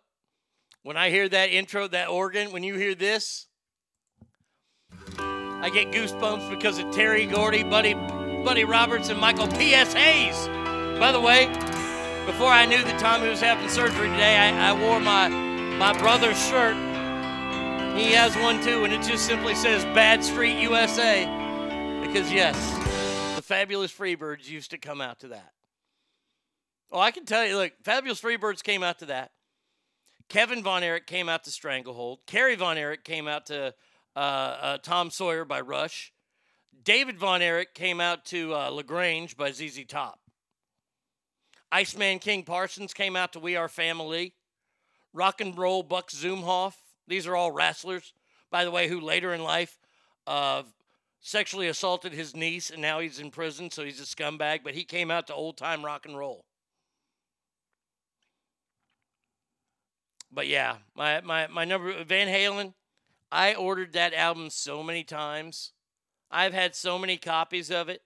When 0.84 0.98
I 0.98 1.10
hear 1.10 1.28
that 1.30 1.50
intro, 1.50 1.88
that 1.90 2.08
organ, 2.10 2.52
when 2.52 2.64
you 2.64 2.76
hear 2.76 2.96
this, 2.96 3.48
I 5.20 5.70
get 5.74 5.92
goosebumps 5.92 6.50
because 6.50 6.80
of 6.80 6.92
Terry 6.92 7.26
Gordy, 7.26 7.64
Buddy, 7.64 7.94
Buddy 7.94 8.64
Roberts, 8.64 9.10
and 9.10 9.20
Michael 9.20 9.48
P.S. 9.48 9.94
Hayes. 9.94 10.48
By 11.00 11.12
the 11.12 11.20
way, 11.20 11.48
Before 12.28 12.50
I 12.50 12.66
knew 12.66 12.84
that 12.84 13.00
Tommy 13.00 13.30
was 13.30 13.40
having 13.40 13.70
surgery 13.70 14.10
today, 14.10 14.36
I, 14.36 14.72
I 14.72 14.74
wore 14.74 15.00
my 15.00 15.30
my 15.30 15.98
brother's 15.98 16.38
shirt. 16.50 16.76
He 17.96 18.12
has 18.12 18.36
one 18.36 18.62
too, 18.62 18.84
and 18.84 18.92
it 18.94 19.02
just 19.02 19.26
simply 19.26 19.56
says 19.56 19.86
Bad 19.96 20.24
Street 20.26 20.60
USA. 20.60 21.26
Because 22.08 22.32
yes, 22.32 23.36
the 23.36 23.42
fabulous 23.42 23.92
Freebirds 23.92 24.50
used 24.50 24.72
to 24.72 24.78
come 24.78 25.02
out 25.02 25.20
to 25.20 25.28
that. 25.28 25.52
Oh, 26.90 27.00
I 27.00 27.12
can 27.12 27.26
tell 27.26 27.46
you, 27.46 27.58
look, 27.58 27.74
Fabulous 27.84 28.22
Freebirds 28.22 28.64
came 28.64 28.82
out 28.82 29.00
to 29.00 29.08
that. 29.08 29.32
Kevin 30.30 30.64
Von 30.64 30.84
Erich 30.84 31.06
came 31.06 31.28
out 31.28 31.44
to 31.44 31.52
Stranglehold. 31.52 32.20
Kerry 32.26 32.56
Von 32.56 32.78
Erich 32.78 33.04
came 33.04 33.28
out 33.28 33.48
to 33.48 33.74
uh, 34.16 34.20
uh, 34.20 34.78
Tom 34.80 35.12
Sawyer 35.12 35.44
by 35.44 35.60
Rush. 35.60 36.14
David 36.84 37.20
Von 37.20 37.42
Erich 37.42 37.74
came 37.74 38.00
out 38.00 38.24
to 38.26 38.56
uh, 38.56 38.70
LaGrange 38.70 39.36
by 39.36 39.52
ZZ 39.52 39.84
Top. 39.86 40.20
Iceman 41.72 42.20
King 42.20 42.44
Parsons 42.44 42.94
came 42.94 43.18
out 43.18 43.34
to 43.34 43.40
We 43.40 43.58
Are 43.58 43.68
Family. 43.68 44.34
Rock 45.14 45.42
and 45.42 45.58
Roll 45.58 45.84
Buck 45.84 46.10
Zumhoff. 46.10 46.76
These 47.06 47.28
are 47.28 47.36
all 47.36 47.52
wrestlers, 47.52 48.14
by 48.50 48.64
the 48.64 48.72
way, 48.72 48.88
who 48.88 49.02
later 49.02 49.34
in 49.34 49.44
life 49.44 49.78
uh, 50.26 50.64
sexually 51.28 51.68
assaulted 51.68 52.14
his 52.14 52.34
niece 52.34 52.70
and 52.70 52.82
now 52.82 53.00
he's 53.02 53.20
in 53.20 53.30
prison, 53.30 53.70
so 53.70 53.84
he's 53.84 54.00
a 54.00 54.04
scumbag. 54.04 54.60
But 54.64 54.76
he 54.76 54.86
came 54.86 55.12
out 55.12 55.28
to 55.28 55.34
old 55.34 55.58
time 55.58 55.84
rock 55.84 56.06
and 56.06 56.18
roll. 56.18 56.46
But 60.32 60.48
yeah, 60.48 60.78
my, 60.96 61.20
my, 61.22 61.48
my 61.48 61.66
number, 61.66 62.04
Van 62.04 62.28
Halen, 62.28 62.74
I 63.30 63.56
ordered 63.56 63.94
that 63.94 64.14
album 64.14 64.50
so 64.50 64.82
many 64.82 65.04
times. 65.04 65.74
I've 66.32 66.54
had 66.54 66.76
so 66.76 66.98
many 66.98 67.18
copies 67.18 67.72
of 67.72 67.90
it. 67.90 68.02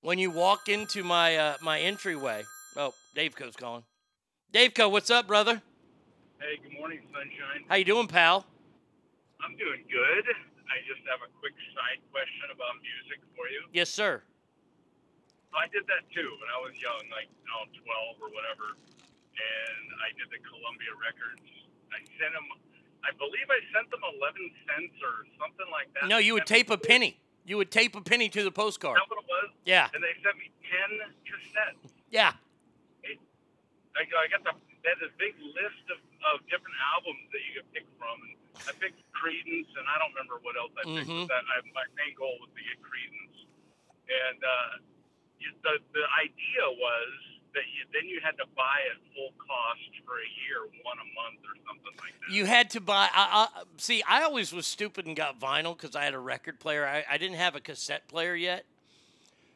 When 0.00 0.18
you 0.18 0.30
walk 0.30 0.68
into 0.68 1.02
my 1.02 1.36
uh, 1.36 1.54
my 1.62 1.80
entryway, 1.80 2.42
oh, 2.76 2.92
Dave 3.14 3.34
Co's 3.34 3.56
calling. 3.56 3.84
Dave 4.52 4.74
Co, 4.74 4.88
what's 4.90 5.10
up, 5.10 5.26
brother? 5.26 5.62
Hey, 6.38 6.60
good 6.62 6.78
morning, 6.78 7.00
sunshine. 7.10 7.64
How 7.68 7.76
you 7.76 7.86
doing, 7.86 8.06
pal? 8.06 8.44
I'm 9.42 9.56
doing 9.56 9.82
good. 9.90 10.53
I 10.70 10.80
just 10.88 11.02
have 11.08 11.20
a 11.20 11.30
quick 11.40 11.54
side 11.76 12.00
question 12.10 12.48
about 12.52 12.80
music 12.80 13.20
for 13.36 13.48
you. 13.48 13.68
Yes, 13.72 13.90
sir. 13.92 14.24
I 15.54 15.70
did 15.70 15.86
that 15.86 16.02
too 16.10 16.34
when 16.42 16.50
I 16.50 16.58
was 16.66 16.74
young, 16.82 17.06
like 17.14 17.30
you 17.30 17.46
know, 17.46 17.62
12 18.18 18.26
or 18.26 18.30
whatever, 18.34 18.74
and 18.74 19.84
I 20.02 20.10
did 20.18 20.26
the 20.34 20.42
Columbia 20.42 20.90
Records. 20.98 21.46
I 21.94 22.02
sent 22.18 22.34
them. 22.34 22.46
I 23.06 23.14
believe 23.20 23.46
I 23.46 23.60
sent 23.70 23.86
them 23.92 24.02
11 24.02 24.50
cents 24.66 24.96
or 24.98 25.28
something 25.38 25.68
like 25.70 25.92
that. 25.94 26.10
No, 26.10 26.18
you 26.18 26.34
would 26.34 26.48
tape 26.48 26.72
a 26.74 26.80
penny. 26.80 27.20
You 27.44 27.60
would 27.60 27.70
tape 27.70 27.94
a 27.94 28.00
penny 28.00 28.32
to 28.32 28.42
the 28.42 28.50
postcard. 28.50 28.96
Is 28.96 29.04
that 29.04 29.10
what 29.12 29.20
it 29.22 29.28
was? 29.28 29.48
Yeah. 29.68 29.92
And 29.92 30.02
they 30.02 30.16
sent 30.24 30.40
me 30.40 30.48
10 30.64 31.12
cassettes. 31.28 31.92
Yeah. 32.10 32.32
I, 33.04 34.00
I 34.00 34.26
got 34.32 34.42
the 34.42 34.56
they 34.84 34.92
had 34.92 35.00
this 35.00 35.16
big 35.16 35.32
list 35.40 35.84
of, 35.88 35.98
of 36.30 36.44
different 36.52 36.76
albums 36.92 37.24
that 37.32 37.40
you 37.48 37.58
could 37.58 37.68
pick 37.72 37.88
from, 37.96 38.20
and 38.20 38.36
I 38.68 38.72
picked 38.76 39.00
Creedence, 39.16 39.72
and 39.74 39.84
I 39.88 39.96
don't 39.96 40.12
remember 40.12 40.38
what 40.44 40.54
else 40.60 40.76
I 40.76 40.84
picked. 40.84 41.08
Mhm. 41.08 41.24
But 41.24 41.32
that 41.32 41.44
I, 41.48 41.64
my 41.72 41.88
main 41.96 42.12
goal 42.14 42.36
was 42.44 42.52
to 42.52 42.60
get 42.60 42.76
Creedence, 42.84 43.36
and 44.06 44.38
uh, 44.44 44.70
you, 45.40 45.48
the 45.64 45.80
the 45.96 46.04
idea 46.20 46.64
was 46.68 47.12
that 47.56 47.64
you, 47.72 47.86
then 47.96 48.08
you 48.08 48.20
had 48.20 48.36
to 48.36 48.46
buy 48.52 48.78
at 48.92 49.00
full 49.16 49.32
cost 49.40 49.88
for 50.04 50.20
a 50.20 50.30
year, 50.44 50.68
one 50.84 50.98
a 51.00 51.08
month 51.16 51.40
or 51.48 51.56
something 51.66 51.94
like 52.02 52.12
that. 52.20 52.34
You 52.34 52.44
had 52.44 52.68
to 52.70 52.80
buy. 52.80 53.08
I, 53.14 53.48
I, 53.48 53.62
see, 53.78 54.02
I 54.06 54.22
always 54.22 54.52
was 54.52 54.66
stupid 54.66 55.06
and 55.06 55.16
got 55.16 55.40
vinyl 55.40 55.76
because 55.76 55.96
I 55.96 56.04
had 56.04 56.14
a 56.14 56.18
record 56.18 56.60
player. 56.60 56.84
I, 56.86 57.04
I 57.08 57.16
didn't 57.16 57.36
have 57.36 57.54
a 57.56 57.60
cassette 57.60 58.06
player 58.08 58.34
yet. 58.34 58.64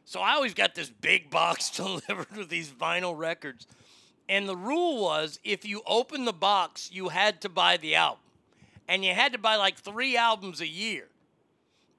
So 0.05 0.21
I 0.21 0.33
always 0.33 0.55
got 0.55 0.73
this 0.73 0.89
big 0.89 1.29
box 1.29 1.69
delivered 1.75 2.35
with 2.35 2.49
these 2.49 2.69
vinyl 2.69 3.15
records. 3.15 3.67
And 4.29 4.47
the 4.47 4.55
rule 4.55 5.01
was 5.01 5.39
if 5.43 5.65
you 5.65 5.81
opened 5.87 6.27
the 6.27 6.33
box, 6.33 6.89
you 6.93 7.09
had 7.09 7.41
to 7.41 7.49
buy 7.49 7.77
the 7.77 7.95
album. 7.95 8.19
And 8.87 9.03
you 9.03 9.13
had 9.13 9.33
to 9.33 9.39
buy 9.39 9.55
like 9.55 9.77
three 9.77 10.15
albums 10.15 10.61
a 10.61 10.67
year. 10.67 11.07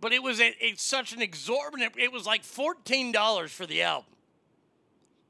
But 0.01 0.13
it 0.13 0.23
was 0.23 0.41
a, 0.41 0.55
it's 0.61 0.83
such 0.83 1.13
an 1.13 1.21
exorbitant, 1.21 1.95
it 1.99 2.13
was 2.13 2.25
like 2.27 2.43
$14 2.45 3.49
for 3.51 3.67
the 3.67 3.83
album. 3.83 4.07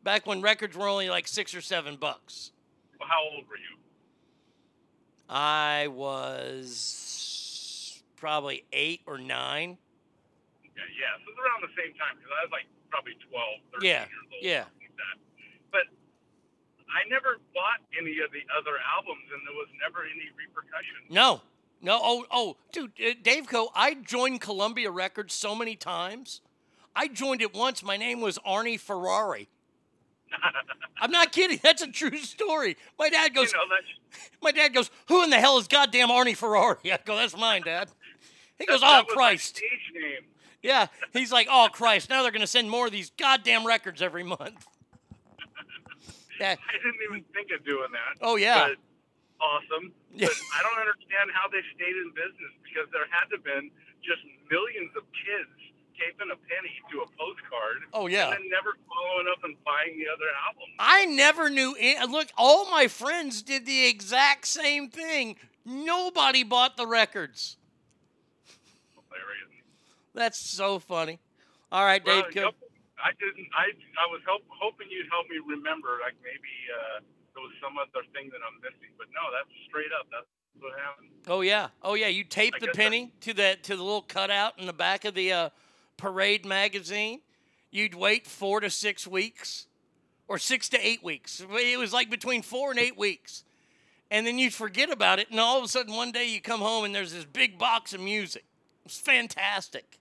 Back 0.04 0.26
when 0.26 0.40
records 0.42 0.76
were 0.76 0.86
only 0.88 1.08
like 1.10 1.26
six 1.26 1.54
or 1.54 1.60
seven 1.60 1.96
bucks. 1.96 2.52
Well, 2.98 3.08
how 3.08 3.22
old 3.34 3.48
were 3.48 3.56
you? 3.56 3.76
I 5.28 5.88
was 5.88 8.02
probably 8.16 8.64
eight 8.72 9.00
or 9.06 9.18
nine. 9.18 9.76
Yeah, 10.64 10.82
yeah. 10.98 11.16
So 11.24 11.30
it 11.30 11.34
was 11.34 11.38
around 11.44 11.62
the 11.62 11.74
same 11.76 11.94
time 11.96 12.16
because 12.16 12.32
I 12.40 12.44
was 12.44 12.52
like 12.52 12.66
probably 12.90 13.12
12, 13.28 13.48
13 13.80 13.88
Yeah, 13.88 14.00
years 14.00 14.08
old. 14.32 14.42
yeah. 14.42 14.64
Like 14.80 14.96
that. 14.96 15.16
But 15.72 15.82
I 16.90 17.08
never 17.08 17.38
bought 17.54 17.80
any 17.98 18.18
of 18.24 18.30
the 18.32 18.42
other 18.58 18.76
albums, 18.96 19.24
and 19.32 19.40
there 19.46 19.54
was 19.54 19.68
never 19.80 20.04
any 20.04 20.28
repercussion. 20.36 20.96
No, 21.08 21.40
no. 21.80 21.98
Oh, 22.02 22.26
oh, 22.30 22.56
dude, 22.72 22.92
uh, 23.00 23.14
Dave 23.22 23.46
Co. 23.48 23.70
I 23.74 23.94
joined 23.94 24.40
Columbia 24.40 24.90
Records 24.90 25.34
so 25.34 25.54
many 25.54 25.76
times. 25.76 26.40
I 26.94 27.08
joined 27.08 27.42
it 27.42 27.54
once. 27.54 27.82
My 27.82 27.96
name 27.96 28.20
was 28.20 28.38
Arnie 28.46 28.78
Ferrari. 28.78 29.48
I'm 31.00 31.10
not 31.10 31.32
kidding. 31.32 31.60
That's 31.62 31.82
a 31.82 31.86
true 31.90 32.18
story. 32.18 32.76
My 32.98 33.08
dad 33.08 33.34
goes. 33.34 33.52
You 33.52 33.58
know, 33.58 33.64
My 34.42 34.52
dad 34.52 34.74
goes. 34.74 34.90
Who 35.08 35.22
in 35.22 35.30
the 35.30 35.38
hell 35.38 35.58
is 35.58 35.68
goddamn 35.68 36.08
Arnie 36.08 36.36
Ferrari? 36.36 36.92
I 36.92 36.98
go. 37.04 37.16
That's 37.16 37.36
mine, 37.36 37.62
Dad. 37.62 37.88
He 38.58 38.66
goes. 38.66 38.80
that 38.80 39.04
Oh 39.08 39.12
Christ. 39.12 39.56
stage 39.56 39.70
name. 39.94 40.24
Yeah. 40.62 40.86
He's 41.12 41.32
like, 41.32 41.46
oh 41.50 41.68
Christ. 41.72 42.10
Now 42.10 42.22
they're 42.22 42.32
gonna 42.32 42.46
send 42.46 42.68
more 42.70 42.86
of 42.86 42.92
these 42.92 43.10
goddamn 43.10 43.66
records 43.66 44.02
every 44.02 44.22
month. 44.24 44.66
Yeah. 46.40 46.56
I 46.56 46.72
didn't 46.80 47.02
even 47.04 47.22
think 47.36 47.52
of 47.52 47.64
doing 47.64 47.92
that. 47.92 48.16
Oh, 48.24 48.36
yeah. 48.36 48.72
But 48.72 48.76
awesome. 49.44 49.92
Yeah. 50.14 50.26
But 50.28 50.36
I 50.56 50.62
don't 50.64 50.80
understand 50.80 51.28
how 51.36 51.48
they 51.52 51.60
stayed 51.76 51.94
in 51.96 52.10
business 52.16 52.52
because 52.64 52.88
there 52.92 53.04
had 53.12 53.28
to 53.30 53.36
have 53.36 53.44
been 53.44 53.70
just 54.02 54.24
millions 54.50 54.90
of 54.96 55.04
kids 55.12 55.52
taping 56.00 56.32
a 56.32 56.38
penny 56.48 56.72
to 56.90 57.04
a 57.04 57.08
postcard. 57.12 57.84
Oh, 57.92 58.06
yeah. 58.08 58.32
And 58.32 58.40
then 58.40 58.48
never 58.48 58.72
following 58.88 59.28
up 59.30 59.44
and 59.44 59.52
buying 59.68 60.00
the 60.00 60.08
other 60.08 60.32
album. 60.48 60.68
I 60.80 61.04
never 61.04 61.50
knew. 61.50 61.76
an- 61.76 62.10
Look, 62.10 62.28
all 62.38 62.70
my 62.70 62.88
friends 62.88 63.42
did 63.42 63.66
the 63.66 63.86
exact 63.86 64.46
same 64.46 64.88
thing. 64.88 65.36
Nobody 65.66 66.42
bought 66.42 66.78
the 66.78 66.86
records. 66.86 67.58
Hilarious. 68.94 69.62
That's 70.14 70.38
so 70.40 70.78
funny. 70.78 71.20
All 71.70 71.84
right, 71.84 72.04
Well, 72.04 72.22
Dave. 72.22 72.32
Cook. 72.32 72.54
I 73.04 73.12
didn't. 73.16 73.48
I 73.56 73.72
I 73.98 74.06
was 74.12 74.20
help, 74.24 74.42
hoping 74.48 74.88
you'd 74.90 75.08
help 75.10 75.28
me 75.28 75.40
remember. 75.40 75.98
Like 76.00 76.16
maybe 76.22 76.52
uh, 76.68 77.00
there 77.34 77.42
was 77.42 77.52
some 77.60 77.76
other 77.80 78.04
thing 78.12 78.28
that 78.30 78.40
I'm 78.44 78.60
missing. 78.60 78.92
But 78.98 79.08
no, 79.12 79.24
that's 79.32 79.50
straight 79.68 79.92
up. 79.96 80.06
That's 80.12 80.28
what 80.60 80.78
happened. 80.78 81.08
Oh 81.26 81.40
yeah, 81.40 81.68
oh 81.82 81.94
yeah. 81.94 82.08
You 82.08 82.24
tape 82.24 82.54
I 82.56 82.58
the 82.60 82.72
penny 82.72 83.12
to 83.22 83.34
the 83.34 83.56
to 83.62 83.76
the 83.76 83.82
little 83.82 84.02
cutout 84.02 84.58
in 84.58 84.66
the 84.66 84.72
back 84.72 85.04
of 85.04 85.14
the 85.14 85.32
uh, 85.32 85.48
Parade 85.96 86.44
magazine. 86.44 87.20
You'd 87.70 87.94
wait 87.94 88.26
four 88.26 88.60
to 88.60 88.70
six 88.70 89.06
weeks, 89.06 89.66
or 90.28 90.38
six 90.38 90.68
to 90.70 90.86
eight 90.86 91.02
weeks. 91.02 91.40
It 91.40 91.78
was 91.78 91.92
like 91.92 92.10
between 92.10 92.42
four 92.42 92.70
and 92.70 92.80
eight 92.80 92.98
weeks, 92.98 93.44
and 94.10 94.26
then 94.26 94.38
you'd 94.38 94.54
forget 94.54 94.90
about 94.90 95.18
it. 95.18 95.30
And 95.30 95.38
all 95.38 95.58
of 95.58 95.64
a 95.64 95.68
sudden, 95.68 95.94
one 95.94 96.10
day 96.10 96.26
you 96.26 96.40
come 96.40 96.60
home 96.60 96.84
and 96.84 96.94
there's 96.94 97.12
this 97.12 97.24
big 97.24 97.58
box 97.58 97.94
of 97.94 98.00
music. 98.00 98.44
It's 98.84 98.98
fantastic. 98.98 99.99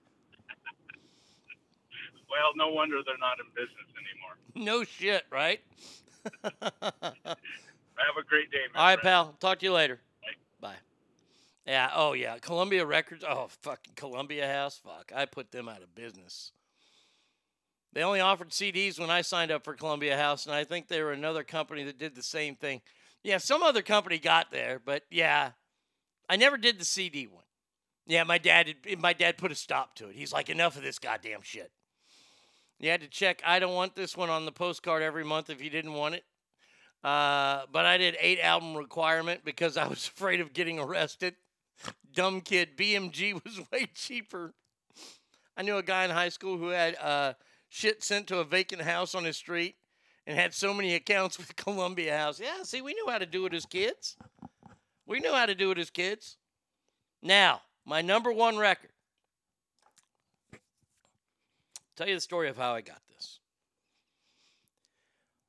Well, 2.30 2.52
no 2.56 2.72
wonder 2.72 3.00
they're 3.04 3.18
not 3.18 3.38
in 3.40 3.46
business 3.54 3.88
anymore. 3.96 4.36
No 4.56 4.84
shit, 4.84 5.24
right? 5.30 5.60
Have 6.42 8.16
a 8.18 8.24
great 8.26 8.50
day, 8.50 8.58
man. 8.72 8.76
All 8.76 8.84
right, 8.84 9.00
pal. 9.00 9.36
Talk 9.38 9.60
to 9.60 9.66
you 9.66 9.72
later. 9.72 10.00
Bye. 10.60 10.74
Yeah. 11.66 11.90
Oh, 11.94 12.14
yeah. 12.14 12.38
Columbia 12.38 12.84
Records. 12.84 13.24
Oh, 13.26 13.48
fucking 13.62 13.94
Columbia 13.94 14.48
House. 14.48 14.80
Fuck. 14.82 15.12
I 15.14 15.26
put 15.26 15.52
them 15.52 15.68
out 15.68 15.82
of 15.82 15.94
business. 15.94 16.52
They 17.92 18.02
only 18.02 18.20
offered 18.20 18.50
CDs 18.50 18.98
when 18.98 19.10
I 19.10 19.22
signed 19.22 19.50
up 19.50 19.64
for 19.64 19.74
Columbia 19.74 20.16
House, 20.16 20.46
and 20.46 20.54
I 20.54 20.64
think 20.64 20.88
they 20.88 21.02
were 21.02 21.12
another 21.12 21.42
company 21.42 21.84
that 21.84 21.98
did 21.98 22.14
the 22.14 22.22
same 22.22 22.54
thing. 22.54 22.82
Yeah, 23.22 23.38
some 23.38 23.62
other 23.62 23.82
company 23.82 24.18
got 24.18 24.50
there, 24.50 24.80
but 24.84 25.04
yeah, 25.10 25.50
I 26.28 26.36
never 26.36 26.56
did 26.56 26.78
the 26.78 26.84
CD 26.84 27.26
one. 27.26 27.44
Yeah, 28.06 28.24
my 28.24 28.38
dad. 28.38 28.74
Had, 28.84 29.00
my 29.00 29.12
dad 29.12 29.38
put 29.38 29.52
a 29.52 29.56
stop 29.56 29.94
to 29.96 30.08
it. 30.08 30.14
He's 30.16 30.32
like, 30.32 30.48
enough 30.48 30.76
of 30.76 30.82
this 30.82 30.98
goddamn 30.98 31.42
shit. 31.42 31.70
You 32.80 32.88
had 32.88 33.02
to 33.02 33.08
check. 33.08 33.42
I 33.46 33.58
don't 33.58 33.74
want 33.74 33.94
this 33.94 34.16
one 34.16 34.30
on 34.30 34.46
the 34.46 34.52
postcard 34.52 35.02
every 35.02 35.24
month 35.24 35.50
if 35.50 35.62
you 35.62 35.68
didn't 35.68 35.92
want 35.92 36.14
it. 36.14 36.24
Uh, 37.04 37.62
but 37.70 37.84
I 37.84 37.98
did 37.98 38.16
eight 38.18 38.40
album 38.40 38.74
requirement 38.74 39.42
because 39.44 39.76
I 39.76 39.86
was 39.86 40.06
afraid 40.16 40.40
of 40.40 40.54
getting 40.54 40.80
arrested. 40.80 41.34
Dumb 42.14 42.40
kid. 42.40 42.76
BMG 42.78 43.34
was 43.44 43.60
way 43.70 43.86
cheaper. 43.94 44.54
I 45.56 45.62
knew 45.62 45.76
a 45.76 45.82
guy 45.82 46.04
in 46.04 46.10
high 46.10 46.30
school 46.30 46.56
who 46.56 46.68
had 46.68 46.96
uh, 46.96 47.34
shit 47.68 48.02
sent 48.02 48.26
to 48.28 48.38
a 48.38 48.44
vacant 48.44 48.80
house 48.80 49.14
on 49.14 49.24
his 49.24 49.36
street 49.36 49.76
and 50.26 50.38
had 50.38 50.54
so 50.54 50.72
many 50.72 50.94
accounts 50.94 51.36
with 51.36 51.56
Columbia 51.56 52.16
House. 52.16 52.40
Yeah, 52.40 52.62
see, 52.62 52.80
we 52.80 52.94
knew 52.94 53.06
how 53.08 53.18
to 53.18 53.26
do 53.26 53.44
it 53.44 53.52
as 53.52 53.66
kids. 53.66 54.16
We 55.06 55.20
knew 55.20 55.32
how 55.32 55.44
to 55.44 55.54
do 55.54 55.70
it 55.70 55.78
as 55.78 55.90
kids. 55.90 56.38
Now, 57.22 57.60
my 57.84 58.00
number 58.00 58.32
one 58.32 58.56
record. 58.56 58.89
Tell 61.96 62.08
you 62.08 62.14
the 62.14 62.20
story 62.20 62.48
of 62.48 62.56
how 62.56 62.74
I 62.74 62.80
got 62.80 63.02
this. 63.08 63.40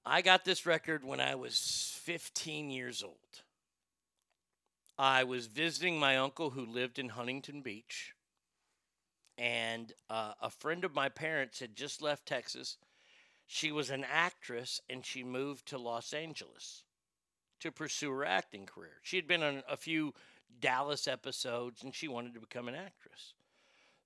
I 0.05 0.21
got 0.21 0.43
this 0.43 0.65
record 0.65 1.03
when 1.03 1.19
I 1.19 1.35
was 1.35 1.99
15 2.03 2.69
years 2.69 3.03
old. 3.03 3.15
I 4.97 5.23
was 5.23 5.47
visiting 5.47 5.99
my 5.99 6.17
uncle 6.17 6.51
who 6.51 6.65
lived 6.65 6.99
in 6.99 7.09
Huntington 7.09 7.61
Beach, 7.61 8.13
and 9.37 9.93
uh, 10.09 10.33
a 10.41 10.49
friend 10.49 10.83
of 10.83 10.93
my 10.93 11.09
parents 11.09 11.59
had 11.59 11.75
just 11.75 12.01
left 12.01 12.27
Texas. 12.27 12.77
She 13.47 13.71
was 13.71 13.89
an 13.89 14.05
actress 14.09 14.79
and 14.89 15.05
she 15.05 15.23
moved 15.23 15.67
to 15.67 15.77
Los 15.77 16.13
Angeles 16.13 16.83
to 17.59 17.71
pursue 17.71 18.11
her 18.11 18.25
acting 18.25 18.65
career. 18.65 18.99
She 19.01 19.15
had 19.15 19.27
been 19.27 19.43
on 19.43 19.63
a 19.69 19.77
few 19.77 20.13
Dallas 20.59 21.07
episodes 21.07 21.83
and 21.83 21.93
she 21.93 22.07
wanted 22.07 22.33
to 22.33 22.39
become 22.39 22.67
an 22.67 22.75
actress. 22.75 23.33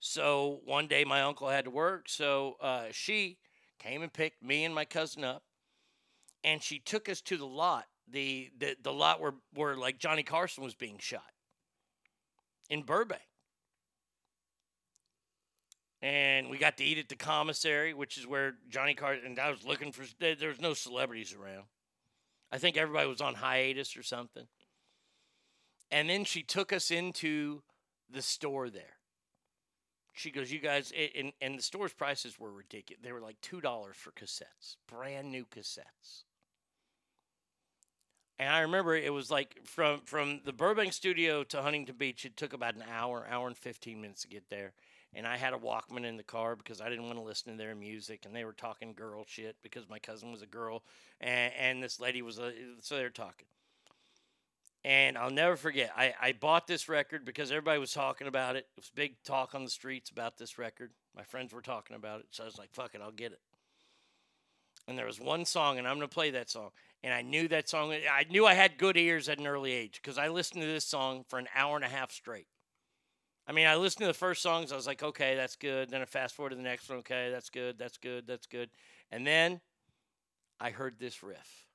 So 0.07 0.59
one 0.65 0.85
day 0.85 1.03
my 1.03 1.23
uncle 1.23 1.49
had 1.49 1.65
to 1.65 1.71
work, 1.71 2.07
so 2.09 2.57
uh, 2.61 2.85
she 2.91 3.39
came 3.79 4.03
and 4.03 4.13
picked 4.13 4.43
me 4.43 4.63
and 4.63 4.73
my 4.73 4.85
cousin 4.85 5.23
up, 5.23 5.41
and 6.43 6.61
she 6.61 6.77
took 6.77 7.09
us 7.09 7.21
to 7.21 7.37
the 7.37 7.47
lot, 7.47 7.85
the 8.07 8.51
the, 8.59 8.77
the 8.83 8.93
lot 8.93 9.19
where 9.19 9.33
where 9.55 9.75
like 9.75 9.97
Johnny 9.97 10.21
Carson 10.21 10.63
was 10.63 10.75
being 10.75 10.99
shot 10.99 11.31
in 12.69 12.83
Burbank. 12.83 13.23
And 16.03 16.51
we 16.51 16.59
got 16.59 16.77
to 16.77 16.83
eat 16.83 16.99
at 16.99 17.09
the 17.09 17.15
commissary, 17.15 17.95
which 17.95 18.19
is 18.19 18.27
where 18.27 18.53
Johnny 18.69 18.93
Carson. 18.93 19.25
And 19.25 19.39
I 19.39 19.49
was 19.49 19.65
looking 19.65 19.91
for. 19.91 20.03
There 20.19 20.49
was 20.49 20.61
no 20.61 20.75
celebrities 20.75 21.33
around. 21.33 21.65
I 22.51 22.59
think 22.59 22.77
everybody 22.77 23.09
was 23.09 23.21
on 23.21 23.33
hiatus 23.33 23.97
or 23.97 24.03
something. 24.03 24.45
And 25.89 26.07
then 26.07 26.25
she 26.25 26.43
took 26.43 26.71
us 26.71 26.91
into 26.91 27.63
the 28.07 28.21
store 28.21 28.69
there. 28.69 28.99
She 30.15 30.31
goes, 30.31 30.51
"You 30.51 30.59
guys," 30.59 30.93
and 31.15 31.33
and 31.41 31.59
the 31.59 31.61
store's 31.61 31.93
prices 31.93 32.39
were 32.39 32.51
ridiculous. 32.51 33.03
They 33.03 33.11
were 33.11 33.21
like 33.21 33.39
two 33.41 33.59
dollars 33.59 33.97
for 33.97 34.11
cassettes, 34.11 34.77
brand 34.87 35.29
new 35.29 35.45
cassettes. 35.45 36.23
And 38.39 38.49
I 38.49 38.61
remember 38.61 38.95
it 38.95 39.13
was 39.13 39.29
like 39.29 39.65
from 39.65 39.99
from 40.05 40.39
the 40.45 40.53
Burbank 40.53 40.93
studio 40.93 41.43
to 41.43 41.61
Huntington 41.61 41.95
Beach, 41.97 42.25
it 42.25 42.37
took 42.37 42.53
about 42.53 42.75
an 42.75 42.85
hour, 42.89 43.27
hour 43.29 43.47
and 43.47 43.57
fifteen 43.57 44.01
minutes 44.01 44.21
to 44.21 44.29
get 44.29 44.49
there. 44.49 44.73
And 45.13 45.27
I 45.27 45.37
had 45.37 45.53
a 45.53 45.57
Walkman 45.57 46.05
in 46.05 46.17
the 46.17 46.23
car 46.23 46.55
because 46.55 46.81
I 46.81 46.89
didn't 46.89 47.05
want 47.05 47.17
to 47.17 47.23
listen 47.23 47.51
to 47.51 47.57
their 47.57 47.75
music, 47.75 48.25
and 48.25 48.35
they 48.35 48.43
were 48.43 48.53
talking 48.53 48.93
girl 48.93 49.25
shit 49.27 49.55
because 49.61 49.89
my 49.89 49.99
cousin 49.99 50.31
was 50.31 50.41
a 50.41 50.47
girl, 50.47 50.83
and, 51.21 51.53
and 51.57 51.83
this 51.83 51.99
lady 51.99 52.21
was 52.21 52.37
a 52.37 52.53
so 52.81 52.95
they're 52.95 53.09
talking. 53.09 53.47
And 54.85 55.17
I'll 55.17 55.31
never 55.31 55.55
forget, 55.55 55.91
I, 55.97 56.13
I 56.21 56.31
bought 56.33 56.67
this 56.67 56.87
record 56.87 57.25
because 57.25 57.49
everybody 57.49 57.79
was 57.79 57.91
talking 57.91 58.27
about 58.27 58.55
it. 58.55 58.67
It 58.77 58.81
was 58.81 58.91
big 58.93 59.15
talk 59.23 59.55
on 59.55 59.63
the 59.63 59.69
streets 59.71 60.11
about 60.11 60.37
this 60.37 60.59
record. 60.59 60.91
My 61.17 61.23
friends 61.23 61.53
were 61.53 61.63
talking 61.63 61.95
about 61.95 62.19
it. 62.19 62.27
So 62.29 62.43
I 62.43 62.45
was 62.45 62.59
like, 62.59 62.71
fuck 62.71 62.93
it, 62.93 63.01
I'll 63.01 63.11
get 63.11 63.31
it. 63.31 63.39
And 64.87 64.95
there 64.95 65.07
was 65.07 65.19
one 65.19 65.43
song, 65.43 65.79
and 65.79 65.87
I'm 65.87 65.95
going 65.95 66.07
to 66.07 66.13
play 66.13 66.29
that 66.29 66.51
song. 66.51 66.69
And 67.03 67.15
I 67.15 67.23
knew 67.23 67.47
that 67.47 67.67
song. 67.67 67.93
I 67.93 68.25
knew 68.29 68.45
I 68.45 68.53
had 68.53 68.77
good 68.77 68.95
ears 68.95 69.27
at 69.27 69.39
an 69.39 69.47
early 69.47 69.71
age 69.71 69.99
because 70.03 70.19
I 70.19 70.27
listened 70.27 70.61
to 70.61 70.67
this 70.67 70.85
song 70.85 71.25
for 71.27 71.39
an 71.39 71.47
hour 71.55 71.75
and 71.75 71.83
a 71.83 71.89
half 71.89 72.11
straight. 72.11 72.45
I 73.47 73.53
mean, 73.53 73.65
I 73.65 73.77
listened 73.77 74.01
to 74.01 74.07
the 74.07 74.13
first 74.13 74.43
songs. 74.43 74.71
I 74.71 74.75
was 74.75 74.85
like, 74.85 75.01
okay, 75.01 75.33
that's 75.35 75.55
good. 75.55 75.89
Then 75.89 76.03
I 76.03 76.05
fast 76.05 76.35
forward 76.35 76.51
to 76.51 76.55
the 76.55 76.61
next 76.61 76.89
one. 76.89 76.99
Okay, 76.99 77.31
that's 77.31 77.49
good. 77.49 77.79
That's 77.79 77.97
good. 77.97 78.27
That's 78.27 78.45
good. 78.45 78.69
And 79.11 79.25
then 79.25 79.61
I 80.59 80.69
heard 80.69 80.99
this 80.99 81.23
riff. 81.23 81.65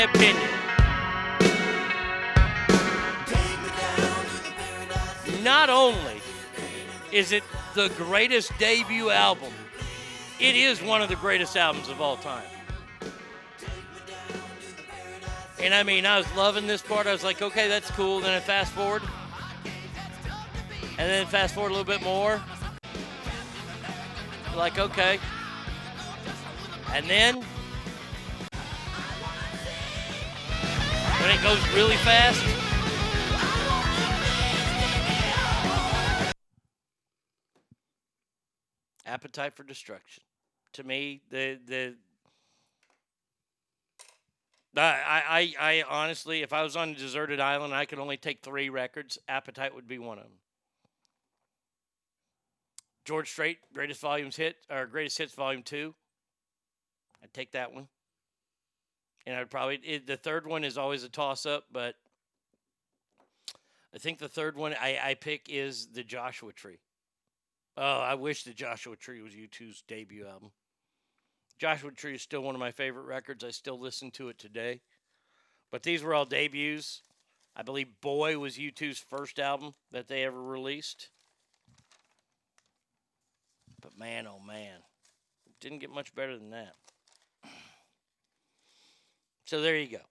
My 0.00 0.06
opinion, 0.12 0.48
not 5.42 5.68
only 5.68 6.20
is 7.12 7.32
it 7.32 7.42
the 7.74 7.88
greatest 7.96 8.56
debut 8.58 9.10
album, 9.10 9.52
it 10.38 10.56
is 10.56 10.82
one 10.82 11.02
of 11.02 11.08
the 11.08 11.16
greatest 11.16 11.56
albums 11.56 11.88
of 11.88 12.00
all 12.00 12.16
time. 12.16 12.44
And 15.60 15.74
I 15.74 15.82
mean, 15.82 16.06
I 16.06 16.16
was 16.16 16.26
loving 16.34 16.66
this 16.66 16.80
part. 16.80 17.06
I 17.06 17.12
was 17.12 17.22
like, 17.22 17.42
okay, 17.42 17.68
that's 17.68 17.90
cool. 17.90 18.20
Then 18.20 18.32
I 18.32 18.40
fast 18.40 18.72
forward. 18.72 19.02
And 20.98 21.08
then 21.10 21.26
fast 21.26 21.54
forward 21.54 21.72
a 21.72 21.74
little 21.74 21.84
bit 21.84 22.02
more. 22.02 22.40
Like, 24.56 24.78
okay. 24.78 25.18
And 26.94 27.04
then 27.06 27.44
when 31.20 31.30
it 31.30 31.42
goes 31.42 31.58
really 31.74 31.96
fast. 31.96 32.42
Appetite 39.06 39.54
for 39.54 39.64
Destruction. 39.64 40.22
To 40.74 40.84
me, 40.84 41.20
the 41.30 41.58
the 41.66 41.94
I, 44.76 45.22
I, 45.28 45.54
I 45.60 45.84
honestly, 45.88 46.42
if 46.42 46.52
I 46.52 46.62
was 46.62 46.76
on 46.76 46.90
a 46.90 46.94
deserted 46.94 47.40
island, 47.40 47.74
I 47.74 47.86
could 47.86 47.98
only 47.98 48.16
take 48.16 48.40
three 48.40 48.68
records. 48.68 49.18
Appetite 49.28 49.74
would 49.74 49.88
be 49.88 49.98
one 49.98 50.18
of 50.18 50.24
them. 50.24 50.34
George 53.04 53.28
Strait, 53.28 53.58
greatest 53.74 54.00
volumes 54.00 54.36
hit 54.36 54.56
or 54.70 54.86
greatest 54.86 55.18
hits 55.18 55.34
volume 55.34 55.64
two. 55.64 55.94
I'd 57.22 57.34
take 57.34 57.50
that 57.52 57.74
one. 57.74 57.88
And 59.26 59.36
I'd 59.36 59.50
probably 59.50 59.76
it, 59.84 60.06
the 60.06 60.16
third 60.16 60.46
one 60.46 60.64
is 60.64 60.78
always 60.78 61.04
a 61.04 61.08
toss 61.08 61.46
up, 61.46 61.64
but 61.72 61.94
I 63.94 63.98
think 63.98 64.18
the 64.18 64.28
third 64.28 64.56
one 64.56 64.74
I, 64.74 64.98
I 65.02 65.14
pick 65.14 65.46
is 65.48 65.88
the 65.88 66.04
Joshua 66.04 66.52
Tree. 66.52 66.78
Oh, 67.76 68.00
I 68.00 68.14
wish 68.14 68.44
the 68.44 68.52
Joshua 68.52 68.96
Tree 68.96 69.22
was 69.22 69.32
U2's 69.32 69.82
debut 69.86 70.26
album. 70.26 70.50
Joshua 71.58 71.90
Tree 71.90 72.14
is 72.14 72.22
still 72.22 72.40
one 72.40 72.54
of 72.54 72.60
my 72.60 72.70
favorite 72.70 73.04
records. 73.04 73.44
I 73.44 73.50
still 73.50 73.78
listen 73.78 74.10
to 74.12 74.28
it 74.28 74.38
today. 74.38 74.80
But 75.70 75.82
these 75.82 76.02
were 76.02 76.14
all 76.14 76.24
debuts. 76.24 77.02
I 77.54 77.62
believe 77.62 78.00
Boy 78.00 78.38
was 78.38 78.56
U2's 78.56 78.98
first 78.98 79.38
album 79.38 79.74
that 79.92 80.08
they 80.08 80.24
ever 80.24 80.40
released. 80.40 81.10
But 83.80 83.98
man, 83.98 84.26
oh 84.26 84.40
man, 84.46 84.78
didn't 85.60 85.78
get 85.78 85.90
much 85.90 86.14
better 86.14 86.36
than 86.36 86.50
that. 86.50 86.74
So 89.50 89.60
there 89.60 89.76
you 89.76 89.88
go. 89.88 90.04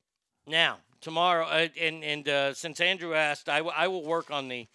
Now 0.47 0.79
tomorrow, 0.99 1.45
uh, 1.45 1.69
and 1.79 2.03
and 2.03 2.27
uh, 2.27 2.53
since 2.53 2.81
Andrew 2.81 3.13
asked, 3.13 3.47
I, 3.47 3.59
w- 3.59 3.73
I 3.73 3.87
will 3.87 4.03
work 4.03 4.31
on 4.31 4.49
the 4.49 4.67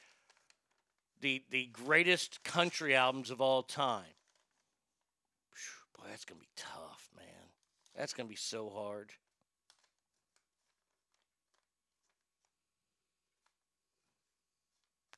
the 1.21 1.43
the 1.51 1.67
greatest 1.67 2.43
country 2.45 2.95
albums 2.97 3.31
of 3.31 3.43
all 3.43 3.63
time. 3.63 4.17
Phew, 5.53 6.03
Boy, 6.03 6.09
that's 6.09 6.25
gonna 6.25 6.41
be 6.41 6.49
tough, 6.57 7.11
man. 7.15 7.51
That's 7.95 8.15
gonna 8.15 8.27
be 8.27 8.37
so 8.37 8.71
hard. 8.71 9.11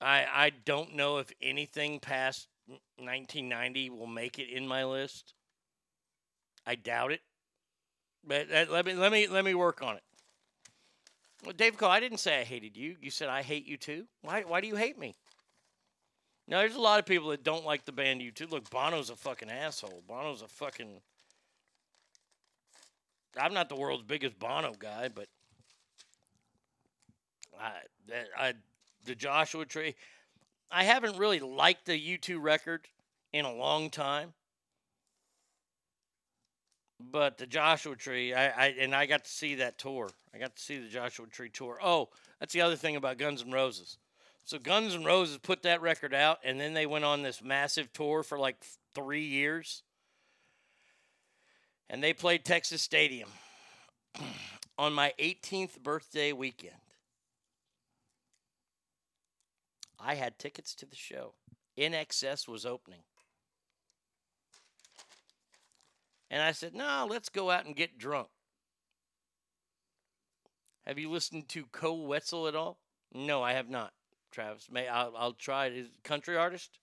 I 0.01 0.27
I 0.29 0.51
don't 0.65 0.97
know 0.97 1.19
if 1.19 1.31
anything 1.41 2.01
past 2.01 2.49
1990 2.67 3.91
will 3.91 4.09
make 4.09 4.41
it 4.41 4.51
in 4.51 4.67
my 4.67 4.85
list. 4.85 5.35
I 6.67 6.75
doubt 6.75 7.13
it. 7.13 7.21
But 8.27 8.51
uh, 8.53 8.67
let 8.71 8.85
me 8.85 8.95
let 8.95 9.13
me 9.13 9.27
let 9.29 9.45
me 9.45 9.55
work 9.55 9.83
on 9.83 9.97
it. 9.97 10.03
Well, 11.45 11.55
Dave 11.55 11.77
Cole, 11.77 11.91
I 11.91 12.01
didn't 12.01 12.19
say 12.19 12.41
I 12.41 12.45
hated 12.45 12.77
you. 12.77 12.97
You 13.01 13.11
said 13.11 13.29
I 13.29 13.43
hate 13.43 13.69
U2. 13.69 14.07
Why 14.23 14.43
why 14.43 14.61
do 14.61 14.67
you 14.67 14.77
hate 14.77 14.99
me? 14.99 15.15
Now 16.49 16.59
there's 16.59 16.77
a 16.77 16.81
lot 16.81 16.99
of 16.99 17.07
people 17.07 17.31
that 17.31 17.45
don't 17.45 17.65
like 17.65 17.85
the 17.85 17.93
band 17.93 18.23
you 18.23 18.31
too. 18.31 18.47
Look, 18.47 18.71
Bono's 18.71 19.11
a 19.11 19.17
fucking 19.17 19.51
asshole. 19.51 20.03
Bono's 20.09 20.43
a 20.43 20.49
fucking 20.49 21.01
I'm 23.39 23.55
not 23.55 23.69
the 23.69 23.77
world's 23.77 24.05
biggest 24.05 24.39
Bono 24.39 24.75
guy, 24.79 25.09
but 25.15 25.29
I, 27.61 27.73
I 28.39 28.53
the 29.05 29.15
Joshua 29.15 29.65
Tree. 29.65 29.95
I 30.71 30.85
haven't 30.85 31.17
really 31.17 31.41
liked 31.41 31.87
the 31.87 32.19
U2 32.19 32.39
record 32.41 32.89
in 33.33 33.45
a 33.45 33.53
long 33.53 33.91
time. 33.91 34.33
But 36.99 37.39
the 37.39 37.47
Joshua 37.47 37.95
Tree, 37.95 38.33
I, 38.33 38.49
I 38.49 38.67
and 38.79 38.95
I 38.95 39.07
got 39.07 39.25
to 39.25 39.31
see 39.31 39.57
that 39.57 39.79
tour. 39.79 40.11
I 40.35 40.39
got 40.39 40.57
to 40.57 40.63
see 40.63 40.79
the 40.79 40.89
Joshua 40.89 41.27
Tree 41.27 41.51
tour. 41.51 41.79
Oh, 41.83 42.09
that's 42.41 42.53
the 42.53 42.63
other 42.63 42.77
thing 42.77 42.97
about 42.97 43.19
Guns 43.19 43.43
N' 43.43 43.53
Roses. 43.53 43.99
So 44.45 44.59
Guns 44.59 44.95
N' 44.95 45.05
Roses 45.05 45.39
put 45.39 45.63
that 45.63 45.83
record 45.83 46.15
out, 46.15 46.39
and 46.45 46.59
then 46.59 46.73
they 46.73 46.87
went 46.87 47.05
on 47.05 47.23
this 47.23 47.43
massive 47.43 47.93
tour 47.93 48.23
for 48.23 48.39
like 48.39 48.57
three 48.95 49.25
years, 49.25 49.83
and 51.91 52.03
they 52.03 52.13
played 52.13 52.45
Texas 52.45 52.81
Stadium 52.81 53.29
on 54.79 54.93
my 54.93 55.13
18th 55.19 55.81
birthday 55.83 56.33
weekend. 56.33 56.77
I 59.99 60.15
had 60.15 60.39
tickets 60.39 60.75
to 60.77 60.87
the 60.87 60.97
show. 60.97 61.35
INXS 61.77 62.49
was 62.49 62.65
opening. 62.65 63.01
And 66.31 66.43
I 66.43 66.53
said, 66.53 66.75
no, 66.75 67.07
let's 67.09 67.29
go 67.29 67.51
out 67.51 67.67
and 67.67 67.77
get 67.77 67.99
drunk. 67.99 68.29
Have 70.87 70.99
you 70.99 71.11
listened 71.11 71.49
to 71.51 71.67
Koe 71.73 71.95
Wetzel 71.95 72.47
at 72.47 72.55
all? 72.55 72.79
No, 73.13 73.43
I 73.43 73.53
have 73.53 73.69
not, 73.69 73.93
Travis. 74.31 74.69
May 74.71 74.89
I'll, 74.89 75.15
I'll 75.17 75.33
try 75.33 75.67
it. 75.67 76.03
Country 76.05 76.37
artist? 76.37 76.79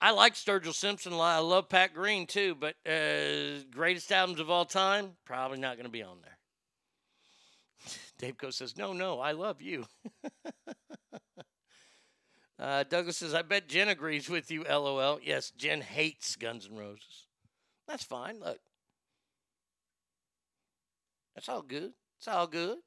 I 0.00 0.10
like 0.10 0.34
Sturgill 0.34 0.74
Simpson. 0.74 1.12
I 1.12 1.38
love 1.38 1.68
Pat 1.68 1.94
Green 1.94 2.26
too, 2.26 2.56
but 2.56 2.74
uh, 2.84 3.62
greatest 3.70 4.10
albums 4.10 4.40
of 4.40 4.50
all 4.50 4.64
time, 4.64 5.12
probably 5.24 5.58
not 5.58 5.76
going 5.76 5.86
to 5.86 5.92
be 5.92 6.02
on 6.02 6.18
there. 6.22 6.38
Dave 8.18 8.36
Co 8.36 8.50
says, 8.50 8.76
no, 8.76 8.92
no, 8.92 9.20
I 9.20 9.32
love 9.32 9.62
you. 9.62 9.86
uh, 12.58 12.84
Douglas 12.84 13.18
says, 13.18 13.34
I 13.34 13.42
bet 13.42 13.68
Jen 13.68 13.88
agrees 13.88 14.28
with 14.28 14.50
you, 14.50 14.64
lol. 14.64 15.20
Yes, 15.22 15.52
Jen 15.56 15.80
hates 15.80 16.34
Guns 16.34 16.68
N' 16.70 16.76
Roses. 16.76 17.28
That's 17.92 18.04
fine. 18.04 18.40
Look, 18.40 18.58
that's 21.34 21.46
all 21.50 21.60
good. 21.60 21.92
It's 22.16 22.26
all 22.26 22.46
good. 22.46 22.78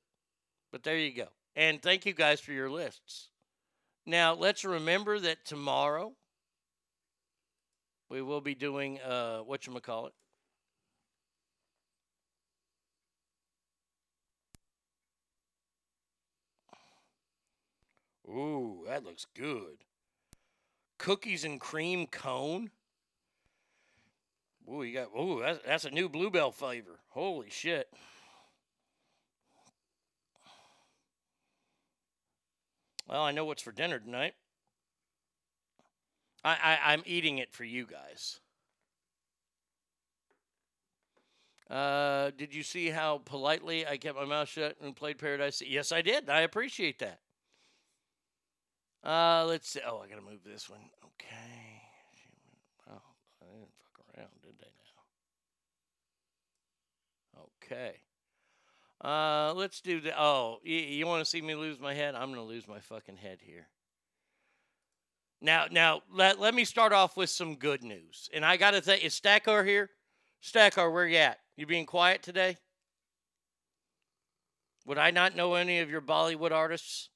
But 0.72 0.82
there 0.82 0.98
you 0.98 1.14
go. 1.14 1.27
And 1.56 1.80
thank 1.80 2.07
you 2.07 2.14
guys 2.14 2.40
for 2.40 2.53
your 2.53 2.72
lists. 2.72 3.30
Now, 4.07 4.34
let's 4.34 4.65
remember 4.65 5.19
that 5.19 5.45
tomorrow 5.45 6.14
we 8.10 8.23
will 8.23 8.41
be 8.41 8.56
doing 8.56 8.99
uh 9.07 9.44
whatchamacallit. 9.48 10.10
Ooh, 18.27 18.86
that 18.88 19.03
looks 19.03 19.27
good. 19.36 19.84
Cookies 20.98 21.44
and 21.44 21.61
cream 21.61 22.07
cone. 22.07 22.72
Ooh, 24.71 24.83
you 24.83 24.93
got 24.93 25.09
ooh, 25.19 25.41
that's, 25.41 25.59
that's 25.65 25.85
a 25.85 25.91
new 25.91 26.09
Blue 26.09 26.29
Bell 26.29 26.51
flavor. 26.51 26.99
Holy 27.09 27.49
shit. 27.49 27.87
Well, 33.07 33.21
I 33.21 33.31
know 33.31 33.45
what's 33.45 33.61
for 33.61 33.71
dinner 33.71 33.99
tonight. 33.99 34.33
I, 36.43 36.57
I 36.63 36.93
I'm 36.93 37.03
eating 37.05 37.37
it 37.37 37.53
for 37.53 37.63
you 37.63 37.85
guys. 37.85 38.39
Uh, 41.69 42.31
did 42.37 42.53
you 42.53 42.61
see 42.61 42.89
how 42.89 43.19
politely 43.25 43.87
I 43.87 43.97
kept 43.97 44.17
my 44.17 44.25
mouth 44.25 44.47
shut 44.47 44.75
and 44.81 44.95
played 44.95 45.17
Paradise? 45.17 45.63
Yes, 45.65 45.91
I 45.91 46.01
did. 46.03 46.29
I 46.29 46.41
appreciate 46.41 46.99
that. 46.99 47.19
Uh, 49.03 49.45
let's 49.47 49.69
see. 49.69 49.79
Oh, 49.87 49.99
I 50.03 50.07
gotta 50.07 50.21
move 50.21 50.43
this 50.43 50.69
one. 50.69 50.81
Okay. 51.03 51.81
Oh, 52.89 53.01
I 53.41 53.45
didn't 53.45 53.69
fuck 53.77 54.05
around, 54.15 54.29
did 54.43 54.57
they 54.59 54.65
now? 54.65 55.01
Okay. 57.65 57.95
Uh, 59.03 59.53
let's 59.55 59.81
do 59.81 59.99
the. 59.99 60.19
Oh, 60.19 60.59
you, 60.63 60.77
you 60.77 61.07
want 61.07 61.23
to 61.23 61.29
see 61.29 61.41
me 61.41 61.55
lose 61.55 61.79
my 61.79 61.93
head? 61.93 62.15
I'm 62.15 62.29
gonna 62.29 62.43
lose 62.43 62.67
my 62.67 62.79
fucking 62.79 63.17
head 63.17 63.39
here. 63.41 63.67
Now, 65.41 65.65
now 65.69 66.01
let, 66.11 66.39
let 66.39 66.55
me 66.55 66.63
start 66.63 66.93
off 66.93 67.17
with 67.17 67.29
some 67.29 67.55
good 67.55 67.83
news. 67.83 68.29
And 68.33 68.45
I 68.45 68.57
gotta 68.57 68.81
say, 68.81 68.97
is 68.97 69.19
Stackar 69.19 69.65
here? 69.65 69.89
Stackar, 70.43 70.91
where 70.91 71.07
you 71.07 71.17
at? 71.17 71.39
You 71.57 71.65
being 71.65 71.85
quiet 71.85 72.23
today? 72.23 72.57
Would 74.85 74.97
I 74.97 75.11
not 75.11 75.35
know 75.35 75.55
any 75.55 75.79
of 75.79 75.89
your 75.89 76.01
Bollywood 76.01 76.51
artists? 76.51 77.09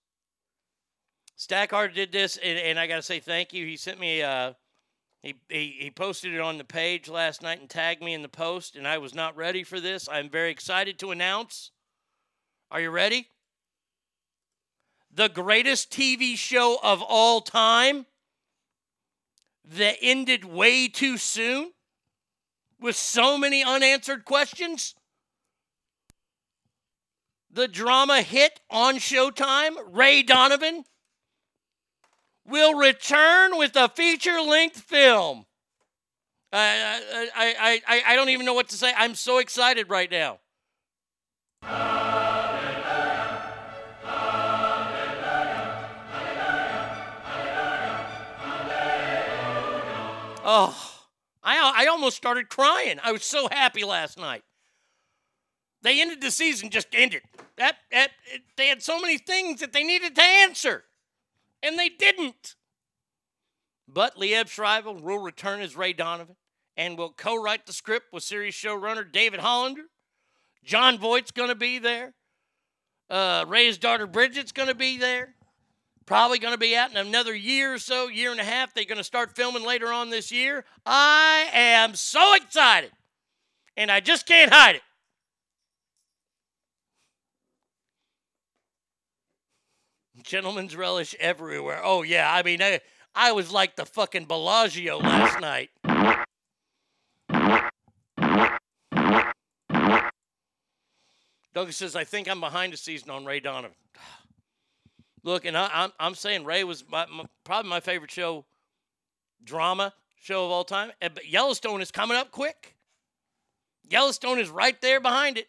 Stackar 1.38 1.94
did 1.94 2.12
this, 2.12 2.38
and, 2.38 2.60
and 2.60 2.80
I 2.80 2.88
gotta 2.88 3.02
say 3.02 3.20
thank 3.20 3.54
you. 3.54 3.66
He 3.66 3.78
sent 3.78 4.00
me 4.00 4.22
uh 4.22 4.54
he, 5.22 5.36
he 5.50 5.76
he 5.80 5.92
posted 5.92 6.34
it 6.34 6.40
on 6.40 6.58
the 6.58 6.64
page 6.64 7.10
last 7.10 7.42
night 7.42 7.60
and 7.60 7.70
tagged 7.70 8.02
me 8.02 8.14
in 8.14 8.22
the 8.22 8.30
post, 8.30 8.76
and 8.76 8.88
I 8.88 8.98
was 8.98 9.14
not 9.14 9.36
ready 9.36 9.64
for 9.64 9.80
this. 9.80 10.08
I'm 10.10 10.30
very 10.30 10.52
excited 10.52 10.98
to 11.00 11.12
announce. 11.12 11.72
Are 12.72 12.80
you 12.80 12.90
ready? 12.90 13.28
The 15.14 15.28
greatest 15.28 15.92
TV 15.92 16.38
show 16.38 16.78
of 16.82 17.02
all 17.02 17.42
time 17.42 18.06
that 19.66 19.98
ended 20.02 20.46
way 20.46 20.88
too 20.88 21.18
soon 21.18 21.72
with 22.80 22.96
so 22.96 23.38
many 23.38 23.64
unanswered 23.64 24.24
questions. 24.24 24.96
The 27.52 27.68
drama 27.68 28.22
hit 28.22 28.62
on 28.70 28.96
Showtime, 28.96 29.76
Ray 29.92 30.22
Donovan, 30.22 30.86
will 32.48 32.76
return 32.76 33.58
with 33.58 33.76
a 33.76 33.90
feature 33.90 34.42
length 34.42 34.82
film. 34.82 35.46
I, 36.52 37.30
I, 37.36 37.82
I, 37.88 38.04
I, 38.08 38.16
don't 38.16 38.30
even 38.30 38.46
know 38.46 38.56
what 38.56 38.70
to 38.70 38.76
say. 38.76 38.92
I'm 38.98 39.14
so 39.14 39.38
excited 39.38 39.88
right 39.88 40.10
now. 40.10 40.40
Oh, 50.52 50.76
I, 51.44 51.84
I 51.84 51.86
almost 51.86 52.18
started 52.18 52.50
crying. 52.50 53.00
I 53.04 53.12
was 53.12 53.24
so 53.24 53.48
happy 53.52 53.84
last 53.84 54.18
night. 54.18 54.44
They 55.84 56.02
ended 56.02 56.22
the 56.22 56.32
season, 56.32 56.72
just 56.72 56.88
ended. 56.92 57.22
That, 57.58 57.78
that, 57.92 58.10
it, 58.34 58.42
they 58.58 58.68
had 58.68 58.82
so 58.82 59.00
many 59.00 59.20
things 59.20 59.60
that 59.60 59.74
they 59.74 59.84
needed 59.84 60.16
to 60.16 60.24
answer, 60.24 60.86
and 61.64 61.78
they 61.78 61.90
didn't. 61.90 62.56
But 63.88 64.16
Liev 64.18 64.50
Schreiber 64.50 64.92
will 64.92 65.20
return 65.20 65.62
as 65.62 65.76
Ray 65.76 65.94
Donovan 65.94 66.36
and 66.78 66.98
will 66.98 67.12
co 67.12 67.42
write 67.42 67.66
the 67.66 67.74
script 67.74 68.14
with 68.14 68.24
series 68.24 68.54
showrunner 68.54 69.10
David 69.10 69.40
Hollander. 69.40 69.86
Jon 70.64 70.98
Voight's 70.98 71.32
going 71.32 71.50
to 71.50 71.56
be 71.56 71.80
there. 71.80 72.14
Uh, 73.10 73.46
Ray's 73.48 73.78
daughter 73.78 74.06
Bridget's 74.06 74.52
going 74.52 74.70
to 74.70 74.76
be 74.76 74.98
there. 74.98 75.34
Probably 76.06 76.40
going 76.40 76.54
to 76.54 76.60
be 76.60 76.76
out 76.76 76.92
in 76.92 76.98
another 76.98 77.36
year 77.36 77.74
or 77.74 77.80
so, 77.80 78.08
year 78.08 78.32
and 78.32 78.40
a 78.40 78.44
half. 78.44 78.74
They're 78.74 78.86
going 78.86 78.98
to 78.98 79.04
start 79.04 79.36
filming 79.36 79.66
later 79.66 79.92
on 79.92 80.10
this 80.10 80.32
year. 80.32 80.66
I 80.86 81.50
am 81.54 81.96
so 81.96 82.36
excited, 82.36 82.92
and 83.78 83.92
I 83.92 84.00
just 84.00 84.26
can't 84.26 84.52
hide 84.52 84.76
it. 84.76 84.82
Gentleman's 90.24 90.76
relish 90.76 91.16
everywhere. 91.20 91.82
Oh, 91.84 92.04
yeah. 92.04 92.32
I 92.34 92.44
mean, 92.44 92.62
I, 92.62 92.80
I 93.16 93.32
was 93.32 93.52
like 93.52 93.76
the 93.76 93.86
fucking 93.86 94.26
Bellagio 94.26 95.00
last 95.00 95.40
night. 95.40 95.70
Douglas 101.54 101.78
says, 101.78 101.96
I 101.96 102.04
think 102.04 102.30
I'm 102.30 102.40
behind 102.40 102.74
the 102.74 102.78
season 102.78 103.10
on 103.10 103.26
Ray 103.26 103.40
Donovan. 103.40 103.76
Look, 105.24 105.46
and 105.46 105.58
I, 105.58 105.66
am 105.66 105.72
I'm, 105.74 105.92
I'm 106.00 106.16
saying 106.16 106.46
Ray 106.46 106.64
was 106.64 106.86
my, 106.90 107.06
my, 107.08 107.26
probably 107.44 107.70
my 107.70 107.80
favorite 107.80 108.12
show, 108.12 108.46
drama 109.44 109.94
show 110.22 110.46
of 110.46 110.52
all 110.52 110.64
time. 110.64 110.92
But 111.02 111.28
Yellowstone 111.28 111.82
is 111.82 111.92
coming 111.92 112.16
up 112.16 112.32
quick. 112.32 112.76
Yellowstone 113.90 114.40
is 114.40 114.50
right 114.50 114.80
there 114.82 115.00
behind 115.00 115.38
it. 115.38 115.48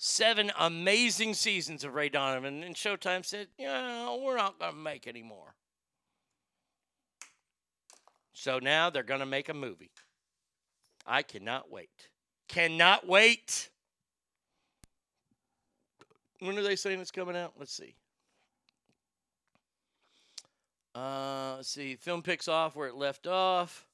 Seven 0.00 0.52
amazing 0.56 1.34
seasons 1.34 1.82
of 1.82 1.92
Ray 1.92 2.08
Donovan, 2.08 2.62
and 2.62 2.76
Showtime 2.76 3.24
said, 3.24 3.48
"Yeah, 3.58 4.16
we're 4.16 4.36
not 4.36 4.60
going 4.60 4.72
to 4.72 4.78
make 4.78 5.08
any 5.08 5.24
more." 5.24 5.56
So 8.32 8.60
now 8.60 8.90
they're 8.90 9.02
going 9.02 9.18
to 9.18 9.26
make 9.26 9.48
a 9.48 9.54
movie. 9.54 9.90
I 11.04 11.22
cannot 11.22 11.68
wait. 11.68 12.08
Cannot 12.48 13.08
wait. 13.08 13.70
When 16.38 16.56
are 16.56 16.62
they 16.62 16.76
saying 16.76 17.00
it's 17.00 17.10
coming 17.10 17.36
out? 17.36 17.54
Let's 17.58 17.72
see. 17.72 17.96
Uh, 20.94 21.54
let's 21.56 21.70
see. 21.70 21.96
Film 21.96 22.22
picks 22.22 22.46
off 22.46 22.76
where 22.76 22.86
it 22.86 22.94
left 22.94 23.26
off. 23.26 23.88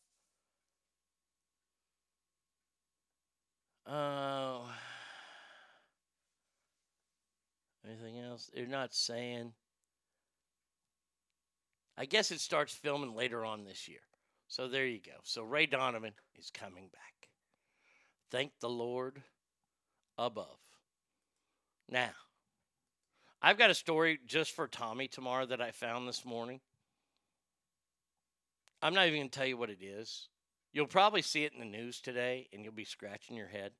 Oh. 3.86 4.68
Anything 7.86 8.18
else? 8.18 8.50
They're 8.54 8.66
not 8.66 8.94
saying. 8.94 9.52
I 11.96 12.06
guess 12.06 12.30
it 12.30 12.40
starts 12.40 12.74
filming 12.74 13.14
later 13.14 13.44
on 13.44 13.64
this 13.64 13.88
year. 13.88 14.00
So 14.48 14.68
there 14.68 14.86
you 14.86 15.00
go. 15.04 15.12
So 15.22 15.42
Ray 15.42 15.66
Donovan 15.66 16.12
is 16.38 16.50
coming 16.50 16.88
back. 16.92 17.28
Thank 18.30 18.52
the 18.60 18.68
Lord 18.68 19.22
above. 20.18 20.58
Now, 21.88 22.10
I've 23.40 23.58
got 23.58 23.70
a 23.70 23.74
story 23.74 24.18
just 24.26 24.52
for 24.52 24.66
Tommy 24.66 25.06
tomorrow 25.06 25.46
that 25.46 25.60
I 25.60 25.70
found 25.70 26.08
this 26.08 26.24
morning. 26.24 26.60
I'm 28.82 28.94
not 28.94 29.06
even 29.06 29.20
going 29.20 29.30
to 29.30 29.38
tell 29.38 29.46
you 29.46 29.56
what 29.56 29.70
it 29.70 29.82
is. 29.82 30.28
You'll 30.72 30.86
probably 30.86 31.22
see 31.22 31.44
it 31.44 31.52
in 31.52 31.60
the 31.60 31.64
news 31.64 32.00
today 32.00 32.48
and 32.52 32.64
you'll 32.64 32.72
be 32.72 32.84
scratching 32.84 33.36
your 33.36 33.48
head. 33.48 33.72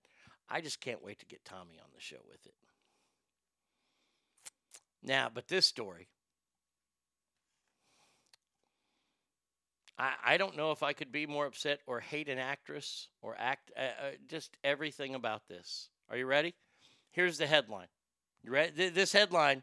I 0.49 0.61
just 0.61 0.81
can't 0.81 1.03
wait 1.03 1.19
to 1.21 1.27
get 1.27 1.45
Tommy 1.45 1.79
on 1.79 1.89
the 1.95 2.01
show 2.01 2.21
with 2.29 2.47
it. 2.47 2.55
Now, 5.05 5.31
but 5.33 5.49
this 5.49 5.67
story, 5.67 6.09
I, 9.99 10.15
I 10.25 10.37
don't 10.39 10.57
know 10.57 10.73
if 10.73 10.83
I 10.83 10.95
could 10.95 11.13
be 11.13 11.27
more 11.27 11.45
upset 11.45 11.81
or 11.87 12.01
hate 12.01 12.29
an 12.31 12.39
actress 12.39 13.09
or 13.21 13.37
act 13.39 13.71
uh, 13.77 13.83
uh, 13.83 14.11
just 14.29 14.57
everything 14.65 15.15
about 15.15 15.47
this. 15.47 15.91
Are 16.11 16.17
you 16.17 16.25
ready? 16.27 16.55
Here's 17.11 17.37
the 17.37 17.47
headline. 17.47 17.89
You 18.43 18.51
ready? 18.51 18.73
Th- 18.73 18.95
This 18.95 19.13
headline. 19.13 19.63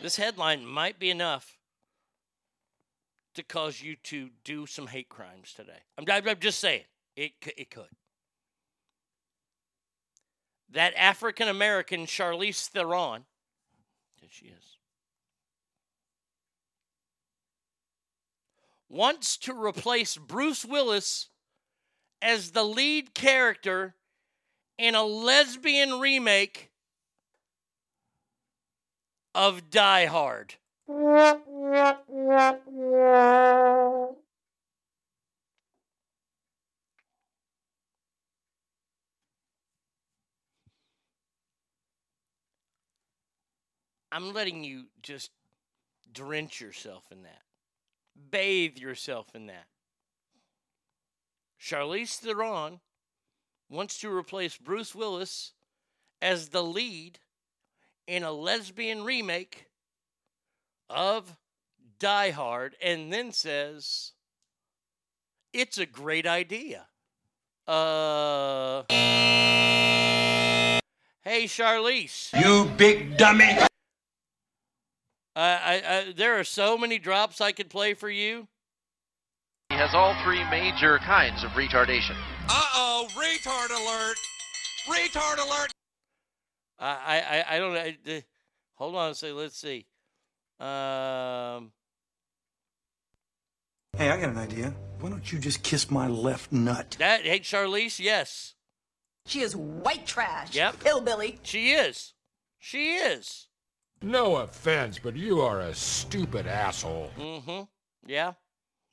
This 0.00 0.16
headline 0.16 0.64
might 0.64 0.98
be 0.98 1.10
enough 1.10 1.58
to 3.34 3.42
cause 3.42 3.82
you 3.82 3.96
to 3.96 4.30
do 4.44 4.64
some 4.64 4.86
hate 4.86 5.08
crimes 5.08 5.52
today. 5.54 5.82
I'm, 5.98 6.04
I'm 6.08 6.38
just 6.38 6.60
saying 6.60 6.84
it 7.16 7.32
it 7.56 7.70
could. 7.70 7.88
That 10.72 10.94
African 10.96 11.48
American 11.48 12.06
Charlize 12.06 12.68
Theron, 12.68 13.24
that 14.20 14.30
she 14.30 14.46
is, 14.46 14.76
wants 18.88 19.36
to 19.38 19.54
replace 19.54 20.16
Bruce 20.16 20.64
Willis 20.64 21.28
as 22.22 22.52
the 22.52 22.64
lead 22.64 23.14
character 23.14 23.94
in 24.78 24.94
a 24.94 25.02
lesbian 25.02 25.98
remake 25.98 26.70
of 29.34 29.70
Die 29.70 30.06
Hard. 30.06 30.54
I'm 44.12 44.32
letting 44.32 44.64
you 44.64 44.86
just 45.02 45.30
drench 46.12 46.60
yourself 46.60 47.04
in 47.10 47.22
that. 47.22 47.42
Bathe 48.30 48.76
yourself 48.76 49.28
in 49.34 49.46
that. 49.46 49.66
Charlize 51.60 52.16
Theron 52.16 52.80
wants 53.68 54.00
to 54.00 54.10
replace 54.14 54.56
Bruce 54.56 54.94
Willis 54.94 55.52
as 56.20 56.48
the 56.48 56.62
lead 56.62 57.18
in 58.06 58.24
a 58.24 58.32
lesbian 58.32 59.04
remake 59.04 59.66
of 60.88 61.36
Die 61.98 62.30
Hard 62.30 62.74
and 62.82 63.12
then 63.12 63.30
says 63.30 64.12
it's 65.52 65.78
a 65.78 65.86
great 65.86 66.26
idea. 66.26 66.86
Uh 67.68 68.82
Hey 71.22 71.44
Charlize. 71.44 72.32
You 72.42 72.68
big 72.76 73.16
dummy. 73.16 73.69
I, 75.40 75.56
I, 75.64 75.74
I 76.08 76.12
there 76.12 76.38
are 76.38 76.44
so 76.44 76.76
many 76.76 76.98
drops 76.98 77.40
I 77.40 77.52
could 77.52 77.70
play 77.70 77.94
for 77.94 78.10
you. 78.10 78.48
He 79.70 79.76
has 79.76 79.90
all 79.94 80.14
three 80.24 80.42
major 80.50 80.98
kinds 80.98 81.44
of 81.44 81.50
retardation. 81.52 82.16
Uh-oh, 82.48 83.06
retard 83.14 83.70
alert. 83.70 84.16
Retard 84.88 85.38
alert. 85.38 85.72
I 86.78 86.88
I, 86.88 87.20
I- 87.38 87.56
I 87.56 87.58
don't 87.58 87.74
know. 87.74 88.14
uh, 88.16 88.20
Hold 88.74 88.96
on 88.96 89.10
a 89.10 89.14
second. 89.14 89.36
Let's 89.36 89.56
see. 89.58 89.86
Um, 90.58 91.72
Hey, 93.96 94.08
I 94.08 94.18
got 94.20 94.30
an 94.30 94.38
idea. 94.38 94.72
Why 95.00 95.10
don't 95.10 95.30
you 95.32 95.38
just 95.38 95.62
kiss 95.62 95.90
my 95.90 96.06
left 96.06 96.52
nut? 96.52 96.96
that 96.98 97.22
hey 97.22 97.40
Charlize, 97.40 97.98
yes. 97.98 98.54
She 99.26 99.40
is 99.40 99.54
white 99.54 100.06
trash. 100.06 100.54
Yep. 100.54 100.82
Hillbilly. 100.82 101.38
She 101.42 101.72
is. 101.72 102.14
She 102.58 102.94
is. 102.96 103.46
No 104.02 104.36
offense, 104.36 104.98
but 104.98 105.14
you 105.14 105.40
are 105.42 105.60
a 105.60 105.74
stupid 105.74 106.46
asshole. 106.46 107.10
Mm-hmm. 107.18 107.62
Yeah. 108.06 108.32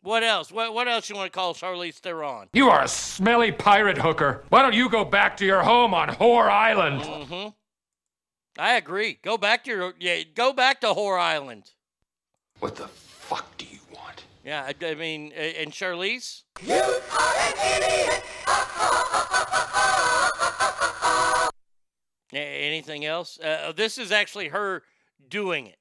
What 0.02 0.24
else? 0.24 0.52
What 0.52 0.74
what 0.74 0.88
else 0.88 1.10
you 1.10 1.16
want 1.16 1.32
to 1.32 1.38
call 1.38 1.54
Charlize 1.54 1.96
Theron? 1.96 2.50
You 2.54 2.70
are 2.70 2.84
a 2.84 2.88
smelly 2.88 3.52
pirate 3.52 3.98
hooker. 3.98 4.44
Why 4.50 4.62
don't 4.62 4.76
you 4.76 4.90
go 4.90 5.06
back 5.06 5.38
to 5.38 5.46
your 5.46 5.64
home 5.64 5.94
on 5.94 6.10
Whore 6.10 6.50
Island? 6.50 7.02
Mm-hmm. 7.02 7.50
I 8.60 8.74
agree. 8.74 9.20
Go 9.24 9.38
back 9.38 9.64
to 9.64 9.72
your 9.72 9.94
yeah. 10.00 10.24
Go 10.36 10.52
back 10.54 10.82
to 10.82 10.88
Whore 10.88 11.20
Island. 11.20 11.72
What 12.60 12.76
the 12.76 12.88
fuck 12.88 13.58
do 13.58 13.66
you 13.66 13.80
want? 13.94 14.24
Yeah. 14.44 14.64
I, 14.70 14.86
I 14.86 14.96
mean, 14.96 15.32
uh, 15.36 15.40
and 15.40 15.72
Charlize. 15.72 16.44
A- 16.62 16.74
idiot. 17.78 18.24
Anything 22.34 23.06
else? 23.06 23.40
Uh, 23.40 23.72
this 23.76 23.98
is 23.98 24.12
actually 24.12 24.50
her 24.50 24.84
doing 25.30 25.68
it. 25.68 25.78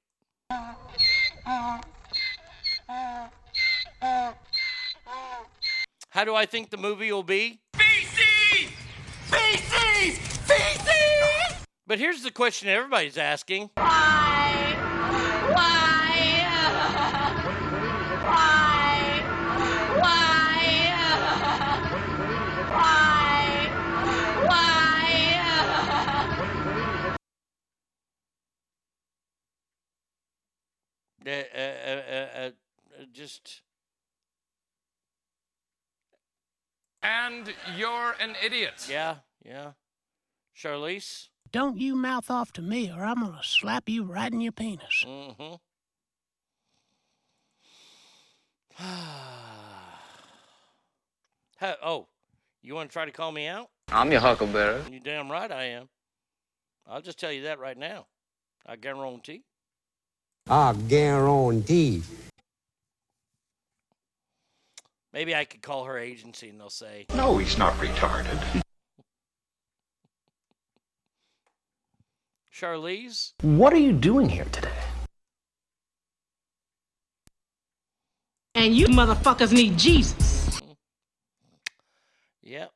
How 6.11 6.25
do 6.25 6.35
I 6.35 6.47
think 6.47 6.71
the 6.71 6.79
movie 6.79 7.13
will 7.13 7.23
be? 7.23 7.61
Feces! 7.75 8.73
Feces! 9.27 10.19
Feces! 10.19 11.67
But 11.87 11.99
here's 11.99 12.23
the 12.23 12.31
question 12.31 12.69
everybody's 12.69 13.19
asking. 13.19 13.71
Uh, 31.27 31.31
uh, 31.31 31.59
uh, 31.59 31.91
uh, 31.91 32.39
uh, 32.39 32.51
just 33.13 33.63
And 37.03 37.53
you're 37.77 38.15
an 38.21 38.37
idiot. 38.45 38.87
yeah, 38.89 39.17
yeah. 39.45 39.73
Charlize. 40.57 41.29
Don't 41.51 41.79
you 41.79 41.97
mouth 41.97 42.31
off 42.31 42.53
to 42.53 42.63
me, 42.63 42.91
or 42.91 43.05
I'm 43.05 43.21
gonna 43.21 43.41
slap 43.43 43.89
you 43.89 44.05
right 44.05 44.33
in 44.33 44.41
your 44.41 44.53
penis. 44.53 45.05
Mm-hmm. 45.07 45.55
Huh, 51.59 51.75
oh, 51.83 52.07
you 52.61 52.75
want 52.75 52.91
to 52.91 52.93
try 52.93 53.07
to 53.07 53.11
call 53.11 53.33
me 53.33 53.47
out? 53.47 53.71
I'm 53.89 54.13
your 54.13 54.21
huckleberry. 54.21 54.83
You 54.93 55.01
damn 55.01 55.33
right 55.33 55.51
I 55.51 55.65
am. 55.65 55.89
I'll 56.87 57.01
just 57.01 57.19
tell 57.19 57.33
you 57.33 57.45
that 57.45 57.59
right 57.59 57.79
now. 57.79 58.09
I 58.67 58.77
guarantee. 58.77 59.45
I 60.49 60.75
guarantee. 60.75 62.03
Maybe 65.13 65.35
I 65.35 65.45
could 65.45 65.63
call 65.63 65.85
her 65.85 65.99
agency 65.99 66.51
and 66.51 66.61
they'll 66.61 66.71
say, 66.71 67.07
No, 67.15 67.39
he's 67.39 67.59
not 67.59 67.73
retarded. 67.75 68.63
Charlize, 72.55 73.33
What 73.43 73.73
are 73.73 73.79
you 73.79 73.93
doing 73.93 74.29
here 74.29 74.47
today? 74.53 74.69
And 78.55 78.75
you 78.75 78.87
motherfuckers 78.87 79.53
need 79.53 79.77
Jesus. 79.77 80.61
Yep. 82.43 82.73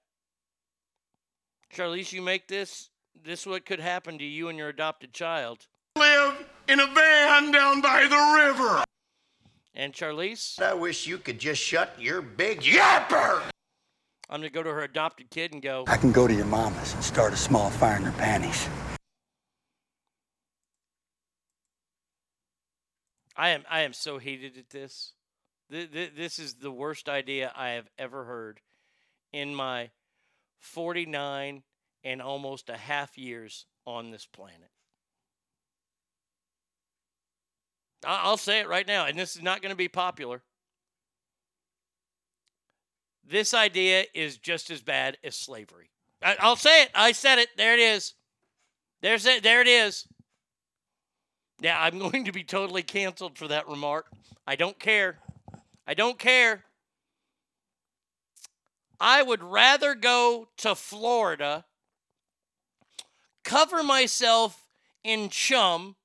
Charlize, 1.72 2.12
you 2.12 2.20
make 2.20 2.48
this. 2.48 2.90
This 3.22 3.46
what 3.46 3.64
could 3.64 3.80
happen 3.80 4.18
to 4.18 4.24
you 4.24 4.48
and 4.48 4.58
your 4.58 4.68
adopted 4.68 5.12
child. 5.12 5.66
Live 6.04 6.46
in 6.66 6.80
a 6.80 6.86
van 6.86 7.52
down 7.52 7.82
by 7.82 8.06
the 8.08 8.46
river. 8.46 8.82
And 9.74 9.92
Charlize, 9.92 10.58
I 10.58 10.72
wish 10.72 11.06
you 11.06 11.18
could 11.18 11.38
just 11.38 11.60
shut 11.60 11.94
your 12.00 12.22
big 12.22 12.62
yapper. 12.62 13.42
I'm 14.30 14.40
gonna 14.40 14.48
go 14.48 14.62
to 14.62 14.70
her 14.70 14.82
adopted 14.82 15.28
kid 15.28 15.52
and 15.52 15.60
go. 15.60 15.84
I 15.88 15.98
can 15.98 16.10
go 16.10 16.26
to 16.26 16.32
your 16.32 16.46
mama's 16.46 16.94
and 16.94 17.04
start 17.04 17.34
a 17.34 17.36
small 17.36 17.68
fire 17.68 17.98
in 17.98 18.04
her 18.04 18.12
panties. 18.12 18.66
I 23.36 23.50
am 23.50 23.64
I 23.68 23.80
am 23.80 23.92
so 23.92 24.16
heated 24.16 24.56
at 24.56 24.70
this. 24.70 25.12
Th- 25.70 25.92
th- 25.92 26.14
This 26.16 26.38
is 26.38 26.54
the 26.54 26.70
worst 26.70 27.10
idea 27.10 27.52
I 27.54 27.70
have 27.70 27.90
ever 27.98 28.24
heard 28.24 28.60
in 29.34 29.54
my 29.54 29.90
49 30.60 31.62
and 32.04 32.22
almost 32.22 32.70
a 32.70 32.78
half 32.78 33.18
years 33.18 33.66
on 33.86 34.12
this 34.12 34.24
planet. 34.24 34.62
I- 34.62 34.66
I'll 38.04 38.36
say 38.36 38.60
it 38.60 38.68
right 38.68 38.86
now, 38.86 39.06
and 39.06 39.18
this 39.18 39.36
is 39.36 39.42
not 39.42 39.62
going 39.62 39.70
to 39.70 39.76
be 39.76 39.88
popular. 39.88 40.42
This 43.26 43.54
idea 43.54 44.04
is 44.14 44.38
just 44.38 44.70
as 44.70 44.80
bad 44.80 45.18
as 45.22 45.36
slavery. 45.36 45.90
I'll 46.22 46.56
say 46.56 46.82
it. 46.82 46.90
I 46.94 47.12
said 47.12 47.38
it. 47.38 47.48
There 47.56 47.74
it 47.74 47.80
is. 47.80 48.14
There's 49.02 49.24
it. 49.26 49.42
There 49.42 49.60
it 49.60 49.68
is. 49.68 50.06
Yeah, 51.60 51.80
I'm 51.80 51.98
going 52.10 52.24
to 52.24 52.32
be 52.32 52.44
totally 52.44 52.82
canceled 52.82 53.38
for 53.38 53.48
that 53.48 53.68
remark. 53.68 54.06
I 54.46 54.56
don't 54.56 54.78
care. 54.78 55.18
I 55.86 55.94
don't 55.94 56.18
care. 56.18 56.64
I 58.98 59.22
would 59.22 59.42
rather 59.42 59.94
go 59.94 60.48
to 60.58 60.74
Florida, 60.74 61.64
cover 63.44 63.82
myself 63.82 64.66
in 65.02 65.30
chum, 65.30 65.96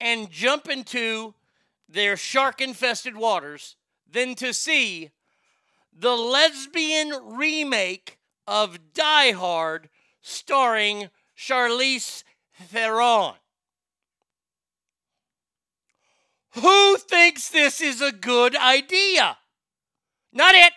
and 0.00 0.30
jump 0.30 0.68
into 0.68 1.34
their 1.88 2.16
shark 2.16 2.60
infested 2.60 3.16
waters 3.16 3.76
than 4.10 4.34
to 4.36 4.52
see 4.52 5.10
the 5.92 6.14
lesbian 6.14 7.12
remake 7.22 8.18
of 8.46 8.92
Die 8.92 9.32
Hard 9.32 9.88
starring 10.20 11.08
Charlize 11.36 12.22
Theron. 12.68 13.34
Who 16.52 16.96
thinks 16.96 17.48
this 17.50 17.80
is 17.80 18.00
a 18.00 18.12
good 18.12 18.56
idea? 18.56 19.36
Not 20.32 20.54
it. 20.54 20.72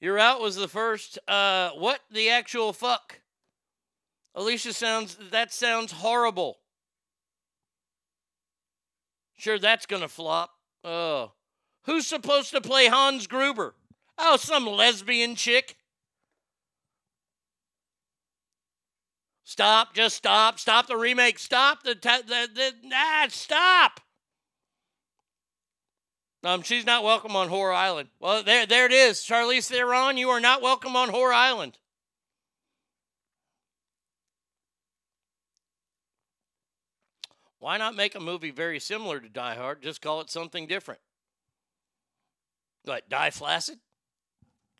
You're 0.00 0.18
out 0.18 0.40
was 0.40 0.56
the 0.56 0.68
first. 0.68 1.18
Uh, 1.28 1.70
what 1.70 2.00
the 2.10 2.30
actual 2.30 2.72
fuck? 2.72 3.20
Alicia 4.34 4.72
sounds. 4.72 5.18
That 5.30 5.52
sounds 5.52 5.92
horrible. 5.92 6.58
Sure, 9.36 9.58
that's 9.58 9.86
gonna 9.86 10.08
flop. 10.08 10.50
Oh, 10.84 11.32
who's 11.84 12.06
supposed 12.06 12.50
to 12.52 12.60
play 12.60 12.86
Hans 12.86 13.26
Gruber? 13.26 13.74
Oh, 14.18 14.36
some 14.36 14.66
lesbian 14.66 15.34
chick. 15.34 15.76
Stop! 19.44 19.94
Just 19.94 20.16
stop! 20.16 20.58
Stop 20.58 20.86
the 20.86 20.96
remake! 20.96 21.38
Stop 21.38 21.82
the 21.82 21.94
the 21.94 22.22
the, 22.26 22.48
the 22.54 22.94
ah! 22.94 23.26
Stop! 23.28 24.00
Um, 26.42 26.62
she's 26.62 26.86
not 26.86 27.04
welcome 27.04 27.36
on 27.36 27.48
Horror 27.48 27.72
Island. 27.72 28.08
Well, 28.18 28.42
there, 28.42 28.64
there 28.64 28.86
it 28.86 28.92
is. 28.92 29.18
Charlize 29.18 29.68
Theron, 29.68 30.16
you 30.16 30.30
are 30.30 30.40
not 30.40 30.62
welcome 30.62 30.96
on 30.96 31.10
Horror 31.10 31.34
Island. 31.34 31.78
Why 37.58 37.76
not 37.76 37.94
make 37.94 38.14
a 38.14 38.20
movie 38.20 38.50
very 38.50 38.80
similar 38.80 39.20
to 39.20 39.28
Die 39.28 39.54
Hard? 39.54 39.82
Just 39.82 40.00
call 40.00 40.22
it 40.22 40.30
something 40.30 40.66
different. 40.66 41.00
What, 42.84 43.06
Die 43.10 43.30
Flaccid? 43.30 43.78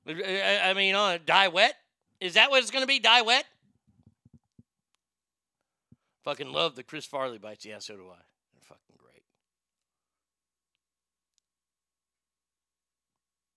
I 0.08 0.72
mean, 0.74 0.94
uh, 0.94 1.18
Die 1.24 1.48
Wet? 1.48 1.74
Is 2.22 2.34
that 2.34 2.50
what 2.50 2.62
it's 2.62 2.70
going 2.70 2.82
to 2.82 2.88
be? 2.88 2.98
Die 2.98 3.22
Wet? 3.22 3.44
Fucking 6.24 6.50
love 6.50 6.74
the 6.74 6.82
Chris 6.82 7.04
Farley 7.04 7.36
bites. 7.36 7.66
Yeah, 7.66 7.80
so 7.80 7.96
do 7.96 8.04
I. 8.04 8.16
They're 8.54 8.62
fucking 8.62 8.96
great. 8.96 9.24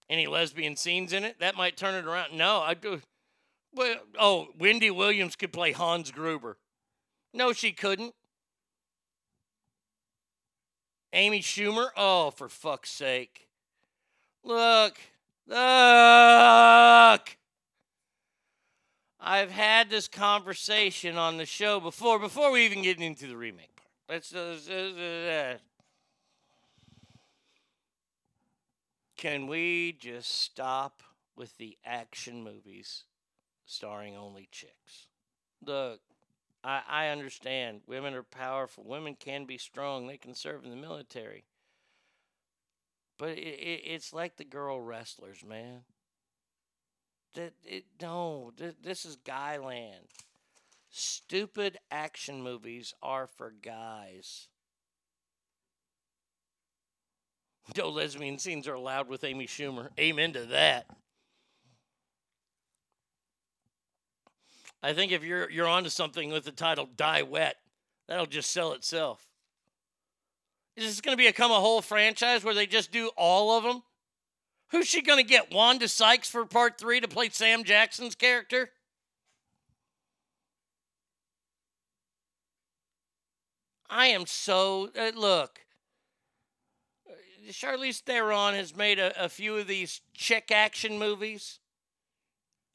Any 0.09 0.27
lesbian 0.27 0.75
scenes 0.75 1.13
in 1.13 1.23
it? 1.23 1.39
That 1.39 1.55
might 1.55 1.77
turn 1.77 1.95
it 1.95 2.05
around. 2.05 2.37
No, 2.37 2.59
I 2.61 2.73
do. 2.73 3.01
Well, 3.73 3.95
oh, 4.19 4.49
Wendy 4.57 4.91
Williams 4.91 5.35
could 5.35 5.51
play 5.51 5.71
Hans 5.71 6.11
Gruber. 6.11 6.57
No, 7.33 7.53
she 7.53 7.71
couldn't. 7.71 8.13
Amy 11.13 11.41
Schumer? 11.41 11.87
Oh, 11.95 12.31
for 12.31 12.49
fuck's 12.49 12.91
sake. 12.91 13.47
Look. 14.43 14.97
Look. 15.47 15.57
I've 19.19 19.51
had 19.51 19.89
this 19.89 20.07
conversation 20.07 21.17
on 21.17 21.37
the 21.37 21.45
show 21.45 21.79
before, 21.79 22.19
before 22.19 22.51
we 22.51 22.65
even 22.65 22.81
get 22.81 22.99
into 22.99 23.27
the 23.27 23.37
remake 23.37 23.73
part. 24.09 24.31
Let's. 24.33 24.33
Can 29.17 29.47
we 29.47 29.91
just 29.93 30.29
stop 30.41 31.03
with 31.35 31.57
the 31.57 31.77
action 31.85 32.43
movies 32.43 33.03
starring 33.65 34.15
only 34.15 34.47
chicks? 34.51 35.07
Look, 35.65 36.01
I, 36.63 36.81
I 36.87 37.07
understand 37.07 37.81
women 37.87 38.13
are 38.13 38.23
powerful. 38.23 38.83
Women 38.85 39.15
can 39.19 39.45
be 39.45 39.57
strong. 39.57 40.07
They 40.07 40.17
can 40.17 40.35
serve 40.35 40.63
in 40.63 40.69
the 40.69 40.75
military. 40.75 41.45
But 43.17 43.29
it, 43.29 43.41
it, 43.41 43.81
it's 43.85 44.13
like 44.13 44.37
the 44.37 44.43
girl 44.43 44.81
wrestlers, 44.81 45.43
man. 45.45 45.81
That 47.35 47.53
it 47.63 47.85
no, 48.01 48.51
th- 48.57 48.75
this 48.81 49.05
is 49.05 49.15
guy 49.15 49.57
land. 49.57 50.05
Stupid 50.89 51.79
action 51.89 52.43
movies 52.43 52.93
are 53.01 53.27
for 53.27 53.51
guys. 53.51 54.47
No 57.77 57.89
lesbian 57.89 58.37
scenes 58.37 58.67
are 58.67 58.73
allowed 58.73 59.07
with 59.07 59.23
Amy 59.23 59.47
Schumer. 59.47 59.89
Amen 59.99 60.33
to 60.33 60.45
that. 60.45 60.85
I 64.81 64.93
think 64.93 65.13
if 65.13 65.23
you're 65.23 65.49
you're 65.49 65.67
onto 65.67 65.89
something 65.89 66.31
with 66.31 66.43
the 66.43 66.51
title 66.51 66.89
"Die 66.97 67.21
Wet," 67.21 67.55
that'll 68.07 68.25
just 68.25 68.51
sell 68.51 68.73
itself. 68.73 69.25
Is 70.75 70.85
this 70.85 71.01
going 71.01 71.17
to 71.17 71.23
become 71.23 71.51
a 71.51 71.59
whole 71.59 71.81
franchise 71.81 72.43
where 72.43 72.53
they 72.53 72.65
just 72.65 72.91
do 72.91 73.11
all 73.15 73.57
of 73.57 73.63
them? 73.63 73.83
Who's 74.71 74.87
she 74.87 75.01
going 75.03 75.23
to 75.23 75.29
get? 75.29 75.51
Wanda 75.51 75.87
Sykes 75.87 76.29
for 76.29 76.45
part 76.45 76.79
three 76.79 76.99
to 76.99 77.07
play 77.07 77.29
Sam 77.29 77.63
Jackson's 77.63 78.15
character? 78.15 78.71
I 83.87 84.07
am 84.07 84.25
so 84.25 84.89
uh, 84.99 85.11
look. 85.15 85.62
Charlize 87.49 87.99
Theron 87.99 88.55
has 88.55 88.75
made 88.75 88.99
a, 88.99 89.23
a 89.23 89.29
few 89.29 89.57
of 89.57 89.67
these 89.67 90.01
chick 90.13 90.51
action 90.51 90.97
movies. 90.97 91.59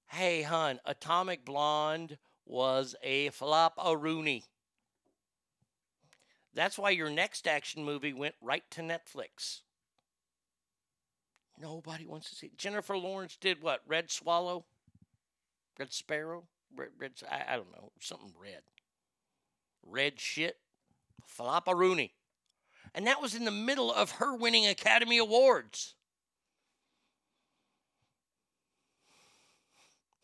Hey, 0.08 0.42
hun, 0.42 0.80
Atomic 0.84 1.44
Blonde 1.44 2.18
was 2.46 2.94
a 3.02 3.28
flop 3.30 3.74
a 3.82 3.96
Rooney. 3.96 4.44
That's 6.54 6.78
why 6.78 6.90
your 6.90 7.10
next 7.10 7.46
action 7.46 7.84
movie 7.84 8.12
went 8.12 8.34
right 8.40 8.64
to 8.72 8.80
Netflix. 8.80 9.60
Nobody 11.60 12.06
wants 12.06 12.30
to 12.30 12.36
see. 12.36 12.50
Jennifer 12.56 12.96
Lawrence 12.96 13.36
did 13.36 13.62
what? 13.62 13.82
Red 13.86 14.10
Swallow? 14.10 14.64
Red 15.78 15.92
Sparrow? 15.92 16.44
Red, 16.74 16.88
red 16.98 17.12
I, 17.30 17.54
I 17.54 17.56
don't 17.56 17.72
know. 17.72 17.92
Something 18.00 18.32
red. 18.40 18.62
Red 19.84 20.20
shit. 20.20 20.56
Floppa 21.38 21.76
Rooney. 21.76 22.14
And 22.94 23.06
that 23.06 23.20
was 23.20 23.34
in 23.34 23.44
the 23.44 23.50
middle 23.50 23.92
of 23.92 24.12
her 24.12 24.34
winning 24.34 24.66
Academy 24.66 25.18
Awards. 25.18 25.94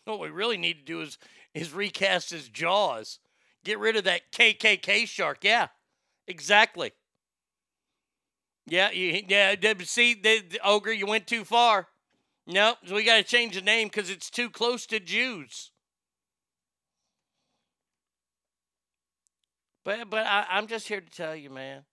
What 0.05 0.21
we 0.21 0.29
really 0.29 0.57
need 0.59 0.75
to 0.79 0.85
do 0.85 1.01
is 1.01 1.19
is 1.55 1.73
recast 1.73 2.31
his 2.31 2.49
jaws. 2.49 3.21
Get 3.65 3.79
rid 3.79 3.97
of 3.97 4.05
that 4.05 4.33
KKK 4.33 5.07
shark. 5.07 5.39
Yeah, 5.43 5.69
exactly. 6.27 6.93
Yeah, 8.67 8.91
you, 8.91 9.23
yeah. 9.29 9.55
See, 9.85 10.15
the, 10.15 10.41
the 10.41 10.61
ogre, 10.65 10.93
you 10.93 11.07
went 11.07 11.27
too 11.27 11.45
far. 11.45 11.89
Nope, 12.47 12.79
so 12.87 12.95
we 12.95 13.05
got 13.05 13.17
to 13.17 13.23
change 13.23 13.55
the 13.55 13.63
name 13.63 13.89
because 13.89 14.11
it's 14.11 14.29
too 14.31 14.51
close 14.51 14.85
to 14.87 15.01
Jews. 15.01 15.71
But 19.85 20.11
but 20.11 20.27
I, 20.27 20.47
I'm 20.51 20.67
just 20.67 20.89
here 20.89 21.01
to 21.01 21.11
tell 21.11 21.37
you, 21.37 21.51
man. 21.51 21.85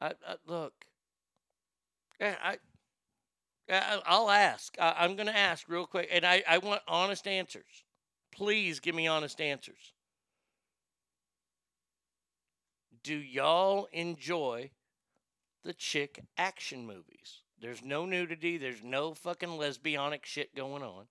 I, 0.00 0.08
I 0.08 0.34
look. 0.46 0.72
I, 2.20 2.58
I 3.68 4.00
I'll 4.06 4.30
ask. 4.30 4.76
I, 4.80 4.96
I'm 4.98 5.16
going 5.16 5.26
to 5.26 5.36
ask 5.36 5.68
real 5.68 5.86
quick, 5.86 6.08
and 6.10 6.24
I, 6.24 6.42
I 6.48 6.58
want 6.58 6.82
honest 6.88 7.26
answers. 7.26 7.84
Please 8.32 8.80
give 8.80 8.94
me 8.94 9.06
honest 9.06 9.40
answers. 9.40 9.92
Do 13.02 13.14
y'all 13.14 13.88
enjoy 13.92 14.70
the 15.64 15.72
chick 15.72 16.20
action 16.36 16.86
movies? 16.86 17.42
There's 17.60 17.82
no 17.82 18.06
nudity. 18.06 18.58
There's 18.58 18.82
no 18.82 19.14
fucking 19.14 19.48
lesbianic 19.48 20.24
shit 20.24 20.54
going 20.54 20.82
on. 20.82 21.06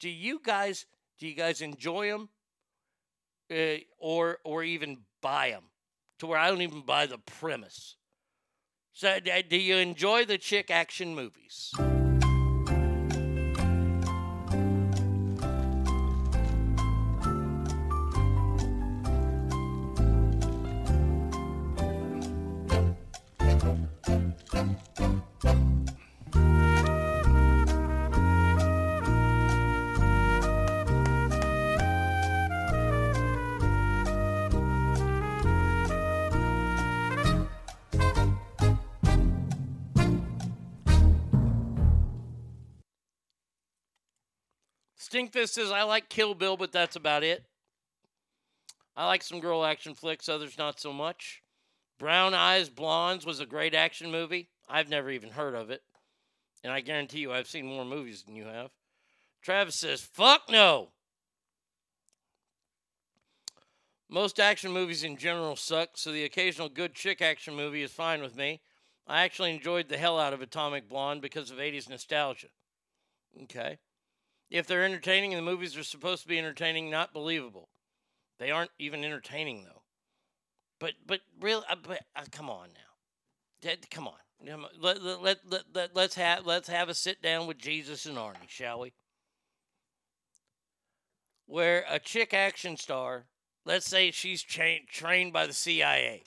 Do 0.00 0.08
you 0.08 0.40
guys 0.42 0.86
do 1.18 1.26
you 1.26 1.34
guys 1.34 1.60
enjoy 1.60 2.08
them, 2.08 2.28
uh, 3.50 3.82
or 3.98 4.38
or 4.44 4.62
even 4.62 4.98
buy 5.20 5.50
them? 5.50 5.64
To 6.18 6.26
where 6.26 6.38
I 6.38 6.48
don't 6.48 6.62
even 6.62 6.82
buy 6.82 7.06
the 7.06 7.18
premise. 7.18 7.96
So, 8.92 9.08
uh, 9.08 9.42
do 9.48 9.56
you 9.56 9.76
enjoy 9.76 10.24
the 10.24 10.38
chick 10.38 10.70
action 10.70 11.14
movies? 11.14 11.72
Stinkfist 45.28 45.50
says 45.50 45.70
I 45.70 45.82
like 45.82 46.08
Kill 46.08 46.34
Bill, 46.34 46.56
but 46.56 46.72
that's 46.72 46.96
about 46.96 47.22
it. 47.22 47.44
I 48.96 49.06
like 49.06 49.22
some 49.22 49.40
girl 49.40 49.64
action 49.64 49.94
flicks, 49.94 50.28
others 50.28 50.58
not 50.58 50.80
so 50.80 50.92
much. 50.92 51.42
Brown 51.98 52.34
Eyes 52.34 52.68
Blondes 52.68 53.26
was 53.26 53.40
a 53.40 53.46
great 53.46 53.74
action 53.74 54.10
movie. 54.10 54.48
I've 54.68 54.88
never 54.88 55.10
even 55.10 55.30
heard 55.30 55.54
of 55.54 55.70
it. 55.70 55.82
And 56.64 56.72
I 56.72 56.80
guarantee 56.80 57.20
you 57.20 57.32
I've 57.32 57.48
seen 57.48 57.66
more 57.66 57.84
movies 57.84 58.22
than 58.22 58.36
you 58.36 58.44
have. 58.44 58.70
Travis 59.42 59.76
says, 59.76 60.00
fuck 60.00 60.50
no. 60.50 60.88
Most 64.08 64.40
action 64.40 64.72
movies 64.72 65.04
in 65.04 65.16
general 65.16 65.54
suck, 65.54 65.90
so 65.94 66.10
the 66.10 66.24
occasional 66.24 66.68
good 66.68 66.94
chick 66.94 67.20
action 67.20 67.54
movie 67.54 67.82
is 67.82 67.92
fine 67.92 68.22
with 68.22 68.36
me. 68.36 68.60
I 69.06 69.22
actually 69.22 69.54
enjoyed 69.54 69.88
the 69.88 69.98
hell 69.98 70.18
out 70.18 70.32
of 70.32 70.40
Atomic 70.40 70.88
Blonde 70.88 71.20
because 71.20 71.50
of 71.50 71.58
80s 71.58 71.88
nostalgia. 71.88 72.48
Okay. 73.44 73.78
If 74.50 74.66
they're 74.66 74.84
entertaining 74.84 75.34
and 75.34 75.38
the 75.38 75.50
movies 75.50 75.76
are 75.76 75.84
supposed 75.84 76.22
to 76.22 76.28
be 76.28 76.38
entertaining, 76.38 76.90
not 76.90 77.12
believable. 77.12 77.68
They 78.38 78.50
aren't 78.50 78.70
even 78.78 79.04
entertaining 79.04 79.64
though. 79.64 79.82
But 80.80 80.94
but 81.06 81.20
real 81.40 81.64
uh, 81.68 81.76
but 81.82 82.00
uh, 82.16 82.24
come 82.30 82.48
on 82.48 82.68
now. 82.68 83.70
Come 83.90 84.62
on. 84.62 84.70
Let, 84.80 85.02
let, 85.02 85.40
let, 85.50 85.64
let, 85.74 85.96
let's 85.96 86.14
have 86.14 86.46
let's 86.46 86.68
have 86.68 86.88
a 86.88 86.94
sit 86.94 87.20
down 87.20 87.46
with 87.46 87.58
Jesus 87.58 88.06
and 88.06 88.16
Arnie, 88.16 88.48
shall 88.48 88.80
we? 88.80 88.92
Where 91.46 91.84
a 91.88 91.98
chick 91.98 92.32
action 92.32 92.76
star, 92.76 93.24
let's 93.64 93.86
say 93.86 94.10
she's 94.10 94.42
cha- 94.42 94.84
trained 94.90 95.32
by 95.32 95.46
the 95.46 95.52
CIA, 95.52 96.22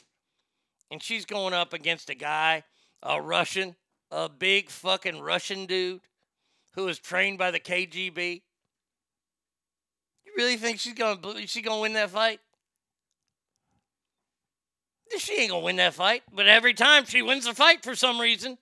and 0.89 1.01
she's 1.01 1.25
going 1.25 1.53
up 1.53 1.73
against 1.73 2.09
a 2.09 2.15
guy, 2.15 2.63
a 3.01 3.21
Russian, 3.21 3.75
a 4.09 4.27
big 4.27 4.69
fucking 4.69 5.21
Russian 5.21 5.65
dude 5.65 6.01
who 6.73 6.87
is 6.87 6.99
trained 6.99 7.37
by 7.37 7.51
the 7.51 7.59
KGB. 7.59 8.41
You 10.25 10.31
really 10.37 10.57
think 10.57 10.79
she's 10.79 10.93
gonna 10.93 11.47
she 11.47 11.61
gonna 11.61 11.81
win 11.81 11.93
that 11.93 12.09
fight? 12.09 12.39
She 15.17 15.33
ain't 15.41 15.51
gonna 15.51 15.63
win 15.63 15.75
that 15.75 15.93
fight, 15.93 16.23
but 16.31 16.47
every 16.47 16.73
time 16.73 17.05
she 17.05 17.21
wins 17.21 17.45
the 17.45 17.53
fight 17.53 17.83
for 17.83 17.95
some 17.95 18.19
reason. 18.19 18.57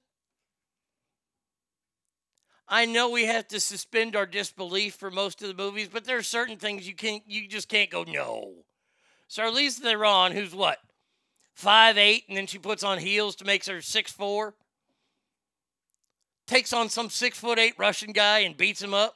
I 2.71 2.85
know 2.85 3.09
we 3.09 3.25
have 3.25 3.47
to 3.47 3.59
suspend 3.59 4.15
our 4.15 4.27
disbelief 4.27 4.93
for 4.93 5.09
most 5.09 5.41
of 5.41 5.47
the 5.47 5.63
movies, 5.63 5.89
but 5.91 6.05
there 6.05 6.17
are 6.17 6.23
certain 6.23 6.57
things 6.57 6.87
you 6.87 6.93
can't 6.93 7.23
you 7.27 7.47
just 7.47 7.67
can't 7.67 7.89
go 7.89 8.03
no. 8.03 8.53
Charlize 9.29 9.79
Theron, 9.79 10.31
who's 10.31 10.53
what? 10.53 10.79
Five 11.53 11.97
eight, 11.97 12.23
and 12.27 12.37
then 12.37 12.47
she 12.47 12.57
puts 12.57 12.83
on 12.83 12.99
heels 12.99 13.35
to 13.37 13.45
make 13.45 13.65
her 13.65 13.81
six 13.81 14.11
four. 14.11 14.55
Takes 16.49 16.73
on 16.73 16.89
some 16.89 17.11
six 17.11 17.37
foot 17.37 17.59
eight 17.59 17.75
Russian 17.77 18.11
guy 18.11 18.39
and 18.39 18.57
beats 18.57 18.81
him 18.81 18.91
up. 18.91 19.15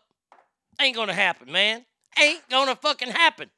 Ain't 0.79 0.95
gonna 0.95 1.15
happen, 1.15 1.51
man. 1.51 1.83
Ain't 2.15 2.47
gonna 2.47 2.75
fucking 2.75 3.09
happen. 3.09 3.49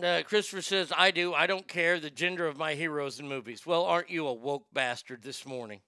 Uh, 0.00 0.22
Christopher 0.24 0.62
says, 0.62 0.92
I 0.96 1.10
do. 1.10 1.34
I 1.34 1.48
don't 1.48 1.66
care 1.66 1.98
the 1.98 2.08
gender 2.08 2.46
of 2.46 2.56
my 2.56 2.74
heroes 2.74 3.18
in 3.18 3.26
movies. 3.26 3.66
Well, 3.66 3.84
aren't 3.84 4.08
you 4.08 4.28
a 4.28 4.32
woke 4.32 4.66
bastard 4.72 5.24
this 5.24 5.44
morning? 5.44 5.80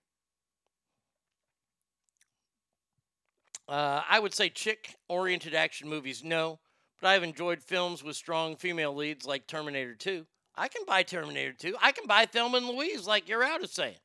Uh, 3.68 4.02
I 4.10 4.18
would 4.18 4.34
say 4.34 4.48
chick 4.48 4.96
oriented 5.08 5.54
action 5.54 5.88
movies, 5.88 6.24
no. 6.24 6.58
But 7.00 7.08
I've 7.08 7.22
enjoyed 7.22 7.62
films 7.62 8.02
with 8.02 8.16
strong 8.16 8.56
female 8.56 8.94
leads 8.94 9.26
like 9.26 9.46
Terminator 9.46 9.94
2. 9.94 10.26
I 10.54 10.68
can 10.68 10.84
buy 10.86 11.02
Terminator 11.02 11.52
2. 11.52 11.76
I 11.82 11.92
can 11.92 12.06
buy 12.06 12.26
Thelma 12.26 12.58
and 12.58 12.66
Louise, 12.66 13.06
like 13.06 13.28
you're 13.28 13.44
out 13.44 13.62
of 13.62 13.70
saying. 13.70 13.98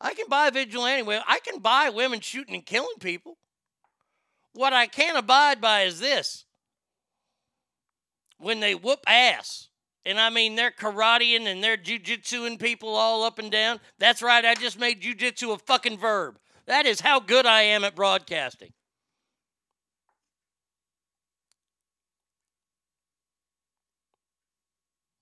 I 0.00 0.14
can 0.14 0.26
buy 0.28 0.50
Vigilante. 0.50 1.02
Well, 1.02 1.22
I 1.26 1.38
can 1.40 1.60
buy 1.60 1.90
women 1.90 2.20
shooting 2.20 2.54
and 2.54 2.66
killing 2.66 2.98
people. 3.00 3.38
What 4.52 4.72
I 4.72 4.86
can't 4.86 5.18
abide 5.18 5.60
by 5.60 5.82
is 5.82 6.00
this 6.00 6.44
when 8.38 8.60
they 8.60 8.74
whoop 8.74 9.00
ass. 9.06 9.68
And 10.04 10.18
I 10.18 10.30
mean, 10.30 10.56
they're 10.56 10.70
karateing 10.70 11.46
and 11.46 11.62
they're 11.62 11.76
jujitsuing 11.76 12.58
people 12.58 12.90
all 12.90 13.24
up 13.24 13.38
and 13.38 13.50
down. 13.50 13.80
That's 13.98 14.22
right, 14.22 14.44
I 14.44 14.54
just 14.54 14.78
made 14.78 15.02
jujitsu 15.02 15.52
a 15.52 15.58
fucking 15.58 15.98
verb. 15.98 16.38
That 16.66 16.86
is 16.86 17.00
how 17.00 17.20
good 17.20 17.46
I 17.46 17.62
am 17.62 17.84
at 17.84 17.94
broadcasting. 17.94 18.72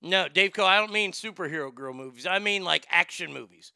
No, 0.06 0.28
Dave 0.28 0.52
Co, 0.52 0.64
I 0.64 0.78
don't 0.78 0.92
mean 0.92 1.10
superhero 1.12 1.74
girl 1.74 1.92
movies. 1.92 2.26
I 2.26 2.38
mean 2.38 2.62
like 2.64 2.86
action 2.90 3.32
movies. 3.32 3.72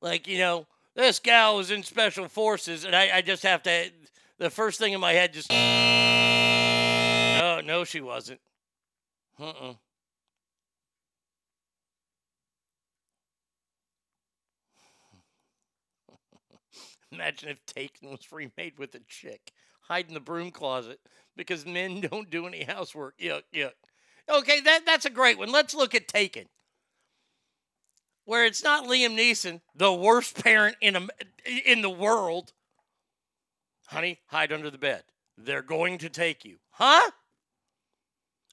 Like, 0.00 0.28
you 0.28 0.38
know, 0.38 0.66
this 0.94 1.18
gal 1.18 1.56
was 1.56 1.72
in 1.72 1.82
special 1.82 2.28
forces, 2.28 2.84
and 2.84 2.94
I, 2.94 3.16
I 3.16 3.22
just 3.22 3.42
have 3.42 3.62
to. 3.64 3.90
The 4.38 4.50
first 4.50 4.78
thing 4.78 4.92
in 4.92 5.00
my 5.00 5.12
head 5.12 5.32
just. 5.32 5.50
No, 5.50 7.60
no, 7.64 7.82
she 7.84 8.00
wasn't. 8.00 8.40
Uh-uh. 9.40 9.74
Imagine 17.12 17.48
if 17.50 17.66
Taken 17.66 18.10
was 18.10 18.30
remade 18.30 18.78
with 18.78 18.94
a 18.94 19.00
chick. 19.08 19.52
Hide 19.82 20.06
in 20.08 20.14
the 20.14 20.20
broom 20.20 20.52
closet 20.52 21.00
because 21.36 21.66
men 21.66 22.00
don't 22.10 22.30
do 22.30 22.46
any 22.46 22.62
housework. 22.62 23.18
Yuck, 23.18 23.42
yuck. 23.52 23.72
Okay, 24.30 24.60
that, 24.60 24.86
that's 24.86 25.04
a 25.04 25.10
great 25.10 25.38
one. 25.38 25.50
Let's 25.50 25.74
look 25.74 25.94
at 25.94 26.08
Taken. 26.08 26.46
Where 28.24 28.44
it's 28.46 28.62
not 28.62 28.86
Liam 28.86 29.16
Neeson, 29.18 29.60
the 29.74 29.92
worst 29.92 30.42
parent 30.42 30.76
in, 30.80 30.96
a, 30.96 31.08
in 31.66 31.82
the 31.82 31.90
world. 31.90 32.52
Honey, 33.86 34.20
hide 34.26 34.52
under 34.52 34.70
the 34.70 34.78
bed. 34.78 35.02
They're 35.36 35.62
going 35.62 35.98
to 35.98 36.08
take 36.08 36.44
you. 36.44 36.58
Huh? 36.70 37.10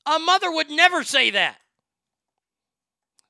A 0.06 0.20
mother 0.20 0.52
would 0.52 0.70
never 0.70 1.04
say 1.04 1.30
that. 1.32 1.58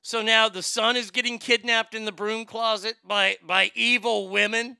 So 0.02 0.22
now 0.22 0.48
the 0.48 0.62
son 0.62 0.96
is 0.96 1.10
getting 1.10 1.38
kidnapped 1.38 1.94
in 1.94 2.06
the 2.06 2.12
broom 2.12 2.46
closet 2.46 2.96
by, 3.04 3.36
by 3.46 3.70
evil 3.74 4.28
women. 4.28 4.78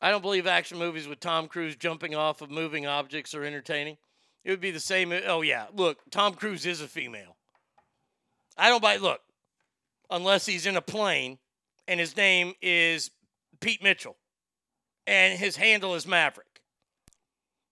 I 0.00 0.10
don't 0.10 0.22
believe 0.22 0.46
action 0.46 0.78
movies 0.78 1.06
with 1.06 1.20
Tom 1.20 1.46
Cruise 1.46 1.76
jumping 1.76 2.14
off 2.14 2.40
of 2.40 2.50
moving 2.50 2.86
objects 2.86 3.34
are 3.34 3.44
entertaining. 3.44 3.98
It 4.44 4.50
would 4.50 4.60
be 4.60 4.70
the 4.70 4.80
same. 4.80 5.12
Oh, 5.26 5.42
yeah. 5.42 5.66
Look, 5.74 5.98
Tom 6.10 6.34
Cruise 6.34 6.64
is 6.64 6.80
a 6.80 6.88
female. 6.88 7.36
I 8.56 8.68
don't 8.68 8.82
buy. 8.82 8.96
Look, 8.96 9.20
unless 10.10 10.46
he's 10.46 10.66
in 10.66 10.76
a 10.76 10.82
plane 10.82 11.38
and 11.86 12.00
his 12.00 12.16
name 12.16 12.54
is 12.62 13.10
Pete 13.60 13.82
Mitchell 13.82 14.16
and 15.06 15.38
his 15.38 15.56
handle 15.56 15.94
is 15.94 16.06
Maverick. 16.06 16.62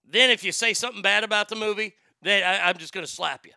Then 0.06 0.30
if 0.30 0.44
you 0.44 0.52
say 0.52 0.74
something 0.74 1.02
bad 1.02 1.24
about 1.24 1.48
the 1.48 1.56
movie, 1.56 1.94
then 2.22 2.42
I, 2.42 2.68
I'm 2.68 2.76
just 2.76 2.92
going 2.92 3.06
to 3.06 3.12
slap 3.12 3.46
you. 3.46 3.52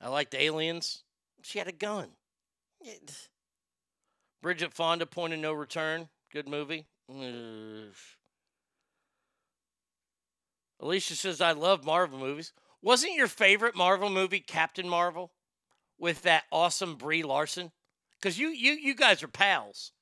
I 0.00 0.08
liked 0.08 0.34
Aliens. 0.34 1.02
She 1.48 1.58
had 1.58 1.66
a 1.66 1.72
gun. 1.72 2.10
It- 2.78 3.30
Bridget 4.42 4.74
Fonda, 4.74 5.06
Point 5.06 5.32
of 5.32 5.38
No 5.38 5.54
Return. 5.54 6.10
Good 6.30 6.46
movie. 6.46 6.88
Ugh. 7.08 7.94
Alicia 10.78 11.16
says, 11.16 11.40
I 11.40 11.52
love 11.52 11.86
Marvel 11.86 12.18
movies. 12.18 12.52
Wasn't 12.82 13.14
your 13.14 13.28
favorite 13.28 13.74
Marvel 13.74 14.10
movie 14.10 14.40
Captain 14.40 14.86
Marvel 14.86 15.32
with 15.98 16.20
that 16.20 16.44
awesome 16.52 16.96
Brie 16.96 17.22
Larson? 17.22 17.72
Because 18.20 18.38
you, 18.38 18.48
you, 18.48 18.72
you 18.72 18.94
guys 18.94 19.22
are 19.22 19.28
pals. 19.28 19.92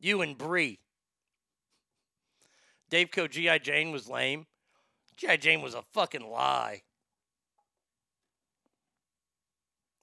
You 0.00 0.20
and 0.20 0.36
Brie. 0.36 0.80
Dave 2.90 3.12
Co. 3.12 3.28
G.I. 3.28 3.58
Jane 3.58 3.92
was 3.92 4.08
lame. 4.08 4.46
G.I. 5.16 5.36
Jane 5.36 5.62
was 5.62 5.74
a 5.74 5.82
fucking 5.92 6.28
lie. 6.28 6.82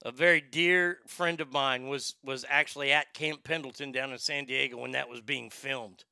A 0.04 0.10
very 0.10 0.40
dear 0.40 0.98
friend 1.06 1.40
of 1.40 1.52
mine 1.52 1.88
was 1.88 2.16
was 2.24 2.44
actually 2.48 2.90
at 2.90 3.14
Camp 3.14 3.44
Pendleton 3.44 3.92
down 3.92 4.12
in 4.12 4.18
San 4.18 4.46
Diego 4.46 4.76
when 4.76 4.90
that 4.92 5.08
was 5.08 5.20
being 5.20 5.48
filmed. 5.48 6.04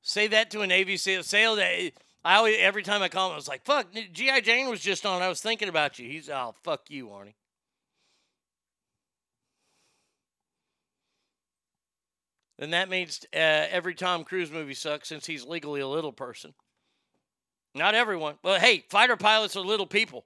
Say 0.00 0.26
that 0.28 0.50
to 0.52 0.62
a 0.62 0.66
Navy. 0.66 0.96
Say 0.96 1.16
that. 1.16 1.92
I 2.24 2.36
always 2.36 2.56
every 2.58 2.82
time 2.82 3.02
I 3.02 3.08
call 3.08 3.28
him, 3.28 3.32
I 3.34 3.36
was 3.36 3.48
like, 3.48 3.64
"Fuck, 3.66 3.88
GI 3.92 4.40
Jane 4.40 4.70
was 4.70 4.80
just 4.80 5.04
on. 5.04 5.20
I 5.20 5.28
was 5.28 5.42
thinking 5.42 5.68
about 5.68 5.98
you." 5.98 6.08
He's, 6.08 6.30
"Oh, 6.30 6.54
fuck 6.62 6.90
you, 6.90 7.08
Arnie." 7.08 7.34
Then 12.58 12.70
that 12.70 12.88
means 12.88 13.26
uh, 13.34 13.36
every 13.36 13.94
Tom 13.94 14.24
Cruise 14.24 14.50
movie 14.50 14.74
sucks 14.74 15.08
since 15.08 15.26
he's 15.26 15.44
legally 15.44 15.80
a 15.80 15.88
little 15.88 16.12
person. 16.12 16.54
Not 17.74 17.94
everyone. 17.94 18.36
Well, 18.42 18.60
hey, 18.60 18.84
fighter 18.88 19.16
pilots 19.16 19.56
are 19.56 19.60
little 19.60 19.86
people. 19.86 20.24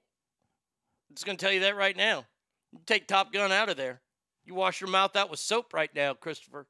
I'm 1.09 1.15
just 1.15 1.25
going 1.25 1.37
to 1.37 1.43
tell 1.43 1.53
you 1.53 1.61
that 1.61 1.75
right 1.75 1.97
now. 1.97 2.25
You 2.71 2.79
take 2.85 3.07
Top 3.07 3.33
Gun 3.33 3.51
out 3.51 3.69
of 3.69 3.77
there. 3.77 4.01
You 4.45 4.53
wash 4.53 4.81
your 4.81 4.89
mouth 4.89 5.15
out 5.15 5.29
with 5.29 5.39
soap 5.39 5.73
right 5.73 5.93
now, 5.93 6.13
Christopher. 6.13 6.67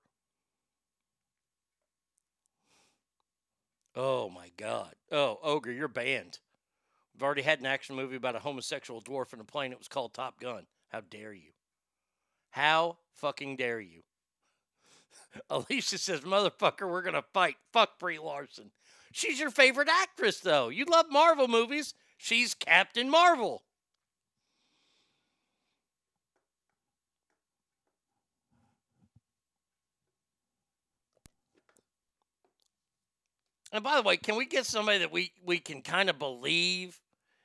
Oh 3.95 4.29
my 4.29 4.51
God. 4.57 4.93
Oh, 5.11 5.39
Ogre, 5.43 5.71
you're 5.71 5.87
banned. 5.87 6.39
We've 7.13 7.23
already 7.23 7.41
had 7.41 7.59
an 7.59 7.65
action 7.65 7.95
movie 7.95 8.15
about 8.15 8.35
a 8.35 8.39
homosexual 8.39 9.01
dwarf 9.01 9.33
in 9.33 9.41
a 9.41 9.43
plane. 9.43 9.73
It 9.73 9.77
was 9.77 9.89
called 9.89 10.13
Top 10.13 10.39
Gun. 10.39 10.67
How 10.89 11.01
dare 11.01 11.33
you? 11.33 11.51
How 12.51 12.97
fucking 13.15 13.57
dare 13.57 13.81
you? 13.81 14.01
Alicia 15.49 15.97
says, 15.97 16.21
motherfucker, 16.21 16.89
we're 16.89 17.01
going 17.01 17.13
to 17.13 17.25
fight. 17.33 17.55
Fuck 17.73 17.99
Brie 17.99 18.19
Larson. 18.19 18.71
She's 19.11 19.39
your 19.39 19.51
favorite 19.51 19.89
actress, 19.89 20.39
though. 20.39 20.69
You 20.69 20.85
love 20.85 21.07
Marvel 21.09 21.47
movies. 21.47 21.93
She's 22.17 22.53
Captain 22.53 23.09
Marvel. 23.09 23.63
And 33.71 33.83
by 33.83 33.95
the 33.95 34.01
way, 34.01 34.17
can 34.17 34.35
we 34.35 34.45
get 34.45 34.65
somebody 34.65 34.99
that 34.99 35.11
we, 35.11 35.31
we 35.45 35.59
can 35.59 35.81
kind 35.81 36.09
of 36.09 36.17
believe, 36.17 36.99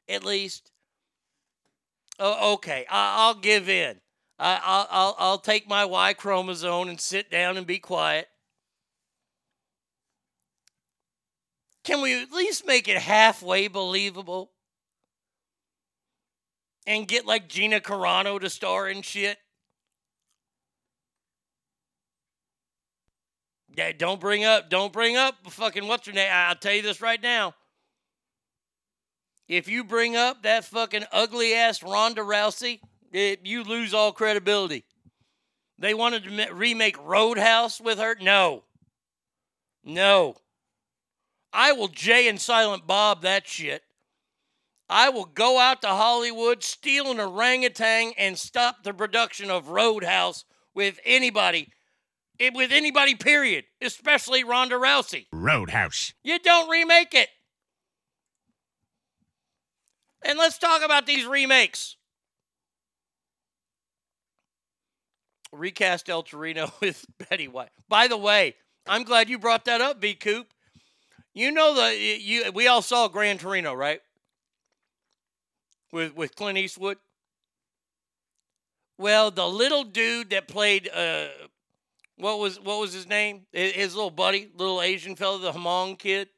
at 0.09 0.25
least? 0.25 0.71
Oh, 2.19 2.55
okay, 2.55 2.87
I, 2.91 3.27
I'll 3.27 3.35
give 3.35 3.69
in. 3.69 4.01
I, 4.39 4.61
I'll, 4.63 4.89
I'll, 4.91 5.17
I'll 5.19 5.39
take 5.39 5.69
my 5.69 5.85
Y 5.85 6.15
chromosome 6.15 6.89
and 6.89 7.01
sit 7.01 7.31
down 7.31 7.57
and 7.57 7.67
be 7.67 7.79
quiet. 7.79 8.29
Can 11.85 12.01
we 12.01 12.23
at 12.23 12.33
least 12.33 12.67
make 12.67 12.89
it 12.89 12.97
halfway 12.97 13.69
believable? 13.69 14.51
And 16.87 17.07
get 17.07 17.27
like 17.27 17.49
Gina 17.49 17.81
Carano 17.81 18.41
to 18.41 18.49
star 18.49 18.89
in 18.89 19.03
shit? 19.03 19.39
Yeah, 23.77 23.93
don't 23.93 24.21
bring 24.21 24.45
up, 24.45 24.71
don't 24.71 24.93
bring 24.93 25.17
up 25.17 25.35
fucking 25.51 25.87
what's 25.89 26.07
her 26.07 26.13
name. 26.13 26.29
I'll 26.31 26.55
tell 26.55 26.75
you 26.75 26.83
this 26.83 27.01
right 27.01 27.21
now. 27.21 27.55
If 29.49 29.69
you 29.69 29.85
bring 29.85 30.17
up 30.17 30.43
that 30.45 30.65
fucking 30.65 31.05
ugly 31.13 31.55
ass 31.55 31.83
Ronda 31.83 32.23
Rousey, 32.23 32.81
it, 33.13 33.41
you 33.45 33.65
lose 33.65 33.93
all 33.93 34.13
credibility. 34.13 34.85
They 35.79 35.93
wanted 35.93 36.25
to 36.25 36.55
remake 36.55 36.97
Roadhouse 37.05 37.81
with 37.81 37.99
her? 37.99 38.17
No. 38.21 38.63
No. 39.85 40.37
I 41.53 41.73
will 41.73 41.89
Jay 41.89 42.29
and 42.29 42.41
Silent 42.41 42.87
Bob 42.87 43.23
that 43.23 43.47
shit. 43.47 43.83
I 44.89 45.09
will 45.09 45.25
go 45.25 45.59
out 45.59 45.83
to 45.83 45.89
Hollywood, 45.89 46.63
steal 46.63 47.11
an 47.11 47.21
orangutan, 47.21 48.13
and 48.19 48.39
stop 48.39 48.83
the 48.83 48.95
production 48.95 49.51
of 49.51 49.69
Roadhouse 49.69 50.45
with 50.75 51.01
anybody. 51.05 51.69
It, 52.39 52.55
with 52.55 52.73
anybody, 52.73 53.15
period. 53.15 53.65
Especially 53.81 54.43
Ronda 54.43 54.75
Rousey. 54.77 55.27
Roadhouse. 55.33 56.15
You 56.23 56.39
don't 56.39 56.69
remake 56.69 57.15
it. 57.15 57.29
And 60.25 60.39
let's 60.39 60.59
talk 60.59 60.83
about 60.83 61.07
these 61.07 61.27
remakes. 61.27 61.97
Recast 65.53 66.09
El 66.09 66.23
Torino 66.23 66.73
with 66.81 67.05
Betty 67.29 67.47
White. 67.47 67.71
By 67.89 68.09
the 68.09 68.17
way, 68.17 68.57
I'm 68.87 69.05
glad 69.05 69.29
you 69.29 69.39
brought 69.39 69.67
that 69.67 69.81
up, 69.81 70.01
V 70.01 70.15
Coop. 70.15 70.49
You 71.35 71.51
know 71.51 71.75
the 71.75 71.97
you 71.97 72.53
we 72.53 72.69
all 72.69 72.83
saw 72.83 73.09
Gran 73.09 73.39
Torino, 73.39 73.75
right? 73.75 74.01
With 75.93 76.15
with 76.15 76.37
Clint 76.37 76.59
Eastwood. 76.59 76.99
Well, 78.99 79.31
the 79.33 79.47
little 79.47 79.83
dude 79.85 80.31
that 80.31 80.47
played 80.47 80.89
uh 80.89 81.27
what 82.17 82.39
was 82.39 82.61
what 82.61 82.81
was 82.81 82.93
his 82.93 83.09
name? 83.09 83.47
His, 83.53 83.95
little 83.95 84.11
buddy, 84.11 84.49
little 84.57 84.81
Asian 84.81 85.17
fellow, 85.17 85.39
the 85.39 85.53
Hamong 85.53 85.99
kid, 85.99 86.29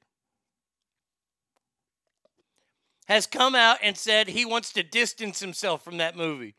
has 3.09 3.27
come 3.27 3.55
out 3.55 3.79
and 3.83 3.97
said 3.97 4.29
he 4.29 4.45
wants 4.45 4.73
to 4.73 4.83
distance 4.83 5.41
himself 5.41 5.85
from 5.85 5.99
that 5.99 6.17
movie 6.17 6.55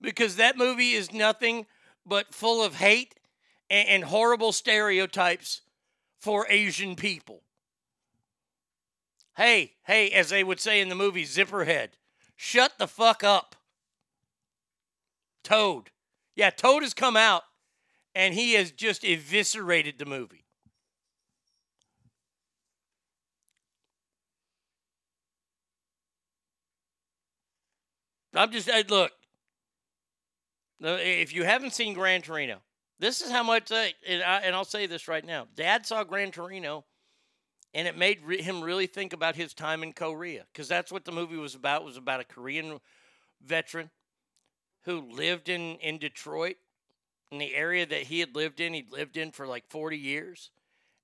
because 0.00 0.36
that 0.36 0.56
movie 0.56 0.92
is 0.92 1.12
nothing 1.12 1.66
but 2.04 2.34
full 2.34 2.62
of 2.62 2.76
hate 2.76 3.14
and, 3.70 3.88
and 3.88 4.04
horrible 4.04 4.52
stereotypes 4.52 5.60
for 6.18 6.46
Asian 6.48 6.96
people. 6.96 7.42
Hey, 9.36 9.74
hey, 9.84 10.10
as 10.10 10.30
they 10.30 10.42
would 10.42 10.58
say 10.58 10.80
in 10.80 10.88
the 10.88 10.96
movie 10.96 11.24
Zipperhead, 11.24 11.90
shut 12.34 12.72
the 12.78 12.88
fuck 12.88 13.22
up. 13.22 13.54
Toad. 15.44 15.90
Yeah, 16.34 16.50
Toad 16.50 16.82
has 16.82 16.92
come 16.92 17.16
out 17.16 17.44
and 18.18 18.34
he 18.34 18.54
has 18.54 18.72
just 18.72 19.04
eviscerated 19.04 19.96
the 19.96 20.04
movie. 20.04 20.44
I'm 28.34 28.50
just, 28.50 28.68
uh, 28.68 28.82
look, 28.88 29.12
if 30.80 31.32
you 31.32 31.44
haven't 31.44 31.74
seen 31.74 31.94
Gran 31.94 32.20
Torino, 32.22 32.58
this 32.98 33.20
is 33.20 33.30
how 33.30 33.44
much, 33.44 33.70
uh, 33.70 33.86
and, 34.04 34.22
I, 34.24 34.38
and 34.40 34.54
I'll 34.56 34.64
say 34.64 34.86
this 34.86 35.06
right 35.06 35.24
now. 35.24 35.46
Dad 35.54 35.86
saw 35.86 36.02
Gran 36.02 36.32
Torino, 36.32 36.84
and 37.72 37.86
it 37.86 37.96
made 37.96 38.20
re- 38.24 38.42
him 38.42 38.62
really 38.62 38.88
think 38.88 39.12
about 39.12 39.36
his 39.36 39.54
time 39.54 39.84
in 39.84 39.92
Korea, 39.92 40.44
because 40.52 40.66
that's 40.66 40.90
what 40.90 41.04
the 41.04 41.12
movie 41.12 41.36
was 41.36 41.54
about. 41.54 41.84
Was 41.84 41.96
about 41.96 42.18
a 42.18 42.24
Korean 42.24 42.80
veteran 43.44 43.90
who 44.82 45.02
lived 45.02 45.48
in, 45.48 45.76
in 45.76 45.98
Detroit, 45.98 46.56
in 47.30 47.38
the 47.38 47.54
area 47.54 47.86
that 47.86 48.02
he 48.04 48.20
had 48.20 48.34
lived 48.34 48.60
in. 48.60 48.74
He'd 48.74 48.92
lived 48.92 49.16
in 49.16 49.30
for 49.30 49.46
like 49.46 49.66
40 49.68 49.96
years, 49.96 50.50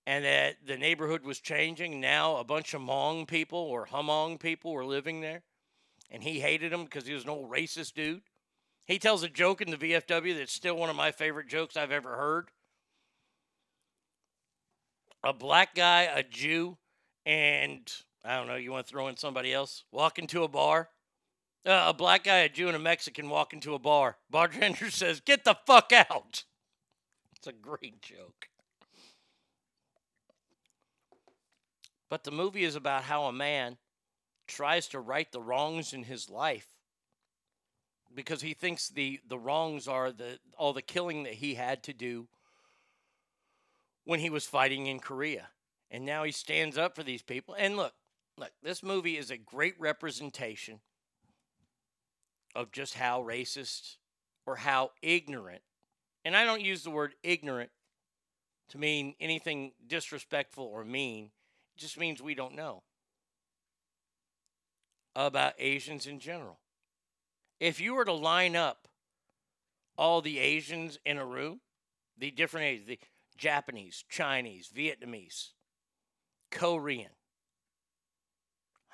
and 0.07 0.25
that 0.25 0.57
the 0.67 0.77
neighborhood 0.77 1.25
was 1.25 1.41
changing. 1.41 2.01
Now 2.01 2.37
a 2.37 2.45
bunch 2.45 2.75
of 2.75 2.83
Hmong 2.83 3.27
people 3.27 3.59
or 3.59 3.87
Hmong 3.87 4.39
people 4.39 4.73
were 4.73 4.85
living 4.85 5.21
there, 5.21 5.43
and 6.11 6.23
he 6.23 6.41
hated 6.41 6.73
them 6.73 6.85
because 6.85 7.07
he 7.07 7.15
was 7.15 7.25
an 7.25 7.31
old 7.31 7.51
racist 7.51 7.95
dude. 7.95 8.23
He 8.87 8.99
tells 8.99 9.23
a 9.23 9.29
joke 9.29 9.63
in 9.63 9.71
the 9.71 9.77
VFW 9.77 10.37
that's 10.37 10.53
still 10.53 10.77
one 10.77 10.91
of 10.91 10.97
my 10.97 11.11
favorite 11.11 11.49
jokes 11.49 11.77
I've 11.77 11.93
ever 11.93 12.17
heard. 12.17 12.51
A 15.23 15.33
black 15.33 15.75
guy, 15.75 16.03
a 16.03 16.23
Jew, 16.23 16.77
and 17.25 17.91
I 18.23 18.37
don't 18.37 18.47
know, 18.47 18.57
you 18.57 18.73
want 18.73 18.87
to 18.87 18.91
throw 18.91 19.09
in 19.09 19.17
somebody 19.17 19.55
else? 19.55 19.85
Walk 19.91 20.19
into 20.19 20.45
a 20.45 20.49
bar. 20.49 20.91
Uh, 21.67 21.87
a 21.89 21.95
black 21.95 22.25
guy, 22.25 22.39
a 22.39 22.49
Jew, 22.49 22.67
and 22.67 22.77
a 22.77 22.81
Mexican 22.81 23.31
walk 23.31 23.55
into 23.55 23.75
a 23.75 23.79
bar. 23.79 24.17
Bartender 24.31 24.91
says, 24.91 25.21
Get 25.21 25.45
the 25.45 25.57
fuck 25.67 25.93
out. 25.93 26.45
It's 27.37 27.47
a 27.47 27.53
great 27.53 28.03
joke. 28.03 28.49
But 32.11 32.25
the 32.25 32.31
movie 32.31 32.65
is 32.65 32.77
about 32.77 33.05
how 33.05 33.25
a 33.25 33.33
man 33.33 33.79
tries 34.47 34.89
to 34.89 35.01
right 35.01 35.31
the 35.33 35.41
wrongs 35.41 35.93
in 35.93 36.05
his 36.05 36.29
life 36.29 36.69
because 38.15 38.43
he 38.43 38.55
thinks 38.55 38.89
the 38.89 39.21
the 39.27 39.39
wrongs 39.39 39.89
are 39.89 40.13
the 40.13 40.39
all 40.57 40.73
the 40.73 40.83
killing 40.83 41.25
that 41.25 41.35
he 41.35 41.55
had 41.55 41.83
to 41.83 41.93
do 41.93 42.29
when 44.05 44.21
he 44.21 44.31
was 44.31 44.47
fighting 44.47 44.87
in 44.87 45.01
Korea. 45.01 45.49
And 45.91 46.05
now 46.05 46.25
he 46.25 46.33
stands 46.33 46.77
up 46.77 46.95
for 46.95 47.03
these 47.03 47.23
people. 47.23 47.55
And 47.59 47.77
look, 47.77 47.95
look, 48.37 48.53
this 48.63 48.83
movie 48.83 49.17
is 49.17 49.31
a 49.31 49.37
great 49.37 49.75
representation 49.79 50.81
of 52.55 52.73
just 52.73 52.95
how 52.95 53.23
racist 53.23 53.97
or 54.47 54.57
how 54.57 54.91
ignorant. 55.03 55.63
And 56.25 56.37
I 56.37 56.45
don't 56.45 56.63
use 56.63 56.83
the 56.83 56.91
word 56.91 57.15
ignorant 57.23 57.71
to 58.71 58.79
mean 58.79 59.15
anything 59.21 59.73
disrespectful 59.87 60.65
or 60.65 60.85
mean. 60.85 61.31
It 61.77 61.81
just 61.81 61.99
means 61.99 62.23
we 62.23 62.35
don't 62.35 62.55
know 62.55 62.83
about 65.15 65.55
Asians 65.59 66.07
in 66.07 66.19
general. 66.19 66.59
If 67.61 67.81
you 67.81 67.95
were 67.95 68.05
to 68.05 68.13
line 68.13 68.57
up 68.57 68.89
all 69.97 70.21
the 70.21 70.39
Asians 70.39 70.99
in 71.05 71.19
a 71.19 71.25
room, 71.25 71.61
the 72.19 72.31
different 72.31 72.67
Asians, 72.67 72.89
the 72.89 72.99
Japanese, 73.37 74.05
Chinese, 74.09 74.71
Vietnamese, 74.75 75.51
Korean, 76.51 77.11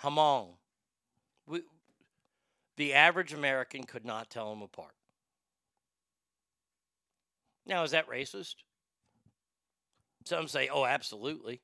Hmong, 0.03 0.55
we, 1.47 1.63
the 2.81 2.95
average 2.95 3.35
American 3.35 3.85
could 3.85 4.07
not 4.07 4.31
tell 4.31 4.49
them 4.49 4.63
apart. 4.63 4.95
Now, 7.67 7.83
is 7.83 7.91
that 7.91 8.09
racist? 8.09 8.55
Some 10.25 10.49
say, 10.49 10.71
oh, 10.73 10.87
absolutely. 10.87 11.61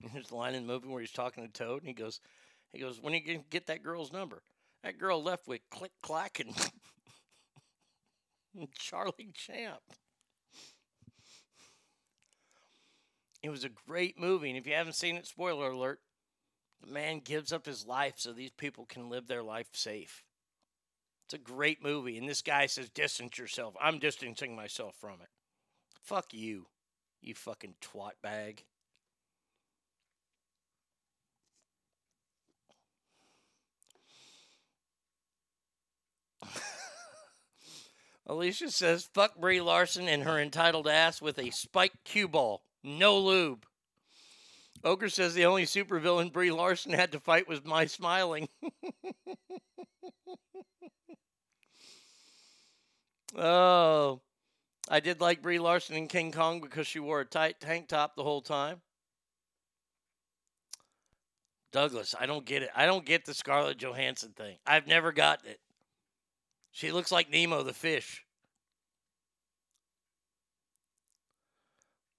There's 0.12 0.30
a 0.30 0.36
line 0.36 0.54
in 0.54 0.64
the 0.64 0.72
movie 0.72 0.86
where 0.86 1.00
he's 1.00 1.10
talking 1.10 1.44
to 1.44 1.52
Toad, 1.52 1.82
and 1.82 1.88
he 1.88 1.92
goes, 1.92 2.20
he 2.72 2.78
goes, 2.78 3.00
when 3.00 3.14
are 3.14 3.16
you 3.16 3.26
gonna 3.26 3.44
get 3.50 3.66
that 3.66 3.82
girl's 3.82 4.12
number? 4.12 4.44
That 4.84 4.96
girl 4.96 5.20
left 5.20 5.48
with 5.48 5.62
click 5.72 5.90
clack 6.00 6.38
and 6.38 6.54
Charlie 8.78 9.32
Champ. 9.34 9.82
It 13.42 13.50
was 13.50 13.64
a 13.64 13.70
great 13.88 14.20
movie, 14.20 14.50
and 14.50 14.58
if 14.58 14.68
you 14.68 14.74
haven't 14.74 14.94
seen 14.94 15.16
it, 15.16 15.26
spoiler 15.26 15.72
alert, 15.72 15.98
the 16.84 16.92
man 16.92 17.20
gives 17.20 17.52
up 17.52 17.66
his 17.66 17.86
life 17.86 18.14
so 18.16 18.32
these 18.32 18.50
people 18.50 18.84
can 18.86 19.08
live 19.08 19.26
their 19.26 19.42
life 19.42 19.68
safe. 19.72 20.24
It's 21.26 21.34
a 21.34 21.38
great 21.38 21.82
movie, 21.82 22.18
and 22.18 22.28
this 22.28 22.42
guy 22.42 22.66
says, 22.66 22.90
"Distance 22.90 23.38
yourself." 23.38 23.74
I'm 23.80 23.98
distancing 23.98 24.54
myself 24.54 24.94
from 24.96 25.20
it. 25.22 25.30
Fuck 26.02 26.34
you, 26.34 26.66
you 27.22 27.34
fucking 27.34 27.76
twat 27.80 28.20
bag. 28.22 28.64
Alicia 38.26 38.70
says, 38.70 39.08
fuck 39.14 39.36
Brie 39.36 39.60
Larson 39.60 40.08
and 40.08 40.22
her 40.24 40.38
entitled 40.38 40.88
ass 40.88 41.22
with 41.22 41.38
a 41.38 41.50
spiked 41.50 42.04
cue 42.04 42.28
ball. 42.28 42.62
No 42.82 43.18
lube. 43.18 43.66
Ogre 44.84 45.08
says 45.08 45.32
the 45.32 45.46
only 45.46 45.64
supervillain 45.64 46.30
Brie 46.30 46.52
Larson 46.52 46.92
had 46.92 47.12
to 47.12 47.20
fight 47.20 47.48
was 47.48 47.64
my 47.64 47.86
smiling. 47.86 48.50
oh, 53.36 54.20
I 54.90 55.00
did 55.00 55.22
like 55.22 55.40
Brie 55.40 55.58
Larson 55.58 55.96
in 55.96 56.06
King 56.06 56.32
Kong 56.32 56.60
because 56.60 56.86
she 56.86 57.00
wore 57.00 57.20
a 57.20 57.24
tight 57.24 57.60
tank 57.60 57.88
top 57.88 58.14
the 58.14 58.22
whole 58.22 58.42
time. 58.42 58.82
Douglas, 61.72 62.14
I 62.20 62.26
don't 62.26 62.44
get 62.44 62.62
it. 62.62 62.70
I 62.76 62.84
don't 62.86 63.06
get 63.06 63.24
the 63.24 63.34
Scarlett 63.34 63.78
Johansson 63.78 64.32
thing. 64.36 64.58
I've 64.66 64.86
never 64.86 65.10
gotten 65.10 65.50
it. 65.50 65.60
She 66.70 66.92
looks 66.92 67.10
like 67.10 67.30
Nemo 67.30 67.62
the 67.62 67.72
fish. 67.72 68.23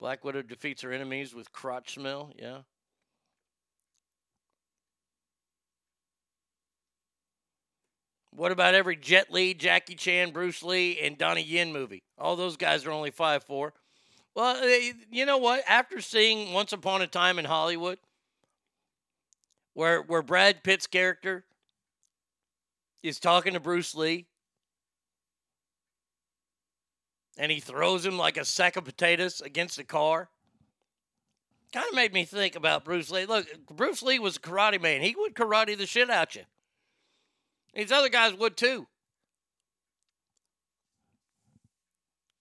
Black 0.05 0.23
Widow 0.23 0.43
defeats 0.43 0.83
her 0.83 0.91
enemies 0.91 1.33
with 1.33 1.51
crotch 1.51 1.95
smell. 1.95 2.31
Yeah. 2.37 2.59
What 8.29 8.51
about 8.51 8.75
every 8.75 8.97
Jet 8.97 9.33
Li, 9.33 9.55
Jackie 9.55 9.95
Chan, 9.95 10.29
Bruce 10.29 10.61
Lee, 10.61 10.99
and 10.99 11.17
Donnie 11.17 11.41
Yen 11.41 11.73
movie? 11.73 12.03
All 12.19 12.35
those 12.35 12.55
guys 12.55 12.85
are 12.85 12.91
only 12.91 13.09
five 13.09 13.45
four. 13.45 13.73
Well, 14.35 14.63
eh, 14.63 14.91
you 15.09 15.25
know 15.25 15.39
what? 15.39 15.63
After 15.67 15.99
seeing 15.99 16.53
Once 16.53 16.71
Upon 16.71 17.01
a 17.01 17.07
Time 17.07 17.39
in 17.39 17.45
Hollywood, 17.45 17.97
where 19.73 20.03
where 20.03 20.21
Brad 20.21 20.63
Pitt's 20.63 20.85
character 20.85 21.45
is 23.01 23.19
talking 23.19 23.53
to 23.53 23.59
Bruce 23.59 23.95
Lee, 23.95 24.27
and 27.37 27.51
he 27.51 27.59
throws 27.59 28.05
him 28.05 28.17
like 28.17 28.37
a 28.37 28.45
sack 28.45 28.75
of 28.75 28.85
potatoes 28.85 29.41
against 29.41 29.79
a 29.79 29.83
car. 29.83 30.29
Kind 31.73 31.87
of 31.89 31.95
made 31.95 32.13
me 32.13 32.23
think 32.23 32.55
about 32.55 32.85
Bruce 32.85 33.11
Lee. 33.11 33.25
Look, 33.25 33.47
Bruce 33.69 34.01
Lee 34.01 34.19
was 34.19 34.37
a 34.37 34.39
karate 34.39 34.81
man. 34.81 35.01
He 35.01 35.15
would 35.17 35.35
karate 35.35 35.77
the 35.77 35.85
shit 35.85 36.09
out 36.09 36.35
you. 36.35 36.43
These 37.73 37.91
other 37.91 38.09
guys 38.09 38.33
would 38.33 38.55
too. 38.55 38.87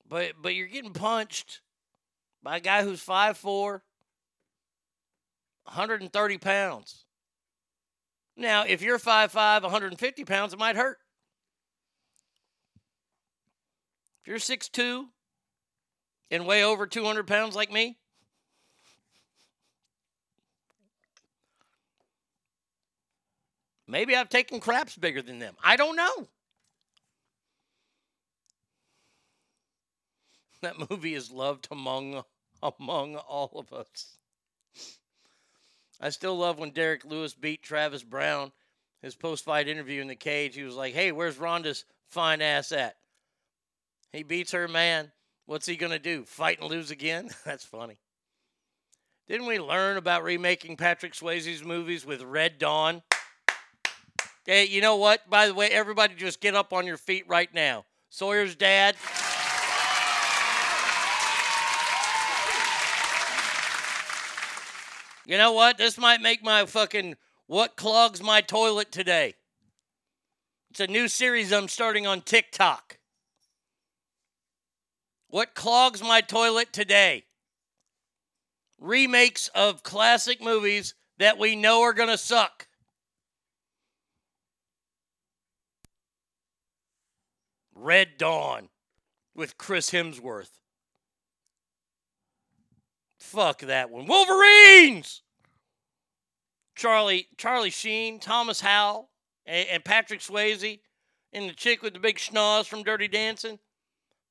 But 0.09 0.35
but 0.41 0.55
you're 0.55 0.69
getting 0.69 0.93
punched 0.93 1.61
by 2.43 2.59
a 2.59 2.61
guy 2.61 2.85
who's 2.85 3.05
5'4", 3.05 3.81
130 5.65 6.39
pounds. 6.39 7.05
Now, 8.37 8.65
if 8.65 8.83
you're 8.83 8.99
5'5", 8.99 9.63
150 9.63 10.25
pounds, 10.25 10.53
it 10.53 10.59
might 10.59 10.77
hurt. 10.77 10.99
If 14.25 14.29
you're 14.29 14.39
6'2", 14.39 15.07
and 16.31 16.47
weigh 16.47 16.65
over 16.65 16.87
200 16.87 17.27
pounds 17.27 17.55
like 17.55 17.71
me, 17.71 17.99
maybe 23.87 24.17
I've 24.17 24.31
taken 24.31 24.61
craps 24.61 24.97
bigger 24.97 25.21
than 25.21 25.41
them. 25.41 25.55
I 25.63 25.77
don't 25.77 25.97
know. 25.97 26.29
That 30.63 30.89
movie 30.89 31.15
is 31.15 31.31
loved 31.31 31.69
among 31.71 32.25
among 32.63 33.17
all 33.17 33.53
of 33.55 33.71
us. 33.75 34.17
I 36.01 36.09
still 36.09 36.39
love 36.39 36.59
when 36.59 36.71
Derrick 36.71 37.05
Lewis 37.05 37.35
beat 37.35 37.63
Travis 37.63 38.03
Browne. 38.03 38.51
His 39.03 39.15
post-fight 39.15 39.69
interview 39.69 40.01
in 40.01 40.09
the 40.09 40.17
cage, 40.17 40.55
he 40.55 40.63
was 40.63 40.75
like, 40.75 40.95
"Hey, 40.95 41.13
where's 41.13 41.37
Ronda's 41.37 41.85
fine 42.07 42.41
ass 42.41 42.73
at?" 42.73 42.97
He 44.15 44.23
beats 44.23 44.53
her, 44.53 44.69
man. 44.69 45.11
What's 45.47 45.67
he 45.67 45.75
gonna 45.75 45.99
do? 45.99 46.25
Fight 46.25 46.61
and 46.61 46.71
lose 46.71 46.93
again? 46.93 47.31
That's 47.45 47.65
funny. 47.65 47.99
Didn't 49.27 49.49
we 49.49 49.59
learn 49.59 49.97
about 49.97 50.23
remaking 50.23 50.77
Patrick 50.77 51.15
Swayze's 51.15 51.65
movies 51.65 52.07
with 52.07 52.23
Red 52.23 52.59
Dawn? 52.59 53.03
Hey, 54.47 54.67
you 54.67 54.81
know 54.81 54.97
what? 54.97 55.29
By 55.29 55.49
the 55.49 55.55
way, 55.55 55.69
everybody 55.69 56.15
just 56.15 56.41
get 56.41 56.55
up 56.55 56.73
on 56.73 56.87
your 56.87 56.97
feet 56.97 57.25
right 57.27 57.53
now. 57.53 57.87
Sawyer's 58.09 58.55
dad. 58.55 58.95
You 65.27 65.39
know 65.39 65.53
what? 65.53 65.77
This 65.77 65.99
might 65.99 66.21
make 66.21 66.45
my 66.45 66.67
fucking 66.67 67.17
what 67.47 67.77
clogs 67.77 68.23
my 68.23 68.43
toilet 68.43 68.93
today. 68.93 69.35
It's 70.71 70.81
a 70.81 70.87
new 70.87 71.09
series 71.09 71.53
I'm 71.53 71.67
starting 71.67 72.07
on 72.07 72.21
TikTok. 72.21 72.99
What 75.35 75.57
clogs 75.57 76.01
my 76.01 76.21
toilet 76.21 76.73
today? 76.73 77.25
Remakes 78.79 79.49
of 79.49 79.83
classic 79.83 80.41
movies 80.41 80.95
that 81.19 81.39
we 81.39 81.57
know 81.57 81.83
are 81.83 81.93
going 81.93 82.09
to 82.09 82.17
suck. 82.17 82.69
Red 87.75 88.17
Dawn 88.17 88.69
with 89.35 89.59
Chris 89.59 89.91
Hemsworth. 89.91 90.61
Fuck 93.19 93.63
that 93.63 93.91
one. 93.91 94.07
Wolverines! 94.07 95.23
Charlie 96.77 97.27
Charlie 97.37 97.71
Sheen, 97.71 98.21
Thomas 98.21 98.61
Howell, 98.61 99.11
and, 99.47 99.67
and 99.69 99.85
Patrick 99.85 100.21
Swayze, 100.21 100.79
and 101.33 101.51
the 101.51 101.55
chick 101.55 101.83
with 101.83 101.95
the 101.95 101.99
big 101.99 102.19
schnoz 102.19 102.67
from 102.67 102.85
Dirty 102.85 103.09
Dancing. 103.09 103.59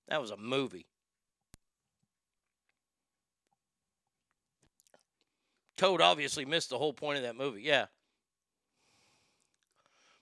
That 0.08 0.22
was 0.22 0.32
a 0.32 0.38
movie. 0.38 0.86
Toad 5.78 6.02
obviously 6.02 6.46
missed 6.46 6.70
the 6.70 6.78
whole 6.78 6.94
point 6.94 7.18
of 7.18 7.24
that 7.24 7.36
movie. 7.36 7.62
Yeah. 7.62 7.88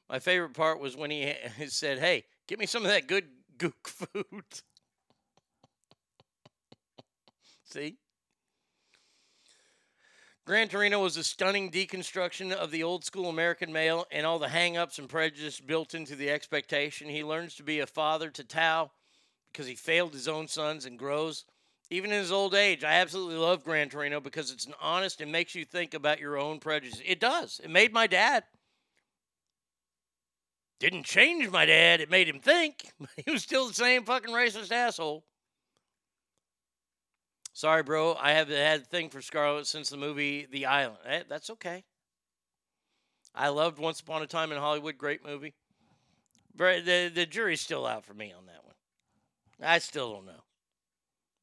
My 0.09 0.19
favorite 0.19 0.53
part 0.53 0.79
was 0.79 0.95
when 0.95 1.11
he, 1.11 1.33
said, 1.67 1.99
Hey, 1.99 2.25
give 2.47 2.59
me 2.59 2.65
some 2.65 2.83
of 2.83 2.91
that 2.91 3.07
good 3.07 3.25
gook 3.57 3.73
food. 3.85 4.43
See? 7.63 7.97
Gran 10.43 10.67
Torino 10.67 11.01
was 11.01 11.17
a 11.17 11.23
stunning 11.23 11.71
deconstruction 11.71 12.51
of 12.51 12.71
the 12.71 12.83
old 12.83 13.05
school 13.05 13.29
American 13.29 13.71
male 13.71 14.05
and 14.11 14.25
all 14.25 14.39
the 14.39 14.49
hang 14.49 14.75
ups 14.75 14.99
and 14.99 15.07
prejudice 15.07 15.59
built 15.59 15.93
into 15.93 16.15
the 16.15 16.29
expectation. 16.29 17.07
He 17.07 17.23
learns 17.23 17.55
to 17.55 17.63
be 17.63 17.79
a 17.79 17.85
father 17.85 18.29
to 18.31 18.43
Thao 18.43 18.89
because 19.51 19.67
he 19.67 19.75
failed 19.75 20.13
his 20.13 20.27
own 20.27 20.47
sons 20.47 20.85
and 20.85 20.97
grows. 20.97 21.45
Even 21.91 22.13
in 22.13 22.19
his 22.19 22.31
old 22.31 22.55
age, 22.55 22.85
I 22.85 22.93
absolutely 22.93 23.35
love 23.35 23.65
Gran 23.65 23.89
Torino 23.89 24.21
because 24.21 24.49
it's 24.49 24.65
an 24.65 24.73
honest 24.81 25.19
and 25.19 25.29
makes 25.29 25.53
you 25.53 25.65
think 25.65 25.93
about 25.93 26.21
your 26.21 26.37
own 26.37 26.59
prejudice. 26.59 27.01
It 27.05 27.19
does. 27.19 27.59
It 27.61 27.69
made 27.69 27.91
my 27.91 28.07
dad. 28.07 28.45
Didn't 30.79 31.03
change 31.03 31.49
my 31.49 31.65
dad. 31.65 31.99
It 31.99 32.09
made 32.09 32.29
him 32.29 32.39
think. 32.39 32.93
He 33.25 33.29
was 33.29 33.43
still 33.43 33.67
the 33.67 33.73
same 33.73 34.05
fucking 34.05 34.33
racist 34.33 34.71
asshole. 34.71 35.25
Sorry, 37.51 37.83
bro. 37.83 38.15
I 38.15 38.31
have 38.31 38.47
had 38.47 38.81
a 38.81 38.85
thing 38.85 39.09
for 39.09 39.21
Scarlett 39.21 39.67
since 39.67 39.89
the 39.89 39.97
movie 39.97 40.47
The 40.49 40.67
Island. 40.67 40.99
Eh, 41.05 41.23
that's 41.27 41.49
okay. 41.49 41.83
I 43.35 43.49
loved 43.49 43.79
Once 43.79 43.99
Upon 43.99 44.21
a 44.21 44.27
Time 44.27 44.53
in 44.53 44.57
Hollywood. 44.57 44.97
Great 44.97 45.25
movie. 45.25 45.53
But 46.55 46.85
the, 46.85 47.11
the 47.13 47.25
jury's 47.25 47.59
still 47.59 47.85
out 47.85 48.05
for 48.05 48.13
me 48.13 48.31
on 48.31 48.45
that 48.45 48.63
one. 48.63 48.75
I 49.61 49.79
still 49.79 50.13
don't 50.13 50.25
know. 50.25 50.43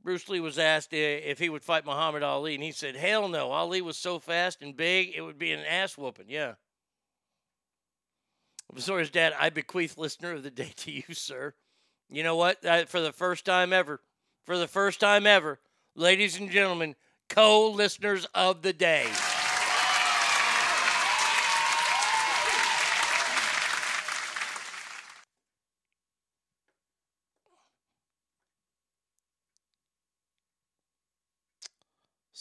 Bruce 0.02 0.28
Lee 0.28 0.40
was 0.40 0.58
asked 0.58 0.92
if 0.92 1.38
he 1.38 1.48
would 1.48 1.64
fight 1.64 1.84
Muhammad 1.84 2.22
Ali, 2.22 2.54
and 2.54 2.62
he 2.62 2.72
said, 2.72 2.96
Hell 2.96 3.28
no. 3.28 3.50
Ali 3.50 3.82
was 3.82 3.96
so 3.96 4.18
fast 4.18 4.62
and 4.62 4.76
big, 4.76 5.12
it 5.14 5.22
would 5.22 5.38
be 5.38 5.52
an 5.52 5.60
ass 5.60 5.98
whooping. 5.98 6.26
Yeah. 6.28 6.54
Sawyer's 8.76 9.10
dad, 9.10 9.34
I 9.38 9.50
bequeath 9.50 9.96
listener 9.96 10.32
of 10.32 10.42
the 10.42 10.50
day 10.50 10.72
to 10.76 10.90
you, 10.90 11.02
sir. 11.12 11.54
You 12.10 12.22
know 12.22 12.36
what? 12.36 12.62
For 12.88 13.00
the 13.00 13.12
first 13.12 13.44
time 13.44 13.72
ever, 13.72 14.00
for 14.44 14.56
the 14.56 14.68
first 14.68 15.00
time 15.00 15.26
ever, 15.26 15.58
ladies 15.94 16.38
and 16.38 16.50
gentlemen, 16.50 16.94
co 17.28 17.70
listeners 17.70 18.26
of 18.34 18.62
the 18.62 18.72
day. 18.72 19.06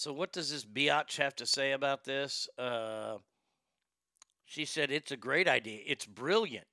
So, 0.08 0.14
what 0.14 0.32
does 0.32 0.50
this 0.50 0.64
biatch 0.64 1.18
have 1.18 1.36
to 1.36 1.46
say 1.46 1.74
about 1.74 2.06
this? 2.06 2.48
Uh, 2.58 3.18
she 4.46 4.64
said 4.64 4.90
it's 4.90 5.12
a 5.12 5.18
great 5.18 5.50
idea. 5.50 5.82
It's 5.86 6.06
brilliant. 6.06 6.68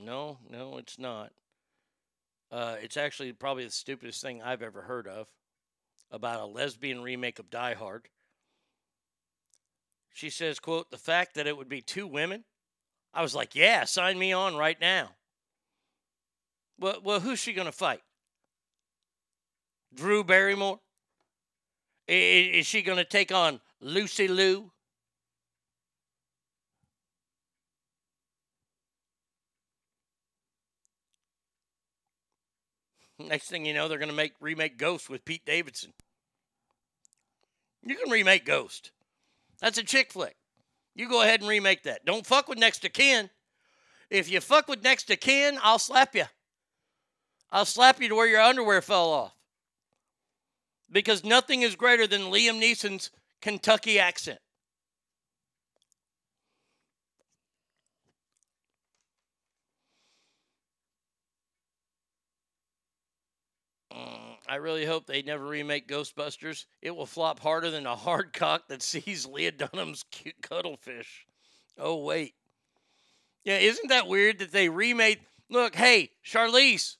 No, 0.00 0.38
no, 0.48 0.78
it's 0.78 0.96
not. 0.96 1.32
Uh, 2.52 2.76
it's 2.80 2.96
actually 2.96 3.32
probably 3.32 3.64
the 3.64 3.72
stupidest 3.72 4.22
thing 4.22 4.40
I've 4.40 4.62
ever 4.62 4.82
heard 4.82 5.08
of 5.08 5.26
about 6.12 6.38
a 6.38 6.44
lesbian 6.44 7.02
remake 7.02 7.40
of 7.40 7.50
Die 7.50 7.74
Hard. 7.74 8.06
She 10.12 10.30
says, 10.30 10.60
quote, 10.60 10.92
the 10.92 10.96
fact 10.96 11.34
that 11.34 11.48
it 11.48 11.56
would 11.56 11.68
be 11.68 11.80
two 11.80 12.06
women. 12.06 12.44
I 13.12 13.22
was 13.22 13.34
like, 13.34 13.56
yeah, 13.56 13.82
sign 13.82 14.16
me 14.16 14.32
on 14.32 14.54
right 14.54 14.80
now. 14.80 15.10
Well, 16.78 17.00
well 17.02 17.18
who's 17.18 17.40
she 17.40 17.52
going 17.52 17.66
to 17.66 17.72
fight? 17.72 18.02
Drew 19.92 20.22
Barrymore? 20.22 20.78
Is 22.06 22.66
she 22.66 22.82
going 22.82 22.98
to 22.98 23.04
take 23.04 23.32
on 23.32 23.60
Lucy 23.80 24.28
Liu? 24.28 24.70
Next 33.18 33.48
thing 33.48 33.64
you 33.64 33.72
know, 33.72 33.88
they're 33.88 33.98
going 33.98 34.10
to 34.10 34.14
make 34.14 34.34
remake 34.40 34.76
Ghost 34.76 35.08
with 35.08 35.24
Pete 35.24 35.46
Davidson. 35.46 35.92
You 37.82 37.96
can 37.96 38.10
remake 38.10 38.44
Ghost. 38.44 38.90
That's 39.60 39.78
a 39.78 39.84
chick 39.84 40.12
flick. 40.12 40.36
You 40.94 41.08
go 41.08 41.22
ahead 41.22 41.40
and 41.40 41.48
remake 41.48 41.84
that. 41.84 42.04
Don't 42.04 42.26
fuck 42.26 42.48
with 42.48 42.58
Next 42.58 42.84
of 42.84 42.92
Kin. 42.92 43.30
If 44.10 44.30
you 44.30 44.40
fuck 44.40 44.68
with 44.68 44.82
Next 44.82 45.10
of 45.10 45.20
Kin, 45.20 45.58
I'll 45.62 45.78
slap 45.78 46.14
you. 46.14 46.24
I'll 47.50 47.64
slap 47.64 48.00
you 48.00 48.08
to 48.08 48.14
where 48.14 48.26
your 48.26 48.40
underwear 48.40 48.82
fell 48.82 49.10
off. 49.10 49.33
Because 50.94 51.24
nothing 51.24 51.62
is 51.62 51.74
greater 51.74 52.06
than 52.06 52.30
Liam 52.30 52.60
Neeson's 52.62 53.10
Kentucky 53.42 53.98
accent. 53.98 54.38
Mm, 63.92 64.36
I 64.48 64.54
really 64.54 64.86
hope 64.86 65.06
they 65.06 65.22
never 65.22 65.44
remake 65.44 65.88
Ghostbusters. 65.88 66.66
It 66.80 66.94
will 66.94 67.06
flop 67.06 67.40
harder 67.40 67.72
than 67.72 67.86
a 67.86 67.96
hard 67.96 68.32
cock 68.32 68.68
that 68.68 68.80
sees 68.80 69.26
Lena 69.26 69.50
Dunham's 69.50 70.04
cute 70.12 70.40
cuttlefish. 70.42 71.26
Oh, 71.76 72.04
wait. 72.04 72.34
Yeah, 73.42 73.58
isn't 73.58 73.88
that 73.88 74.06
weird 74.06 74.38
that 74.38 74.52
they 74.52 74.68
remade? 74.68 75.18
Look, 75.50 75.74
hey, 75.74 76.10
Charlize, 76.24 76.98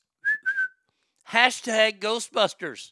hashtag 1.31 2.01
Ghostbusters. 2.01 2.91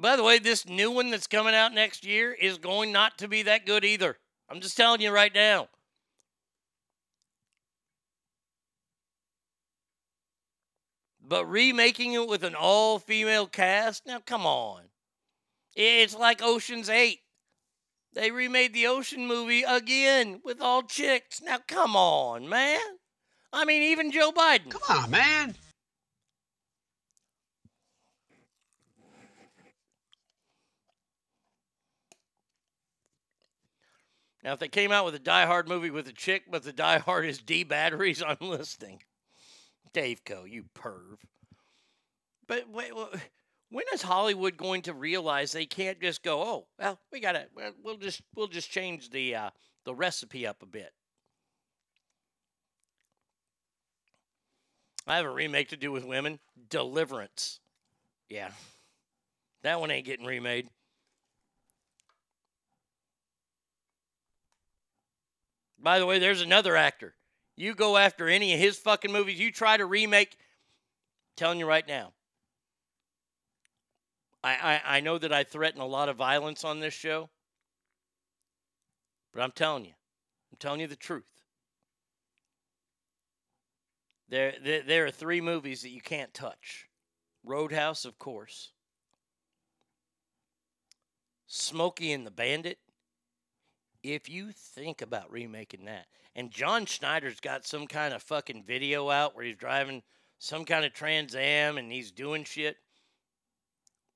By 0.00 0.14
the 0.14 0.22
way, 0.22 0.38
this 0.38 0.68
new 0.68 0.92
one 0.92 1.10
that's 1.10 1.26
coming 1.26 1.56
out 1.56 1.74
next 1.74 2.06
year 2.06 2.32
is 2.32 2.58
going 2.58 2.92
not 2.92 3.18
to 3.18 3.26
be 3.26 3.42
that 3.42 3.66
good 3.66 3.84
either. 3.84 4.16
I'm 4.48 4.60
just 4.60 4.76
telling 4.76 5.00
you 5.00 5.10
right 5.10 5.34
now. 5.34 5.68
But 11.20 11.46
remaking 11.46 12.12
it 12.12 12.28
with 12.28 12.44
an 12.44 12.54
all 12.54 12.98
female 13.00 13.46
cast? 13.46 14.06
Now, 14.06 14.20
come 14.24 14.46
on. 14.46 14.82
It's 15.74 16.16
like 16.16 16.42
Ocean's 16.42 16.88
8. 16.88 17.18
They 18.14 18.30
remade 18.30 18.72
the 18.72 18.86
Ocean 18.86 19.26
movie 19.26 19.64
again 19.64 20.40
with 20.44 20.62
all 20.62 20.82
chicks. 20.82 21.42
Now, 21.42 21.58
come 21.66 21.96
on, 21.96 22.48
man. 22.48 22.80
I 23.52 23.64
mean, 23.64 23.82
even 23.82 24.10
Joe 24.12 24.32
Biden. 24.32 24.70
Come 24.70 24.96
on, 25.02 25.10
man. 25.10 25.54
Now, 34.44 34.52
if 34.52 34.60
they 34.60 34.68
came 34.68 34.92
out 34.92 35.04
with 35.04 35.14
a 35.14 35.20
Die 35.20 35.46
Hard 35.46 35.68
movie 35.68 35.90
with 35.90 36.08
a 36.08 36.12
chick, 36.12 36.44
but 36.50 36.62
the 36.62 36.72
Die 36.72 36.98
Hard 36.98 37.24
is 37.24 37.38
D 37.38 37.64
batteries, 37.64 38.22
I'm 38.26 38.36
listening. 38.40 39.02
Dave 39.92 40.24
Co, 40.24 40.44
you 40.44 40.64
perv. 40.74 41.18
But 42.46 42.68
wait, 42.70 42.92
when 43.70 43.84
is 43.92 44.02
Hollywood 44.02 44.56
going 44.56 44.82
to 44.82 44.94
realize 44.94 45.52
they 45.52 45.66
can't 45.66 46.00
just 46.00 46.22
go, 46.22 46.42
oh, 46.42 46.66
well, 46.78 46.98
we 47.12 47.20
gotta, 47.20 47.46
well, 47.54 47.72
we'll 47.82 47.96
just, 47.96 48.22
we'll 48.34 48.46
just 48.46 48.70
change 48.70 49.10
the 49.10 49.34
uh, 49.34 49.50
the 49.84 49.94
recipe 49.94 50.46
up 50.46 50.62
a 50.62 50.66
bit. 50.66 50.92
I 55.06 55.16
have 55.16 55.24
a 55.24 55.30
remake 55.30 55.70
to 55.70 55.76
do 55.76 55.90
with 55.90 56.04
women, 56.04 56.38
Deliverance. 56.68 57.60
Yeah, 58.28 58.50
that 59.62 59.80
one 59.80 59.90
ain't 59.90 60.06
getting 60.06 60.26
remade. 60.26 60.68
By 65.78 65.98
the 65.98 66.06
way, 66.06 66.18
there's 66.18 66.42
another 66.42 66.76
actor. 66.76 67.14
You 67.56 67.74
go 67.74 67.96
after 67.96 68.28
any 68.28 68.54
of 68.54 68.60
his 68.60 68.78
fucking 68.78 69.12
movies, 69.12 69.38
you 69.38 69.50
try 69.50 69.76
to 69.76 69.86
remake, 69.86 70.36
I'm 70.38 71.36
telling 71.36 71.58
you 71.58 71.66
right 71.66 71.86
now. 71.86 72.12
I, 74.42 74.80
I, 74.84 74.96
I 74.96 75.00
know 75.00 75.18
that 75.18 75.32
I 75.32 75.44
threaten 75.44 75.80
a 75.80 75.86
lot 75.86 76.08
of 76.08 76.16
violence 76.16 76.64
on 76.64 76.80
this 76.80 76.94
show, 76.94 77.28
but 79.32 79.42
I'm 79.42 79.50
telling 79.52 79.84
you, 79.84 79.92
I'm 80.52 80.58
telling 80.58 80.80
you 80.80 80.86
the 80.86 80.96
truth. 80.96 81.42
There, 84.28 84.54
there, 84.62 84.82
there 84.82 85.06
are 85.06 85.10
three 85.10 85.40
movies 85.40 85.82
that 85.82 85.90
you 85.90 86.00
can't 86.00 86.32
touch 86.34 86.86
Roadhouse, 87.44 88.04
of 88.04 88.18
course, 88.18 88.72
Smokey 91.46 92.12
and 92.12 92.26
the 92.26 92.30
Bandit. 92.30 92.78
If 94.08 94.30
you 94.30 94.52
think 94.52 95.02
about 95.02 95.30
remaking 95.30 95.84
that, 95.84 96.06
and 96.34 96.50
John 96.50 96.86
Schneider's 96.86 97.40
got 97.40 97.66
some 97.66 97.86
kind 97.86 98.14
of 98.14 98.22
fucking 98.22 98.64
video 98.64 99.10
out 99.10 99.36
where 99.36 99.44
he's 99.44 99.58
driving 99.58 100.02
some 100.38 100.64
kind 100.64 100.86
of 100.86 100.94
Trans 100.94 101.34
Am 101.34 101.76
and 101.76 101.92
he's 101.92 102.10
doing 102.10 102.44
shit. 102.44 102.78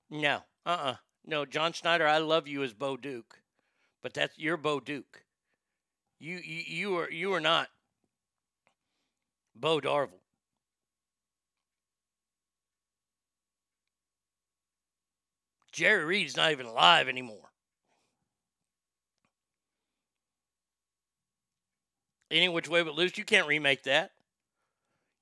No, 0.09 0.45
uh 0.65 0.71
uh 0.71 0.97
No, 1.27 1.45
John 1.45 1.75
Schneider, 1.75 2.07
I 2.07 2.19
love 2.19 2.49
you 2.49 2.63
as 2.63 2.73
Bo 2.73 2.97
Duke, 2.97 3.43
but 4.01 4.15
that's 4.15 4.39
you're 4.39 4.57
Bo 4.57 4.81
Duke. 4.81 5.25
You, 6.19 6.37
you, 6.39 6.63
you 6.67 6.97
are 6.97 7.11
you 7.11 7.35
are 7.35 7.41
not 7.41 7.69
Bo 9.55 9.79
Darville. 9.79 10.23
Jerry 15.71 16.07
Reed's 16.07 16.39
not 16.39 16.51
even 16.51 16.65
alive 16.65 17.09
anymore. 17.09 17.52
Any 22.33 22.49
which 22.49 22.69
way 22.69 22.83
but 22.83 22.95
loose, 22.95 23.19
you 23.19 23.25
can't 23.25 23.47
remake 23.47 23.83
that. 23.83 24.13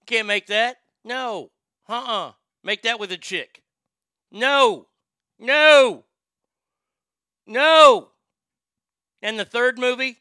Can't 0.06 0.28
make 0.28 0.46
that. 0.46 0.76
No. 1.04 1.50
Uh 1.88 2.04
uh 2.06 2.32
Make 2.62 2.82
that 2.82 3.00
with 3.00 3.10
a 3.10 3.16
chick. 3.16 3.62
No. 4.30 4.86
No. 5.38 6.04
No. 7.46 8.08
And 9.22 9.38
the 9.38 9.44
third 9.44 9.78
movie, 9.78 10.18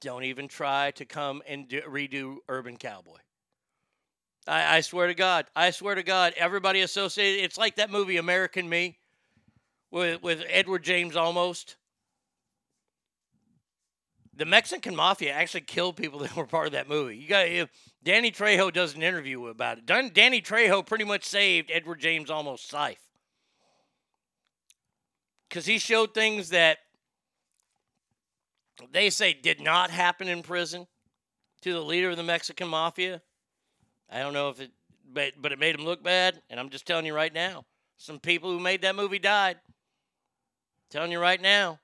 don't 0.00 0.24
even 0.24 0.48
try 0.48 0.90
to 0.92 1.04
come 1.04 1.42
and 1.46 1.68
do, 1.68 1.82
redo 1.82 2.38
Urban 2.48 2.76
Cowboy. 2.76 3.18
I, 4.46 4.78
I 4.78 4.80
swear 4.80 5.06
to 5.06 5.14
God. 5.14 5.46
I 5.54 5.70
swear 5.70 5.94
to 5.94 6.02
God. 6.02 6.34
Everybody 6.36 6.80
associated. 6.80 7.44
It's 7.44 7.58
like 7.58 7.76
that 7.76 7.90
movie 7.90 8.16
American 8.16 8.68
Me 8.68 8.98
with, 9.90 10.22
with 10.22 10.42
Edward 10.48 10.82
James 10.82 11.14
Olmos. 11.14 11.76
The 14.38 14.46
Mexican 14.46 14.94
mafia 14.94 15.32
actually 15.32 15.62
killed 15.62 15.96
people 15.96 16.18
that 16.20 16.34
were 16.34 16.46
part 16.46 16.66
of 16.66 16.72
that 16.72 16.88
movie. 16.88 17.16
You 17.16 17.28
got 17.28 17.68
Danny 18.04 18.30
Trejo 18.30 18.72
does 18.72 18.94
an 18.94 19.02
interview 19.02 19.46
about 19.46 19.78
it. 19.78 19.86
Dan- 19.86 20.12
Danny 20.14 20.40
Trejo 20.40 20.86
pretty 20.86 21.04
much 21.04 21.24
saved 21.24 21.70
Edward 21.72 22.00
James 22.00 22.30
Olmos 22.30 22.72
life 22.72 23.00
because 25.48 25.66
he 25.66 25.78
showed 25.78 26.14
things 26.14 26.50
that 26.50 26.78
they 28.92 29.10
say 29.10 29.32
did 29.32 29.60
not 29.60 29.90
happen 29.90 30.28
in 30.28 30.42
prison 30.42 30.86
to 31.62 31.72
the 31.72 31.80
leader 31.80 32.10
of 32.10 32.16
the 32.16 32.22
Mexican 32.22 32.68
mafia. 32.68 33.20
I 34.08 34.20
don't 34.20 34.32
know 34.32 34.50
if 34.50 34.60
it, 34.60 34.70
but 35.12 35.32
but 35.42 35.50
it 35.50 35.58
made 35.58 35.74
him 35.74 35.84
look 35.84 36.02
bad. 36.02 36.40
And 36.48 36.60
I'm 36.60 36.70
just 36.70 36.86
telling 36.86 37.06
you 37.06 37.14
right 37.14 37.34
now, 37.34 37.64
some 37.96 38.20
people 38.20 38.52
who 38.52 38.60
made 38.60 38.82
that 38.82 38.94
movie 38.94 39.18
died. 39.18 39.56
Telling 40.90 41.10
you 41.10 41.18
right 41.18 41.42
now, 41.42 41.80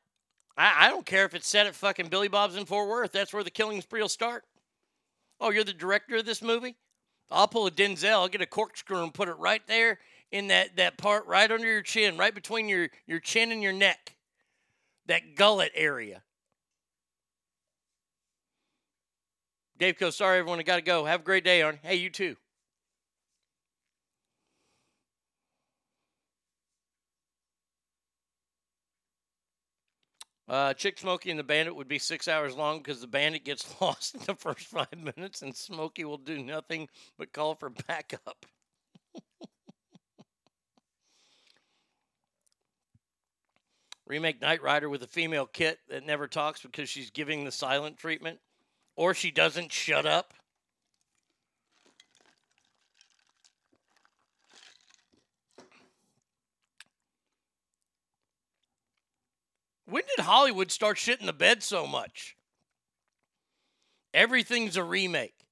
I, 0.56 0.86
I 0.86 0.90
don't 0.90 1.06
care 1.06 1.24
if 1.24 1.34
it's 1.34 1.48
set 1.48 1.66
at 1.66 1.74
fucking 1.74 2.08
Billy 2.08 2.28
Bob's 2.28 2.56
in 2.56 2.64
Fort 2.64 2.88
Worth. 2.88 3.12
That's 3.12 3.32
where 3.32 3.44
the 3.44 3.50
killing 3.50 3.80
spree 3.80 4.00
will 4.00 4.08
start. 4.08 4.44
Oh, 5.40 5.50
you're 5.50 5.64
the 5.64 5.72
director 5.72 6.16
of 6.16 6.26
this 6.26 6.42
movie? 6.42 6.76
I'll 7.30 7.48
pull 7.48 7.66
a 7.66 7.70
Denzel. 7.70 8.10
I'll 8.10 8.28
get 8.28 8.40
a 8.40 8.46
corkscrew 8.46 9.02
and 9.02 9.12
put 9.12 9.28
it 9.28 9.38
right 9.38 9.62
there 9.66 9.98
in 10.30 10.48
that, 10.48 10.76
that 10.76 10.98
part 10.98 11.26
right 11.26 11.50
under 11.50 11.66
your 11.66 11.82
chin, 11.82 12.16
right 12.16 12.34
between 12.34 12.68
your, 12.68 12.88
your 13.06 13.20
chin 13.20 13.52
and 13.52 13.62
your 13.62 13.72
neck. 13.72 14.16
That 15.06 15.36
gullet 15.36 15.72
area. 15.74 16.22
Dave 19.76 19.98
Co, 19.98 20.10
sorry 20.10 20.38
everyone, 20.38 20.60
I 20.60 20.62
gotta 20.62 20.82
go. 20.82 21.04
Have 21.04 21.20
a 21.20 21.24
great 21.24 21.44
day, 21.44 21.60
Arnie. 21.60 21.78
Hey, 21.82 21.96
you 21.96 22.08
too. 22.08 22.36
Uh, 30.46 30.74
Chick 30.74 30.98
Smokey 30.98 31.30
and 31.30 31.38
the 31.38 31.44
Bandit 31.44 31.74
would 31.74 31.88
be 31.88 31.98
six 31.98 32.28
hours 32.28 32.54
long 32.54 32.78
because 32.78 33.00
the 33.00 33.06
Bandit 33.06 33.44
gets 33.44 33.74
lost 33.80 34.14
in 34.14 34.20
the 34.26 34.34
first 34.34 34.66
five 34.66 34.92
minutes, 35.16 35.40
and 35.42 35.56
Smokey 35.56 36.04
will 36.04 36.18
do 36.18 36.42
nothing 36.42 36.88
but 37.18 37.32
call 37.32 37.54
for 37.54 37.70
backup. 37.70 38.44
Remake 44.06 44.42
Knight 44.42 44.62
Rider 44.62 44.90
with 44.90 45.02
a 45.02 45.08
female 45.08 45.46
kit 45.46 45.78
that 45.88 46.04
never 46.04 46.28
talks 46.28 46.60
because 46.60 46.90
she's 46.90 47.08
giving 47.10 47.44
the 47.44 47.52
silent 47.52 47.96
treatment, 47.96 48.38
or 48.96 49.14
she 49.14 49.30
doesn't 49.30 49.72
shut 49.72 50.04
up. 50.04 50.34
When 59.94 60.02
did 60.16 60.24
Hollywood 60.24 60.72
start 60.72 60.96
shitting 60.96 61.26
the 61.26 61.32
bed 61.32 61.62
so 61.62 61.86
much? 61.86 62.36
Everything's 64.12 64.76
a 64.76 64.82
remake. 64.82 65.46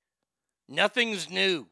Nothing's 0.69 1.31
new. 1.31 1.69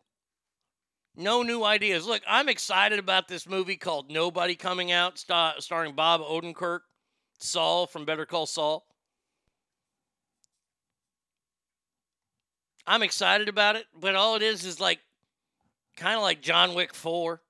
No 1.16 1.42
new 1.42 1.64
ideas. 1.64 2.06
Look, 2.06 2.22
I'm 2.28 2.48
excited 2.48 3.00
about 3.00 3.26
this 3.26 3.48
movie 3.48 3.76
called 3.76 4.08
Nobody 4.08 4.54
coming 4.54 4.92
out, 4.92 5.18
star- 5.18 5.56
starring 5.58 5.96
Bob 5.96 6.20
Odenkirk, 6.20 6.82
Saul 7.40 7.88
from 7.88 8.04
Better 8.04 8.24
Call 8.24 8.46
Saul. 8.46 8.86
I'm 12.86 13.02
excited 13.02 13.48
about 13.48 13.74
it, 13.74 13.86
but 13.98 14.14
all 14.14 14.36
it 14.36 14.42
is 14.42 14.64
is 14.64 14.78
like 14.78 15.00
kind 15.96 16.14
of 16.14 16.22
like 16.22 16.40
John 16.40 16.74
Wick 16.74 16.94
4. 16.94 17.42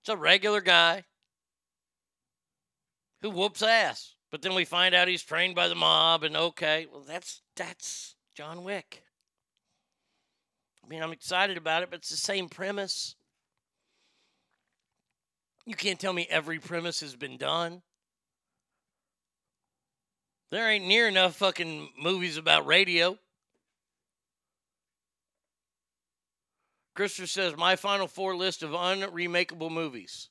It's 0.00 0.10
a 0.10 0.16
regular 0.18 0.60
guy 0.60 1.06
who 3.22 3.30
whoops 3.30 3.62
ass. 3.62 4.14
But 4.30 4.42
then 4.42 4.54
we 4.54 4.64
find 4.64 4.94
out 4.94 5.08
he's 5.08 5.22
trained 5.22 5.54
by 5.54 5.68
the 5.68 5.74
mob, 5.74 6.22
and 6.22 6.36
okay, 6.36 6.86
well 6.92 7.04
that's 7.06 7.42
that's 7.56 8.14
John 8.34 8.62
Wick. 8.62 9.02
I 10.84 10.88
mean, 10.88 11.02
I'm 11.02 11.12
excited 11.12 11.56
about 11.56 11.82
it, 11.82 11.90
but 11.90 11.98
it's 11.98 12.10
the 12.10 12.16
same 12.16 12.48
premise. 12.48 13.14
You 15.66 15.74
can't 15.74 16.00
tell 16.00 16.12
me 16.14 16.26
every 16.30 16.58
premise 16.58 17.00
has 17.00 17.14
been 17.14 17.36
done. 17.36 17.82
There 20.50 20.70
ain't 20.70 20.86
near 20.86 21.08
enough 21.08 21.36
fucking 21.36 21.90
movies 22.00 22.38
about 22.38 22.66
radio. 22.66 23.18
Christopher 26.94 27.26
says, 27.26 27.56
My 27.56 27.76
final 27.76 28.08
four 28.08 28.34
list 28.34 28.62
of 28.62 28.70
unremakeable 28.70 29.70
movies. 29.70 30.30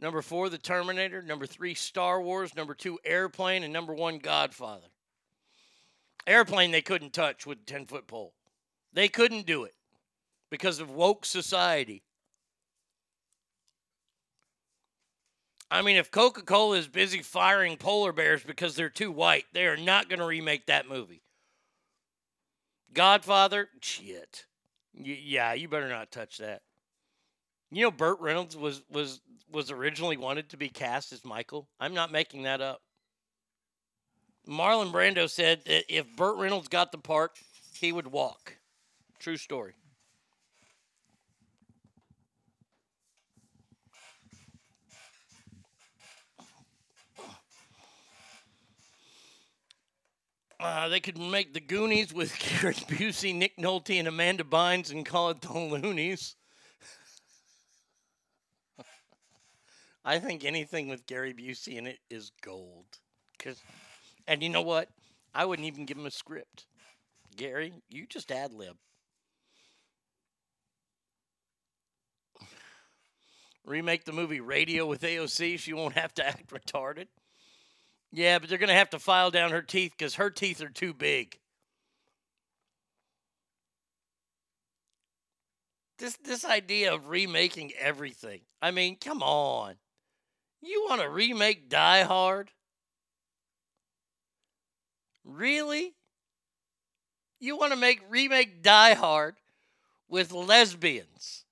Number 0.00 0.22
four, 0.22 0.48
The 0.48 0.58
Terminator. 0.58 1.22
Number 1.22 1.46
three, 1.46 1.74
Star 1.74 2.22
Wars. 2.22 2.56
Number 2.56 2.74
two, 2.74 2.98
Airplane. 3.04 3.62
And 3.62 3.72
number 3.72 3.92
one, 3.92 4.18
Godfather. 4.18 4.86
Airplane, 6.26 6.70
they 6.70 6.82
couldn't 6.82 7.12
touch 7.12 7.46
with 7.46 7.58
a 7.58 7.64
10 7.64 7.86
foot 7.86 8.06
pole. 8.06 8.32
They 8.92 9.08
couldn't 9.08 9.46
do 9.46 9.64
it 9.64 9.74
because 10.50 10.80
of 10.80 10.90
woke 10.90 11.24
society. 11.24 12.02
I 15.70 15.82
mean, 15.82 15.96
if 15.96 16.10
Coca 16.10 16.42
Cola 16.42 16.78
is 16.78 16.88
busy 16.88 17.22
firing 17.22 17.76
polar 17.76 18.12
bears 18.12 18.42
because 18.42 18.74
they're 18.74 18.88
too 18.88 19.12
white, 19.12 19.44
they 19.52 19.66
are 19.66 19.76
not 19.76 20.08
going 20.08 20.18
to 20.18 20.26
remake 20.26 20.66
that 20.66 20.88
movie. 20.88 21.22
Godfather, 22.92 23.68
shit. 23.80 24.46
Y- 24.92 25.20
yeah, 25.22 25.52
you 25.52 25.68
better 25.68 25.88
not 25.88 26.10
touch 26.10 26.38
that. 26.38 26.62
You 27.70 27.84
know, 27.84 27.90
Burt 27.90 28.18
Reynolds 28.20 28.56
was 28.56 28.82
was 28.90 29.20
was 29.50 29.70
originally 29.70 30.16
wanted 30.16 30.50
to 30.50 30.56
be 30.56 30.68
cast 30.68 31.12
as 31.12 31.24
Michael. 31.24 31.68
I'm 31.78 31.94
not 31.94 32.12
making 32.12 32.42
that 32.44 32.60
up. 32.60 32.80
Marlon 34.48 34.92
Brando 34.92 35.28
said 35.28 35.62
that 35.66 35.84
if 35.88 36.16
Burt 36.16 36.36
Reynolds 36.36 36.68
got 36.68 36.92
the 36.92 36.98
part, 36.98 37.38
he 37.78 37.92
would 37.92 38.08
walk. 38.08 38.56
True 39.18 39.36
story. 39.36 39.74
Uh, 50.58 50.88
they 50.88 51.00
could 51.00 51.16
make 51.16 51.54
the 51.54 51.60
Goonies 51.60 52.12
with 52.12 52.38
Gary 52.60 52.74
Busey, 52.74 53.34
Nick 53.34 53.56
Nolte, 53.56 53.98
and 53.98 54.06
Amanda 54.06 54.44
Bynes 54.44 54.90
and 54.90 55.06
call 55.06 55.30
it 55.30 55.40
the 55.40 55.48
Loonies. 55.48 56.36
I 60.10 60.18
think 60.18 60.44
anything 60.44 60.88
with 60.88 61.06
Gary 61.06 61.32
Busey 61.32 61.76
in 61.76 61.86
it 61.86 62.00
is 62.10 62.32
gold. 62.42 62.84
Cause, 63.38 63.62
and 64.26 64.42
you 64.42 64.48
know 64.48 64.60
what? 64.60 64.88
I 65.32 65.44
wouldn't 65.44 65.68
even 65.68 65.86
give 65.86 65.96
him 65.96 66.04
a 66.04 66.10
script. 66.10 66.66
Gary, 67.36 67.74
you 67.88 68.06
just 68.08 68.32
ad 68.32 68.52
lib. 68.52 68.74
Remake 73.64 74.04
the 74.04 74.10
movie 74.12 74.40
Radio 74.40 74.84
with 74.84 75.02
AOC. 75.02 75.60
She 75.60 75.72
won't 75.72 75.94
have 75.94 76.12
to 76.14 76.26
act 76.26 76.50
retarded. 76.50 77.06
Yeah, 78.10 78.40
but 78.40 78.48
they're 78.48 78.58
going 78.58 78.66
to 78.66 78.74
have 78.74 78.90
to 78.90 78.98
file 78.98 79.30
down 79.30 79.52
her 79.52 79.62
teeth 79.62 79.92
because 79.96 80.16
her 80.16 80.28
teeth 80.28 80.60
are 80.60 80.68
too 80.68 80.92
big. 80.92 81.38
This 85.98 86.16
this 86.16 86.44
idea 86.44 86.92
of 86.92 87.10
remaking 87.10 87.70
everything. 87.78 88.40
I 88.60 88.72
mean, 88.72 88.96
come 88.96 89.22
on. 89.22 89.76
You 90.62 90.86
want 90.88 91.00
to 91.00 91.08
remake 91.08 91.68
Die 91.68 92.02
Hard? 92.02 92.50
Really? 95.24 95.94
You 97.38 97.56
want 97.56 97.72
to 97.72 97.78
make 97.78 98.00
remake 98.08 98.62
Die 98.62 98.94
Hard 98.94 99.36
with 100.08 100.32
lesbians? 100.32 101.44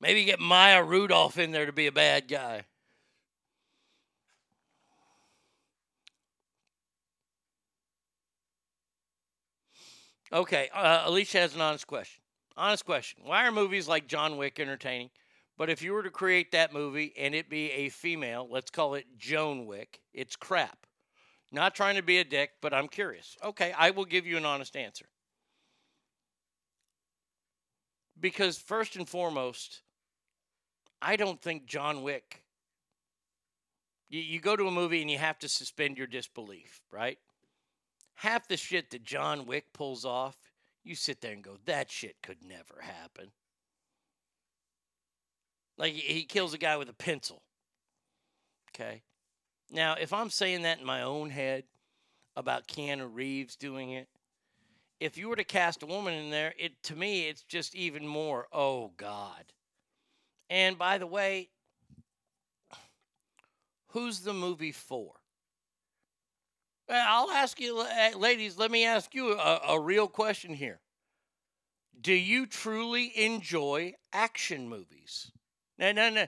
Maybe 0.00 0.24
get 0.24 0.40
Maya 0.40 0.82
Rudolph 0.82 1.38
in 1.38 1.52
there 1.52 1.66
to 1.66 1.72
be 1.72 1.86
a 1.86 1.92
bad 1.92 2.28
guy. 2.28 2.62
Okay, 10.32 10.68
uh, 10.74 11.04
Alicia 11.06 11.38
has 11.38 11.54
an 11.54 11.60
honest 11.60 11.86
question. 11.86 12.20
Honest 12.56 12.84
question. 12.84 13.20
Why 13.24 13.46
are 13.46 13.52
movies 13.52 13.86
like 13.86 14.06
John 14.06 14.36
Wick 14.36 14.58
entertaining? 14.58 15.10
But 15.58 15.70
if 15.70 15.82
you 15.82 15.92
were 15.92 16.02
to 16.02 16.10
create 16.10 16.52
that 16.52 16.72
movie 16.72 17.12
and 17.18 17.34
it 17.34 17.50
be 17.50 17.70
a 17.70 17.88
female, 17.88 18.46
let's 18.50 18.70
call 18.70 18.94
it 18.94 19.06
Joan 19.18 19.66
Wick, 19.66 20.00
it's 20.12 20.36
crap. 20.36 20.86
Not 21.52 21.74
trying 21.74 21.96
to 21.96 22.02
be 22.02 22.18
a 22.18 22.24
dick, 22.24 22.50
but 22.60 22.74
I'm 22.74 22.88
curious. 22.88 23.36
Okay, 23.42 23.72
I 23.76 23.90
will 23.90 24.04
give 24.04 24.26
you 24.26 24.36
an 24.36 24.44
honest 24.44 24.76
answer. 24.76 25.06
Because, 28.18 28.58
first 28.58 28.96
and 28.96 29.08
foremost, 29.08 29.82
I 31.00 31.16
don't 31.16 31.40
think 31.40 31.66
John 31.66 32.02
Wick. 32.02 32.42
You, 34.08 34.20
you 34.20 34.40
go 34.40 34.56
to 34.56 34.66
a 34.66 34.70
movie 34.70 35.02
and 35.02 35.10
you 35.10 35.18
have 35.18 35.38
to 35.40 35.48
suspend 35.48 35.98
your 35.98 36.06
disbelief, 36.06 36.80
right? 36.90 37.18
Half 38.14 38.48
the 38.48 38.56
shit 38.56 38.90
that 38.90 39.04
John 39.04 39.46
Wick 39.46 39.72
pulls 39.72 40.04
off, 40.04 40.36
you 40.86 40.94
sit 40.94 41.20
there 41.20 41.32
and 41.32 41.42
go, 41.42 41.56
that 41.66 41.90
shit 41.90 42.16
could 42.22 42.42
never 42.42 42.80
happen. 42.80 43.30
Like 45.78 45.92
he 45.92 46.24
kills 46.24 46.54
a 46.54 46.58
guy 46.58 46.76
with 46.76 46.88
a 46.88 46.94
pencil. 46.94 47.42
Okay. 48.70 49.02
Now, 49.70 49.96
if 50.00 50.12
I'm 50.12 50.30
saying 50.30 50.62
that 50.62 50.78
in 50.78 50.86
my 50.86 51.02
own 51.02 51.30
head 51.30 51.64
about 52.36 52.68
Keanu 52.68 53.08
Reeves 53.12 53.56
doing 53.56 53.90
it, 53.90 54.08
if 55.00 55.18
you 55.18 55.28
were 55.28 55.36
to 55.36 55.44
cast 55.44 55.82
a 55.82 55.86
woman 55.86 56.14
in 56.14 56.30
there, 56.30 56.54
it 56.58 56.82
to 56.84 56.96
me 56.96 57.28
it's 57.28 57.42
just 57.42 57.74
even 57.74 58.06
more, 58.06 58.46
oh 58.52 58.92
God. 58.96 59.52
And 60.48 60.78
by 60.78 60.98
the 60.98 61.06
way, 61.06 61.50
who's 63.88 64.20
the 64.20 64.32
movie 64.32 64.72
for? 64.72 65.12
I'll 66.88 67.30
ask 67.30 67.60
you, 67.60 67.82
eh, 67.82 68.12
ladies, 68.16 68.58
let 68.58 68.70
me 68.70 68.84
ask 68.84 69.14
you 69.14 69.32
a, 69.32 69.60
a 69.68 69.80
real 69.80 70.06
question 70.06 70.54
here. 70.54 70.80
Do 72.00 72.12
you 72.12 72.46
truly 72.46 73.12
enjoy 73.16 73.94
action 74.12 74.68
movies? 74.68 75.30
No, 75.78 75.92
no, 75.92 76.10
no. 76.10 76.26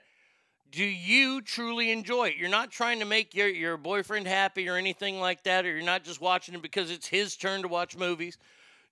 Do 0.70 0.84
you 0.84 1.40
truly 1.40 1.90
enjoy 1.90 2.28
it? 2.28 2.36
You're 2.36 2.48
not 2.48 2.70
trying 2.70 2.98
to 2.98 3.04
make 3.04 3.34
your, 3.34 3.48
your 3.48 3.76
boyfriend 3.76 4.26
happy 4.26 4.68
or 4.68 4.76
anything 4.76 5.20
like 5.20 5.44
that, 5.44 5.64
or 5.64 5.74
you're 5.74 5.82
not 5.82 6.04
just 6.04 6.20
watching 6.20 6.54
it 6.54 6.62
because 6.62 6.90
it's 6.90 7.06
his 7.06 7.36
turn 7.36 7.62
to 7.62 7.68
watch 7.68 7.96
movies. 7.96 8.36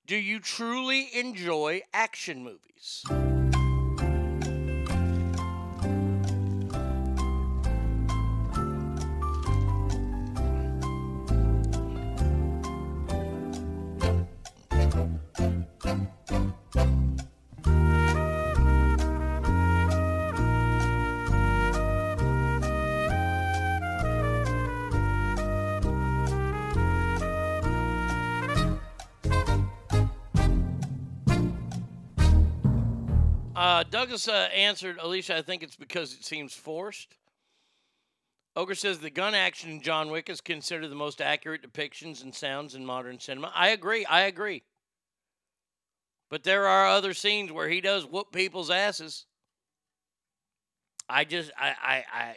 Do 0.06 0.16
you 0.16 0.40
truly 0.40 1.08
enjoy 1.14 1.82
action 1.92 2.42
movies? 2.42 3.04
Douglas 33.90 34.28
uh, 34.28 34.48
answered 34.54 34.98
Alicia. 35.00 35.36
I 35.36 35.42
think 35.42 35.62
it's 35.62 35.76
because 35.76 36.12
it 36.12 36.24
seems 36.24 36.52
forced. 36.52 37.16
Ogre 38.56 38.74
says 38.74 38.98
the 38.98 39.10
gun 39.10 39.34
action 39.34 39.70
in 39.70 39.82
John 39.82 40.10
Wick 40.10 40.30
is 40.30 40.40
considered 40.40 40.88
the 40.88 40.94
most 40.94 41.20
accurate 41.20 41.62
depictions 41.62 42.22
and 42.22 42.34
sounds 42.34 42.74
in 42.74 42.86
modern 42.86 43.20
cinema. 43.20 43.52
I 43.54 43.68
agree. 43.68 44.06
I 44.06 44.22
agree. 44.22 44.62
But 46.30 46.42
there 46.42 46.66
are 46.66 46.88
other 46.88 47.14
scenes 47.14 47.52
where 47.52 47.68
he 47.68 47.80
does 47.80 48.06
whoop 48.06 48.32
people's 48.32 48.70
asses. 48.70 49.26
I 51.08 51.24
just 51.24 51.52
I 51.58 51.68
I 51.80 52.04
I, 52.12 52.36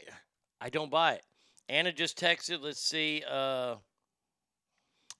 I 0.61 0.69
don't 0.69 0.91
buy 0.91 1.13
it. 1.13 1.23
Anna 1.69 1.91
just 1.91 2.19
texted. 2.19 2.61
Let's 2.61 2.81
see. 2.81 3.23
Uh, 3.29 3.75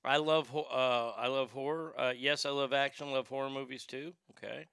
I 0.04 0.18
love 0.18 0.54
uh, 0.56 1.10
I 1.12 1.28
love 1.28 1.52
horror. 1.52 1.94
Uh, 1.98 2.14
yes, 2.16 2.46
I 2.46 2.50
love 2.50 2.74
action. 2.74 3.12
Love 3.12 3.28
horror 3.28 3.50
movies 3.50 3.86
too. 3.86 4.14
Okay. 4.32 4.68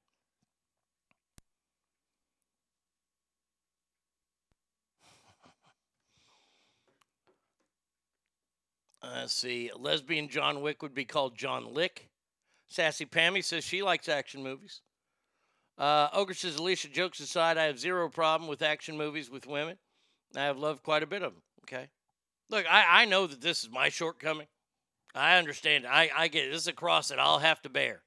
Let's 9.03 9.33
see. 9.33 9.71
Lesbian 9.77 10.29
John 10.29 10.63
Wick 10.63 10.83
would 10.83 10.95
be 10.95 11.05
called 11.05 11.37
John 11.37 11.73
Lick. 11.73 12.09
Sassy 12.69 13.07
Pammy 13.07 13.45
says 13.45 13.65
she 13.65 13.83
likes 13.83 14.09
action 14.09 14.43
movies. 14.43 14.81
Uh, 15.79 16.09
Ogre 16.13 16.35
says, 16.35 16.57
Alicia, 16.57 16.89
jokes 16.89 17.21
aside, 17.21 17.59
I 17.59 17.65
have 17.65 17.79
zero 17.79 18.09
problem 18.09 18.49
with 18.49 18.63
action 18.63 18.97
movies 18.97 19.31
with 19.31 19.47
women. 19.47 19.77
I 20.35 20.45
have 20.45 20.59
loved 20.59 20.83
quite 20.83 21.03
a 21.03 21.07
bit 21.07 21.23
of 21.23 21.35
them. 21.35 21.43
Okay. 21.65 21.89
Look, 22.49 22.65
I, 22.71 23.03
I 23.03 23.05
know 23.05 23.27
that 23.27 23.41
this 23.41 23.63
is 23.63 23.71
my 23.71 23.89
shortcoming. 23.89 24.47
I 25.15 25.37
understand. 25.37 25.87
I, 25.87 26.11
I 26.17 26.29
get 26.29 26.47
it. 26.47 26.53
This 26.53 26.63
is 26.63 26.69
a 26.69 26.73
cross 26.73 27.09
that 27.09 27.19
I'll 27.19 27.39
have 27.39 27.63
to 27.63 27.69
bear. 27.69 28.03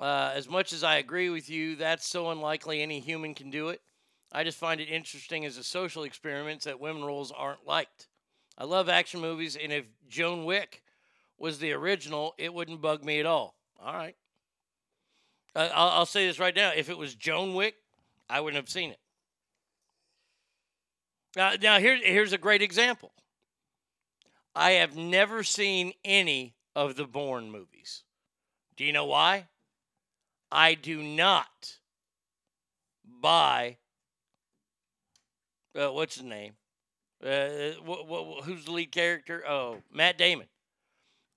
Uh, 0.00 0.32
as 0.34 0.48
much 0.48 0.72
as 0.72 0.82
I 0.82 0.96
agree 0.96 1.30
with 1.30 1.48
you, 1.48 1.76
that's 1.76 2.06
so 2.06 2.30
unlikely 2.30 2.82
any 2.82 3.00
human 3.00 3.34
can 3.34 3.50
do 3.50 3.68
it. 3.68 3.80
I 4.32 4.42
just 4.42 4.58
find 4.58 4.80
it 4.80 4.88
interesting 4.88 5.44
as 5.44 5.56
a 5.56 5.64
social 5.64 6.02
experiment 6.02 6.62
that 6.62 6.80
women 6.80 7.04
roles 7.04 7.30
aren't 7.30 7.66
liked. 7.66 8.08
I 8.56 8.64
love 8.64 8.88
action 8.88 9.20
movies, 9.20 9.56
and 9.56 9.72
if 9.72 9.84
Joan 10.08 10.44
Wick 10.44 10.82
was 11.38 11.58
the 11.58 11.72
original, 11.72 12.34
it 12.38 12.54
wouldn't 12.54 12.80
bug 12.80 13.04
me 13.04 13.18
at 13.20 13.26
all. 13.26 13.56
All 13.80 13.92
right. 13.92 14.16
Uh, 15.56 15.68
I'll, 15.72 16.06
say 16.06 16.26
this 16.26 16.38
right 16.38 16.54
now. 16.54 16.72
If 16.74 16.88
it 16.88 16.98
was 16.98 17.14
Joan 17.14 17.54
Wick, 17.54 17.76
I 18.28 18.40
wouldn't 18.40 18.56
have 18.56 18.70
seen 18.70 18.90
it. 18.90 18.98
Now, 21.36 21.52
now 21.60 21.78
here, 21.78 21.96
here's 21.96 22.32
a 22.32 22.38
great 22.38 22.62
example. 22.62 23.12
I 24.54 24.72
have 24.72 24.96
never 24.96 25.42
seen 25.42 25.92
any 26.04 26.54
of 26.74 26.96
the 26.96 27.06
Bourne 27.06 27.50
movies. 27.50 28.02
Do 28.76 28.84
you 28.84 28.92
know 28.92 29.06
why? 29.06 29.46
I 30.50 30.74
do 30.74 31.02
not 31.02 31.78
buy. 33.20 33.78
Uh, 35.74 35.92
what's 35.92 36.16
his 36.16 36.24
name? 36.24 36.54
Uh, 37.24 37.72
wh- 37.86 38.44
who's 38.44 38.66
the 38.66 38.72
lead 38.72 38.92
character? 38.92 39.42
Oh, 39.48 39.78
Matt 39.92 40.18
Damon. 40.18 40.46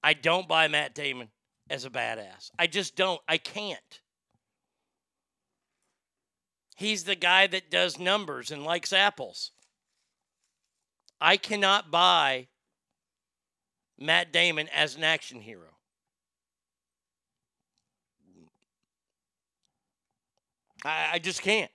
I 0.04 0.14
don't 0.14 0.48
buy 0.48 0.68
Matt 0.68 0.94
Damon 0.94 1.30
as 1.70 1.86
a 1.86 1.90
badass. 1.90 2.52
I 2.60 2.68
just 2.68 2.96
don't. 2.96 3.22
I 3.28 3.38
can't. 3.38 4.02
He's 6.76 7.06
the 7.06 7.16
guy 7.16 7.48
that 7.48 7.72
does 7.72 7.98
numbers 7.98 8.52
and 8.52 8.64
likes 8.64 8.94
apples. 8.94 9.52
I 11.20 11.38
cannot 11.38 11.90
buy 11.90 12.48
Matt 13.98 14.32
Damon 14.32 14.68
as 14.70 14.96
an 14.96 15.04
action 15.04 15.42
hero. 15.42 15.78
I, 20.86 21.10
I 21.14 21.20
just 21.20 21.42
can't. 21.42 21.72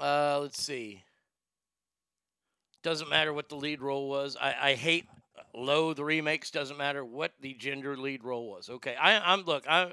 Uh, 0.00 0.38
let's 0.40 0.62
see. 0.62 1.04
Doesn't 2.82 3.10
matter 3.10 3.32
what 3.32 3.48
the 3.48 3.56
lead 3.56 3.82
role 3.82 4.08
was. 4.08 4.36
I, 4.40 4.54
I 4.60 4.74
hate 4.74 5.06
low 5.54 5.92
the 5.92 6.04
remakes. 6.04 6.50
Doesn't 6.50 6.78
matter 6.78 7.04
what 7.04 7.32
the 7.40 7.52
gender 7.54 7.96
lead 7.96 8.24
role 8.24 8.48
was. 8.48 8.70
Okay, 8.70 8.96
I, 8.96 9.32
I'm 9.32 9.42
look. 9.42 9.64
I'm 9.68 9.92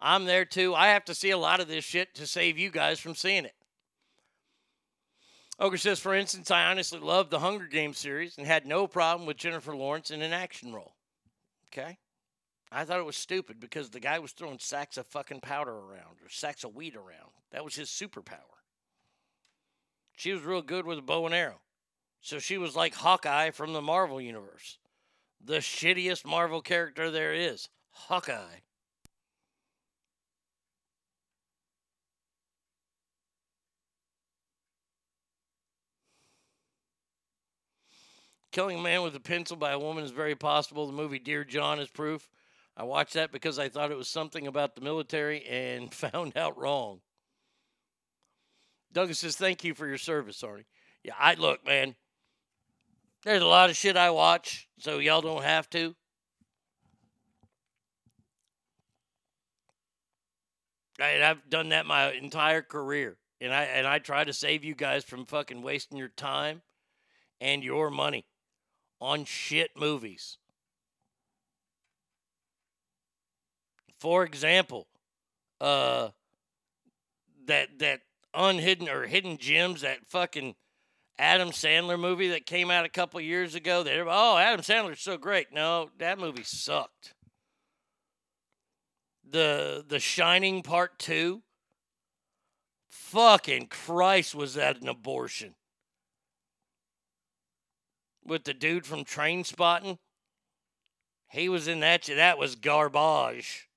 I'm 0.00 0.26
there 0.26 0.44
too. 0.44 0.74
I 0.74 0.88
have 0.88 1.04
to 1.06 1.14
see 1.14 1.30
a 1.30 1.38
lot 1.38 1.60
of 1.60 1.68
this 1.68 1.84
shit 1.84 2.14
to 2.16 2.26
save 2.26 2.58
you 2.58 2.70
guys 2.70 3.00
from 3.00 3.14
seeing 3.14 3.44
it. 3.44 3.54
Ogre 5.58 5.78
says, 5.78 5.98
for 5.98 6.14
instance, 6.14 6.52
I 6.52 6.66
honestly 6.66 7.00
loved 7.00 7.30
the 7.30 7.40
Hunger 7.40 7.66
Games 7.66 7.98
series 7.98 8.38
and 8.38 8.46
had 8.46 8.64
no 8.64 8.86
problem 8.86 9.26
with 9.26 9.38
Jennifer 9.38 9.74
Lawrence 9.74 10.12
in 10.12 10.22
an 10.22 10.32
action 10.32 10.72
role. 10.72 10.94
Okay. 11.72 11.98
I 12.70 12.84
thought 12.84 13.00
it 13.00 13.06
was 13.06 13.16
stupid 13.16 13.58
because 13.58 13.90
the 13.90 13.98
guy 13.98 14.18
was 14.18 14.32
throwing 14.32 14.58
sacks 14.60 14.98
of 14.98 15.06
fucking 15.06 15.40
powder 15.40 15.72
around 15.72 16.18
or 16.22 16.28
sacks 16.28 16.62
of 16.62 16.76
weed 16.76 16.94
around. 16.94 17.32
That 17.50 17.64
was 17.64 17.74
his 17.74 17.88
superpower. 17.88 18.57
She 20.18 20.32
was 20.32 20.42
real 20.42 20.62
good 20.62 20.84
with 20.84 20.98
a 20.98 21.02
bow 21.02 21.26
and 21.26 21.34
arrow. 21.34 21.60
So 22.22 22.40
she 22.40 22.58
was 22.58 22.74
like 22.74 22.92
Hawkeye 22.92 23.52
from 23.52 23.72
the 23.72 23.80
Marvel 23.80 24.20
Universe. 24.20 24.78
The 25.40 25.58
shittiest 25.58 26.24
Marvel 26.24 26.60
character 26.60 27.08
there 27.08 27.32
is 27.32 27.68
Hawkeye. 27.92 28.62
Killing 38.50 38.80
a 38.80 38.82
man 38.82 39.02
with 39.02 39.14
a 39.14 39.20
pencil 39.20 39.56
by 39.56 39.70
a 39.70 39.78
woman 39.78 40.02
is 40.02 40.10
very 40.10 40.34
possible. 40.34 40.88
The 40.88 40.92
movie 40.92 41.20
Dear 41.20 41.44
John 41.44 41.78
is 41.78 41.90
proof. 41.90 42.28
I 42.76 42.82
watched 42.82 43.14
that 43.14 43.30
because 43.30 43.60
I 43.60 43.68
thought 43.68 43.92
it 43.92 43.96
was 43.96 44.08
something 44.08 44.48
about 44.48 44.74
the 44.74 44.80
military 44.80 45.46
and 45.46 45.94
found 45.94 46.36
out 46.36 46.58
wrong. 46.58 47.02
Douglas 48.92 49.18
says, 49.18 49.36
Thank 49.36 49.64
you 49.64 49.74
for 49.74 49.86
your 49.86 49.98
service, 49.98 50.42
Arnie. 50.42 50.64
Yeah, 51.02 51.14
I 51.18 51.34
look, 51.34 51.64
man. 51.66 51.94
There's 53.24 53.42
a 53.42 53.46
lot 53.46 53.70
of 53.70 53.76
shit 53.76 53.96
I 53.96 54.10
watch, 54.10 54.68
so 54.78 54.98
y'all 54.98 55.20
don't 55.20 55.42
have 55.42 55.68
to. 55.70 55.94
And 61.00 61.22
I've 61.22 61.48
done 61.48 61.68
that 61.70 61.86
my 61.86 62.12
entire 62.12 62.62
career. 62.62 63.16
And 63.40 63.52
I 63.52 63.64
and 63.64 63.86
I 63.86 64.00
try 64.00 64.24
to 64.24 64.32
save 64.32 64.64
you 64.64 64.74
guys 64.74 65.04
from 65.04 65.24
fucking 65.24 65.62
wasting 65.62 65.96
your 65.96 66.08
time 66.08 66.62
and 67.40 67.62
your 67.62 67.88
money 67.88 68.26
on 69.00 69.24
shit 69.24 69.70
movies. 69.76 70.38
For 74.00 74.24
example, 74.24 74.88
uh 75.60 76.08
that 77.46 77.78
that 77.78 78.00
unhidden 78.34 78.88
or 78.88 79.06
hidden 79.06 79.38
gems, 79.38 79.80
that 79.82 80.06
fucking 80.06 80.54
Adam 81.18 81.50
Sandler 81.50 81.98
movie 81.98 82.28
that 82.28 82.46
came 82.46 82.70
out 82.70 82.84
a 82.84 82.90
couple 82.90 83.20
years 83.20 83.54
ago. 83.54 83.82
That 83.82 84.06
oh, 84.08 84.36
Adam 84.36 84.60
Sandler's 84.60 85.00
so 85.00 85.16
great. 85.16 85.52
No, 85.52 85.90
that 85.98 86.18
movie 86.18 86.44
sucked. 86.44 87.14
The 89.28 89.84
The 89.86 89.98
Shining 89.98 90.62
Part 90.62 90.98
Two. 90.98 91.42
Fucking 92.90 93.68
Christ, 93.68 94.34
was 94.34 94.54
that 94.54 94.82
an 94.82 94.88
abortion? 94.88 95.54
With 98.24 98.44
the 98.44 98.52
dude 98.52 98.84
from 98.84 99.04
Trainspotting. 99.04 99.98
He 101.30 101.48
was 101.48 101.68
in 101.68 101.80
that. 101.80 102.02
That 102.02 102.38
was 102.38 102.54
garbage. 102.54 103.67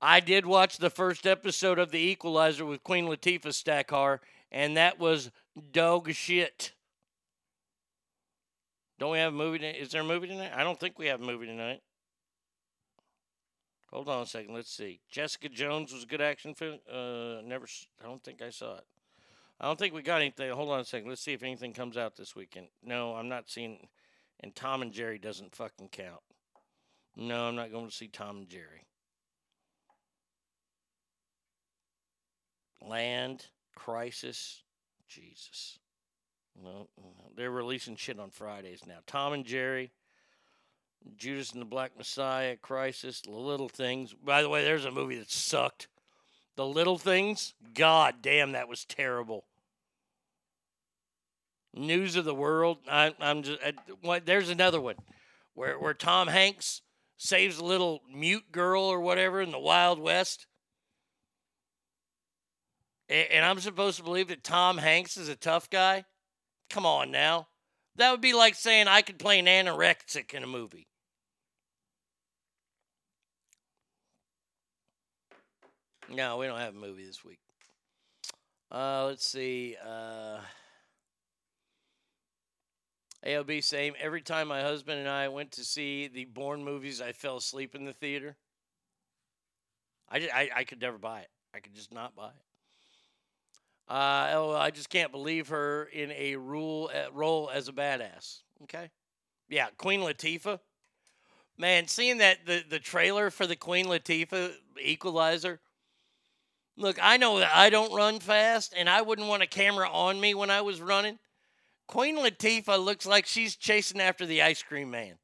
I 0.00 0.20
did 0.20 0.46
watch 0.46 0.78
the 0.78 0.90
first 0.90 1.26
episode 1.26 1.78
of 1.78 1.90
The 1.90 1.98
Equalizer 1.98 2.64
with 2.64 2.84
Queen 2.84 3.06
Latifah 3.06 3.46
Stackar, 3.46 4.20
and 4.52 4.76
that 4.76 4.98
was 4.98 5.30
dog 5.72 6.12
shit. 6.12 6.72
Don't 8.98 9.12
we 9.12 9.18
have 9.18 9.32
a 9.32 9.36
movie? 9.36 9.58
Tonight? 9.58 9.76
Is 9.80 9.90
there 9.90 10.02
a 10.02 10.04
movie 10.04 10.28
tonight? 10.28 10.52
I 10.54 10.62
don't 10.62 10.78
think 10.78 10.98
we 10.98 11.06
have 11.06 11.20
a 11.20 11.24
movie 11.24 11.46
tonight. 11.46 11.82
Hold 13.92 14.08
on 14.08 14.22
a 14.22 14.26
second. 14.26 14.54
Let's 14.54 14.70
see. 14.70 15.00
Jessica 15.10 15.48
Jones 15.48 15.92
was 15.92 16.02
a 16.02 16.06
good 16.06 16.20
action 16.20 16.54
film. 16.54 16.78
Uh, 16.90 17.40
never. 17.44 17.66
I 18.02 18.06
don't 18.06 18.22
think 18.22 18.42
I 18.42 18.50
saw 18.50 18.76
it. 18.76 18.84
I 19.60 19.66
don't 19.66 19.78
think 19.78 19.94
we 19.94 20.02
got 20.02 20.20
anything. 20.20 20.50
Hold 20.52 20.70
on 20.70 20.80
a 20.80 20.84
second. 20.84 21.08
Let's 21.08 21.22
see 21.22 21.32
if 21.32 21.42
anything 21.42 21.72
comes 21.72 21.96
out 21.96 22.16
this 22.16 22.36
weekend. 22.36 22.68
No, 22.84 23.14
I'm 23.14 23.28
not 23.28 23.48
seeing. 23.48 23.88
And 24.40 24.54
Tom 24.54 24.82
and 24.82 24.92
Jerry 24.92 25.18
doesn't 25.18 25.56
fucking 25.56 25.88
count. 25.88 26.20
No, 27.16 27.48
I'm 27.48 27.56
not 27.56 27.72
going 27.72 27.88
to 27.88 27.94
see 27.94 28.06
Tom 28.06 28.36
and 28.38 28.48
Jerry. 28.48 28.87
Land 32.86 33.46
Crisis. 33.74 34.62
Jesus. 35.08 35.78
No, 36.62 36.88
no, 36.96 37.30
they're 37.36 37.50
releasing 37.50 37.96
shit 37.96 38.18
on 38.18 38.30
Fridays 38.30 38.82
now. 38.86 38.98
Tom 39.06 39.32
and 39.32 39.44
Jerry, 39.44 39.92
Judas 41.16 41.52
and 41.52 41.60
the 41.62 41.66
Black 41.66 41.96
Messiah, 41.96 42.56
Crisis, 42.56 43.20
The 43.20 43.30
Little 43.30 43.68
Things. 43.68 44.12
By 44.12 44.42
the 44.42 44.48
way, 44.48 44.64
there's 44.64 44.84
a 44.84 44.90
movie 44.90 45.18
that 45.18 45.30
sucked. 45.30 45.88
The 46.56 46.66
Little 46.66 46.98
Things. 46.98 47.54
God 47.74 48.16
damn, 48.22 48.52
that 48.52 48.68
was 48.68 48.84
terrible. 48.84 49.44
News 51.72 52.16
of 52.16 52.24
the 52.24 52.34
World. 52.34 52.78
I, 52.90 53.14
I'm 53.20 53.42
just 53.44 53.60
I, 53.62 54.18
there's 54.20 54.50
another 54.50 54.80
one 54.80 54.96
where 55.54 55.78
where 55.78 55.94
Tom 55.94 56.26
Hanks 56.26 56.82
saves 57.16 57.58
a 57.58 57.64
little 57.64 58.02
mute 58.12 58.50
girl 58.50 58.82
or 58.82 59.00
whatever 59.00 59.40
in 59.40 59.52
the 59.52 59.58
Wild 59.58 60.00
West. 60.00 60.47
And 63.08 63.44
I'm 63.44 63.60
supposed 63.60 63.96
to 63.96 64.02
believe 64.02 64.28
that 64.28 64.44
Tom 64.44 64.76
Hanks 64.78 65.16
is 65.16 65.28
a 65.28 65.36
tough 65.36 65.70
guy? 65.70 66.04
Come 66.68 66.84
on 66.84 67.10
now. 67.10 67.48
That 67.96 68.10
would 68.10 68.20
be 68.20 68.34
like 68.34 68.54
saying 68.54 68.86
I 68.86 69.02
could 69.02 69.18
play 69.18 69.38
an 69.38 69.46
anorexic 69.46 70.34
in 70.34 70.42
a 70.42 70.46
movie. 70.46 70.86
No, 76.10 76.36
we 76.36 76.46
don't 76.46 76.58
have 76.58 76.74
a 76.74 76.78
movie 76.78 77.04
this 77.04 77.24
week. 77.24 77.40
Uh, 78.70 79.06
let's 79.06 79.28
see. 79.28 79.76
Uh, 79.84 80.38
saying 83.60 83.94
every 84.00 84.22
time 84.22 84.48
my 84.48 84.62
husband 84.62 85.00
and 85.00 85.08
I 85.08 85.28
went 85.28 85.52
to 85.52 85.64
see 85.64 86.08
the 86.08 86.24
Bourne 86.26 86.64
movies, 86.64 87.00
I 87.00 87.12
fell 87.12 87.36
asleep 87.36 87.74
in 87.74 87.84
the 87.84 87.92
theater. 87.92 88.36
I, 90.08 90.20
ju- 90.20 90.30
I, 90.32 90.50
I 90.56 90.64
could 90.64 90.80
never 90.80 90.98
buy 90.98 91.20
it. 91.20 91.28
I 91.54 91.60
could 91.60 91.74
just 91.74 91.92
not 91.92 92.14
buy 92.14 92.28
it. 92.28 92.47
Uh, 93.88 94.30
oh, 94.34 94.52
I 94.54 94.70
just 94.70 94.90
can't 94.90 95.10
believe 95.10 95.48
her 95.48 95.84
in 95.84 96.10
a 96.12 96.36
rule 96.36 96.90
uh, 96.94 97.10
role 97.12 97.50
as 97.52 97.68
a 97.68 97.72
badass. 97.72 98.42
Okay, 98.64 98.90
yeah, 99.48 99.68
Queen 99.78 100.00
Latifah. 100.00 100.60
Man, 101.56 101.88
seeing 101.88 102.18
that 102.18 102.44
the 102.44 102.62
the 102.68 102.78
trailer 102.78 103.30
for 103.30 103.46
the 103.46 103.56
Queen 103.56 103.86
Latifah 103.86 104.52
Equalizer. 104.80 105.60
Look, 106.76 106.98
I 107.02 107.16
know 107.16 107.38
that 107.40 107.50
I 107.54 107.70
don't 107.70 107.92
run 107.94 108.20
fast, 108.20 108.72
and 108.76 108.88
I 108.88 109.02
wouldn't 109.02 109.26
want 109.26 109.42
a 109.42 109.48
camera 109.48 109.88
on 109.90 110.20
me 110.20 110.34
when 110.34 110.50
I 110.50 110.60
was 110.60 110.80
running. 110.80 111.18
Queen 111.88 112.18
Latifah 112.18 112.84
looks 112.84 113.06
like 113.06 113.26
she's 113.26 113.56
chasing 113.56 114.00
after 114.00 114.26
the 114.26 114.42
ice 114.42 114.62
cream 114.62 114.90
man 114.90 115.14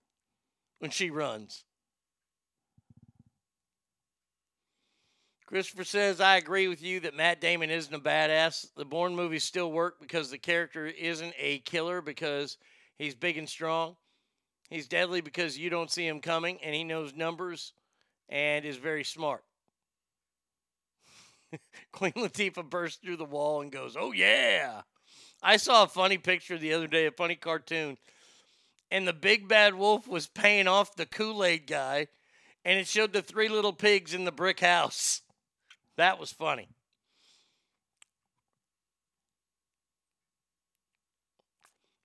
when 0.78 0.91
she 0.91 1.10
runs. 1.10 1.65
Christopher 5.55 5.84
says, 5.84 6.20
I 6.20 6.36
agree 6.36 6.66
with 6.66 6.83
you 6.83 6.99
that 6.99 7.15
Matt 7.15 7.41
Damon 7.41 7.70
isn't 7.70 7.94
a 7.94 8.00
badass. 8.00 8.66
The 8.74 8.84
Bourne 8.84 9.15
movies 9.15 9.44
still 9.44 9.70
work 9.70 10.00
because 10.00 10.28
the 10.28 10.36
character 10.36 10.86
isn't 10.86 11.33
a 11.39 11.60
killer 11.60 12.02
because 12.02 12.58
he's 12.99 13.15
big 13.15 13.39
and 13.39 13.49
strong. 13.49 13.94
He's 14.68 14.89
deadly 14.89 15.20
because 15.20 15.57
you 15.57 15.70
don't 15.70 15.92
see 15.92 16.08
him 16.08 16.18
coming 16.18 16.58
and 16.60 16.74
he 16.74 16.83
knows 16.83 17.15
numbers 17.15 17.73
and 18.28 18.65
is 18.65 18.78
very 18.78 19.05
smart. 19.05 19.44
Queen 21.92 22.15
Latifah 22.15 22.68
bursts 22.68 22.99
through 23.00 23.18
the 23.18 23.24
wall 23.24 23.60
and 23.60 23.70
goes, 23.70 23.97
Oh, 23.97 24.10
yeah. 24.10 24.81
I 25.41 25.58
saw 25.58 25.84
a 25.84 25.89
funny 25.89 26.18
picture 26.18 26.58
the 26.58 26.73
other 26.73 26.89
day, 26.89 27.07
a 27.07 27.12
funny 27.12 27.36
cartoon, 27.36 27.97
and 28.91 29.07
the 29.07 29.12
big 29.12 29.47
bad 29.47 29.76
wolf 29.76 30.08
was 30.08 30.26
paying 30.26 30.66
off 30.66 30.97
the 30.97 31.07
Kool 31.07 31.44
Aid 31.44 31.68
guy, 31.68 32.08
and 32.65 32.76
it 32.76 32.89
showed 32.89 33.12
the 33.12 33.23
three 33.23 33.49
little 33.49 33.73
pigs 33.73 34.15
in 34.15 34.24
the 34.24 34.33
brick 34.33 34.58
house. 34.58 35.20
That 35.97 36.19
was 36.19 36.33
funny. 36.33 36.69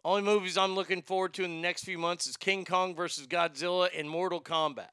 Only 0.05 0.21
movies 0.21 0.57
I'm 0.57 0.75
looking 0.75 1.01
forward 1.01 1.33
to 1.35 1.43
in 1.43 1.51
the 1.51 1.61
next 1.61 1.83
few 1.83 1.97
months 1.97 2.25
is 2.25 2.37
King 2.37 2.63
Kong 2.63 2.95
versus 2.95 3.27
Godzilla 3.27 3.89
and 3.95 4.09
Mortal 4.09 4.41
Kombat. 4.41 4.89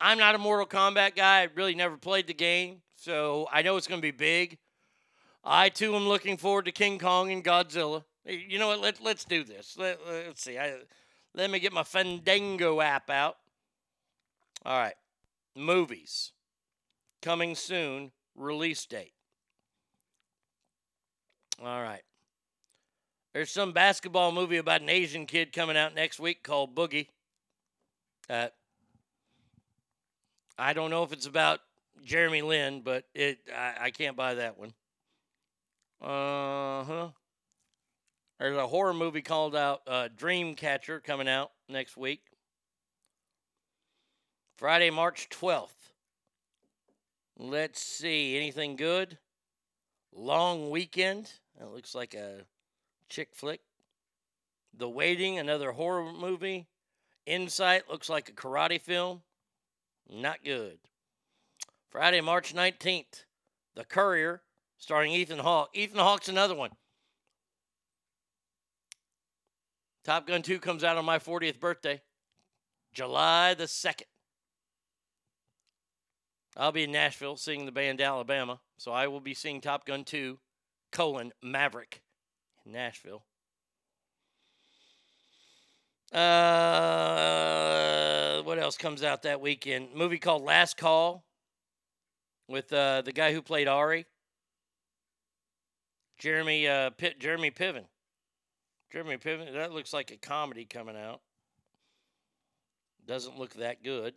I'm 0.00 0.18
not 0.18 0.34
a 0.34 0.38
Mortal 0.38 0.66
Kombat 0.66 1.16
guy. 1.16 1.40
I 1.40 1.48
really 1.54 1.74
never 1.74 1.96
played 1.96 2.26
the 2.26 2.34
game, 2.34 2.82
so 2.96 3.48
I 3.52 3.62
know 3.62 3.76
it's 3.76 3.88
going 3.88 4.00
to 4.00 4.06
be 4.06 4.12
big. 4.12 4.58
I 5.44 5.70
too 5.70 5.96
am 5.96 6.06
looking 6.06 6.36
forward 6.36 6.66
to 6.66 6.72
King 6.72 6.98
Kong 6.98 7.32
and 7.32 7.44
Godzilla. 7.44 8.04
You 8.24 8.58
know 8.58 8.68
what? 8.68 8.80
Let, 8.80 9.02
let's 9.02 9.24
do 9.24 9.42
this. 9.42 9.76
Let, 9.76 9.98
let's 10.06 10.42
see. 10.42 10.58
I, 10.58 10.74
let 11.34 11.50
me 11.50 11.58
get 11.58 11.72
my 11.72 11.82
Fandango 11.82 12.80
app 12.80 13.10
out. 13.10 13.38
All 14.64 14.78
right. 14.78 14.94
Movies. 15.56 16.32
Coming 17.22 17.54
soon. 17.54 18.12
Release 18.34 18.86
date. 18.86 19.12
All 21.62 21.82
right. 21.82 22.02
There's 23.32 23.50
some 23.50 23.72
basketball 23.72 24.32
movie 24.32 24.56
about 24.56 24.80
an 24.80 24.88
Asian 24.88 25.26
kid 25.26 25.52
coming 25.52 25.76
out 25.76 25.94
next 25.94 26.18
week 26.18 26.42
called 26.42 26.74
Boogie. 26.74 27.08
Uh, 28.28 28.48
I 30.58 30.72
don't 30.72 30.90
know 30.90 31.04
if 31.04 31.12
it's 31.12 31.26
about 31.26 31.60
Jeremy 32.04 32.42
Lin, 32.42 32.82
but 32.82 33.04
it 33.14 33.38
I, 33.54 33.74
I 33.82 33.90
can't 33.90 34.16
buy 34.16 34.34
that 34.34 34.58
one. 34.58 34.72
Uh 36.00 36.84
huh. 36.84 37.08
There's 38.38 38.56
a 38.56 38.66
horror 38.66 38.94
movie 38.94 39.20
called 39.20 39.54
out 39.54 39.82
uh, 39.86 40.08
Dreamcatcher 40.16 41.04
coming 41.04 41.28
out 41.28 41.50
next 41.68 41.96
week. 41.96 42.22
Friday, 44.56 44.90
March 44.90 45.28
12th. 45.30 45.79
Let's 47.42 47.82
see. 47.82 48.36
Anything 48.36 48.76
good? 48.76 49.16
Long 50.12 50.68
Weekend. 50.68 51.32
That 51.58 51.72
looks 51.72 51.94
like 51.94 52.12
a 52.12 52.42
chick 53.08 53.30
flick. 53.32 53.62
The 54.76 54.90
Waiting, 54.90 55.38
another 55.38 55.72
horror 55.72 56.12
movie. 56.12 56.66
Insight 57.24 57.88
looks 57.88 58.10
like 58.10 58.28
a 58.28 58.32
karate 58.32 58.78
film. 58.78 59.22
Not 60.06 60.44
good. 60.44 60.78
Friday, 61.88 62.20
March 62.20 62.54
19th. 62.54 63.24
The 63.74 63.84
Courier, 63.84 64.42
starring 64.76 65.12
Ethan 65.12 65.38
Hawke. 65.38 65.70
Ethan 65.72 65.98
Hawke's 65.98 66.28
another 66.28 66.54
one. 66.54 66.72
Top 70.04 70.26
Gun 70.26 70.42
2 70.42 70.58
comes 70.58 70.84
out 70.84 70.98
on 70.98 71.06
my 71.06 71.18
40th 71.18 71.58
birthday, 71.58 72.02
July 72.92 73.54
the 73.54 73.64
2nd. 73.64 74.09
I'll 76.56 76.72
be 76.72 76.84
in 76.84 76.92
Nashville 76.92 77.36
seeing 77.36 77.66
the 77.66 77.72
band 77.72 78.00
Alabama, 78.00 78.60
so 78.76 78.92
I 78.92 79.06
will 79.06 79.20
be 79.20 79.34
seeing 79.34 79.60
Top 79.60 79.86
Gun 79.86 80.04
2, 80.04 80.38
colon, 80.90 81.32
Maverick 81.42 82.02
in 82.64 82.72
Nashville. 82.72 83.24
Uh, 86.12 86.42
what 88.42 88.58
else 88.58 88.76
comes 88.76 89.04
out 89.04 89.22
that 89.22 89.40
weekend? 89.40 89.94
movie 89.94 90.18
called 90.18 90.42
Last 90.42 90.76
Call 90.76 91.24
with 92.48 92.72
uh, 92.72 93.02
the 93.02 93.12
guy 93.12 93.32
who 93.32 93.42
played 93.42 93.68
Ari, 93.68 94.06
Jeremy 96.18 96.66
uh, 96.66 96.90
Pitt, 96.90 97.20
Jeremy 97.20 97.52
Piven. 97.52 97.84
Jeremy 98.92 99.18
Piven. 99.18 99.54
That 99.54 99.72
looks 99.72 99.92
like 99.92 100.10
a 100.10 100.16
comedy 100.16 100.64
coming 100.64 100.96
out. 100.96 101.20
Doesn't 103.06 103.38
look 103.38 103.54
that 103.54 103.84
good. 103.84 104.14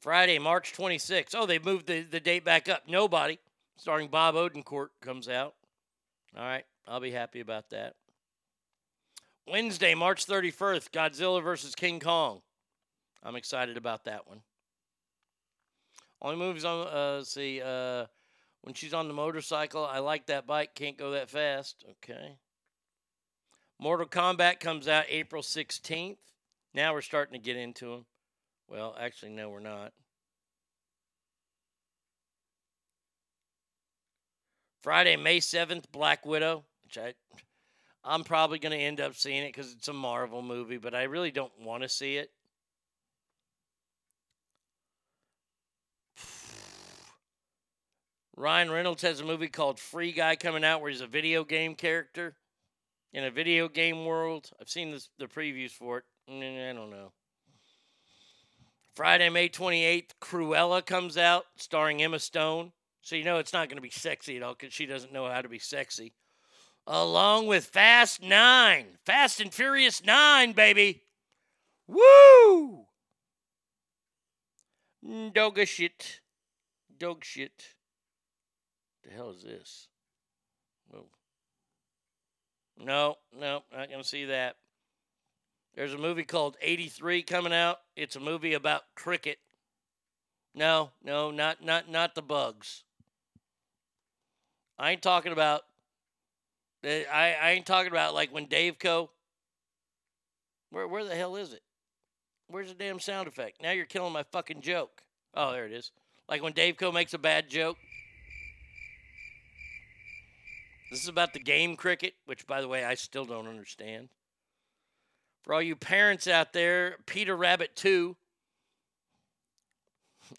Friday, 0.00 0.38
March 0.38 0.72
26th. 0.72 1.34
Oh, 1.34 1.46
they 1.46 1.58
moved 1.58 1.86
the, 1.86 2.00
the 2.00 2.20
date 2.20 2.44
back 2.44 2.68
up. 2.68 2.84
Nobody, 2.88 3.38
starring 3.76 4.08
Bob 4.08 4.34
Odenkirk, 4.34 4.88
comes 5.02 5.28
out. 5.28 5.54
All 6.36 6.44
right, 6.44 6.64
I'll 6.88 7.00
be 7.00 7.10
happy 7.10 7.40
about 7.40 7.70
that. 7.70 7.94
Wednesday, 9.46 9.94
March 9.94 10.26
31st, 10.26 10.90
Godzilla 10.90 11.42
versus 11.42 11.74
King 11.74 12.00
Kong. 12.00 12.40
I'm 13.22 13.36
excited 13.36 13.76
about 13.76 14.04
that 14.04 14.26
one. 14.26 14.40
Only 16.22 16.36
movies 16.36 16.64
on, 16.64 16.86
uh, 16.86 17.22
see, 17.24 17.60
uh, 17.60 18.06
when 18.62 18.74
she's 18.74 18.94
on 18.94 19.08
the 19.08 19.14
motorcycle, 19.14 19.84
I 19.84 19.98
like 19.98 20.26
that 20.26 20.46
bike, 20.46 20.74
can't 20.74 20.96
go 20.96 21.10
that 21.12 21.28
fast. 21.28 21.84
Okay. 21.90 22.36
Mortal 23.78 24.06
Kombat 24.06 24.60
comes 24.60 24.86
out 24.88 25.04
April 25.08 25.42
16th. 25.42 26.18
Now 26.74 26.92
we're 26.92 27.00
starting 27.00 27.32
to 27.32 27.44
get 27.44 27.56
into 27.56 27.86
them. 27.86 28.04
Well, 28.70 28.94
actually, 28.98 29.32
no, 29.32 29.50
we're 29.50 29.58
not. 29.58 29.92
Friday, 34.82 35.16
May 35.16 35.38
7th, 35.38 35.90
Black 35.90 36.24
Widow, 36.24 36.64
which 36.84 36.96
I, 36.96 37.14
I'm 38.04 38.22
probably 38.22 38.60
going 38.60 38.78
to 38.78 38.82
end 38.82 39.00
up 39.00 39.16
seeing 39.16 39.42
it 39.42 39.48
because 39.48 39.72
it's 39.72 39.88
a 39.88 39.92
Marvel 39.92 40.40
movie, 40.40 40.78
but 40.78 40.94
I 40.94 41.02
really 41.02 41.32
don't 41.32 41.52
want 41.60 41.82
to 41.82 41.88
see 41.88 42.16
it. 42.16 42.30
Ryan 48.36 48.70
Reynolds 48.70 49.02
has 49.02 49.20
a 49.20 49.24
movie 49.24 49.48
called 49.48 49.78
Free 49.78 50.12
Guy 50.12 50.36
coming 50.36 50.64
out 50.64 50.80
where 50.80 50.90
he's 50.90 51.02
a 51.02 51.06
video 51.06 51.44
game 51.44 51.74
character 51.74 52.36
in 53.12 53.24
a 53.24 53.30
video 53.30 53.68
game 53.68 54.06
world. 54.06 54.48
I've 54.58 54.70
seen 54.70 54.92
this, 54.92 55.10
the 55.18 55.26
previews 55.26 55.72
for 55.72 55.98
it. 55.98 56.04
Mm, 56.30 56.70
I 56.70 56.72
don't 56.72 56.90
know. 56.90 57.12
Friday, 59.00 59.30
May 59.30 59.48
28th, 59.48 60.10
Cruella 60.20 60.84
comes 60.84 61.16
out 61.16 61.46
starring 61.56 62.02
Emma 62.02 62.18
Stone. 62.18 62.72
So 63.00 63.16
you 63.16 63.24
know 63.24 63.38
it's 63.38 63.54
not 63.54 63.70
going 63.70 63.78
to 63.78 63.82
be 63.82 63.88
sexy 63.88 64.36
at 64.36 64.42
all 64.42 64.52
because 64.52 64.74
she 64.74 64.84
doesn't 64.84 65.10
know 65.10 65.26
how 65.26 65.40
to 65.40 65.48
be 65.48 65.58
sexy. 65.58 66.12
Along 66.86 67.46
with 67.46 67.64
Fast 67.64 68.22
Nine. 68.22 68.98
Fast 69.06 69.40
and 69.40 69.54
Furious 69.54 70.04
Nine, 70.04 70.52
baby. 70.52 71.04
Woo! 71.86 72.84
Mm, 75.02 75.32
dog 75.32 75.58
shit. 75.66 76.20
Dog 76.98 77.24
shit. 77.24 77.68
The 79.02 79.14
hell 79.14 79.30
is 79.30 79.42
this? 79.42 79.88
Whoa. 80.90 81.06
No, 82.78 83.16
no, 83.34 83.62
not 83.74 83.88
going 83.88 84.02
to 84.02 84.06
see 84.06 84.26
that. 84.26 84.56
There's 85.74 85.94
a 85.94 85.98
movie 85.98 86.24
called 86.24 86.56
83 86.60 87.22
coming 87.22 87.52
out. 87.52 87.78
It's 87.96 88.16
a 88.16 88.20
movie 88.20 88.54
about 88.54 88.82
cricket. 88.94 89.38
No, 90.54 90.90
no, 91.04 91.30
not 91.30 91.64
not 91.64 91.88
not 91.88 92.14
the 92.14 92.22
bugs. 92.22 92.82
I 94.78 94.90
ain't 94.90 95.02
talking 95.02 95.32
about 95.32 95.62
eh, 96.82 97.04
I, 97.12 97.36
I 97.40 97.50
ain't 97.52 97.66
talking 97.66 97.92
about 97.92 98.14
like 98.14 98.32
when 98.34 98.46
Dave 98.46 98.78
Co. 98.78 99.10
Where 100.70 100.88
where 100.88 101.04
the 101.04 101.14
hell 101.14 101.36
is 101.36 101.52
it? 101.52 101.62
Where's 102.48 102.68
the 102.68 102.74
damn 102.74 102.98
sound 102.98 103.28
effect? 103.28 103.62
Now 103.62 103.70
you're 103.70 103.86
killing 103.86 104.12
my 104.12 104.24
fucking 104.24 104.60
joke. 104.60 105.02
Oh, 105.34 105.52
there 105.52 105.66
it 105.66 105.72
is. 105.72 105.92
Like 106.28 106.42
when 106.42 106.52
Dave 106.52 106.76
Co 106.76 106.90
makes 106.90 107.14
a 107.14 107.18
bad 107.18 107.48
joke. 107.48 107.76
This 110.90 111.02
is 111.02 111.08
about 111.08 111.32
the 111.32 111.38
game 111.38 111.76
cricket, 111.76 112.14
which 112.26 112.48
by 112.48 112.60
the 112.60 112.66
way 112.66 112.84
I 112.84 112.94
still 112.94 113.24
don't 113.24 113.46
understand. 113.46 114.08
For 115.42 115.54
all 115.54 115.62
you 115.62 115.76
parents 115.76 116.26
out 116.26 116.52
there, 116.52 116.96
Peter 117.06 117.36
Rabbit 117.36 117.74
2, 117.76 118.16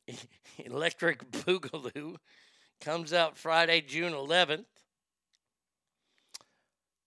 Electric 0.65 1.31
Boogaloo, 1.31 2.17
comes 2.80 3.13
out 3.13 3.38
Friday, 3.38 3.81
June 3.81 4.13
11th. 4.13 4.65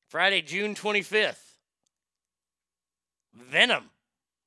Friday, 0.08 0.42
June 0.42 0.74
25th. 0.74 1.55
Venom. 3.34 3.90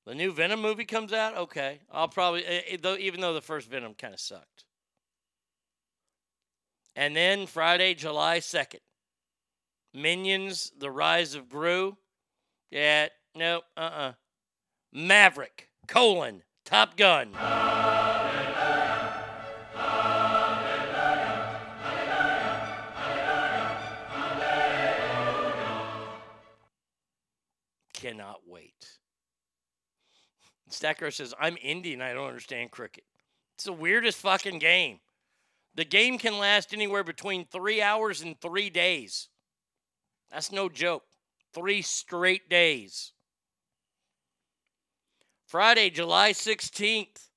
The 0.06 0.16
new 0.16 0.32
Venom 0.32 0.61
movie 0.61 0.85
comes 0.85 1.11
out? 1.11 1.35
Okay. 1.35 1.80
I'll 1.92 2.08
probably, 2.08 2.45
eh, 2.45 2.77
eh, 2.82 2.95
even 3.00 3.19
though 3.19 3.34
the 3.34 3.42
first 3.42 3.69
Venom 3.69 3.93
kind 3.93 4.14
of 4.14 4.19
sucked. 4.19 4.64
And 6.95 7.16
then 7.16 7.45
Friday, 7.45 7.93
July 7.93 8.40
2nd. 8.40 8.80
Minions, 9.93 10.72
The 10.77 10.90
Rise 10.90 11.35
of 11.35 11.50
Gru. 11.50 11.98
Yeah, 12.72 13.08
no, 13.38 13.62
uh 13.76 13.80
uh 13.80 14.12
Maverick, 14.92 15.70
colon, 15.88 16.44
Top 16.66 16.98
Gun. 16.98 17.34
Cannot 27.94 28.42
wait. 28.48 28.98
Stacker 30.70 31.12
says, 31.12 31.34
I'm 31.40 31.58
Indian. 31.62 32.02
I 32.02 32.14
don't 32.14 32.28
understand 32.28 32.72
cricket. 32.72 33.04
It's 33.56 33.64
the 33.64 33.74
weirdest 33.74 34.20
fucking 34.20 34.60
game. 34.60 35.00
The 35.76 35.86
game 35.86 36.18
can 36.18 36.38
last 36.38 36.74
anywhere 36.74 37.04
between 37.04 37.46
three 37.46 37.82
hours 37.82 38.22
and 38.22 38.40
three 38.40 38.70
days. 38.70 39.30
That's 40.32 40.52
no 40.52 40.70
joke. 40.70 41.04
Three 41.54 41.82
straight 41.82 42.50
days. 42.50 43.14
Friday, 45.48 45.90
July 45.90 46.34
16th. 46.34 47.30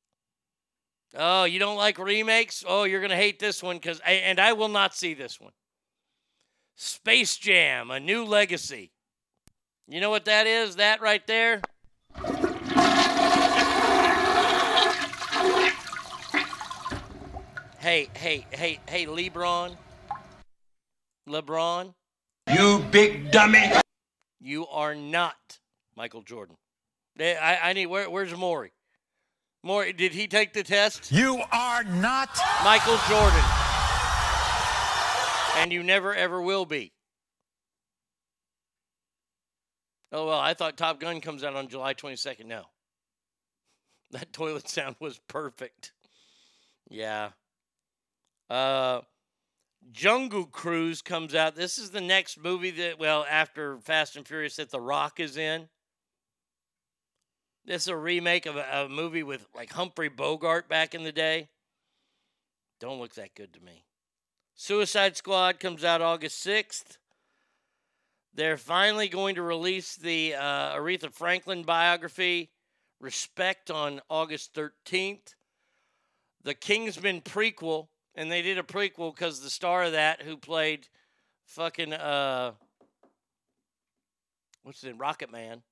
Oh, 1.14 1.44
you 1.44 1.60
don't 1.60 1.76
like 1.76 1.97
remakes? 1.97 2.64
Oh, 2.66 2.82
you're 2.82 3.00
going 3.00 3.10
to 3.10 3.16
hate 3.16 3.39
this 3.39 3.62
one 3.62 3.76
because, 3.76 4.00
and 4.05 4.40
I 4.40 4.52
will 4.52 4.68
not 4.68 4.94
see 4.94 5.14
this 5.14 5.40
one. 5.40 5.52
Space 6.74 7.36
Jam, 7.36 7.90
a 7.90 8.00
new 8.00 8.24
legacy. 8.24 8.90
You 9.86 10.00
know 10.00 10.10
what 10.10 10.24
that 10.24 10.48
is? 10.48 10.76
That 10.76 11.00
right 11.00 11.24
there? 11.26 11.60
Hey, 17.78 18.08
hey, 18.14 18.47
hey, 18.50 18.80
hey, 18.89 19.06
LeBron. 19.06 19.76
LeBron. 21.28 21.94
You 22.52 22.84
big 22.90 23.30
dummy. 23.30 23.70
You 24.40 24.66
are 24.66 24.94
not 24.97 25.60
Michael 25.97 26.22
Jordan. 26.22 26.56
Eh, 27.18 27.34
I, 27.34 27.70
I 27.70 27.72
need 27.72 27.86
where, 27.86 28.08
where's 28.08 28.34
Maury? 28.36 28.72
Maury, 29.62 29.92
did 29.92 30.12
he 30.12 30.26
take 30.26 30.52
the 30.52 30.62
test? 30.62 31.12
You 31.12 31.42
are 31.52 31.84
not 31.84 32.30
Michael 32.64 32.98
Jordan. 33.08 33.44
And 35.56 35.72
you 35.72 35.82
never 35.82 36.14
ever 36.14 36.40
will 36.40 36.64
be. 36.64 36.92
Oh 40.12 40.26
well, 40.26 40.40
I 40.40 40.55
thought 40.55 40.76
Top 40.76 40.98
Gun 40.98 41.20
comes 41.20 41.44
out 41.44 41.55
on 41.55 41.68
July 41.68 41.94
22nd. 41.94 42.47
No. 42.47 42.64
That 44.12 44.32
toilet 44.32 44.68
sound 44.68 44.97
was 44.98 45.20
perfect. 45.28 45.92
Yeah. 46.89 47.30
Uh 48.48 49.02
Jungle 49.92 50.47
Cruise 50.47 51.00
comes 51.00 51.34
out. 51.34 51.55
This 51.55 51.78
is 51.78 51.90
the 51.90 52.00
next 52.00 52.39
movie 52.39 52.70
that, 52.72 52.98
well, 52.98 53.24
after 53.28 53.78
Fast 53.78 54.16
and 54.16 54.26
Furious, 54.26 54.56
that 54.56 54.70
The 54.70 54.80
Rock 54.80 55.20
is 55.20 55.36
in. 55.36 55.68
This 57.64 57.82
is 57.82 57.89
a 57.89 57.97
remake 57.97 58.47
of 58.47 58.56
a, 58.56 58.66
a 58.72 58.89
movie 58.89 59.22
with 59.22 59.47
like 59.55 59.72
Humphrey 59.72 60.08
Bogart 60.08 60.68
back 60.68 60.94
in 60.94 61.05
the 61.05 61.12
day. 61.12 61.48
Don't 62.80 62.98
look 62.98 63.14
that 63.14 63.34
good 63.34 63.52
to 63.55 63.60
me. 63.60 63.84
Suicide 64.55 65.16
Squad 65.16 65.60
comes 65.60 65.84
out 65.84 66.02
August 66.02 66.44
6th. 66.44 66.98
They're 68.32 68.56
finally 68.56 69.08
going 69.08 69.34
to 69.34 69.42
release 69.42 69.97
the 69.97 70.34
uh, 70.34 70.76
Aretha 70.76 71.12
Franklin 71.12 71.62
biography, 71.62 72.50
Respect, 73.00 73.70
on 73.70 74.00
August 74.08 74.55
13th. 74.55 75.34
The 76.42 76.55
Kingsman 76.55 77.20
prequel 77.22 77.89
and 78.14 78.30
they 78.30 78.42
did 78.42 78.58
a 78.58 78.62
prequel 78.62 79.14
because 79.14 79.40
the 79.40 79.50
star 79.50 79.84
of 79.84 79.92
that 79.92 80.22
who 80.22 80.36
played 80.36 80.89
fucking 81.47 81.92
uh 81.92 82.52
what's 84.62 84.84
it 84.84 84.94
rocket 84.98 85.32
man 85.32 85.62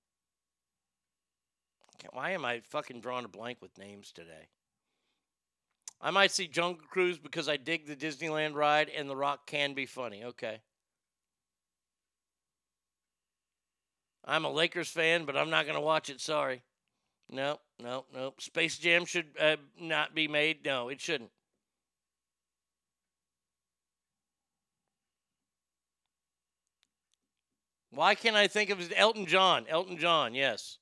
why 2.12 2.31
am 2.31 2.44
i 2.44 2.60
fucking 2.60 3.01
drawing 3.01 3.25
a 3.25 3.28
blank 3.28 3.59
with 3.60 3.77
names 3.78 4.12
today? 4.12 4.49
I 6.01 6.10
might 6.10 6.31
see 6.31 6.47
jungle 6.47 6.86
cruise 6.89 7.18
because 7.18 7.49
i 7.49 7.57
dig 7.57 7.86
the 7.86 7.97
disneyland 7.97 8.55
ride 8.55 8.89
and 8.89 9.09
the 9.09 9.17
rock 9.17 9.47
can 9.47 9.75
be 9.75 9.86
funny. 9.86 10.25
Okay. 10.25 10.60
I'm 14.25 14.44
a 14.44 14.51
lakers 14.51 14.89
fan 14.89 15.25
but 15.25 15.36
i'm 15.36 15.51
not 15.51 15.65
going 15.65 15.77
to 15.77 15.81
watch 15.81 16.10
it. 16.10 16.20
Sorry. 16.20 16.62
No 17.31 17.59
no 17.83 18.05
no 18.15 18.35
space 18.39 18.78
jam 18.78 19.05
should 19.05 19.28
uh, 19.41 19.57
not 19.81 20.15
be 20.15 20.28
made? 20.28 20.65
No 20.65 20.89
it 20.89 21.01
shouldn't. 21.01 21.31
Why 27.91 28.15
can't 28.15 28.36
I 28.36 28.47
think 28.47 28.70
of 28.70 28.93
Elton 28.94 29.27
John? 29.27 29.67
Elton 29.68 29.99
John, 29.99 30.33
yes. 30.33 30.78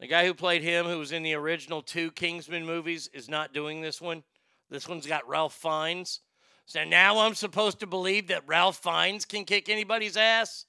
The 0.00 0.06
guy 0.06 0.26
who 0.26 0.34
played 0.34 0.62
him, 0.62 0.86
who 0.86 0.98
was 0.98 1.12
in 1.12 1.22
the 1.22 1.34
original 1.34 1.80
two 1.80 2.10
Kingsman 2.10 2.66
movies, 2.66 3.08
is 3.14 3.28
not 3.28 3.54
doing 3.54 3.80
this 3.80 4.00
one. 4.00 4.22
This 4.68 4.88
one's 4.88 5.06
got 5.06 5.26
Ralph 5.28 5.54
Fiennes. 5.54 6.20
So 6.66 6.84
now 6.84 7.20
I'm 7.20 7.34
supposed 7.34 7.80
to 7.80 7.86
believe 7.86 8.26
that 8.28 8.46
Ralph 8.46 8.76
Fiennes 8.76 9.24
can 9.24 9.44
kick 9.44 9.68
anybody's 9.68 10.16
ass? 10.16 10.66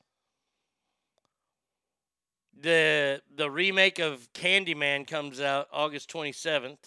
The 2.59 3.21
the 3.35 3.51
remake 3.51 3.99
of 3.99 4.31
Candyman 4.33 5.05
comes 5.05 5.41
out 5.41 5.67
August 5.71 6.11
27th. 6.11 6.77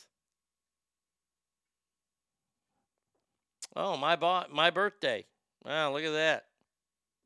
Oh, 3.77 3.97
my 3.97 4.17
bo- 4.17 4.47
my 4.51 4.70
birthday. 4.70 5.27
Wow, 5.65 5.93
look 5.93 6.02
at 6.02 6.12
that. 6.12 6.47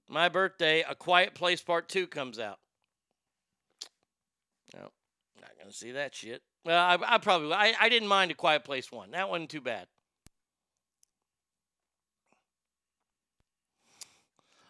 My 0.08 0.28
birthday, 0.28 0.84
A 0.86 0.94
Quiet 0.94 1.34
Place 1.34 1.62
Part 1.62 1.88
2 1.88 2.06
comes 2.06 2.38
out. 2.38 2.58
No, 5.44 5.48
not 5.48 5.58
going 5.58 5.70
to 5.70 5.76
see 5.76 5.92
that 5.92 6.14
shit. 6.14 6.42
Well, 6.64 6.82
I, 6.82 7.14
I 7.14 7.18
probably 7.18 7.52
I, 7.52 7.74
I 7.78 7.88
didn't 7.88 8.08
mind 8.08 8.30
A 8.30 8.34
Quiet 8.34 8.64
Place 8.64 8.90
1. 8.90 9.10
That 9.10 9.28
wasn't 9.28 9.50
too 9.50 9.60
bad. 9.60 9.86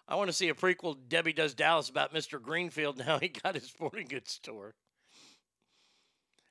I 0.07 0.17
want 0.17 0.28
to 0.28 0.35
see 0.35 0.49
a 0.49 0.55
prequel 0.55 0.97
Debbie 1.09 1.33
Does 1.33 1.55
Dallas 1.55 1.89
about 1.89 2.12
Mr. 2.12 2.41
Greenfield 2.41 2.99
now 2.99 3.19
he 3.19 3.28
got 3.28 3.55
his 3.55 3.65
sporting 3.65 4.07
goods 4.07 4.33
store. 4.33 4.75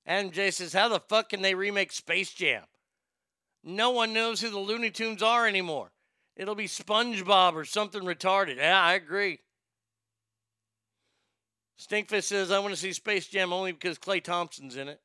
Adam 0.06 0.32
J 0.32 0.52
says, 0.52 0.74
How 0.74 0.90
the 0.90 1.00
fuck 1.00 1.30
can 1.30 1.42
they 1.42 1.56
remake 1.56 1.92
Space 1.92 2.34
Jam? 2.34 2.64
No 3.64 3.92
one 3.92 4.12
knows 4.14 4.42
who 4.42 4.50
the 4.50 4.60
Looney 4.60 4.90
Tunes 4.90 5.24
are 5.24 5.48
anymore. 5.48 5.92
It'll 6.36 6.56
be 6.56 6.68
SpongeBob 6.68 7.54
or 7.54 7.64
something 7.64 8.02
retarded. 8.02 8.58
Yeah, 8.58 8.82
I 8.82 8.96
agree. 8.96 9.40
Stinkfist 11.80 12.24
says, 12.24 12.52
I 12.52 12.60
want 12.60 12.74
to 12.74 12.80
see 12.80 12.94
Space 12.94 13.28
Jam 13.28 13.52
only 13.52 13.72
because 13.72 13.98
Klay 13.98 14.24
Thompson's 14.24 14.78
in 14.78 14.88
it. 14.88 15.02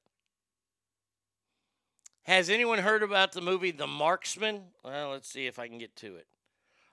Has 2.24 2.50
anyone 2.50 2.78
heard 2.78 3.02
about 3.02 3.32
the 3.32 3.40
movie 3.40 3.70
The 3.70 3.86
Marksman? 3.86 4.64
Well, 4.84 5.10
let's 5.10 5.30
see 5.30 5.46
if 5.46 5.58
I 5.58 5.66
can 5.66 5.78
get 5.78 5.96
to 5.96 6.16
it. 6.16 6.26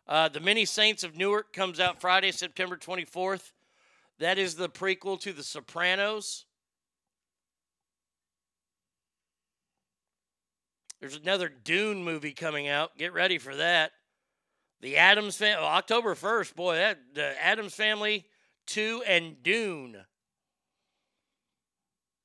Uh, 0.08 0.30
the 0.30 0.40
Many 0.40 0.66
Saints 0.66 1.04
of 1.04 1.18
Newark 1.18 1.52
comes 1.52 1.80
out 1.80 2.00
Friday, 2.00 2.32
September 2.32 2.78
24th. 2.78 3.52
That 4.20 4.38
is 4.38 4.56
the 4.56 4.70
prequel 4.70 5.20
to 5.22 5.34
The 5.34 5.44
Sopranos. 5.44 6.46
There's 11.02 11.18
another 11.18 11.50
Dune 11.50 12.04
movie 12.04 12.32
coming 12.32 12.68
out. 12.68 12.98
Get 12.98 13.14
ready 13.14 13.38
for 13.38 13.56
that. 13.56 13.92
The 14.82 14.98
Addams 14.98 15.38
family, 15.38 15.64
October 15.64 16.16
1st, 16.16 16.56
boy, 16.56 16.76
that 16.76 17.00
the 17.14 17.44
Addams 17.44 17.74
family 17.74 18.26
2 18.68 19.04
and 19.08 19.42
Dune. 19.44 19.98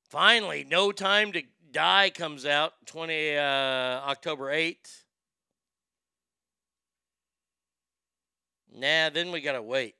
Finally, 0.08 0.66
No 0.68 0.92
Time 0.92 1.32
to 1.32 1.42
Die 1.70 2.10
comes 2.10 2.44
out 2.44 2.72
20 2.86 3.36
uh, 3.36 3.40
October 3.40 4.46
8th. 4.46 5.04
Nah, 8.74 9.10
then 9.10 9.30
we 9.30 9.40
got 9.40 9.52
to 9.52 9.62
wait. 9.62 9.94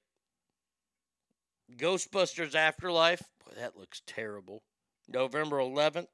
Ghostbusters 1.77 2.55
Afterlife. 2.55 3.23
Boy, 3.45 3.53
that 3.59 3.77
looks 3.77 4.03
terrible. 4.07 4.63
November 5.09 5.59
11th. 5.59 6.07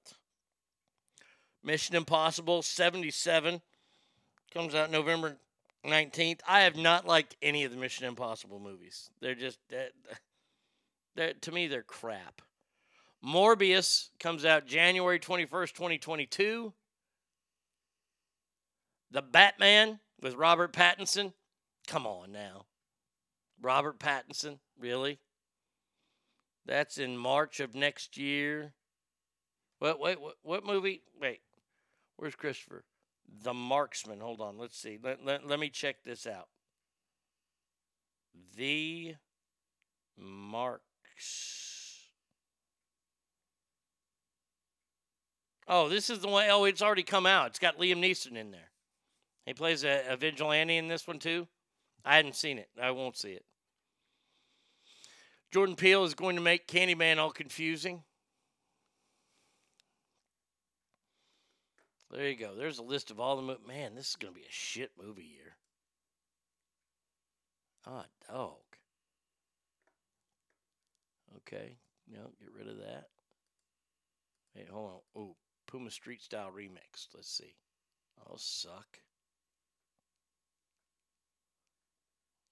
Mission 1.63 1.97
Impossible 1.97 2.63
77 2.63 3.61
comes 4.53 4.75
out 4.75 4.91
November 4.91 5.37
19th. 5.87 6.41
I 6.47 6.61
have 6.63 6.77
not 6.77 7.07
liked 7.07 7.37
any 7.43 7.65
of 7.65 7.73
the 7.73 7.79
Mission 7.79 8.07
Impossible 8.07 8.61
movies. 8.61 9.11
They're 9.21 9.35
just 9.35 9.59
they're, 9.69 9.91
they're, 11.17 11.35
to 11.35 11.53
me 11.53 11.67
they're 11.67 11.83
crap. 11.83 12.43
Morbius 13.25 14.11
comes 14.21 14.45
out 14.45 14.67
January 14.67 15.19
21st, 15.19 15.73
2022. 15.73 16.73
The 19.11 19.23
Batman 19.23 20.01
with 20.21 20.35
Robert 20.35 20.73
Pattinson. 20.73 21.33
Come 21.87 22.07
on 22.07 22.33
now. 22.33 22.67
Robert 23.61 23.99
Pattinson, 23.99 24.59
really? 24.79 25.21
That's 26.67 26.99
in 26.99 27.17
March 27.17 27.61
of 27.61 27.75
next 27.75 28.17
year. 28.17 28.75
What 29.79 30.01
wait, 30.01 30.21
what, 30.21 30.35
what 30.43 30.67
movie? 30.67 31.03
Wait. 31.21 31.41
Where's 32.17 32.35
Christopher? 32.35 32.85
The 33.43 33.55
Marksman. 33.55 34.21
Hold 34.21 34.41
on. 34.41 34.59
Let's 34.59 34.79
see. 34.79 34.99
Let, 35.03 35.25
let, 35.25 35.47
let 35.47 35.61
me 35.61 35.69
check 35.69 36.05
this 36.05 36.27
out. 36.27 36.49
The 38.57 39.15
Marks. 40.19 40.83
Oh, 45.69 45.89
this 45.89 46.11
is 46.11 46.21
the 46.21 46.29
one 46.29 46.47
oh 46.49 46.65
it's 46.65 46.83
already 46.83 47.03
come 47.03 47.27
out. 47.27 47.49
It's 47.49 47.59
got 47.59 47.79
Liam 47.79 47.99
Neeson 47.99 48.37
in 48.37 48.53
there. 48.53 48.71
He 49.45 49.55
plays 49.55 49.85
a, 49.85 50.03
a 50.09 50.17
vigilante 50.17 50.77
in 50.77 50.89
this 50.89 51.07
one 51.07 51.19
too. 51.19 51.49
I 52.05 52.17
hadn't 52.17 52.37
seen 52.37 52.59
it. 52.59 52.69
I 52.81 52.93
won't 52.93 53.17
see 53.17 53.33
it. 53.33 53.45
Jordan 55.53 55.77
Peele 55.77 56.05
is 56.05 56.15
going 56.15 56.37
to 56.37 56.43
make 56.43 56.69
Candyman 56.69 57.19
all 57.19 57.31
confusing. 57.31 58.03
There 62.11 62.29
you 62.29 62.37
go. 62.37 62.55
There's 62.55 62.79
a 62.79 62.85
list 62.85 63.11
of 63.11 63.19
all 63.19 63.37
the 63.37 63.59
man. 63.67 63.95
This 63.95 64.11
is 64.11 64.17
going 64.17 64.33
to 64.33 64.41
be 64.41 64.47
a 64.47 64.53
shit 64.53 64.93
movie 65.01 65.25
year. 65.25 65.57
Ah, 67.87 68.05
dog. 68.29 68.55
Okay, 71.39 71.77
no, 72.13 72.31
get 72.41 72.53
rid 72.57 72.69
of 72.69 72.79
that. 72.79 73.07
Hey, 74.55 74.65
hold 74.71 74.91
on. 74.91 75.23
Oh, 75.23 75.37
Puma 75.67 75.91
Street 75.91 76.23
Style 76.23 76.51
remix. 76.57 77.09
Let's 77.15 77.31
see. 77.31 77.55
Oh, 78.27 78.35
suck. 78.37 78.99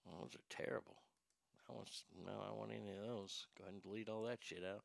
Oh, 0.07 0.21
those 0.21 0.35
are 0.35 0.55
terrible. 0.55 0.97
I 1.69 1.73
want 1.73 1.89
no, 2.27 2.33
I 2.47 2.53
want 2.53 2.73
any 2.73 2.91
of 2.91 3.07
those. 3.07 3.47
Go 3.57 3.65
ahead 3.65 3.75
and 3.75 3.83
delete 3.83 4.09
all 4.09 4.23
that 4.25 4.41
shit 4.43 4.63
out. 4.65 4.85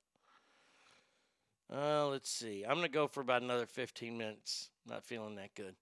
Uh, 1.72 2.08
let's 2.08 2.30
see. 2.32 2.64
I'm 2.68 2.76
gonna 2.76 2.90
go 2.90 3.08
for 3.08 3.22
about 3.22 3.44
another 3.44 3.68
15 3.68 4.18
minutes. 4.18 4.70
Not 4.88 5.04
feeling 5.04 5.36
that 5.36 5.54
good. 5.56 5.76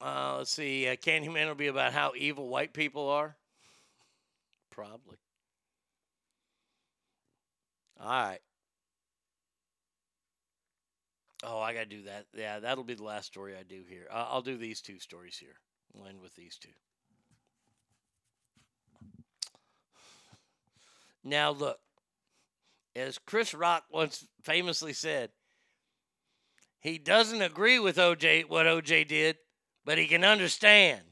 Uh, 0.00 0.36
let's 0.38 0.50
see. 0.50 0.88
Uh, 0.88 0.96
Candyman 0.96 1.46
will 1.46 1.54
be 1.54 1.68
about 1.68 1.92
how 1.92 2.12
evil 2.16 2.48
white 2.48 2.72
people 2.72 3.08
are. 3.08 3.36
Probably. 4.70 5.18
All 8.00 8.08
right. 8.08 8.40
Oh, 11.42 11.60
I 11.60 11.72
gotta 11.72 11.86
do 11.86 12.02
that. 12.02 12.26
Yeah, 12.34 12.58
that'll 12.58 12.84
be 12.84 12.94
the 12.94 13.04
last 13.04 13.26
story 13.26 13.56
I 13.56 13.62
do 13.62 13.82
here. 13.88 14.06
I- 14.10 14.22
I'll 14.24 14.42
do 14.42 14.56
these 14.56 14.80
two 14.80 14.98
stories 14.98 15.36
here. 15.38 15.60
We'll 15.92 16.06
end 16.06 16.20
with 16.20 16.34
these 16.34 16.58
two. 16.58 16.74
Now, 21.22 21.50
look, 21.50 21.80
as 22.96 23.18
Chris 23.18 23.54
Rock 23.54 23.84
once 23.90 24.26
famously 24.42 24.92
said, 24.92 25.30
he 26.80 26.98
doesn't 26.98 27.42
agree 27.42 27.78
with 27.78 27.96
OJ, 27.96 28.48
what 28.48 28.66
OJ 28.66 29.06
did, 29.06 29.36
but 29.84 29.98
he 29.98 30.06
can 30.06 30.24
understand. 30.24 31.02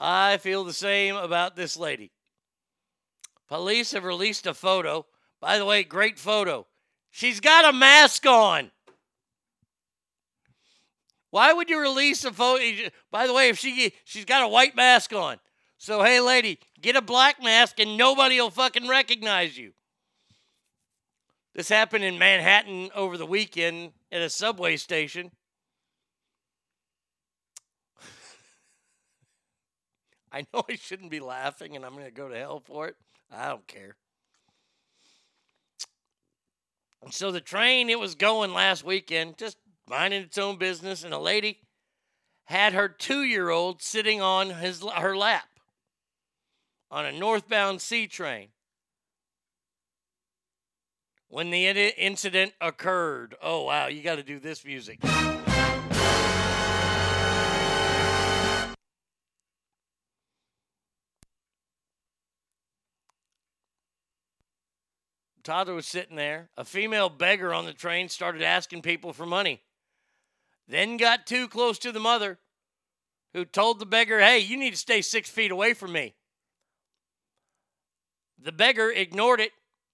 I 0.00 0.38
feel 0.38 0.64
the 0.64 0.72
same 0.72 1.14
about 1.14 1.54
this 1.54 1.76
lady. 1.76 2.10
Police 3.48 3.92
have 3.92 4.04
released 4.04 4.46
a 4.46 4.54
photo. 4.54 5.06
By 5.40 5.58
the 5.58 5.64
way, 5.64 5.84
great 5.84 6.18
photo. 6.18 6.66
She's 7.10 7.38
got 7.38 7.72
a 7.72 7.76
mask 7.76 8.26
on. 8.26 8.70
Why 11.30 11.52
would 11.52 11.70
you 11.70 11.80
release 11.80 12.24
a 12.24 12.32
photo? 12.32 12.88
By 13.10 13.26
the 13.26 13.32
way, 13.32 13.48
if 13.48 13.58
she 13.58 13.92
she's 14.04 14.24
got 14.24 14.42
a 14.42 14.48
white 14.48 14.74
mask 14.74 15.12
on. 15.12 15.38
So 15.78 16.02
hey 16.02 16.20
lady, 16.20 16.58
get 16.80 16.96
a 16.96 17.02
black 17.02 17.42
mask 17.42 17.78
and 17.78 17.96
nobody 17.96 18.40
will 18.40 18.50
fucking 18.50 18.88
recognize 18.88 19.56
you. 19.56 19.72
This 21.54 21.68
happened 21.68 22.02
in 22.04 22.18
Manhattan 22.18 22.90
over 22.94 23.18
the 23.18 23.26
weekend 23.26 23.92
at 24.10 24.22
a 24.22 24.30
subway 24.30 24.78
station. 24.78 25.30
I 30.32 30.46
know 30.52 30.64
I 30.68 30.76
shouldn't 30.76 31.10
be 31.10 31.20
laughing 31.20 31.76
and 31.76 31.84
I'm 31.84 31.92
going 31.92 32.06
to 32.06 32.10
go 32.10 32.28
to 32.28 32.38
hell 32.38 32.60
for 32.60 32.88
it. 32.88 32.96
I 33.30 33.50
don't 33.50 33.66
care. 33.66 33.96
And 37.02 37.12
so 37.12 37.30
the 37.30 37.40
train, 37.42 37.90
it 37.90 37.98
was 37.98 38.14
going 38.14 38.54
last 38.54 38.82
weekend, 38.84 39.36
just 39.36 39.58
minding 39.86 40.22
its 40.22 40.38
own 40.38 40.56
business, 40.56 41.04
and 41.04 41.12
a 41.12 41.18
lady 41.18 41.58
had 42.44 42.72
her 42.72 42.88
two 42.88 43.24
year 43.24 43.50
old 43.50 43.82
sitting 43.82 44.22
on 44.22 44.50
his, 44.50 44.82
her 44.82 45.16
lap 45.16 45.48
on 46.90 47.04
a 47.04 47.12
northbound 47.12 47.82
C 47.82 48.06
train 48.06 48.51
when 51.32 51.48
the 51.48 51.66
in- 51.66 51.76
incident 51.78 52.52
occurred. 52.60 53.34
Oh, 53.42 53.64
wow, 53.64 53.86
you 53.86 54.02
got 54.02 54.16
to 54.16 54.22
do 54.22 54.38
this 54.38 54.66
music. 54.66 55.00
Toddler 65.42 65.74
was 65.74 65.86
sitting 65.86 66.16
there. 66.16 66.50
A 66.58 66.66
female 66.66 67.08
beggar 67.08 67.54
on 67.54 67.64
the 67.64 67.72
train 67.72 68.10
started 68.10 68.42
asking 68.42 68.82
people 68.82 69.14
for 69.14 69.24
money. 69.24 69.62
Then 70.68 70.98
got 70.98 71.26
too 71.26 71.48
close 71.48 71.78
to 71.78 71.92
the 71.92 71.98
mother, 71.98 72.40
who 73.32 73.46
told 73.46 73.78
the 73.78 73.86
beggar, 73.86 74.20
Hey, 74.20 74.38
you 74.38 74.58
need 74.58 74.72
to 74.72 74.76
stay 74.76 75.00
six 75.00 75.30
feet 75.30 75.50
away 75.50 75.72
from 75.72 75.92
me. 75.92 76.14
The 78.38 78.52
beggar 78.52 78.90
ignored 78.90 79.40
it, 79.40 79.52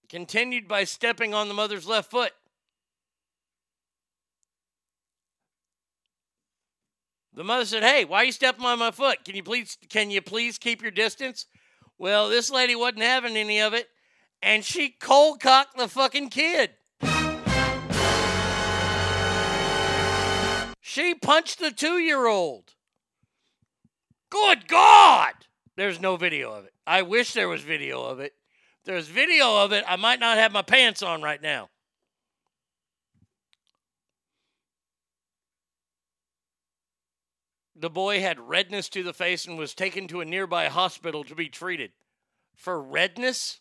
continued 0.08 0.66
by 0.68 0.84
stepping 0.84 1.34
on 1.34 1.48
the 1.48 1.54
mother's 1.54 1.86
left 1.86 2.10
foot. 2.10 2.32
The 7.32 7.44
mother 7.44 7.64
said, 7.64 7.84
"Hey, 7.84 8.04
why 8.04 8.18
are 8.18 8.24
you 8.24 8.32
stepping 8.32 8.64
on 8.64 8.80
my 8.80 8.90
foot? 8.90 9.24
Can 9.24 9.36
you 9.36 9.44
please 9.44 9.78
can 9.88 10.10
you 10.10 10.20
please 10.20 10.58
keep 10.58 10.82
your 10.82 10.90
distance?" 10.90 11.46
Well, 11.96 12.28
this 12.28 12.50
lady 12.50 12.74
wasn't 12.74 13.02
having 13.02 13.36
any 13.36 13.60
of 13.60 13.74
it, 13.74 13.88
and 14.42 14.64
she 14.64 14.90
cold 14.90 15.40
cocked 15.40 15.76
the 15.76 15.88
fucking 15.88 16.30
kid. 16.30 16.74
She 20.80 21.14
punched 21.14 21.58
the 21.58 21.70
2-year-old. 21.70 22.74
Good 24.30 24.66
God! 24.66 25.34
There's 25.76 26.00
no 26.00 26.16
video 26.16 26.52
of 26.52 26.64
it. 26.64 26.74
I 26.86 27.02
wish 27.02 27.34
there 27.34 27.48
was 27.48 27.62
video 27.62 28.02
of 28.02 28.18
it. 28.20 28.34
There's 28.88 29.06
video 29.06 29.54
of 29.58 29.72
it, 29.72 29.84
I 29.86 29.96
might 29.96 30.18
not 30.18 30.38
have 30.38 30.50
my 30.50 30.62
pants 30.62 31.02
on 31.02 31.20
right 31.20 31.42
now. 31.42 31.68
The 37.76 37.90
boy 37.90 38.20
had 38.20 38.40
redness 38.40 38.88
to 38.88 39.02
the 39.02 39.12
face 39.12 39.44
and 39.44 39.58
was 39.58 39.74
taken 39.74 40.08
to 40.08 40.22
a 40.22 40.24
nearby 40.24 40.68
hospital 40.68 41.22
to 41.24 41.34
be 41.34 41.50
treated. 41.50 41.90
For 42.56 42.80
redness? 42.80 43.60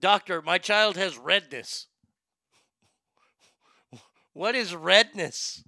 Doctor, 0.00 0.40
my 0.40 0.56
child 0.56 0.96
has 0.96 1.18
redness. 1.18 1.88
What 4.32 4.54
is 4.54 4.74
redness? 4.74 5.62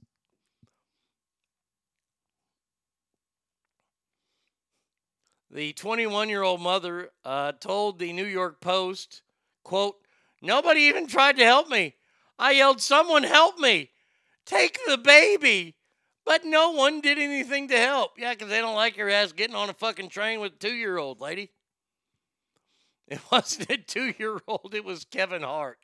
The 5.54 5.72
21 5.72 6.28
year 6.28 6.42
old 6.42 6.60
mother 6.60 7.10
uh, 7.24 7.52
told 7.52 8.00
the 8.00 8.12
New 8.12 8.24
York 8.24 8.60
Post, 8.60 9.22
quote, 9.62 9.94
Nobody 10.42 10.80
even 10.80 11.06
tried 11.06 11.36
to 11.36 11.44
help 11.44 11.68
me. 11.68 11.94
I 12.36 12.50
yelled, 12.50 12.80
Someone 12.80 13.22
help 13.22 13.60
me. 13.60 13.90
Take 14.44 14.80
the 14.84 14.98
baby. 14.98 15.76
But 16.26 16.44
no 16.44 16.72
one 16.72 17.00
did 17.00 17.18
anything 17.18 17.68
to 17.68 17.76
help. 17.76 18.18
Yeah, 18.18 18.32
because 18.32 18.48
they 18.48 18.60
don't 18.60 18.74
like 18.74 18.96
your 18.96 19.08
ass 19.08 19.30
getting 19.30 19.54
on 19.54 19.70
a 19.70 19.74
fucking 19.74 20.08
train 20.08 20.40
with 20.40 20.54
a 20.54 20.56
two 20.56 20.72
year 20.72 20.98
old 20.98 21.20
lady. 21.20 21.52
It 23.06 23.20
wasn't 23.30 23.70
a 23.70 23.76
two 23.76 24.12
year 24.18 24.40
old, 24.48 24.74
it 24.74 24.84
was 24.84 25.04
Kevin 25.04 25.42
Hart. 25.42 25.78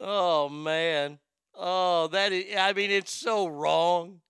Oh, 0.00 0.48
man. 0.48 1.18
Oh, 1.54 2.06
that 2.06 2.32
is, 2.32 2.56
I 2.56 2.72
mean, 2.72 2.90
it's 2.90 3.12
so 3.12 3.48
wrong. 3.48 4.22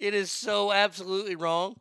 It 0.00 0.14
is 0.14 0.32
so 0.32 0.72
absolutely 0.72 1.36
wrong. 1.36 1.76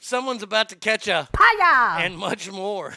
Someone's 0.00 0.42
about 0.42 0.70
to 0.70 0.76
catch 0.76 1.06
a 1.08 1.28
Hiya! 1.38 2.04
and 2.04 2.16
much 2.16 2.50
more. 2.50 2.94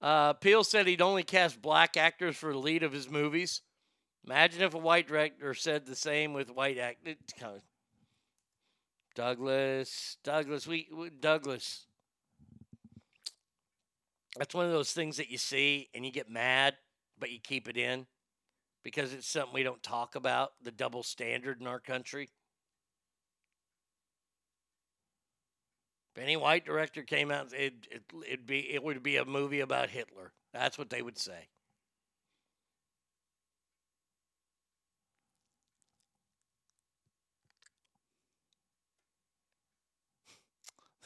Uh, 0.00 0.32
Peele 0.34 0.64
said 0.64 0.86
he'd 0.86 1.02
only 1.02 1.22
cast 1.22 1.62
black 1.62 1.96
actors 1.96 2.36
for 2.36 2.52
the 2.52 2.58
lead 2.58 2.82
of 2.82 2.92
his 2.92 3.10
movies. 3.10 3.62
Imagine 4.24 4.62
if 4.62 4.74
a 4.74 4.78
white 4.78 5.08
director 5.08 5.54
said 5.54 5.86
the 5.86 5.96
same 5.96 6.32
with 6.32 6.50
white 6.50 6.78
actors. 6.78 7.16
Douglas, 9.14 10.18
Douglas, 10.22 10.66
we, 10.66 10.88
we 10.94 11.10
Douglas. 11.10 11.86
That's 14.36 14.54
one 14.54 14.66
of 14.66 14.72
those 14.72 14.92
things 14.92 15.16
that 15.16 15.30
you 15.30 15.38
see 15.38 15.88
and 15.94 16.04
you 16.04 16.12
get 16.12 16.30
mad, 16.30 16.76
but 17.18 17.30
you 17.30 17.38
keep 17.40 17.68
it 17.68 17.76
in 17.76 18.06
because 18.84 19.12
it's 19.12 19.26
something 19.26 19.54
we 19.54 19.64
don't 19.64 19.82
talk 19.82 20.14
about. 20.14 20.50
The 20.62 20.70
double 20.70 21.02
standard 21.02 21.60
in 21.60 21.66
our 21.66 21.80
country. 21.80 22.30
Any 26.18 26.36
white 26.36 26.64
director 26.66 27.02
came 27.02 27.30
out, 27.30 27.52
it, 27.52 27.74
it, 27.90 28.02
it'd 28.26 28.46
be 28.46 28.72
it 28.72 28.82
would 28.82 29.02
be 29.02 29.16
a 29.16 29.24
movie 29.24 29.60
about 29.60 29.90
Hitler. 29.90 30.32
That's 30.52 30.78
what 30.78 30.90
they 30.90 31.02
would 31.02 31.18
say. 31.18 31.48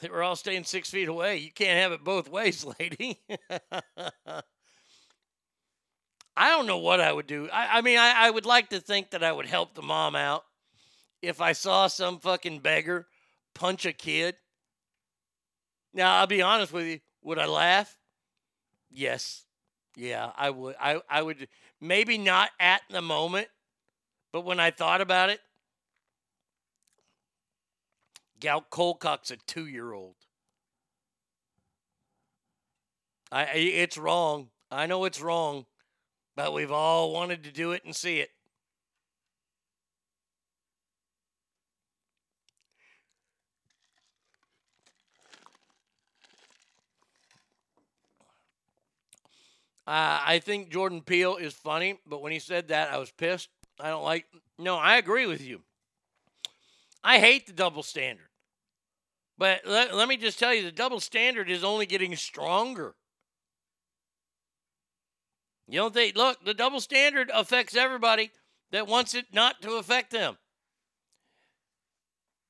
They 0.01 0.09
were 0.09 0.23
all 0.23 0.35
staying 0.35 0.65
six 0.65 0.89
feet 0.89 1.07
away. 1.07 1.37
You 1.37 1.51
can't 1.51 1.79
have 1.79 1.91
it 1.93 2.03
both 2.03 2.27
ways, 2.29 2.65
lady. 2.79 3.21
I 6.35 6.49
don't 6.49 6.65
know 6.67 6.77
what 6.79 6.99
I 6.99 7.11
would 7.13 7.27
do. 7.27 7.49
I, 7.51 7.77
I 7.77 7.81
mean, 7.81 7.97
I, 7.97 8.27
I 8.27 8.29
would 8.29 8.45
like 8.45 8.69
to 8.69 8.79
think 8.79 9.11
that 9.11 9.23
I 9.23 9.31
would 9.31 9.45
help 9.45 9.73
the 9.75 9.81
mom 9.81 10.15
out 10.15 10.45
if 11.21 11.41
I 11.41 11.53
saw 11.53 11.87
some 11.87 12.19
fucking 12.19 12.59
beggar 12.59 13.07
punch 13.55 13.85
a 13.85 13.93
kid. 13.93 14.35
Now, 15.93 16.19
I'll 16.19 16.27
be 16.27 16.41
honest 16.41 16.73
with 16.73 16.87
you. 16.87 16.99
Would 17.23 17.39
I 17.39 17.45
laugh? 17.45 17.97
Yes. 18.89 19.45
Yeah, 19.95 20.31
I 20.35 20.49
would. 20.49 20.75
I, 20.79 21.01
I 21.09 21.21
would. 21.21 21.47
Maybe 21.79 22.17
not 22.17 22.49
at 22.59 22.81
the 22.89 23.01
moment, 23.01 23.47
but 24.31 24.41
when 24.41 24.59
I 24.59 24.71
thought 24.71 25.01
about 25.01 25.29
it, 25.29 25.39
Gal 28.39 28.61
Colcock's 28.69 29.31
a 29.31 29.37
two 29.37 29.67
year 29.67 29.93
old. 29.93 30.15
I, 33.31 33.45
it's 33.45 33.97
wrong. 33.97 34.49
I 34.69 34.85
know 34.85 35.05
it's 35.05 35.21
wrong, 35.21 35.65
but 36.35 36.53
we've 36.53 36.71
all 36.71 37.13
wanted 37.13 37.43
to 37.45 37.51
do 37.51 37.71
it 37.71 37.83
and 37.85 37.95
see 37.95 38.19
it. 38.19 38.29
Uh, 49.85 50.21
I 50.25 50.39
think 50.39 50.71
Jordan 50.71 51.01
Peele 51.01 51.35
is 51.35 51.53
funny, 51.53 51.99
but 52.07 52.21
when 52.21 52.31
he 52.31 52.39
said 52.39 52.69
that, 52.69 52.91
I 52.91 52.97
was 52.97 53.11
pissed. 53.11 53.49
I 53.79 53.89
don't 53.89 54.03
like. 54.03 54.25
No, 54.57 54.77
I 54.77 54.97
agree 54.97 55.25
with 55.25 55.41
you. 55.41 55.61
I 57.03 57.19
hate 57.19 57.47
the 57.47 57.53
double 57.53 57.83
standard. 57.83 58.27
But 59.37 59.61
let, 59.65 59.93
let 59.93 60.07
me 60.07 60.15
just 60.15 60.39
tell 60.39 60.53
you 60.53 60.63
the 60.63 60.71
double 60.71 60.99
standard 60.99 61.49
is 61.49 61.63
only 61.63 61.85
getting 61.85 62.15
stronger. 62.15 62.95
You 65.67 65.79
don't 65.79 65.93
think, 65.93 66.15
look, 66.15 66.43
the 66.45 66.53
double 66.53 66.79
standard 66.79 67.31
affects 67.33 67.75
everybody 67.75 68.31
that 68.71 68.87
wants 68.87 69.15
it 69.15 69.25
not 69.33 69.61
to 69.63 69.73
affect 69.73 70.11
them. 70.11 70.37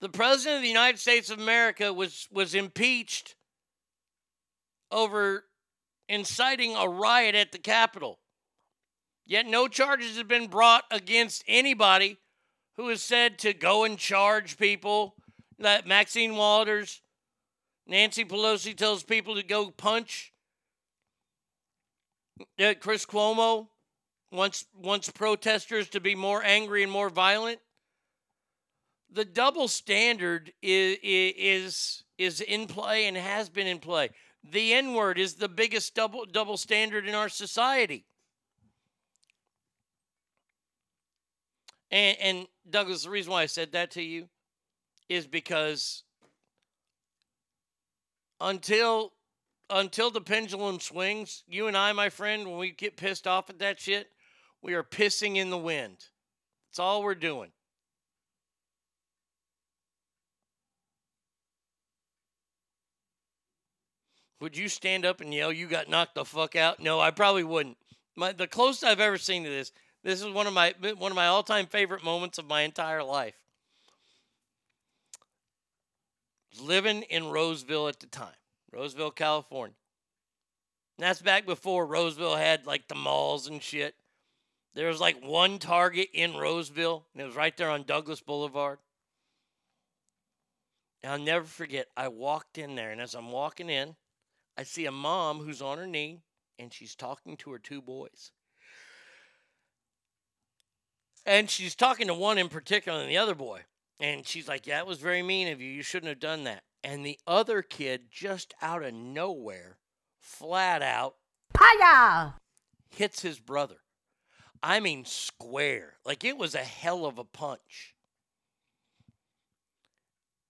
The 0.01 0.09
President 0.09 0.57
of 0.57 0.61
the 0.61 0.67
United 0.67 0.99
States 0.99 1.29
of 1.29 1.39
America 1.39 1.93
was, 1.93 2.27
was 2.31 2.53
impeached 2.53 3.35
over 4.91 5.45
inciting 6.07 6.75
a 6.75 6.87
riot 6.87 7.35
at 7.35 7.51
the 7.51 7.57
Capitol. 7.57 8.19
Yet 9.25 9.45
no 9.45 9.67
charges 9.67 10.17
have 10.17 10.27
been 10.27 10.47
brought 10.47 10.83
against 10.91 11.43
anybody 11.47 12.17
who 12.75 12.89
is 12.89 13.01
said 13.01 13.39
to 13.39 13.53
go 13.53 13.83
and 13.83 13.97
charge 13.97 14.57
people. 14.57 15.15
That 15.59 15.87
Maxine 15.87 16.35
Waters, 16.35 17.01
Nancy 17.87 18.25
Pelosi 18.25 18.75
tells 18.75 19.03
people 19.03 19.35
to 19.35 19.43
go 19.43 19.71
punch. 19.71 20.33
Uh, 22.59 22.73
Chris 22.79 23.05
Cuomo 23.05 23.67
wants 24.31 24.65
wants 24.75 25.09
protesters 25.09 25.89
to 25.89 26.01
be 26.01 26.15
more 26.15 26.43
angry 26.43 26.83
and 26.83 26.91
more 26.91 27.09
violent. 27.09 27.59
The 29.11 29.23
double 29.23 29.67
standard 29.67 30.51
is 30.61 30.97
is 31.03 32.03
is 32.17 32.41
in 32.41 32.67
play 32.67 33.05
and 33.05 33.15
has 33.15 33.47
been 33.47 33.67
in 33.67 33.79
play. 33.79 34.09
The 34.43 34.73
N 34.73 34.93
word 34.93 35.17
is 35.17 35.35
the 35.35 35.49
biggest 35.49 35.95
double 35.95 36.25
double 36.25 36.57
standard 36.57 37.07
in 37.07 37.15
our 37.15 37.29
society. 37.29 38.05
And, 41.89 42.17
and 42.19 42.47
Douglas, 42.69 43.03
the 43.03 43.09
reason 43.09 43.31
why 43.31 43.43
I 43.43 43.45
said 43.45 43.71
that 43.73 43.91
to 43.91 44.01
you 44.01 44.27
is 45.09 45.27
because 45.27 46.03
until 48.41 49.13
until 49.69 50.11
the 50.11 50.21
pendulum 50.21 50.79
swings, 50.79 51.43
you 51.47 51.67
and 51.67 51.77
I, 51.77 51.91
my 51.93 52.09
friend, 52.09 52.47
when 52.47 52.57
we 52.57 52.71
get 52.71 52.97
pissed 52.97 53.27
off 53.27 53.49
at 53.49 53.59
that 53.59 53.79
shit, 53.79 54.09
we 54.61 54.73
are 54.73 54.83
pissing 54.83 55.37
in 55.37 55.49
the 55.49 55.57
wind. 55.57 55.97
That's 56.69 56.79
all 56.79 57.01
we're 57.01 57.15
doing. 57.15 57.51
Would 64.43 64.57
you 64.57 64.67
stand 64.67 65.05
up 65.05 65.21
and 65.21 65.33
yell, 65.33 65.53
"You 65.53 65.67
got 65.67 65.87
knocked 65.87 66.15
the 66.15 66.25
fuck 66.25 66.57
out"? 66.57 66.81
No, 66.81 66.99
I 66.99 67.11
probably 67.11 67.45
wouldn't. 67.45 67.77
My, 68.17 68.33
the 68.33 68.45
closest 68.45 68.83
I've 68.83 68.99
ever 68.99 69.17
seen 69.17 69.45
to 69.45 69.49
this. 69.49 69.71
This 70.03 70.21
is 70.21 70.27
one 70.27 70.47
of 70.47 70.53
my 70.53 70.73
one 70.97 71.13
of 71.13 71.15
my 71.15 71.27
all-time 71.27 71.65
favorite 71.65 72.03
moments 72.03 72.37
of 72.37 72.45
my 72.45 72.63
entire 72.63 73.03
life. 73.03 73.35
Living 76.59 77.03
in 77.03 77.29
Roseville 77.29 77.87
at 77.87 78.01
the 78.01 78.05
time, 78.05 78.35
Roseville, 78.69 79.11
California. 79.11 79.77
And 80.97 81.07
that's 81.07 81.21
back 81.21 81.45
before 81.45 81.85
Roseville 81.85 82.35
had 82.35 82.65
like 82.65 82.89
the 82.89 82.95
malls 82.95 83.47
and 83.47 83.63
shit. 83.63 83.95
There 84.73 84.89
was 84.89 84.99
like 84.99 85.23
one 85.23 85.57
Target 85.57 86.09
in 86.11 86.35
Roseville, 86.35 87.05
and 87.13 87.21
it 87.21 87.25
was 87.27 87.37
right 87.37 87.55
there 87.55 87.69
on 87.69 87.83
Douglas 87.83 88.19
Boulevard. 88.19 88.79
And 91.01 91.13
I'll 91.13 91.17
never 91.17 91.45
forget, 91.45 91.87
I 91.95 92.09
walked 92.09 92.57
in 92.57 92.75
there, 92.75 92.91
and 92.91 92.99
as 92.99 93.15
I'm 93.15 93.31
walking 93.31 93.69
in, 93.69 93.95
I 94.57 94.63
see 94.63 94.85
a 94.85 94.91
mom 94.91 95.39
who's 95.39 95.61
on 95.61 95.77
her 95.77 95.87
knee, 95.87 96.21
and 96.59 96.71
she's 96.71 96.95
talking 96.95 97.37
to 97.37 97.51
her 97.51 97.59
two 97.59 97.81
boys. 97.81 98.31
And 101.25 101.49
she's 101.49 101.75
talking 101.75 102.07
to 102.07 102.13
one 102.13 102.37
in 102.37 102.49
particular 102.49 102.99
and 102.99 103.09
the 103.09 103.17
other 103.17 103.35
boy. 103.35 103.61
And 103.99 104.27
she's 104.27 104.47
like, 104.47 104.67
Yeah, 104.67 104.79
it 104.79 104.87
was 104.87 104.99
very 104.99 105.23
mean 105.23 105.47
of 105.47 105.61
you. 105.61 105.71
You 105.71 105.81
shouldn't 105.81 106.09
have 106.09 106.19
done 106.19 106.43
that. 106.43 106.63
And 106.83 107.05
the 107.05 107.17
other 107.25 107.61
kid, 107.61 108.11
just 108.11 108.53
out 108.61 108.83
of 108.83 108.93
nowhere, 108.93 109.77
flat 110.19 110.81
out, 110.81 111.15
Hiya! 111.57 112.35
hits 112.89 113.21
his 113.21 113.39
brother. 113.39 113.77
I 114.61 114.79
mean, 114.79 115.05
square. 115.05 115.95
Like 116.05 116.23
it 116.23 116.37
was 116.37 116.55
a 116.55 116.59
hell 116.59 117.05
of 117.05 117.17
a 117.17 117.23
punch. 117.23 117.92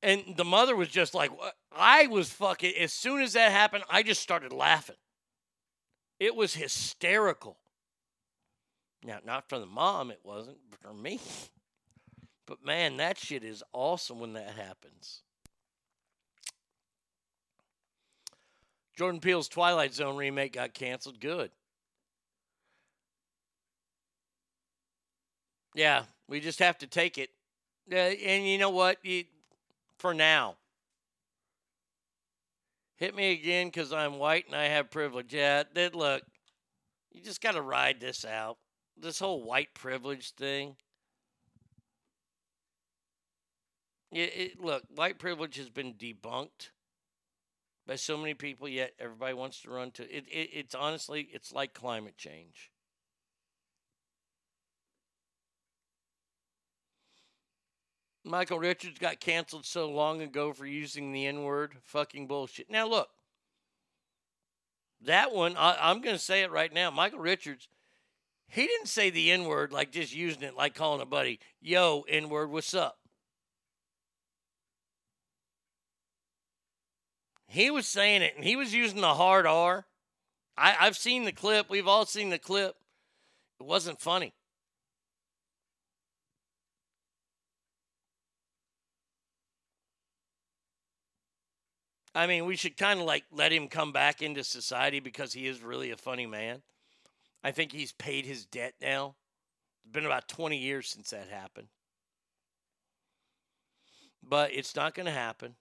And 0.03 0.35
the 0.35 0.43
mother 0.43 0.75
was 0.75 0.89
just 0.89 1.15
like, 1.15 1.31
I 1.71 2.07
was 2.07 2.29
fucking, 2.29 2.73
as 2.77 2.91
soon 2.91 3.21
as 3.21 3.33
that 3.33 3.53
happened, 3.53 3.85
I 3.89 4.03
just 4.03 4.21
started 4.21 4.51
laughing. 4.51 4.97
It 6.19 6.35
was 6.35 6.53
hysterical. 6.53 7.55
Now, 9.01 9.19
not 9.25 9.47
for 9.47 9.59
the 9.59 9.65
mom, 9.65 10.11
it 10.11 10.19
wasn't, 10.23 10.57
for 10.81 10.93
me. 10.93 11.19
But 12.45 12.65
man, 12.65 12.97
that 12.97 13.17
shit 13.17 13.45
is 13.45 13.63
awesome 13.71 14.19
when 14.19 14.33
that 14.33 14.55
happens. 14.57 15.21
Jordan 18.97 19.21
Peele's 19.21 19.47
Twilight 19.47 19.93
Zone 19.93 20.17
remake 20.17 20.51
got 20.51 20.73
canceled. 20.73 21.21
Good. 21.21 21.51
Yeah, 25.73 26.03
we 26.27 26.41
just 26.41 26.59
have 26.59 26.77
to 26.79 26.87
take 26.87 27.17
it. 27.17 27.29
Uh, 27.89 27.95
and 27.95 28.45
you 28.45 28.57
know 28.57 28.71
what? 28.71 28.97
You, 29.03 29.23
for 29.97 30.13
now. 30.13 30.55
Hit 32.97 33.15
me 33.15 33.31
again 33.31 33.67
because 33.67 33.91
I'm 33.91 34.19
white 34.19 34.45
and 34.47 34.55
I 34.55 34.65
have 34.65 34.91
privilege. 34.91 35.33
Yeah, 35.33 35.63
that 35.73 35.95
look. 35.95 36.23
You 37.11 37.21
just 37.21 37.41
got 37.41 37.53
to 37.53 37.61
ride 37.61 37.99
this 37.99 38.25
out. 38.25 38.57
This 38.97 39.19
whole 39.19 39.43
white 39.43 39.73
privilege 39.73 40.31
thing. 40.31 40.75
It, 44.11 44.31
it, 44.35 44.61
look, 44.61 44.83
white 44.93 45.17
privilege 45.17 45.57
has 45.57 45.69
been 45.69 45.93
debunked 45.93 46.69
by 47.87 47.95
so 47.95 48.15
many 48.17 48.35
people, 48.35 48.69
yet 48.69 48.93
everybody 48.99 49.33
wants 49.33 49.61
to 49.61 49.71
run 49.71 49.91
to 49.91 50.03
it. 50.03 50.25
it 50.29 50.49
it's 50.53 50.75
honestly, 50.75 51.29
it's 51.33 51.51
like 51.51 51.73
climate 51.73 52.17
change. 52.17 52.71
Michael 58.23 58.59
Richards 58.59 58.99
got 58.99 59.19
canceled 59.19 59.65
so 59.65 59.89
long 59.89 60.21
ago 60.21 60.53
for 60.53 60.65
using 60.65 61.11
the 61.11 61.25
N 61.25 61.43
word. 61.43 61.75
Fucking 61.83 62.27
bullshit. 62.27 62.69
Now, 62.69 62.87
look, 62.87 63.09
that 65.01 65.33
one, 65.33 65.57
I, 65.57 65.77
I'm 65.79 66.01
going 66.01 66.15
to 66.15 66.21
say 66.21 66.43
it 66.43 66.51
right 66.51 66.73
now. 66.73 66.89
Michael 66.89 67.19
Richards, 67.19 67.67
he 68.47 68.65
didn't 68.65 68.87
say 68.87 69.09
the 69.09 69.31
N 69.31 69.45
word 69.45 69.71
like 69.71 69.91
just 69.91 70.15
using 70.15 70.43
it 70.43 70.55
like 70.55 70.73
calling 70.73 71.01
a 71.01 71.05
buddy, 71.05 71.39
yo, 71.61 72.05
N 72.07 72.29
word, 72.29 72.49
what's 72.49 72.73
up? 72.73 72.97
He 77.47 77.69
was 77.69 77.85
saying 77.85 78.21
it 78.21 78.33
and 78.35 78.45
he 78.45 78.55
was 78.55 78.73
using 78.73 79.01
the 79.01 79.13
hard 79.13 79.45
R. 79.45 79.85
I, 80.57 80.75
I've 80.79 80.97
seen 80.97 81.25
the 81.25 81.31
clip. 81.31 81.69
We've 81.69 81.87
all 81.87 82.05
seen 82.05 82.29
the 82.29 82.39
clip. 82.39 82.75
It 83.59 83.65
wasn't 83.65 83.99
funny. 83.99 84.33
I 92.15 92.27
mean, 92.27 92.45
we 92.45 92.55
should 92.55 92.77
kind 92.77 92.99
of 92.99 93.05
like 93.05 93.23
let 93.31 93.51
him 93.51 93.67
come 93.67 93.91
back 93.91 94.21
into 94.21 94.43
society 94.43 94.99
because 94.99 95.33
he 95.33 95.47
is 95.47 95.61
really 95.61 95.91
a 95.91 95.97
funny 95.97 96.27
man. 96.27 96.61
I 97.43 97.51
think 97.51 97.71
he's 97.71 97.91
paid 97.91 98.25
his 98.25 98.45
debt 98.45 98.75
now. 98.81 99.15
It's 99.83 99.91
been 99.91 100.05
about 100.05 100.27
20 100.27 100.57
years 100.57 100.87
since 100.87 101.09
that 101.09 101.27
happened. 101.27 101.67
But 104.21 104.53
it's 104.53 104.75
not 104.75 104.93
going 104.93 105.07
to 105.07 105.11
happen. 105.11 105.55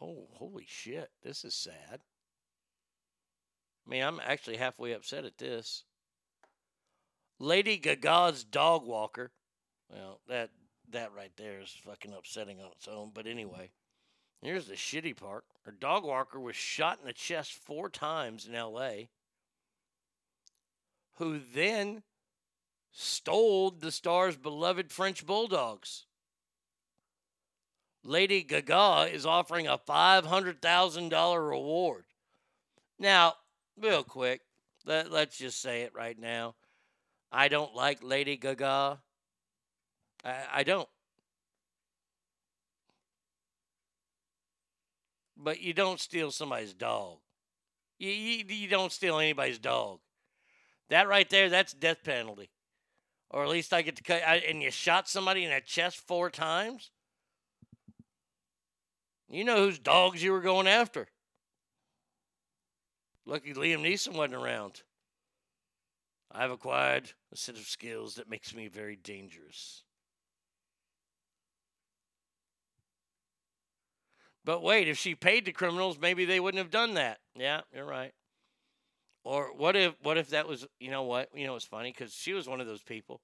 Oh, 0.00 0.26
holy 0.32 0.66
shit. 0.68 1.10
This 1.22 1.44
is 1.44 1.54
sad. 1.54 2.00
I 3.86 3.90
mean, 3.90 4.02
I'm 4.02 4.20
actually 4.22 4.56
halfway 4.56 4.92
upset 4.92 5.24
at 5.24 5.38
this. 5.38 5.84
Lady 7.38 7.78
Gaga's 7.78 8.44
dog 8.44 8.84
walker. 8.84 9.30
Well, 9.90 10.20
that 10.28 10.50
that 10.90 11.12
right 11.16 11.32
there 11.36 11.60
is 11.60 11.74
fucking 11.84 12.12
upsetting 12.12 12.60
on 12.60 12.70
its 12.72 12.88
own. 12.88 13.10
But 13.12 13.26
anyway, 13.26 13.70
here's 14.40 14.66
the 14.66 14.74
shitty 14.74 15.16
part. 15.16 15.44
Her 15.64 15.72
dog 15.72 16.04
walker 16.04 16.38
was 16.38 16.56
shot 16.56 16.98
in 17.00 17.06
the 17.06 17.12
chest 17.12 17.52
four 17.52 17.88
times 17.88 18.46
in 18.46 18.54
L.A. 18.54 19.08
Who 21.14 21.40
then 21.52 22.02
stole 22.92 23.70
the 23.70 23.90
star's 23.90 24.36
beloved 24.36 24.90
French 24.90 25.26
bulldogs. 25.26 26.04
Lady 28.04 28.42
Gaga 28.42 29.08
is 29.12 29.26
offering 29.26 29.66
a 29.66 29.76
$500,000 29.76 31.48
reward. 31.48 32.04
Now, 32.98 33.34
real 33.80 34.04
quick, 34.04 34.42
let, 34.84 35.10
let's 35.10 35.36
just 35.36 35.60
say 35.60 35.82
it 35.82 35.92
right 35.94 36.18
now. 36.18 36.54
I 37.32 37.48
don't 37.48 37.74
like 37.74 37.98
Lady 38.02 38.36
Gaga. 38.36 39.00
I, 40.26 40.34
I 40.54 40.62
don't. 40.64 40.88
But 45.36 45.60
you 45.60 45.72
don't 45.72 46.00
steal 46.00 46.30
somebody's 46.30 46.74
dog. 46.74 47.18
You, 47.98 48.10
you, 48.10 48.44
you 48.48 48.68
don't 48.68 48.92
steal 48.92 49.18
anybody's 49.18 49.58
dog. 49.58 50.00
That 50.90 51.08
right 51.08 51.28
there, 51.30 51.48
that's 51.48 51.72
death 51.72 52.02
penalty. 52.04 52.50
Or 53.30 53.44
at 53.44 53.50
least 53.50 53.72
I 53.72 53.82
get 53.82 53.96
to 53.96 54.02
cut. 54.02 54.22
I, 54.26 54.36
and 54.36 54.62
you 54.62 54.70
shot 54.70 55.08
somebody 55.08 55.44
in 55.44 55.50
the 55.50 55.60
chest 55.64 55.98
four 55.98 56.30
times? 56.30 56.90
You 59.28 59.44
know 59.44 59.56
whose 59.58 59.78
dogs 59.78 60.22
you 60.22 60.32
were 60.32 60.40
going 60.40 60.68
after. 60.68 61.08
Lucky 63.24 63.54
Liam 63.54 63.82
Neeson 63.82 64.14
wasn't 64.14 64.34
around. 64.34 64.82
I've 66.30 66.52
acquired 66.52 67.10
a 67.32 67.36
set 67.36 67.56
of 67.56 67.62
skills 67.62 68.14
that 68.14 68.30
makes 68.30 68.54
me 68.54 68.68
very 68.68 68.94
dangerous. 68.94 69.82
But 74.46 74.62
wait, 74.62 74.86
if 74.86 74.96
she 74.96 75.16
paid 75.16 75.44
the 75.44 75.52
criminals, 75.52 75.98
maybe 76.00 76.24
they 76.24 76.38
wouldn't 76.38 76.62
have 76.62 76.70
done 76.70 76.94
that. 76.94 77.18
Yeah, 77.34 77.62
you're 77.74 77.84
right. 77.84 78.12
Or 79.24 79.52
what 79.52 79.74
if 79.74 79.94
what 80.04 80.16
if 80.16 80.30
that 80.30 80.46
was 80.46 80.64
you 80.78 80.88
know 80.88 81.02
what 81.02 81.28
you 81.34 81.48
know 81.48 81.56
it's 81.56 81.64
funny 81.64 81.90
because 81.90 82.14
she 82.14 82.32
was 82.32 82.48
one 82.48 82.60
of 82.60 82.66
those 82.68 82.82
people 82.82 83.20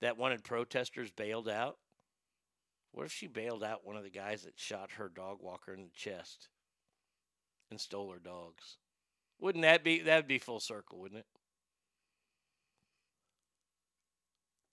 that 0.00 0.18
wanted 0.18 0.42
protesters 0.42 1.12
bailed 1.12 1.48
out. 1.48 1.78
What 2.90 3.06
if 3.06 3.12
she 3.12 3.28
bailed 3.28 3.62
out 3.62 3.86
one 3.86 3.96
of 3.96 4.02
the 4.02 4.10
guys 4.10 4.42
that 4.42 4.54
shot 4.56 4.90
her 4.92 5.08
dog 5.08 5.38
walker 5.40 5.72
in 5.72 5.84
the 5.84 5.90
chest 5.94 6.48
and 7.70 7.80
stole 7.80 8.10
her 8.10 8.18
dogs? 8.18 8.76
Wouldn't 9.38 9.62
that 9.62 9.84
be 9.84 10.00
that'd 10.00 10.26
be 10.26 10.38
full 10.38 10.58
circle, 10.58 10.98
wouldn't 10.98 11.20
it? 11.20 11.26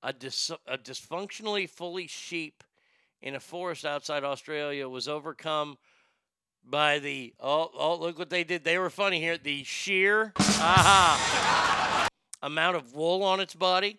A, 0.02 0.12
dis, 0.12 0.50
a 0.66 0.78
dysfunctionally 0.78 1.70
fully 1.70 2.08
sheep 2.08 2.64
in 3.24 3.36
a 3.36 3.40
forest 3.40 3.86
outside 3.86 4.26
Australia 4.26 4.88
was 4.88 5.08
overcome 5.08 5.78
by 6.64 7.00
the 7.00 7.34
oh 7.40 7.72
oh 7.74 7.96
look 7.96 8.20
what 8.20 8.30
they 8.30 8.44
did. 8.44 8.64
They 8.64 8.78
were 8.78 8.90
funny 8.90 9.20
here. 9.20 9.38
The 9.38 9.64
sheer 9.64 10.34
aha 10.38 12.08
amount 12.44 12.76
of 12.76 12.94
wool 12.94 13.24
on 13.24 13.40
its 13.40 13.56
body. 13.56 13.98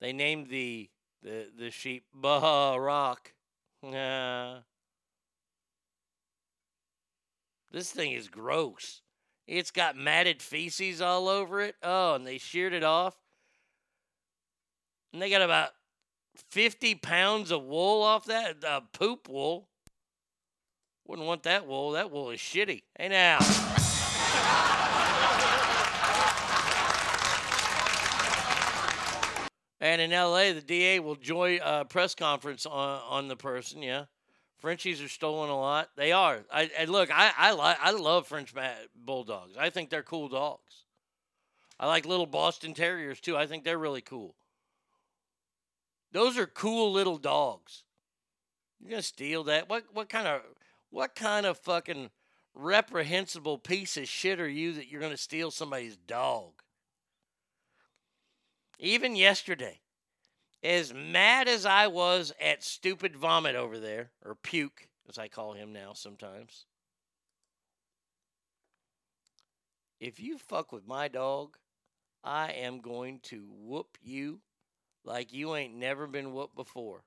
They 0.00 0.12
named 0.12 0.48
the 0.48 0.90
the 1.22 1.46
the 1.56 1.70
sheep 1.70 2.04
Rock. 2.22 3.32
Yeah. 3.82 4.58
This 7.70 7.92
thing 7.92 8.12
is 8.12 8.28
gross. 8.28 9.02
It's 9.46 9.70
got 9.70 9.94
matted 9.94 10.40
feces 10.40 11.02
all 11.02 11.28
over 11.28 11.60
it. 11.60 11.74
Oh, 11.82 12.14
and 12.14 12.26
they 12.26 12.38
sheared 12.38 12.72
it 12.72 12.82
off. 12.82 13.14
And 15.12 15.22
they 15.22 15.30
got 15.30 15.42
about 15.42 15.70
50 16.50 16.96
pounds 16.96 17.50
of 17.50 17.62
wool 17.62 18.02
off 18.02 18.26
that, 18.26 18.64
uh, 18.64 18.80
poop 18.92 19.28
wool. 19.28 19.68
Wouldn't 21.06 21.26
want 21.26 21.44
that 21.44 21.66
wool. 21.66 21.92
That 21.92 22.10
wool 22.10 22.30
is 22.30 22.40
shitty. 22.40 22.82
Hey, 22.98 23.08
now. 23.08 23.38
And 29.80 30.00
in 30.00 30.10
LA, 30.10 30.52
the 30.52 30.60
DA 30.60 30.98
will 31.00 31.14
join 31.14 31.60
a 31.62 31.84
press 31.84 32.14
conference 32.14 32.66
on, 32.66 33.00
on 33.08 33.28
the 33.28 33.36
person. 33.36 33.82
Yeah. 33.82 34.04
Frenchies 34.58 35.00
are 35.00 35.08
stolen 35.08 35.50
a 35.50 35.56
lot. 35.56 35.90
They 35.96 36.10
are. 36.10 36.40
I 36.52 36.68
and 36.76 36.90
look, 36.90 37.10
I 37.12 37.30
I 37.36 37.52
like 37.52 37.78
I 37.80 37.92
love 37.92 38.26
French 38.26 38.52
bulldogs. 38.96 39.56
I 39.56 39.70
think 39.70 39.88
they're 39.88 40.02
cool 40.02 40.28
dogs. 40.28 40.84
I 41.78 41.86
like 41.86 42.06
little 42.06 42.26
Boston 42.26 42.74
Terriers 42.74 43.20
too. 43.20 43.36
I 43.36 43.46
think 43.46 43.62
they're 43.62 43.78
really 43.78 44.00
cool. 44.00 44.34
Those 46.12 46.38
are 46.38 46.46
cool 46.46 46.92
little 46.92 47.18
dogs. 47.18 47.84
You're 48.80 48.90
gonna 48.90 49.02
steal 49.02 49.44
that? 49.44 49.68
What 49.68 49.84
what 49.92 50.08
kind 50.08 50.26
of 50.26 50.42
what 50.90 51.14
kind 51.14 51.46
of 51.46 51.58
fucking 51.58 52.10
reprehensible 52.54 53.58
piece 53.58 53.96
of 53.96 54.08
shit 54.08 54.40
are 54.40 54.48
you 54.48 54.72
that 54.74 54.88
you're 54.88 55.00
gonna 55.00 55.16
steal 55.16 55.50
somebody's 55.50 55.96
dog? 55.96 56.52
Even 58.78 59.16
yesterday, 59.16 59.80
as 60.62 60.94
mad 60.94 61.48
as 61.48 61.66
I 61.66 61.88
was 61.88 62.32
at 62.40 62.62
stupid 62.62 63.16
vomit 63.16 63.56
over 63.56 63.78
there, 63.78 64.10
or 64.24 64.34
puke, 64.34 64.88
as 65.08 65.18
I 65.18 65.28
call 65.28 65.52
him 65.52 65.72
now 65.72 65.92
sometimes, 65.94 66.66
if 70.00 70.20
you 70.20 70.38
fuck 70.38 70.72
with 70.72 70.86
my 70.86 71.08
dog, 71.08 71.56
I 72.22 72.52
am 72.52 72.80
going 72.80 73.20
to 73.24 73.48
whoop 73.50 73.98
you 74.00 74.40
like 75.08 75.32
you 75.32 75.56
ain't 75.56 75.74
never 75.74 76.06
been 76.06 76.34
whooped 76.34 76.54
before. 76.54 77.02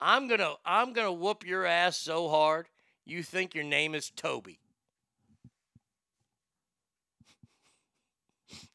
I'm 0.00 0.26
gonna 0.28 0.54
I'm 0.64 0.92
gonna 0.94 1.12
whoop 1.12 1.46
your 1.46 1.66
ass 1.66 1.96
so 1.96 2.28
hard 2.28 2.68
you 3.04 3.22
think 3.22 3.54
your 3.54 3.64
name 3.64 3.94
is 3.94 4.10
Toby. 4.10 4.58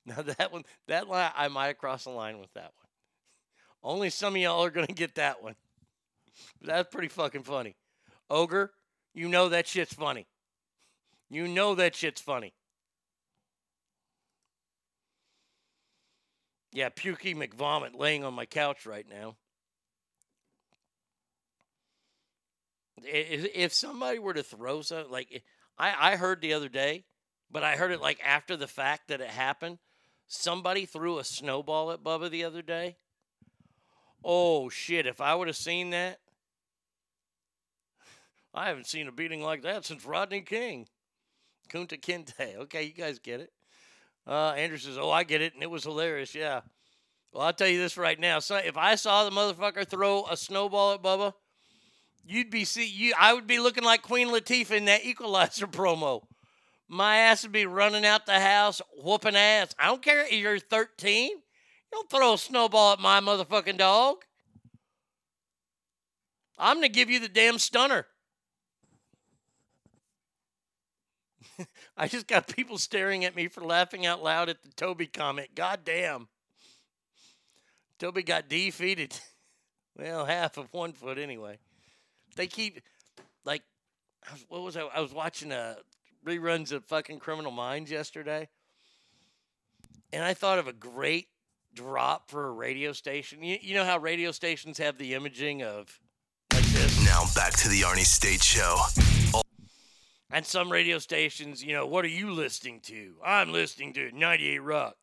Now 0.06 0.23
that 0.23 0.51
one, 0.51 0.64
that 0.88 1.07
line, 1.07 1.30
I 1.35 1.49
might 1.49 1.67
have 1.67 1.77
crossed 1.77 2.06
the 2.06 2.09
line 2.09 2.39
with 2.39 2.51
that 2.56 2.72
one. 3.83 3.93
Only 3.93 4.09
some 4.09 4.33
of 4.33 4.41
y'all 4.41 4.64
are 4.64 4.72
gonna 4.72 4.88
get 4.88 5.15
that 5.15 5.43
one. 5.43 5.53
That's 6.64 6.89
pretty 6.89 7.09
fucking 7.09 7.43
funny. 7.43 7.75
Ogre, 8.27 8.72
you 9.14 9.30
know 9.30 9.49
that 9.49 9.67
shit's 9.67 9.93
funny. 9.93 10.25
You 11.30 11.48
know 11.48 11.75
that 11.75 11.95
shit's 11.95 12.22
funny. 12.22 12.53
Yeah, 16.72 16.89
Pukey 16.89 17.35
McVomit 17.35 17.98
laying 17.98 18.23
on 18.23 18.33
my 18.33 18.45
couch 18.45 18.85
right 18.85 19.07
now. 19.09 19.35
I- 23.03 23.49
If 23.56 23.73
somebody 23.73 24.19
were 24.19 24.33
to 24.33 24.43
throw 24.43 24.81
something, 24.81 25.11
like 25.11 25.43
I, 25.77 26.14
I 26.14 26.15
heard 26.17 26.41
the 26.41 26.53
other 26.53 26.69
day, 26.69 27.06
but 27.49 27.64
I 27.64 27.75
heard 27.75 27.91
it 27.91 28.01
like 28.01 28.19
after 28.23 28.56
the 28.56 28.67
fact 28.67 29.07
that 29.07 29.22
it 29.22 29.30
happened. 29.30 29.80
Somebody 30.27 30.85
threw 30.85 31.17
a 31.17 31.23
snowball 31.23 31.91
at 31.91 32.03
Bubba 32.03 32.30
the 32.30 32.43
other 32.43 32.61
day. 32.61 32.98
Oh 34.23 34.69
shit! 34.69 35.07
If 35.07 35.22
I 35.22 35.33
would 35.33 35.48
have 35.48 35.57
seen 35.57 35.89
that, 35.89 36.19
I 38.53 38.67
haven't 38.67 38.85
seen 38.85 39.07
a 39.07 39.11
beating 39.11 39.41
like 39.41 39.64
that 39.64 39.85
since 39.85 40.06
Rodney 40.06 40.41
King. 40.41 40.88
Kunta 41.69 41.99
Kinte. 41.99 42.57
Okay, 42.57 42.83
you 42.83 42.93
guys 42.93 43.17
get 43.17 43.39
it. 43.39 43.51
Uh, 44.27 44.51
Andrew 44.51 44.77
says, 44.77 44.98
"Oh, 44.98 45.11
I 45.11 45.23
get 45.23 45.41
it," 45.41 45.53
and 45.53 45.64
it 45.64 45.69
was 45.69 45.83
hilarious. 45.83 46.35
Yeah. 46.35 46.61
Well, 47.31 47.45
I'll 47.45 47.53
tell 47.53 47.67
you 47.67 47.80
this 47.80 47.98
right 47.98 48.19
now. 48.19 48.39
So 48.39 48.56
if 48.56 48.77
I 48.77 48.95
saw 48.95 49.23
the 49.23 49.31
motherfucker 49.31 49.88
throw 49.88 50.25
a 50.25 50.35
snowball 50.35 50.93
at 50.93 51.03
Bubba, 51.03 51.33
you'd 52.25 52.49
be 52.49 52.65
see 52.65 52.88
you. 52.88 53.14
I 53.19 53.33
would 53.33 53.48
be 53.48 53.59
looking 53.59 53.83
like 53.83 54.01
Queen 54.01 54.30
Latifah 54.30 54.72
in 54.72 54.85
that 54.85 55.06
Equalizer 55.06 55.67
promo. 55.72 56.23
My 56.88 57.17
ass 57.17 57.43
would 57.43 57.51
be 57.51 57.67
running 57.67 58.06
out 58.06 58.25
the 58.25 58.39
house, 58.39 58.81
whooping 58.98 59.35
ass. 59.35 59.75
I 59.77 59.85
don't 59.85 60.01
care 60.01 60.22
if 60.22 60.31
you're 60.31 60.57
13. 60.57 61.30
You 61.30 61.39
don't 61.91 62.09
throw 62.09 62.33
a 62.33 62.38
snowball 62.38 62.93
at 62.93 62.99
my 62.99 63.19
motherfucking 63.19 63.77
dog. 63.77 64.17
I'm 66.57 66.77
gonna 66.77 66.89
give 66.89 67.09
you 67.09 67.19
the 67.19 67.30
damn 67.30 67.57
stunner. 67.57 68.07
I 72.00 72.08
just 72.08 72.28
got 72.28 72.48
people 72.48 72.78
staring 72.78 73.26
at 73.26 73.36
me 73.36 73.50
for 73.50 73.61
laughing 73.61 74.06
out 74.06 74.24
loud 74.24 74.48
at 74.48 74.64
the 74.64 74.69
Toby 74.69 75.06
comment. 75.06 75.50
God 75.53 75.82
damn. 75.84 76.30
Toby 78.00 78.24
got 78.24 78.50
defeated. 78.50 79.16
Well, 79.98 80.24
half 80.24 80.56
of 80.58 80.72
one 80.72 80.94
foot 80.94 81.18
anyway. 81.18 81.58
They 82.38 82.48
keep 82.48 82.80
like 83.44 83.64
what 84.48 84.61
was 84.61 84.78
I? 84.78 84.84
I 84.84 85.02
was 85.02 85.14
watching 85.14 85.52
uh 85.52 85.76
reruns 86.26 86.72
of 86.72 86.86
fucking 86.86 87.19
Criminal 87.19 87.52
Minds 87.52 87.92
yesterday, 87.92 88.48
and 90.14 90.24
I 90.24 90.34
thought 90.34 90.58
of 90.58 90.69
a 90.69 90.74
great 90.74 91.28
drop 91.74 92.32
for 92.32 92.48
a 92.48 92.52
radio 92.52 92.94
station. 92.94 93.44
You, 93.44 93.58
you 93.60 93.74
know 93.74 93.84
how 93.84 93.98
radio 93.98 94.32
stations 94.32 94.78
have 94.78 94.98
the 94.98 95.16
imaging 95.16 95.64
of 95.64 96.00
Now 97.03 97.26
back 97.36 97.58
to 97.58 97.68
the 97.68 97.82
Arnie 97.82 98.06
State 98.06 98.42
Show. 98.42 98.78
And 100.32 100.45
some 100.45 100.72
radio 100.72 100.99
stations, 100.99 101.64
you 101.64 101.74
know, 101.74 101.88
what 101.88 102.06
are 102.06 102.09
you 102.09 102.32
listening 102.32 102.82
to? 102.82 103.16
I'm 103.25 103.51
listening 103.51 103.93
to 103.93 104.11
98 104.11 104.59
Rock. 104.59 104.95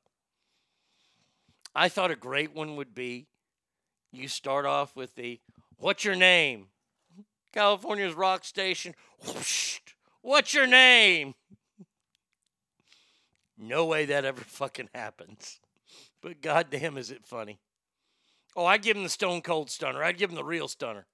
I 1.75 1.89
thought 1.89 2.11
a 2.11 2.17
great 2.17 2.55
one 2.55 2.77
would 2.77 2.95
be 2.95 3.27
you 4.13 4.29
start 4.29 4.65
off 4.65 4.97
with 4.97 5.15
the 5.15 5.41
what's 5.79 6.05
your 6.05 6.15
name? 6.15 6.69
California's 7.53 8.15
rock 8.15 8.45
station. 8.45 8.95
Whoosh. 9.27 9.81
What's 10.23 10.55
your 10.55 10.67
name? 10.67 11.35
No 13.59 13.85
way 13.87 14.07
that 14.07 14.25
ever 14.25 14.41
fucking 14.47 14.91
happens. 14.95 15.61
But 16.23 16.41
goddamn, 16.41 16.99
is 16.99 17.11
it 17.11 17.25
funny. 17.25 17.59
Oh, 18.55 18.65
I'd 18.65 18.83
give 18.83 18.97
him 18.97 19.03
the 19.03 19.09
stone 19.09 19.43
cold 19.43 19.71
stunner. 19.71 20.03
I'd 20.03 20.19
give 20.19 20.31
him 20.31 20.37
the 20.37 20.45
real 20.45 20.69
stunner. 20.69 21.07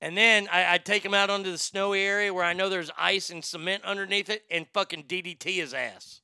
And 0.00 0.16
then 0.16 0.48
I, 0.52 0.64
I'd 0.64 0.84
take 0.84 1.04
him 1.04 1.14
out 1.14 1.30
onto 1.30 1.50
the 1.50 1.58
snowy 1.58 2.02
area 2.02 2.32
where 2.32 2.44
I 2.44 2.52
know 2.52 2.68
there's 2.68 2.90
ice 2.96 3.30
and 3.30 3.44
cement 3.44 3.84
underneath 3.84 4.30
it 4.30 4.44
and 4.50 4.66
fucking 4.72 5.04
DDT 5.04 5.56
his 5.56 5.74
ass. 5.74 6.20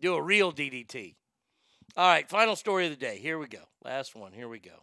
Do 0.00 0.14
a 0.14 0.22
real 0.22 0.52
DDT. 0.52 1.14
All 1.96 2.08
right, 2.08 2.28
final 2.28 2.56
story 2.56 2.86
of 2.86 2.90
the 2.90 2.96
day. 2.96 3.18
Here 3.18 3.38
we 3.38 3.46
go. 3.46 3.60
Last 3.84 4.16
one. 4.16 4.32
Here 4.32 4.48
we 4.48 4.58
go. 4.58 4.82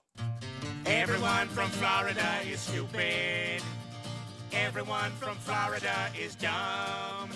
Everyone 0.86 1.48
from 1.50 1.70
Florida 1.72 2.26
is 2.50 2.60
stupid. 2.62 3.62
Everyone 4.54 5.12
from 5.12 5.36
Florida 5.38 5.96
is 6.20 6.36
dumb. 6.36 7.30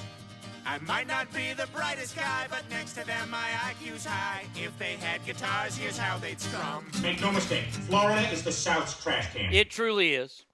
I 0.66 0.78
might 0.80 1.08
not 1.08 1.32
be 1.34 1.54
the 1.54 1.68
brightest 1.68 2.16
guy, 2.16 2.48
but 2.50 2.64
next 2.70 2.94
to 2.94 3.06
them 3.06 3.30
my 3.30 3.50
IQ's 3.66 4.06
high. 4.06 4.46
If 4.56 4.78
they 4.80 4.94
had 4.94 5.26
guitars, 5.26 5.76
here's 5.76 5.98
how 5.98 6.18
they'd 6.18 6.40
strum. 6.40 6.86
Make 7.02 7.20
no 7.20 7.32
mistake, 7.32 7.66
Florida 7.66 8.22
is 8.32 8.44
the 8.44 8.52
South's 8.52 9.02
trash 9.02 9.34
can. 9.34 9.54
It 9.54 9.70
truly 9.70 10.14
is. 10.14 10.46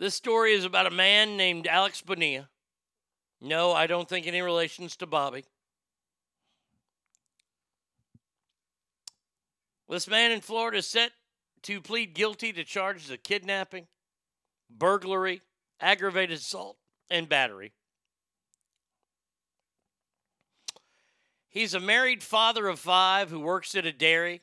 This 0.00 0.14
story 0.14 0.54
is 0.54 0.64
about 0.64 0.86
a 0.86 0.90
man 0.90 1.36
named 1.36 1.66
Alex 1.66 2.00
Bonilla. 2.00 2.48
No, 3.38 3.72
I 3.72 3.86
don't 3.86 4.08
think 4.08 4.26
any 4.26 4.40
relations 4.40 4.96
to 4.96 5.06
Bobby. 5.06 5.44
This 9.90 10.08
man 10.08 10.32
in 10.32 10.40
Florida 10.40 10.78
is 10.78 10.86
set 10.86 11.12
to 11.64 11.82
plead 11.82 12.14
guilty 12.14 12.50
to 12.50 12.64
charges 12.64 13.10
of 13.10 13.22
kidnapping, 13.22 13.88
burglary, 14.70 15.42
aggravated 15.82 16.38
assault, 16.38 16.78
and 17.10 17.28
battery. 17.28 17.74
He's 21.50 21.74
a 21.74 21.80
married 21.80 22.22
father 22.22 22.68
of 22.68 22.78
five 22.78 23.28
who 23.28 23.40
works 23.40 23.74
at 23.74 23.84
a 23.84 23.92
dairy. 23.92 24.40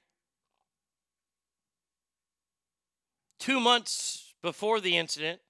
Two 3.40 3.60
months 3.60 4.36
before 4.44 4.80
the 4.80 4.98
incident, 4.98 5.42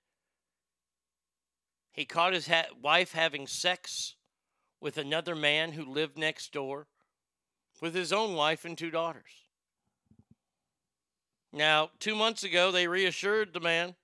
he 1.98 2.06
caught 2.06 2.32
his 2.32 2.48
ha- 2.48 2.68
wife 2.80 3.14
having 3.14 3.48
sex 3.48 4.16
with 4.80 5.00
another 5.00 5.36
man 5.36 5.72
who 5.72 5.84
lived 5.84 6.16
next 6.16 6.54
door 6.54 6.86
with 7.82 7.96
his 7.96 8.14
own 8.14 8.36
wife 8.36 8.66
and 8.66 8.78
two 8.78 8.92
daughters. 8.92 9.48
Now, 11.52 11.90
two 12.00 12.16
months 12.16 12.44
ago, 12.44 12.72
they 12.72 12.88
reassured 12.88 13.52
the 13.52 13.60
man. 13.60 13.96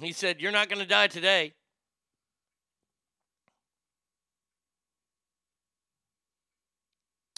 He 0.00 0.12
said, 0.12 0.40
You're 0.40 0.50
not 0.50 0.70
going 0.70 0.80
to 0.80 0.86
die 0.88 1.08
today. 1.08 1.52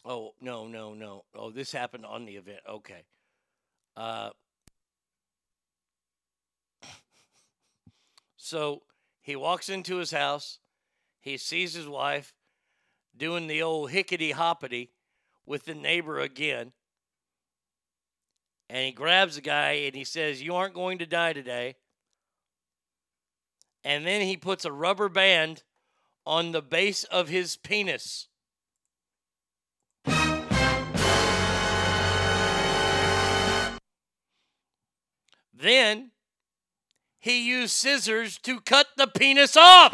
Oh, 0.04 0.34
no, 0.40 0.68
no, 0.68 0.94
no. 0.94 1.24
Oh, 1.34 1.50
this 1.50 1.72
happened 1.72 2.06
on 2.06 2.24
the 2.24 2.36
event. 2.36 2.60
Okay. 2.68 3.02
Uh, 3.96 4.30
so 8.42 8.82
he 9.20 9.36
walks 9.36 9.68
into 9.68 9.98
his 9.98 10.10
house. 10.10 10.58
He 11.20 11.36
sees 11.36 11.74
his 11.74 11.86
wife 11.86 12.34
doing 13.16 13.46
the 13.46 13.62
old 13.62 13.92
hickety 13.92 14.32
hoppity 14.32 14.90
with 15.46 15.64
the 15.64 15.76
neighbor 15.76 16.18
again. 16.18 16.72
And 18.68 18.84
he 18.84 18.90
grabs 18.90 19.36
the 19.36 19.42
guy 19.42 19.70
and 19.84 19.94
he 19.94 20.02
says, 20.02 20.42
You 20.42 20.56
aren't 20.56 20.74
going 20.74 20.98
to 20.98 21.06
die 21.06 21.32
today. 21.32 21.76
And 23.84 24.04
then 24.04 24.22
he 24.22 24.36
puts 24.36 24.64
a 24.64 24.72
rubber 24.72 25.08
band 25.08 25.62
on 26.26 26.50
the 26.50 26.62
base 26.62 27.04
of 27.04 27.28
his 27.28 27.56
penis. 27.56 28.26
Then 35.54 36.10
he 37.22 37.46
used 37.48 37.70
scissors 37.70 38.36
to 38.38 38.60
cut 38.60 38.88
the 38.96 39.06
penis 39.06 39.56
off. 39.56 39.92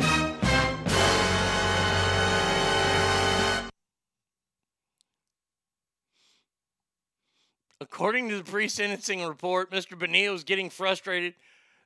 According 7.82 8.30
to 8.30 8.38
the 8.38 8.44
pre 8.44 8.66
sentencing 8.66 9.22
report, 9.22 9.70
Mr. 9.70 9.96
Bonilla 9.96 10.32
was 10.32 10.42
getting 10.42 10.70
frustrated 10.70 11.34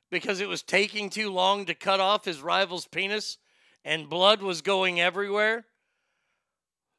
because 0.09 0.39
it 0.39 0.47
was 0.47 0.61
taking 0.61 1.09
too 1.09 1.29
long 1.29 1.65
to 1.65 1.75
cut 1.75 1.99
off 1.99 2.23
his 2.23 2.41
rival's 2.41 2.87
penis 2.87 3.37
and 3.83 4.09
blood 4.09 4.41
was 4.41 4.61
going 4.61 5.01
everywhere. 5.01 5.65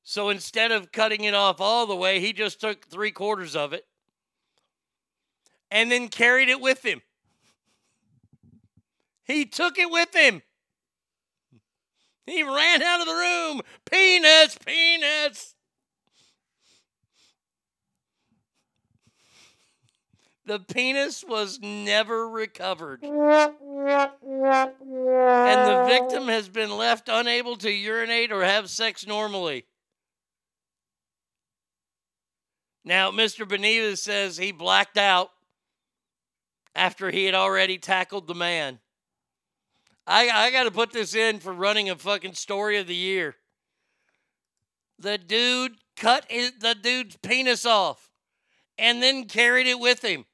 So 0.02 0.28
instead 0.28 0.70
of 0.70 0.92
cutting 0.92 1.24
it 1.24 1.32
off 1.32 1.62
all 1.62 1.86
the 1.86 1.96
way, 1.96 2.20
he 2.20 2.34
just 2.34 2.60
took 2.60 2.84
three 2.84 3.10
quarters 3.10 3.56
of 3.56 3.72
it 3.72 3.86
and 5.70 5.90
then 5.90 6.08
carried 6.08 6.50
it 6.50 6.60
with 6.60 6.84
him. 6.84 7.00
He 9.24 9.46
took 9.46 9.78
it 9.78 9.90
with 9.90 10.14
him. 10.14 10.42
He 12.26 12.42
ran 12.42 12.82
out 12.82 13.00
of 13.00 13.06
the 13.06 13.14
room. 13.14 13.60
Peanuts, 13.90 14.58
peanuts. 14.64 15.54
The 20.46 20.58
penis 20.58 21.24
was 21.26 21.58
never 21.62 22.28
recovered. 22.28 23.02
And 23.02 23.12
the 25.70 25.84
victim 25.88 26.28
has 26.28 26.50
been 26.50 26.70
left 26.70 27.08
unable 27.08 27.56
to 27.56 27.70
urinate 27.70 28.30
or 28.30 28.44
have 28.44 28.68
sex 28.68 29.06
normally. 29.06 29.64
Now, 32.84 33.10
Mr. 33.10 33.48
Benitez 33.48 33.98
says 33.98 34.36
he 34.36 34.52
blacked 34.52 34.98
out 34.98 35.30
after 36.74 37.10
he 37.10 37.24
had 37.24 37.34
already 37.34 37.78
tackled 37.78 38.26
the 38.26 38.34
man. 38.34 38.80
I, 40.06 40.28
I 40.28 40.50
got 40.50 40.64
to 40.64 40.70
put 40.70 40.92
this 40.92 41.14
in 41.14 41.38
for 41.38 41.52
running 41.52 41.88
a 41.88 41.96
fucking 41.96 42.34
story 42.34 42.78
of 42.78 42.86
the 42.86 42.94
year. 42.94 43.36
The 44.98 45.18
dude 45.18 45.76
cut 45.96 46.26
his, 46.28 46.52
the 46.60 46.74
dude's 46.74 47.16
penis 47.16 47.64
off 47.64 48.10
and 48.78 49.02
then 49.02 49.24
carried 49.24 49.66
it 49.66 49.78
with 49.78 50.04
him. 50.04 50.24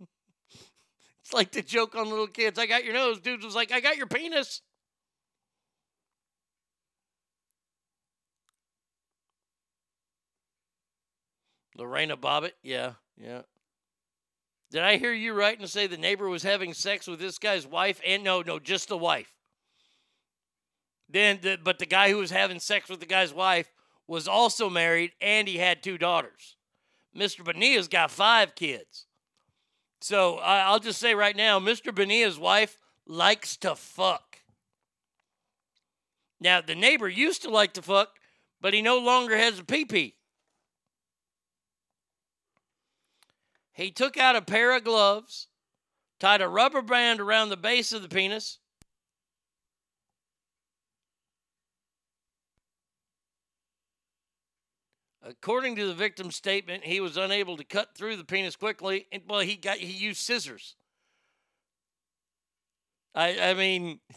It's 1.22 1.34
like 1.34 1.50
the 1.50 1.60
joke 1.62 1.96
on 1.96 2.08
little 2.08 2.28
kids. 2.28 2.56
I 2.56 2.66
got 2.66 2.84
your 2.84 2.94
nose. 2.94 3.18
Dude 3.18 3.42
was 3.42 3.56
like, 3.56 3.72
I 3.72 3.80
got 3.80 3.96
your 3.96 4.06
penis. 4.06 4.62
Lorena 11.76 12.16
Bobbitt. 12.16 12.52
Yeah, 12.62 12.92
yeah. 13.20 13.42
Did 14.76 14.84
I 14.84 14.98
hear 14.98 15.14
you 15.14 15.32
right 15.32 15.58
and 15.58 15.70
say 15.70 15.86
the 15.86 15.96
neighbor 15.96 16.28
was 16.28 16.42
having 16.42 16.74
sex 16.74 17.06
with 17.06 17.18
this 17.18 17.38
guy's 17.38 17.66
wife? 17.66 17.98
And 18.06 18.22
no, 18.22 18.42
no, 18.42 18.58
just 18.58 18.90
the 18.90 18.98
wife. 18.98 19.32
Then, 21.08 21.38
the, 21.40 21.56
but 21.56 21.78
the 21.78 21.86
guy 21.86 22.10
who 22.10 22.18
was 22.18 22.30
having 22.30 22.60
sex 22.60 22.90
with 22.90 23.00
the 23.00 23.06
guy's 23.06 23.32
wife 23.32 23.72
was 24.06 24.28
also 24.28 24.68
married 24.68 25.12
and 25.18 25.48
he 25.48 25.56
had 25.56 25.82
two 25.82 25.96
daughters. 25.96 26.56
Mr. 27.16 27.42
Bonilla's 27.42 27.88
got 27.88 28.10
five 28.10 28.54
kids. 28.54 29.06
So 30.02 30.36
I, 30.40 30.58
I'll 30.58 30.78
just 30.78 31.00
say 31.00 31.14
right 31.14 31.34
now, 31.34 31.58
Mr. 31.58 31.94
Bonilla's 31.94 32.38
wife 32.38 32.76
likes 33.06 33.56
to 33.56 33.76
fuck. 33.76 34.40
Now, 36.38 36.60
the 36.60 36.74
neighbor 36.74 37.08
used 37.08 37.40
to 37.44 37.48
like 37.48 37.72
to 37.72 37.80
fuck, 37.80 38.18
but 38.60 38.74
he 38.74 38.82
no 38.82 38.98
longer 38.98 39.38
has 39.38 39.58
a 39.58 39.64
pee 39.64 39.86
pee. 39.86 40.16
He 43.76 43.90
took 43.90 44.16
out 44.16 44.36
a 44.36 44.40
pair 44.40 44.74
of 44.74 44.84
gloves, 44.84 45.48
tied 46.18 46.40
a 46.40 46.48
rubber 46.48 46.80
band 46.80 47.20
around 47.20 47.50
the 47.50 47.58
base 47.58 47.92
of 47.92 48.00
the 48.00 48.08
penis. 48.08 48.58
According 55.22 55.76
to 55.76 55.86
the 55.86 55.92
victim's 55.92 56.36
statement, 56.36 56.84
he 56.84 57.00
was 57.00 57.18
unable 57.18 57.58
to 57.58 57.64
cut 57.64 57.94
through 57.94 58.16
the 58.16 58.24
penis 58.24 58.56
quickly. 58.56 59.08
And, 59.12 59.24
well, 59.28 59.40
he 59.40 59.56
got 59.56 59.76
he 59.76 59.92
used 59.92 60.20
scissors. 60.20 60.76
I 63.14 63.50
I 63.50 63.54
mean, 63.54 64.00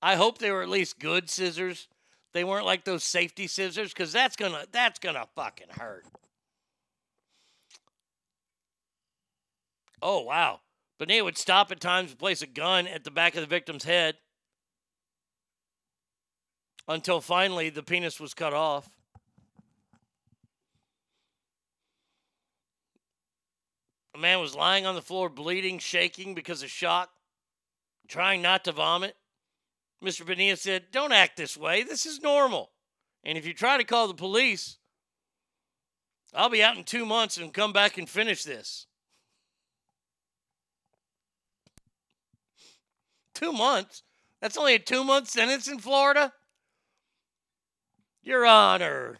I 0.00 0.14
hope 0.14 0.38
they 0.38 0.50
were 0.50 0.62
at 0.62 0.70
least 0.70 0.98
good 0.98 1.28
scissors. 1.28 1.86
They 2.32 2.44
weren't 2.44 2.64
like 2.64 2.84
those 2.84 3.04
safety 3.04 3.46
scissors, 3.46 3.92
because 3.92 4.10
that's 4.10 4.36
gonna 4.36 4.64
that's 4.72 4.98
gonna 4.98 5.26
fucking 5.34 5.68
hurt. 5.72 6.06
Oh, 10.00 10.22
wow. 10.22 10.60
Bonilla 10.98 11.24
would 11.24 11.38
stop 11.38 11.70
at 11.70 11.80
times 11.80 12.10
to 12.10 12.16
place 12.16 12.42
a 12.42 12.46
gun 12.46 12.86
at 12.86 13.04
the 13.04 13.10
back 13.10 13.34
of 13.34 13.40
the 13.40 13.46
victim's 13.46 13.84
head 13.84 14.16
until 16.88 17.20
finally 17.20 17.70
the 17.70 17.82
penis 17.82 18.18
was 18.18 18.34
cut 18.34 18.54
off. 18.54 18.88
A 24.14 24.18
man 24.18 24.40
was 24.40 24.56
lying 24.56 24.84
on 24.84 24.96
the 24.96 25.02
floor, 25.02 25.28
bleeding, 25.28 25.78
shaking 25.78 26.34
because 26.34 26.64
of 26.64 26.70
shock, 26.70 27.10
trying 28.08 28.42
not 28.42 28.64
to 28.64 28.72
vomit. 28.72 29.14
Mr. 30.02 30.26
Bonilla 30.26 30.56
said, 30.56 30.86
Don't 30.90 31.12
act 31.12 31.36
this 31.36 31.56
way. 31.56 31.84
This 31.84 32.04
is 32.04 32.20
normal. 32.20 32.70
And 33.22 33.38
if 33.38 33.46
you 33.46 33.54
try 33.54 33.76
to 33.76 33.84
call 33.84 34.08
the 34.08 34.14
police, 34.14 34.78
I'll 36.34 36.48
be 36.48 36.62
out 36.62 36.76
in 36.76 36.84
two 36.84 37.06
months 37.06 37.36
and 37.36 37.52
come 37.52 37.72
back 37.72 37.98
and 37.98 38.08
finish 38.08 38.42
this. 38.42 38.86
Two 43.38 43.52
months? 43.52 44.02
That's 44.42 44.56
only 44.56 44.74
a 44.74 44.80
two 44.80 45.04
month 45.04 45.28
sentence 45.28 45.68
in 45.68 45.78
Florida? 45.78 46.32
Your 48.20 48.44
Honor. 48.44 49.18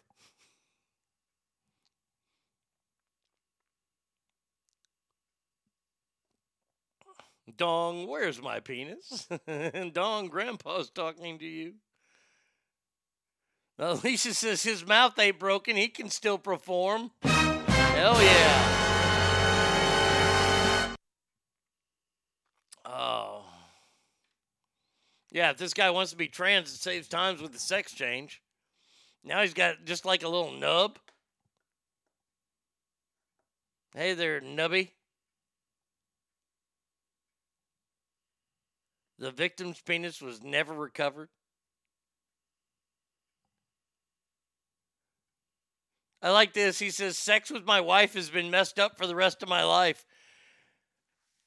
Dong, 7.56 8.08
where's 8.08 8.42
my 8.42 8.58
penis? 8.58 9.28
Dong, 9.92 10.26
Grandpa's 10.26 10.90
talking 10.90 11.38
to 11.38 11.47
you. 11.47 11.74
Alicia 13.78 14.34
says 14.34 14.64
his 14.64 14.84
mouth 14.84 15.16
ain't 15.16 15.38
broken. 15.38 15.76
He 15.76 15.86
can 15.86 16.10
still 16.10 16.38
perform. 16.38 17.12
Hell 17.22 18.20
yeah. 18.20 18.88
Yeah, 25.31 25.50
if 25.50 25.58
this 25.58 25.74
guy 25.74 25.90
wants 25.90 26.10
to 26.12 26.16
be 26.16 26.28
trans, 26.28 26.73
it 26.73 26.78
saves 26.78 27.08
times 27.08 27.42
with 27.42 27.52
the 27.52 27.58
sex 27.58 27.92
change. 27.92 28.42
Now 29.24 29.42
he's 29.42 29.55
got 29.55 29.84
just 29.84 30.05
like 30.05 30.23
a 30.23 30.28
little 30.28 30.52
nub. 30.52 30.98
Hey 33.94 34.15
there, 34.15 34.40
nubby. 34.40 34.90
The 39.18 39.32
victim's 39.32 39.81
penis 39.81 40.23
was 40.23 40.42
never 40.42 40.73
recovered. 40.73 41.28
I 46.23 46.31
like 46.31 46.52
this. 46.52 46.78
He 46.78 46.90
says, 46.90 47.16
Sex 47.18 47.50
with 47.50 47.65
my 47.65 47.81
wife 47.81 48.15
has 48.15 48.31
been 48.31 48.50
messed 48.50 48.78
up 48.78 48.97
for 48.97 49.07
the 49.07 49.15
rest 49.15 49.42
of 49.42 49.48
my 49.48 49.65
life. 49.65 50.05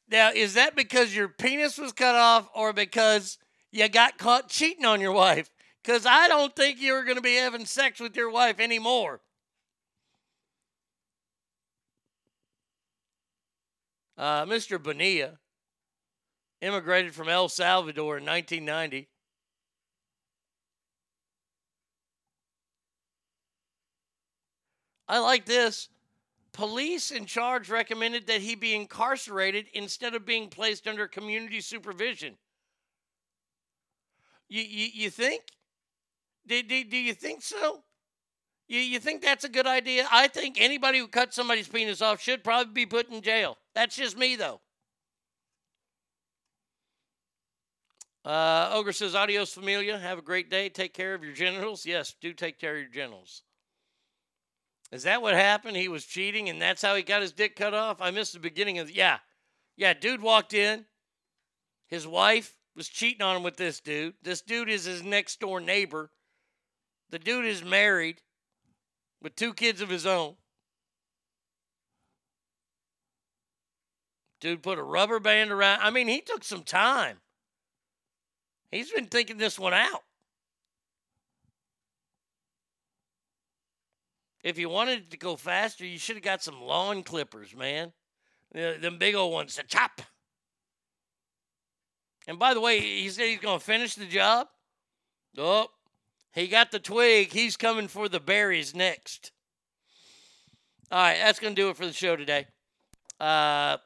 Now, 0.09 0.31
is 0.31 0.53
that 0.55 0.75
because 0.75 1.15
your 1.15 1.29
penis 1.29 1.77
was 1.77 1.93
cut 1.93 2.15
off 2.15 2.49
or 2.53 2.73
because 2.73 3.37
you 3.71 3.87
got 3.89 4.17
caught 4.17 4.49
cheating 4.49 4.85
on 4.85 5.01
your 5.01 5.13
wife? 5.13 5.49
Because 5.83 6.05
I 6.05 6.27
don't 6.27 6.55
think 6.55 6.79
you're 6.79 7.03
going 7.03 7.15
to 7.15 7.21
be 7.21 7.35
having 7.35 7.65
sex 7.65 7.99
with 7.99 8.15
your 8.15 8.29
wife 8.29 8.59
anymore. 8.59 9.21
Uh, 14.17 14.45
Mr. 14.45 14.81
Bonilla 14.81 15.39
immigrated 16.61 17.15
from 17.15 17.27
El 17.27 17.49
Salvador 17.49 18.17
in 18.17 18.25
1990. 18.25 19.07
I 25.07 25.19
like 25.19 25.45
this. 25.45 25.89
Police 26.53 27.11
in 27.11 27.25
charge 27.25 27.69
recommended 27.69 28.27
that 28.27 28.41
he 28.41 28.55
be 28.55 28.75
incarcerated 28.75 29.65
instead 29.73 30.13
of 30.13 30.25
being 30.25 30.49
placed 30.49 30.87
under 30.87 31.07
community 31.07 31.59
supervision. 31.59 32.37
You, 34.51 34.63
you, 34.63 34.87
you 34.93 35.09
think? 35.09 35.43
Do, 36.45 36.61
do, 36.61 36.83
do 36.83 36.97
you 36.97 37.13
think 37.13 37.41
so? 37.41 37.83
You, 38.67 38.81
you 38.81 38.99
think 38.99 39.21
that's 39.21 39.45
a 39.45 39.49
good 39.49 39.65
idea? 39.65 40.05
I 40.11 40.27
think 40.27 40.59
anybody 40.59 40.99
who 40.99 41.07
cuts 41.07 41.37
somebody's 41.37 41.69
penis 41.69 42.01
off 42.01 42.21
should 42.21 42.43
probably 42.43 42.73
be 42.73 42.85
put 42.85 43.09
in 43.09 43.21
jail. 43.21 43.57
That's 43.73 43.95
just 43.95 44.17
me, 44.17 44.35
though. 44.35 44.59
Uh, 48.25 48.71
Ogre 48.73 48.91
says, 48.91 49.15
Adios, 49.15 49.53
familia. 49.53 49.97
Have 49.97 50.19
a 50.19 50.21
great 50.21 50.49
day. 50.49 50.67
Take 50.67 50.93
care 50.93 51.13
of 51.13 51.23
your 51.23 51.33
genitals. 51.33 51.85
Yes, 51.85 52.13
do 52.19 52.33
take 52.33 52.59
care 52.59 52.73
of 52.73 52.81
your 52.81 52.89
genitals. 52.89 53.43
Is 54.91 55.03
that 55.03 55.21
what 55.21 55.33
happened? 55.33 55.77
He 55.77 55.87
was 55.87 56.03
cheating 56.05 56.49
and 56.49 56.61
that's 56.61 56.81
how 56.81 56.93
he 56.95 57.03
got 57.03 57.21
his 57.21 57.31
dick 57.31 57.55
cut 57.55 57.73
off? 57.73 58.01
I 58.01 58.11
missed 58.11 58.33
the 58.33 58.39
beginning 58.39 58.79
of 58.79 58.91
Yeah. 58.91 59.19
Yeah, 59.77 59.93
dude 59.93 60.21
walked 60.21 60.53
in. 60.53 60.85
His 61.87 62.05
wife 62.05 62.53
was 62.75 62.87
cheating 62.87 63.21
on 63.21 63.37
him 63.37 63.43
with 63.43 63.57
this 63.57 63.79
dude. 63.79 64.13
This 64.23 64.41
dude 64.41 64.69
is 64.69 64.85
his 64.85 65.03
next 65.03 65.39
door 65.39 65.59
neighbor. 65.59 66.11
The 67.09 67.19
dude 67.19 67.45
is 67.45 67.63
married 67.63 68.21
with 69.21 69.35
two 69.35 69.53
kids 69.53 69.81
of 69.81 69.89
his 69.89 70.05
own. 70.05 70.35
Dude 74.39 74.63
put 74.63 74.79
a 74.79 74.83
rubber 74.83 75.19
band 75.19 75.51
around. 75.51 75.81
I 75.81 75.91
mean, 75.91 76.07
he 76.07 76.21
took 76.21 76.43
some 76.43 76.63
time. 76.63 77.17
He's 78.71 78.91
been 78.91 79.05
thinking 79.05 79.37
this 79.37 79.59
one 79.59 79.73
out. 79.73 80.03
If 84.43 84.57
you 84.57 84.69
wanted 84.69 84.99
it 84.99 85.11
to 85.11 85.17
go 85.17 85.35
faster, 85.35 85.85
you 85.85 85.99
should 85.99 86.15
have 86.15 86.23
got 86.23 86.41
some 86.41 86.61
lawn 86.61 87.03
clippers, 87.03 87.55
man. 87.55 87.91
Them 88.53 88.97
big 88.97 89.13
old 89.13 89.31
ones 89.31 89.55
to 89.55 89.63
chop. 89.63 90.01
And 92.27 92.37
by 92.37 92.53
the 92.53 92.61
way, 92.61 92.79
he 92.79 93.09
said 93.09 93.27
he's 93.27 93.39
going 93.39 93.59
to 93.59 93.65
finish 93.65 93.95
the 93.95 94.05
job. 94.05 94.47
Oh, 95.37 95.67
he 96.33 96.47
got 96.47 96.71
the 96.71 96.79
twig. 96.79 97.31
He's 97.31 97.57
coming 97.57 97.87
for 97.87 98.07
the 98.07 98.19
berries 98.19 98.75
next. 98.75 99.31
All 100.91 101.01
right, 101.01 101.17
that's 101.17 101.39
going 101.39 101.55
to 101.55 101.61
do 101.61 101.69
it 101.69 101.77
for 101.77 101.85
the 101.85 101.93
show 101.93 102.15
today. 102.15 102.47
Uh, 103.19 103.77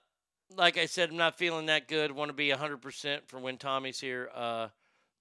like 0.55 0.77
I 0.77 0.85
said, 0.85 1.09
I'm 1.09 1.17
not 1.17 1.37
feeling 1.37 1.67
that 1.67 1.87
good. 1.87 2.11
Want 2.11 2.29
to 2.29 2.33
be 2.33 2.49
100% 2.49 3.19
for 3.27 3.39
when 3.39 3.57
Tommy's 3.57 3.99
here 3.99 4.29
uh, 4.33 4.69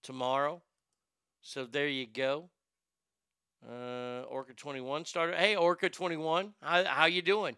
tomorrow. 0.02 0.62
So 1.42 1.66
there 1.66 1.88
you 1.88 2.06
go. 2.06 2.48
Uh, 3.68 4.22
Orca 4.28 4.54
21 4.54 5.04
started. 5.04 5.36
Hey, 5.36 5.56
Orca 5.56 5.88
21, 5.88 6.54
how, 6.62 6.84
how 6.84 7.06
you 7.06 7.22
doing? 7.22 7.56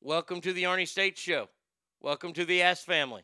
Welcome 0.00 0.40
to 0.42 0.52
the 0.52 0.64
Arnie 0.64 0.88
State 0.88 1.18
Show. 1.18 1.48
Welcome 2.00 2.32
to 2.34 2.44
the 2.44 2.62
Ass 2.62 2.82
family. 2.82 3.22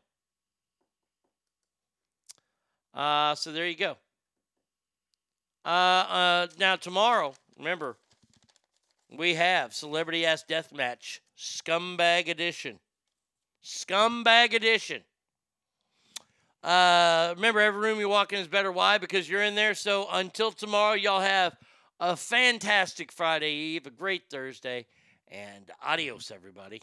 Uh, 2.96 3.34
so 3.34 3.52
there 3.52 3.68
you 3.68 3.76
go. 3.76 3.96
Uh, 5.66 5.68
uh, 5.68 6.46
now 6.58 6.76
tomorrow, 6.76 7.34
remember, 7.58 7.98
we 9.14 9.34
have 9.34 9.74
Celebrity 9.74 10.24
Ass 10.24 10.44
Deathmatch, 10.48 11.20
Scumbag 11.38 12.28
Edition. 12.28 12.78
Scumbag 13.62 14.54
Edition. 14.54 15.02
Uh, 16.64 17.34
remember, 17.36 17.60
every 17.60 17.80
room 17.80 18.00
you 18.00 18.08
walk 18.08 18.32
in 18.32 18.38
is 18.38 18.48
better. 18.48 18.72
Why? 18.72 18.96
Because 18.96 19.28
you're 19.28 19.42
in 19.42 19.54
there. 19.54 19.74
So 19.74 20.08
until 20.10 20.50
tomorrow, 20.50 20.94
y'all 20.94 21.20
have 21.20 21.54
a 22.00 22.16
fantastic 22.16 23.12
Friday 23.12 23.52
Eve, 23.52 23.86
a 23.86 23.90
great 23.90 24.30
Thursday, 24.30 24.86
and 25.28 25.70
adios, 25.84 26.32
everybody. 26.34 26.80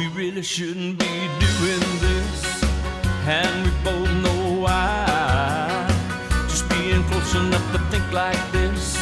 We 0.00 0.08
really 0.08 0.40
shouldn't 0.40 0.98
be 0.98 1.14
doing 1.44 1.86
this, 2.00 2.64
and 3.26 3.66
we 3.66 3.70
both 3.84 4.10
know 4.24 4.62
why. 4.62 5.86
Just 6.48 6.66
being 6.70 7.04
close 7.04 7.34
enough 7.34 7.66
to 7.72 7.78
think 7.90 8.10
like 8.10 8.40
this, 8.50 8.96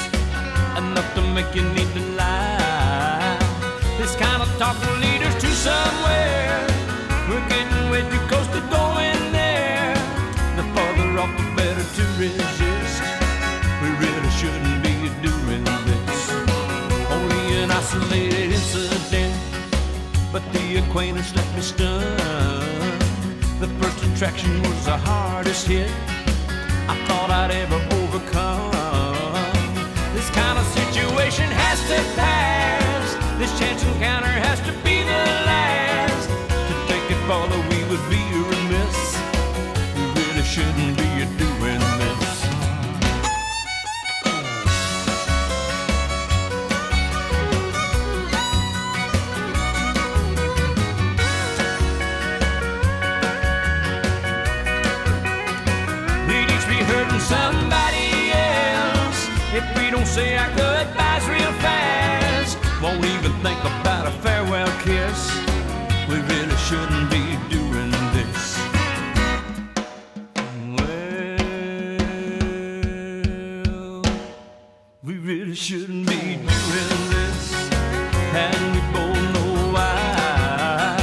enough 0.77 1.09
to 1.15 1.23
make 1.23 1.55
you 1.55 1.63
need 1.63 1.87
to 1.95 2.01
lie. 2.19 3.39
This 3.97 4.17
kind 4.17 4.43
of 4.43 4.49
talk 4.59 4.75
will 4.85 4.99
lead 4.99 5.23
us 5.23 5.41
to 5.41 5.47
somewhere. 5.47 6.67
We're 7.29 7.49
getting 7.49 7.91
way 7.93 8.03
too 8.11 8.19
close 8.27 8.49
to 8.49 8.61
going 8.63 9.23
there. 9.31 9.95
The 10.57 10.65
farther 10.75 11.11
off, 11.23 11.31
the 11.39 11.47
better 11.55 11.87
to 11.97 12.05
resist. 12.19 13.03
We 13.83 13.89
really 14.03 14.31
shouldn't 14.31 14.83
be 14.83 14.97
doing 15.23 15.63
this. 15.63 16.31
Only 17.09 17.63
an 17.63 17.71
isolated 17.71 18.38
incident 18.38 18.38
but 20.33 20.43
the 20.53 20.77
acquaintance 20.77 21.35
left 21.35 21.55
me 21.55 21.63
stunned. 21.63 23.01
The 23.61 23.69
first 23.81 24.05
attraction 24.05 24.63
was 24.63 24.85
the 24.85 24.97
hardest 24.97 25.67
hit 25.67 25.91
I 26.89 26.97
thought 27.07 27.31
I'd 27.31 27.51
ever 27.51 27.81
overcome. 28.01 28.73
This 30.15 30.29
kind 30.31 30.59
of 30.59 30.67
situation 30.67 31.49
has 31.51 31.81
to 31.89 31.99
pass. 32.17 33.39
This 33.39 33.59
chance 33.59 33.83
encounter 33.85 34.29
has 34.29 34.61
to 34.63 34.73
say 60.19 60.37
our 60.37 60.51
goodbyes 60.63 61.25
real 61.29 61.55
fast. 61.65 62.59
Won't 62.83 63.05
even 63.05 63.33
think 63.45 63.61
about 63.61 64.05
a 64.13 64.15
farewell 64.23 64.73
kiss. 64.87 65.21
We 66.09 66.17
really 66.33 66.59
shouldn't 66.69 67.09
be 67.17 67.25
doing 67.57 67.93
this. 68.17 68.41
Well, 70.77 71.63
we 75.07 75.15
really 75.31 75.59
shouldn't 75.67 76.07
be 76.15 76.23
doing 76.53 77.03
this, 77.17 77.41
and 78.45 78.61
we 78.75 78.81
both 78.97 79.21
know 79.35 79.53
why. 79.75 80.99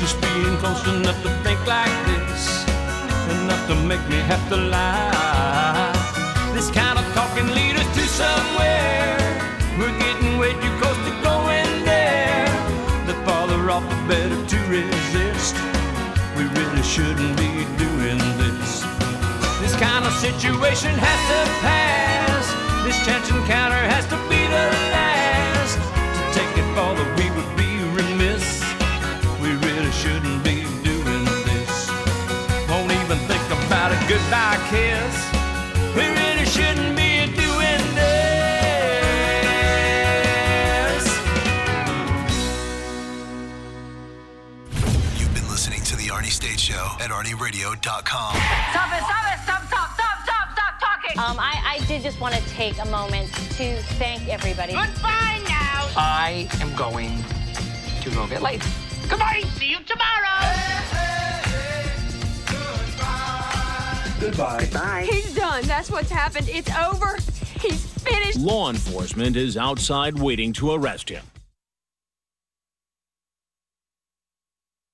Just 0.00 0.16
being 0.20 0.56
close 0.62 0.82
enough 0.86 1.20
to 1.22 1.30
think 1.44 1.60
like 1.66 1.96
this 2.10 2.42
enough 3.34 3.62
to 3.68 3.74
make 3.90 4.04
me 4.12 4.18
have 4.30 4.44
to 4.50 4.56
lie. 4.56 5.29
Shouldn't 16.90 17.36
be 17.36 17.52
doing 17.78 18.18
this. 18.42 18.82
This 19.62 19.76
kind 19.76 20.04
of 20.04 20.12
situation 20.14 20.90
has 20.90 21.20
to 21.30 21.40
pass. 21.62 22.44
This 22.84 22.98
chance 23.06 23.30
encounter 23.30 23.82
has 23.94 24.04
to 24.06 24.18
be 24.28 24.42
the 24.56 24.66
last. 24.90 25.78
To 26.16 26.22
take 26.34 26.52
it 26.58 26.66
further, 26.74 27.06
we 27.14 27.30
would 27.36 27.52
be 27.54 27.70
remiss. 27.94 28.44
We 29.40 29.50
really 29.66 29.92
shouldn't 30.02 30.42
be 30.42 30.66
doing 30.82 31.24
this 31.46 31.90
won't 32.68 32.90
even 32.90 33.18
think 33.30 33.46
about 33.62 33.92
a 33.92 33.98
goodbye 34.10 34.58
kiss. 34.70 35.14
We 35.94 36.06
really 36.20 36.46
shouldn't 36.46 36.96
be 36.96 37.09
at 47.00 47.08
ArnieRadio.com. 47.08 48.34
Stop 48.34 48.92
it, 48.92 49.02
stop 49.02 49.24
it, 49.32 49.40
stop, 49.42 49.64
stop, 49.66 49.94
stop, 49.94 50.22
stop, 50.22 50.52
stop 50.52 50.74
talking. 50.78 51.18
Um, 51.18 51.38
I, 51.40 51.78
I 51.80 51.86
did 51.86 52.02
just 52.02 52.20
want 52.20 52.34
to 52.34 52.42
take 52.50 52.78
a 52.78 52.84
moment 52.86 53.32
to 53.32 53.76
thank 53.98 54.28
everybody. 54.28 54.74
Goodbye 54.74 55.40
now. 55.48 55.88
I 55.96 56.46
am 56.60 56.76
going 56.76 57.24
to 58.02 58.10
go 58.10 58.26
get 58.26 58.42
laid. 58.42 58.62
Goodbye. 59.08 59.42
See 59.54 59.70
you 59.70 59.78
tomorrow. 59.86 60.10
Goodbye. 64.20 64.68
Bye. 64.70 65.08
He's 65.10 65.34
done. 65.34 65.64
That's 65.64 65.90
what's 65.90 66.10
happened. 66.10 66.50
It's 66.50 66.70
over. 66.76 67.16
He's 67.58 67.86
finished. 67.86 68.38
Law 68.38 68.68
enforcement 68.68 69.36
is 69.36 69.56
outside 69.56 70.18
waiting 70.18 70.52
to 70.54 70.72
arrest 70.72 71.08
him. 71.08 71.22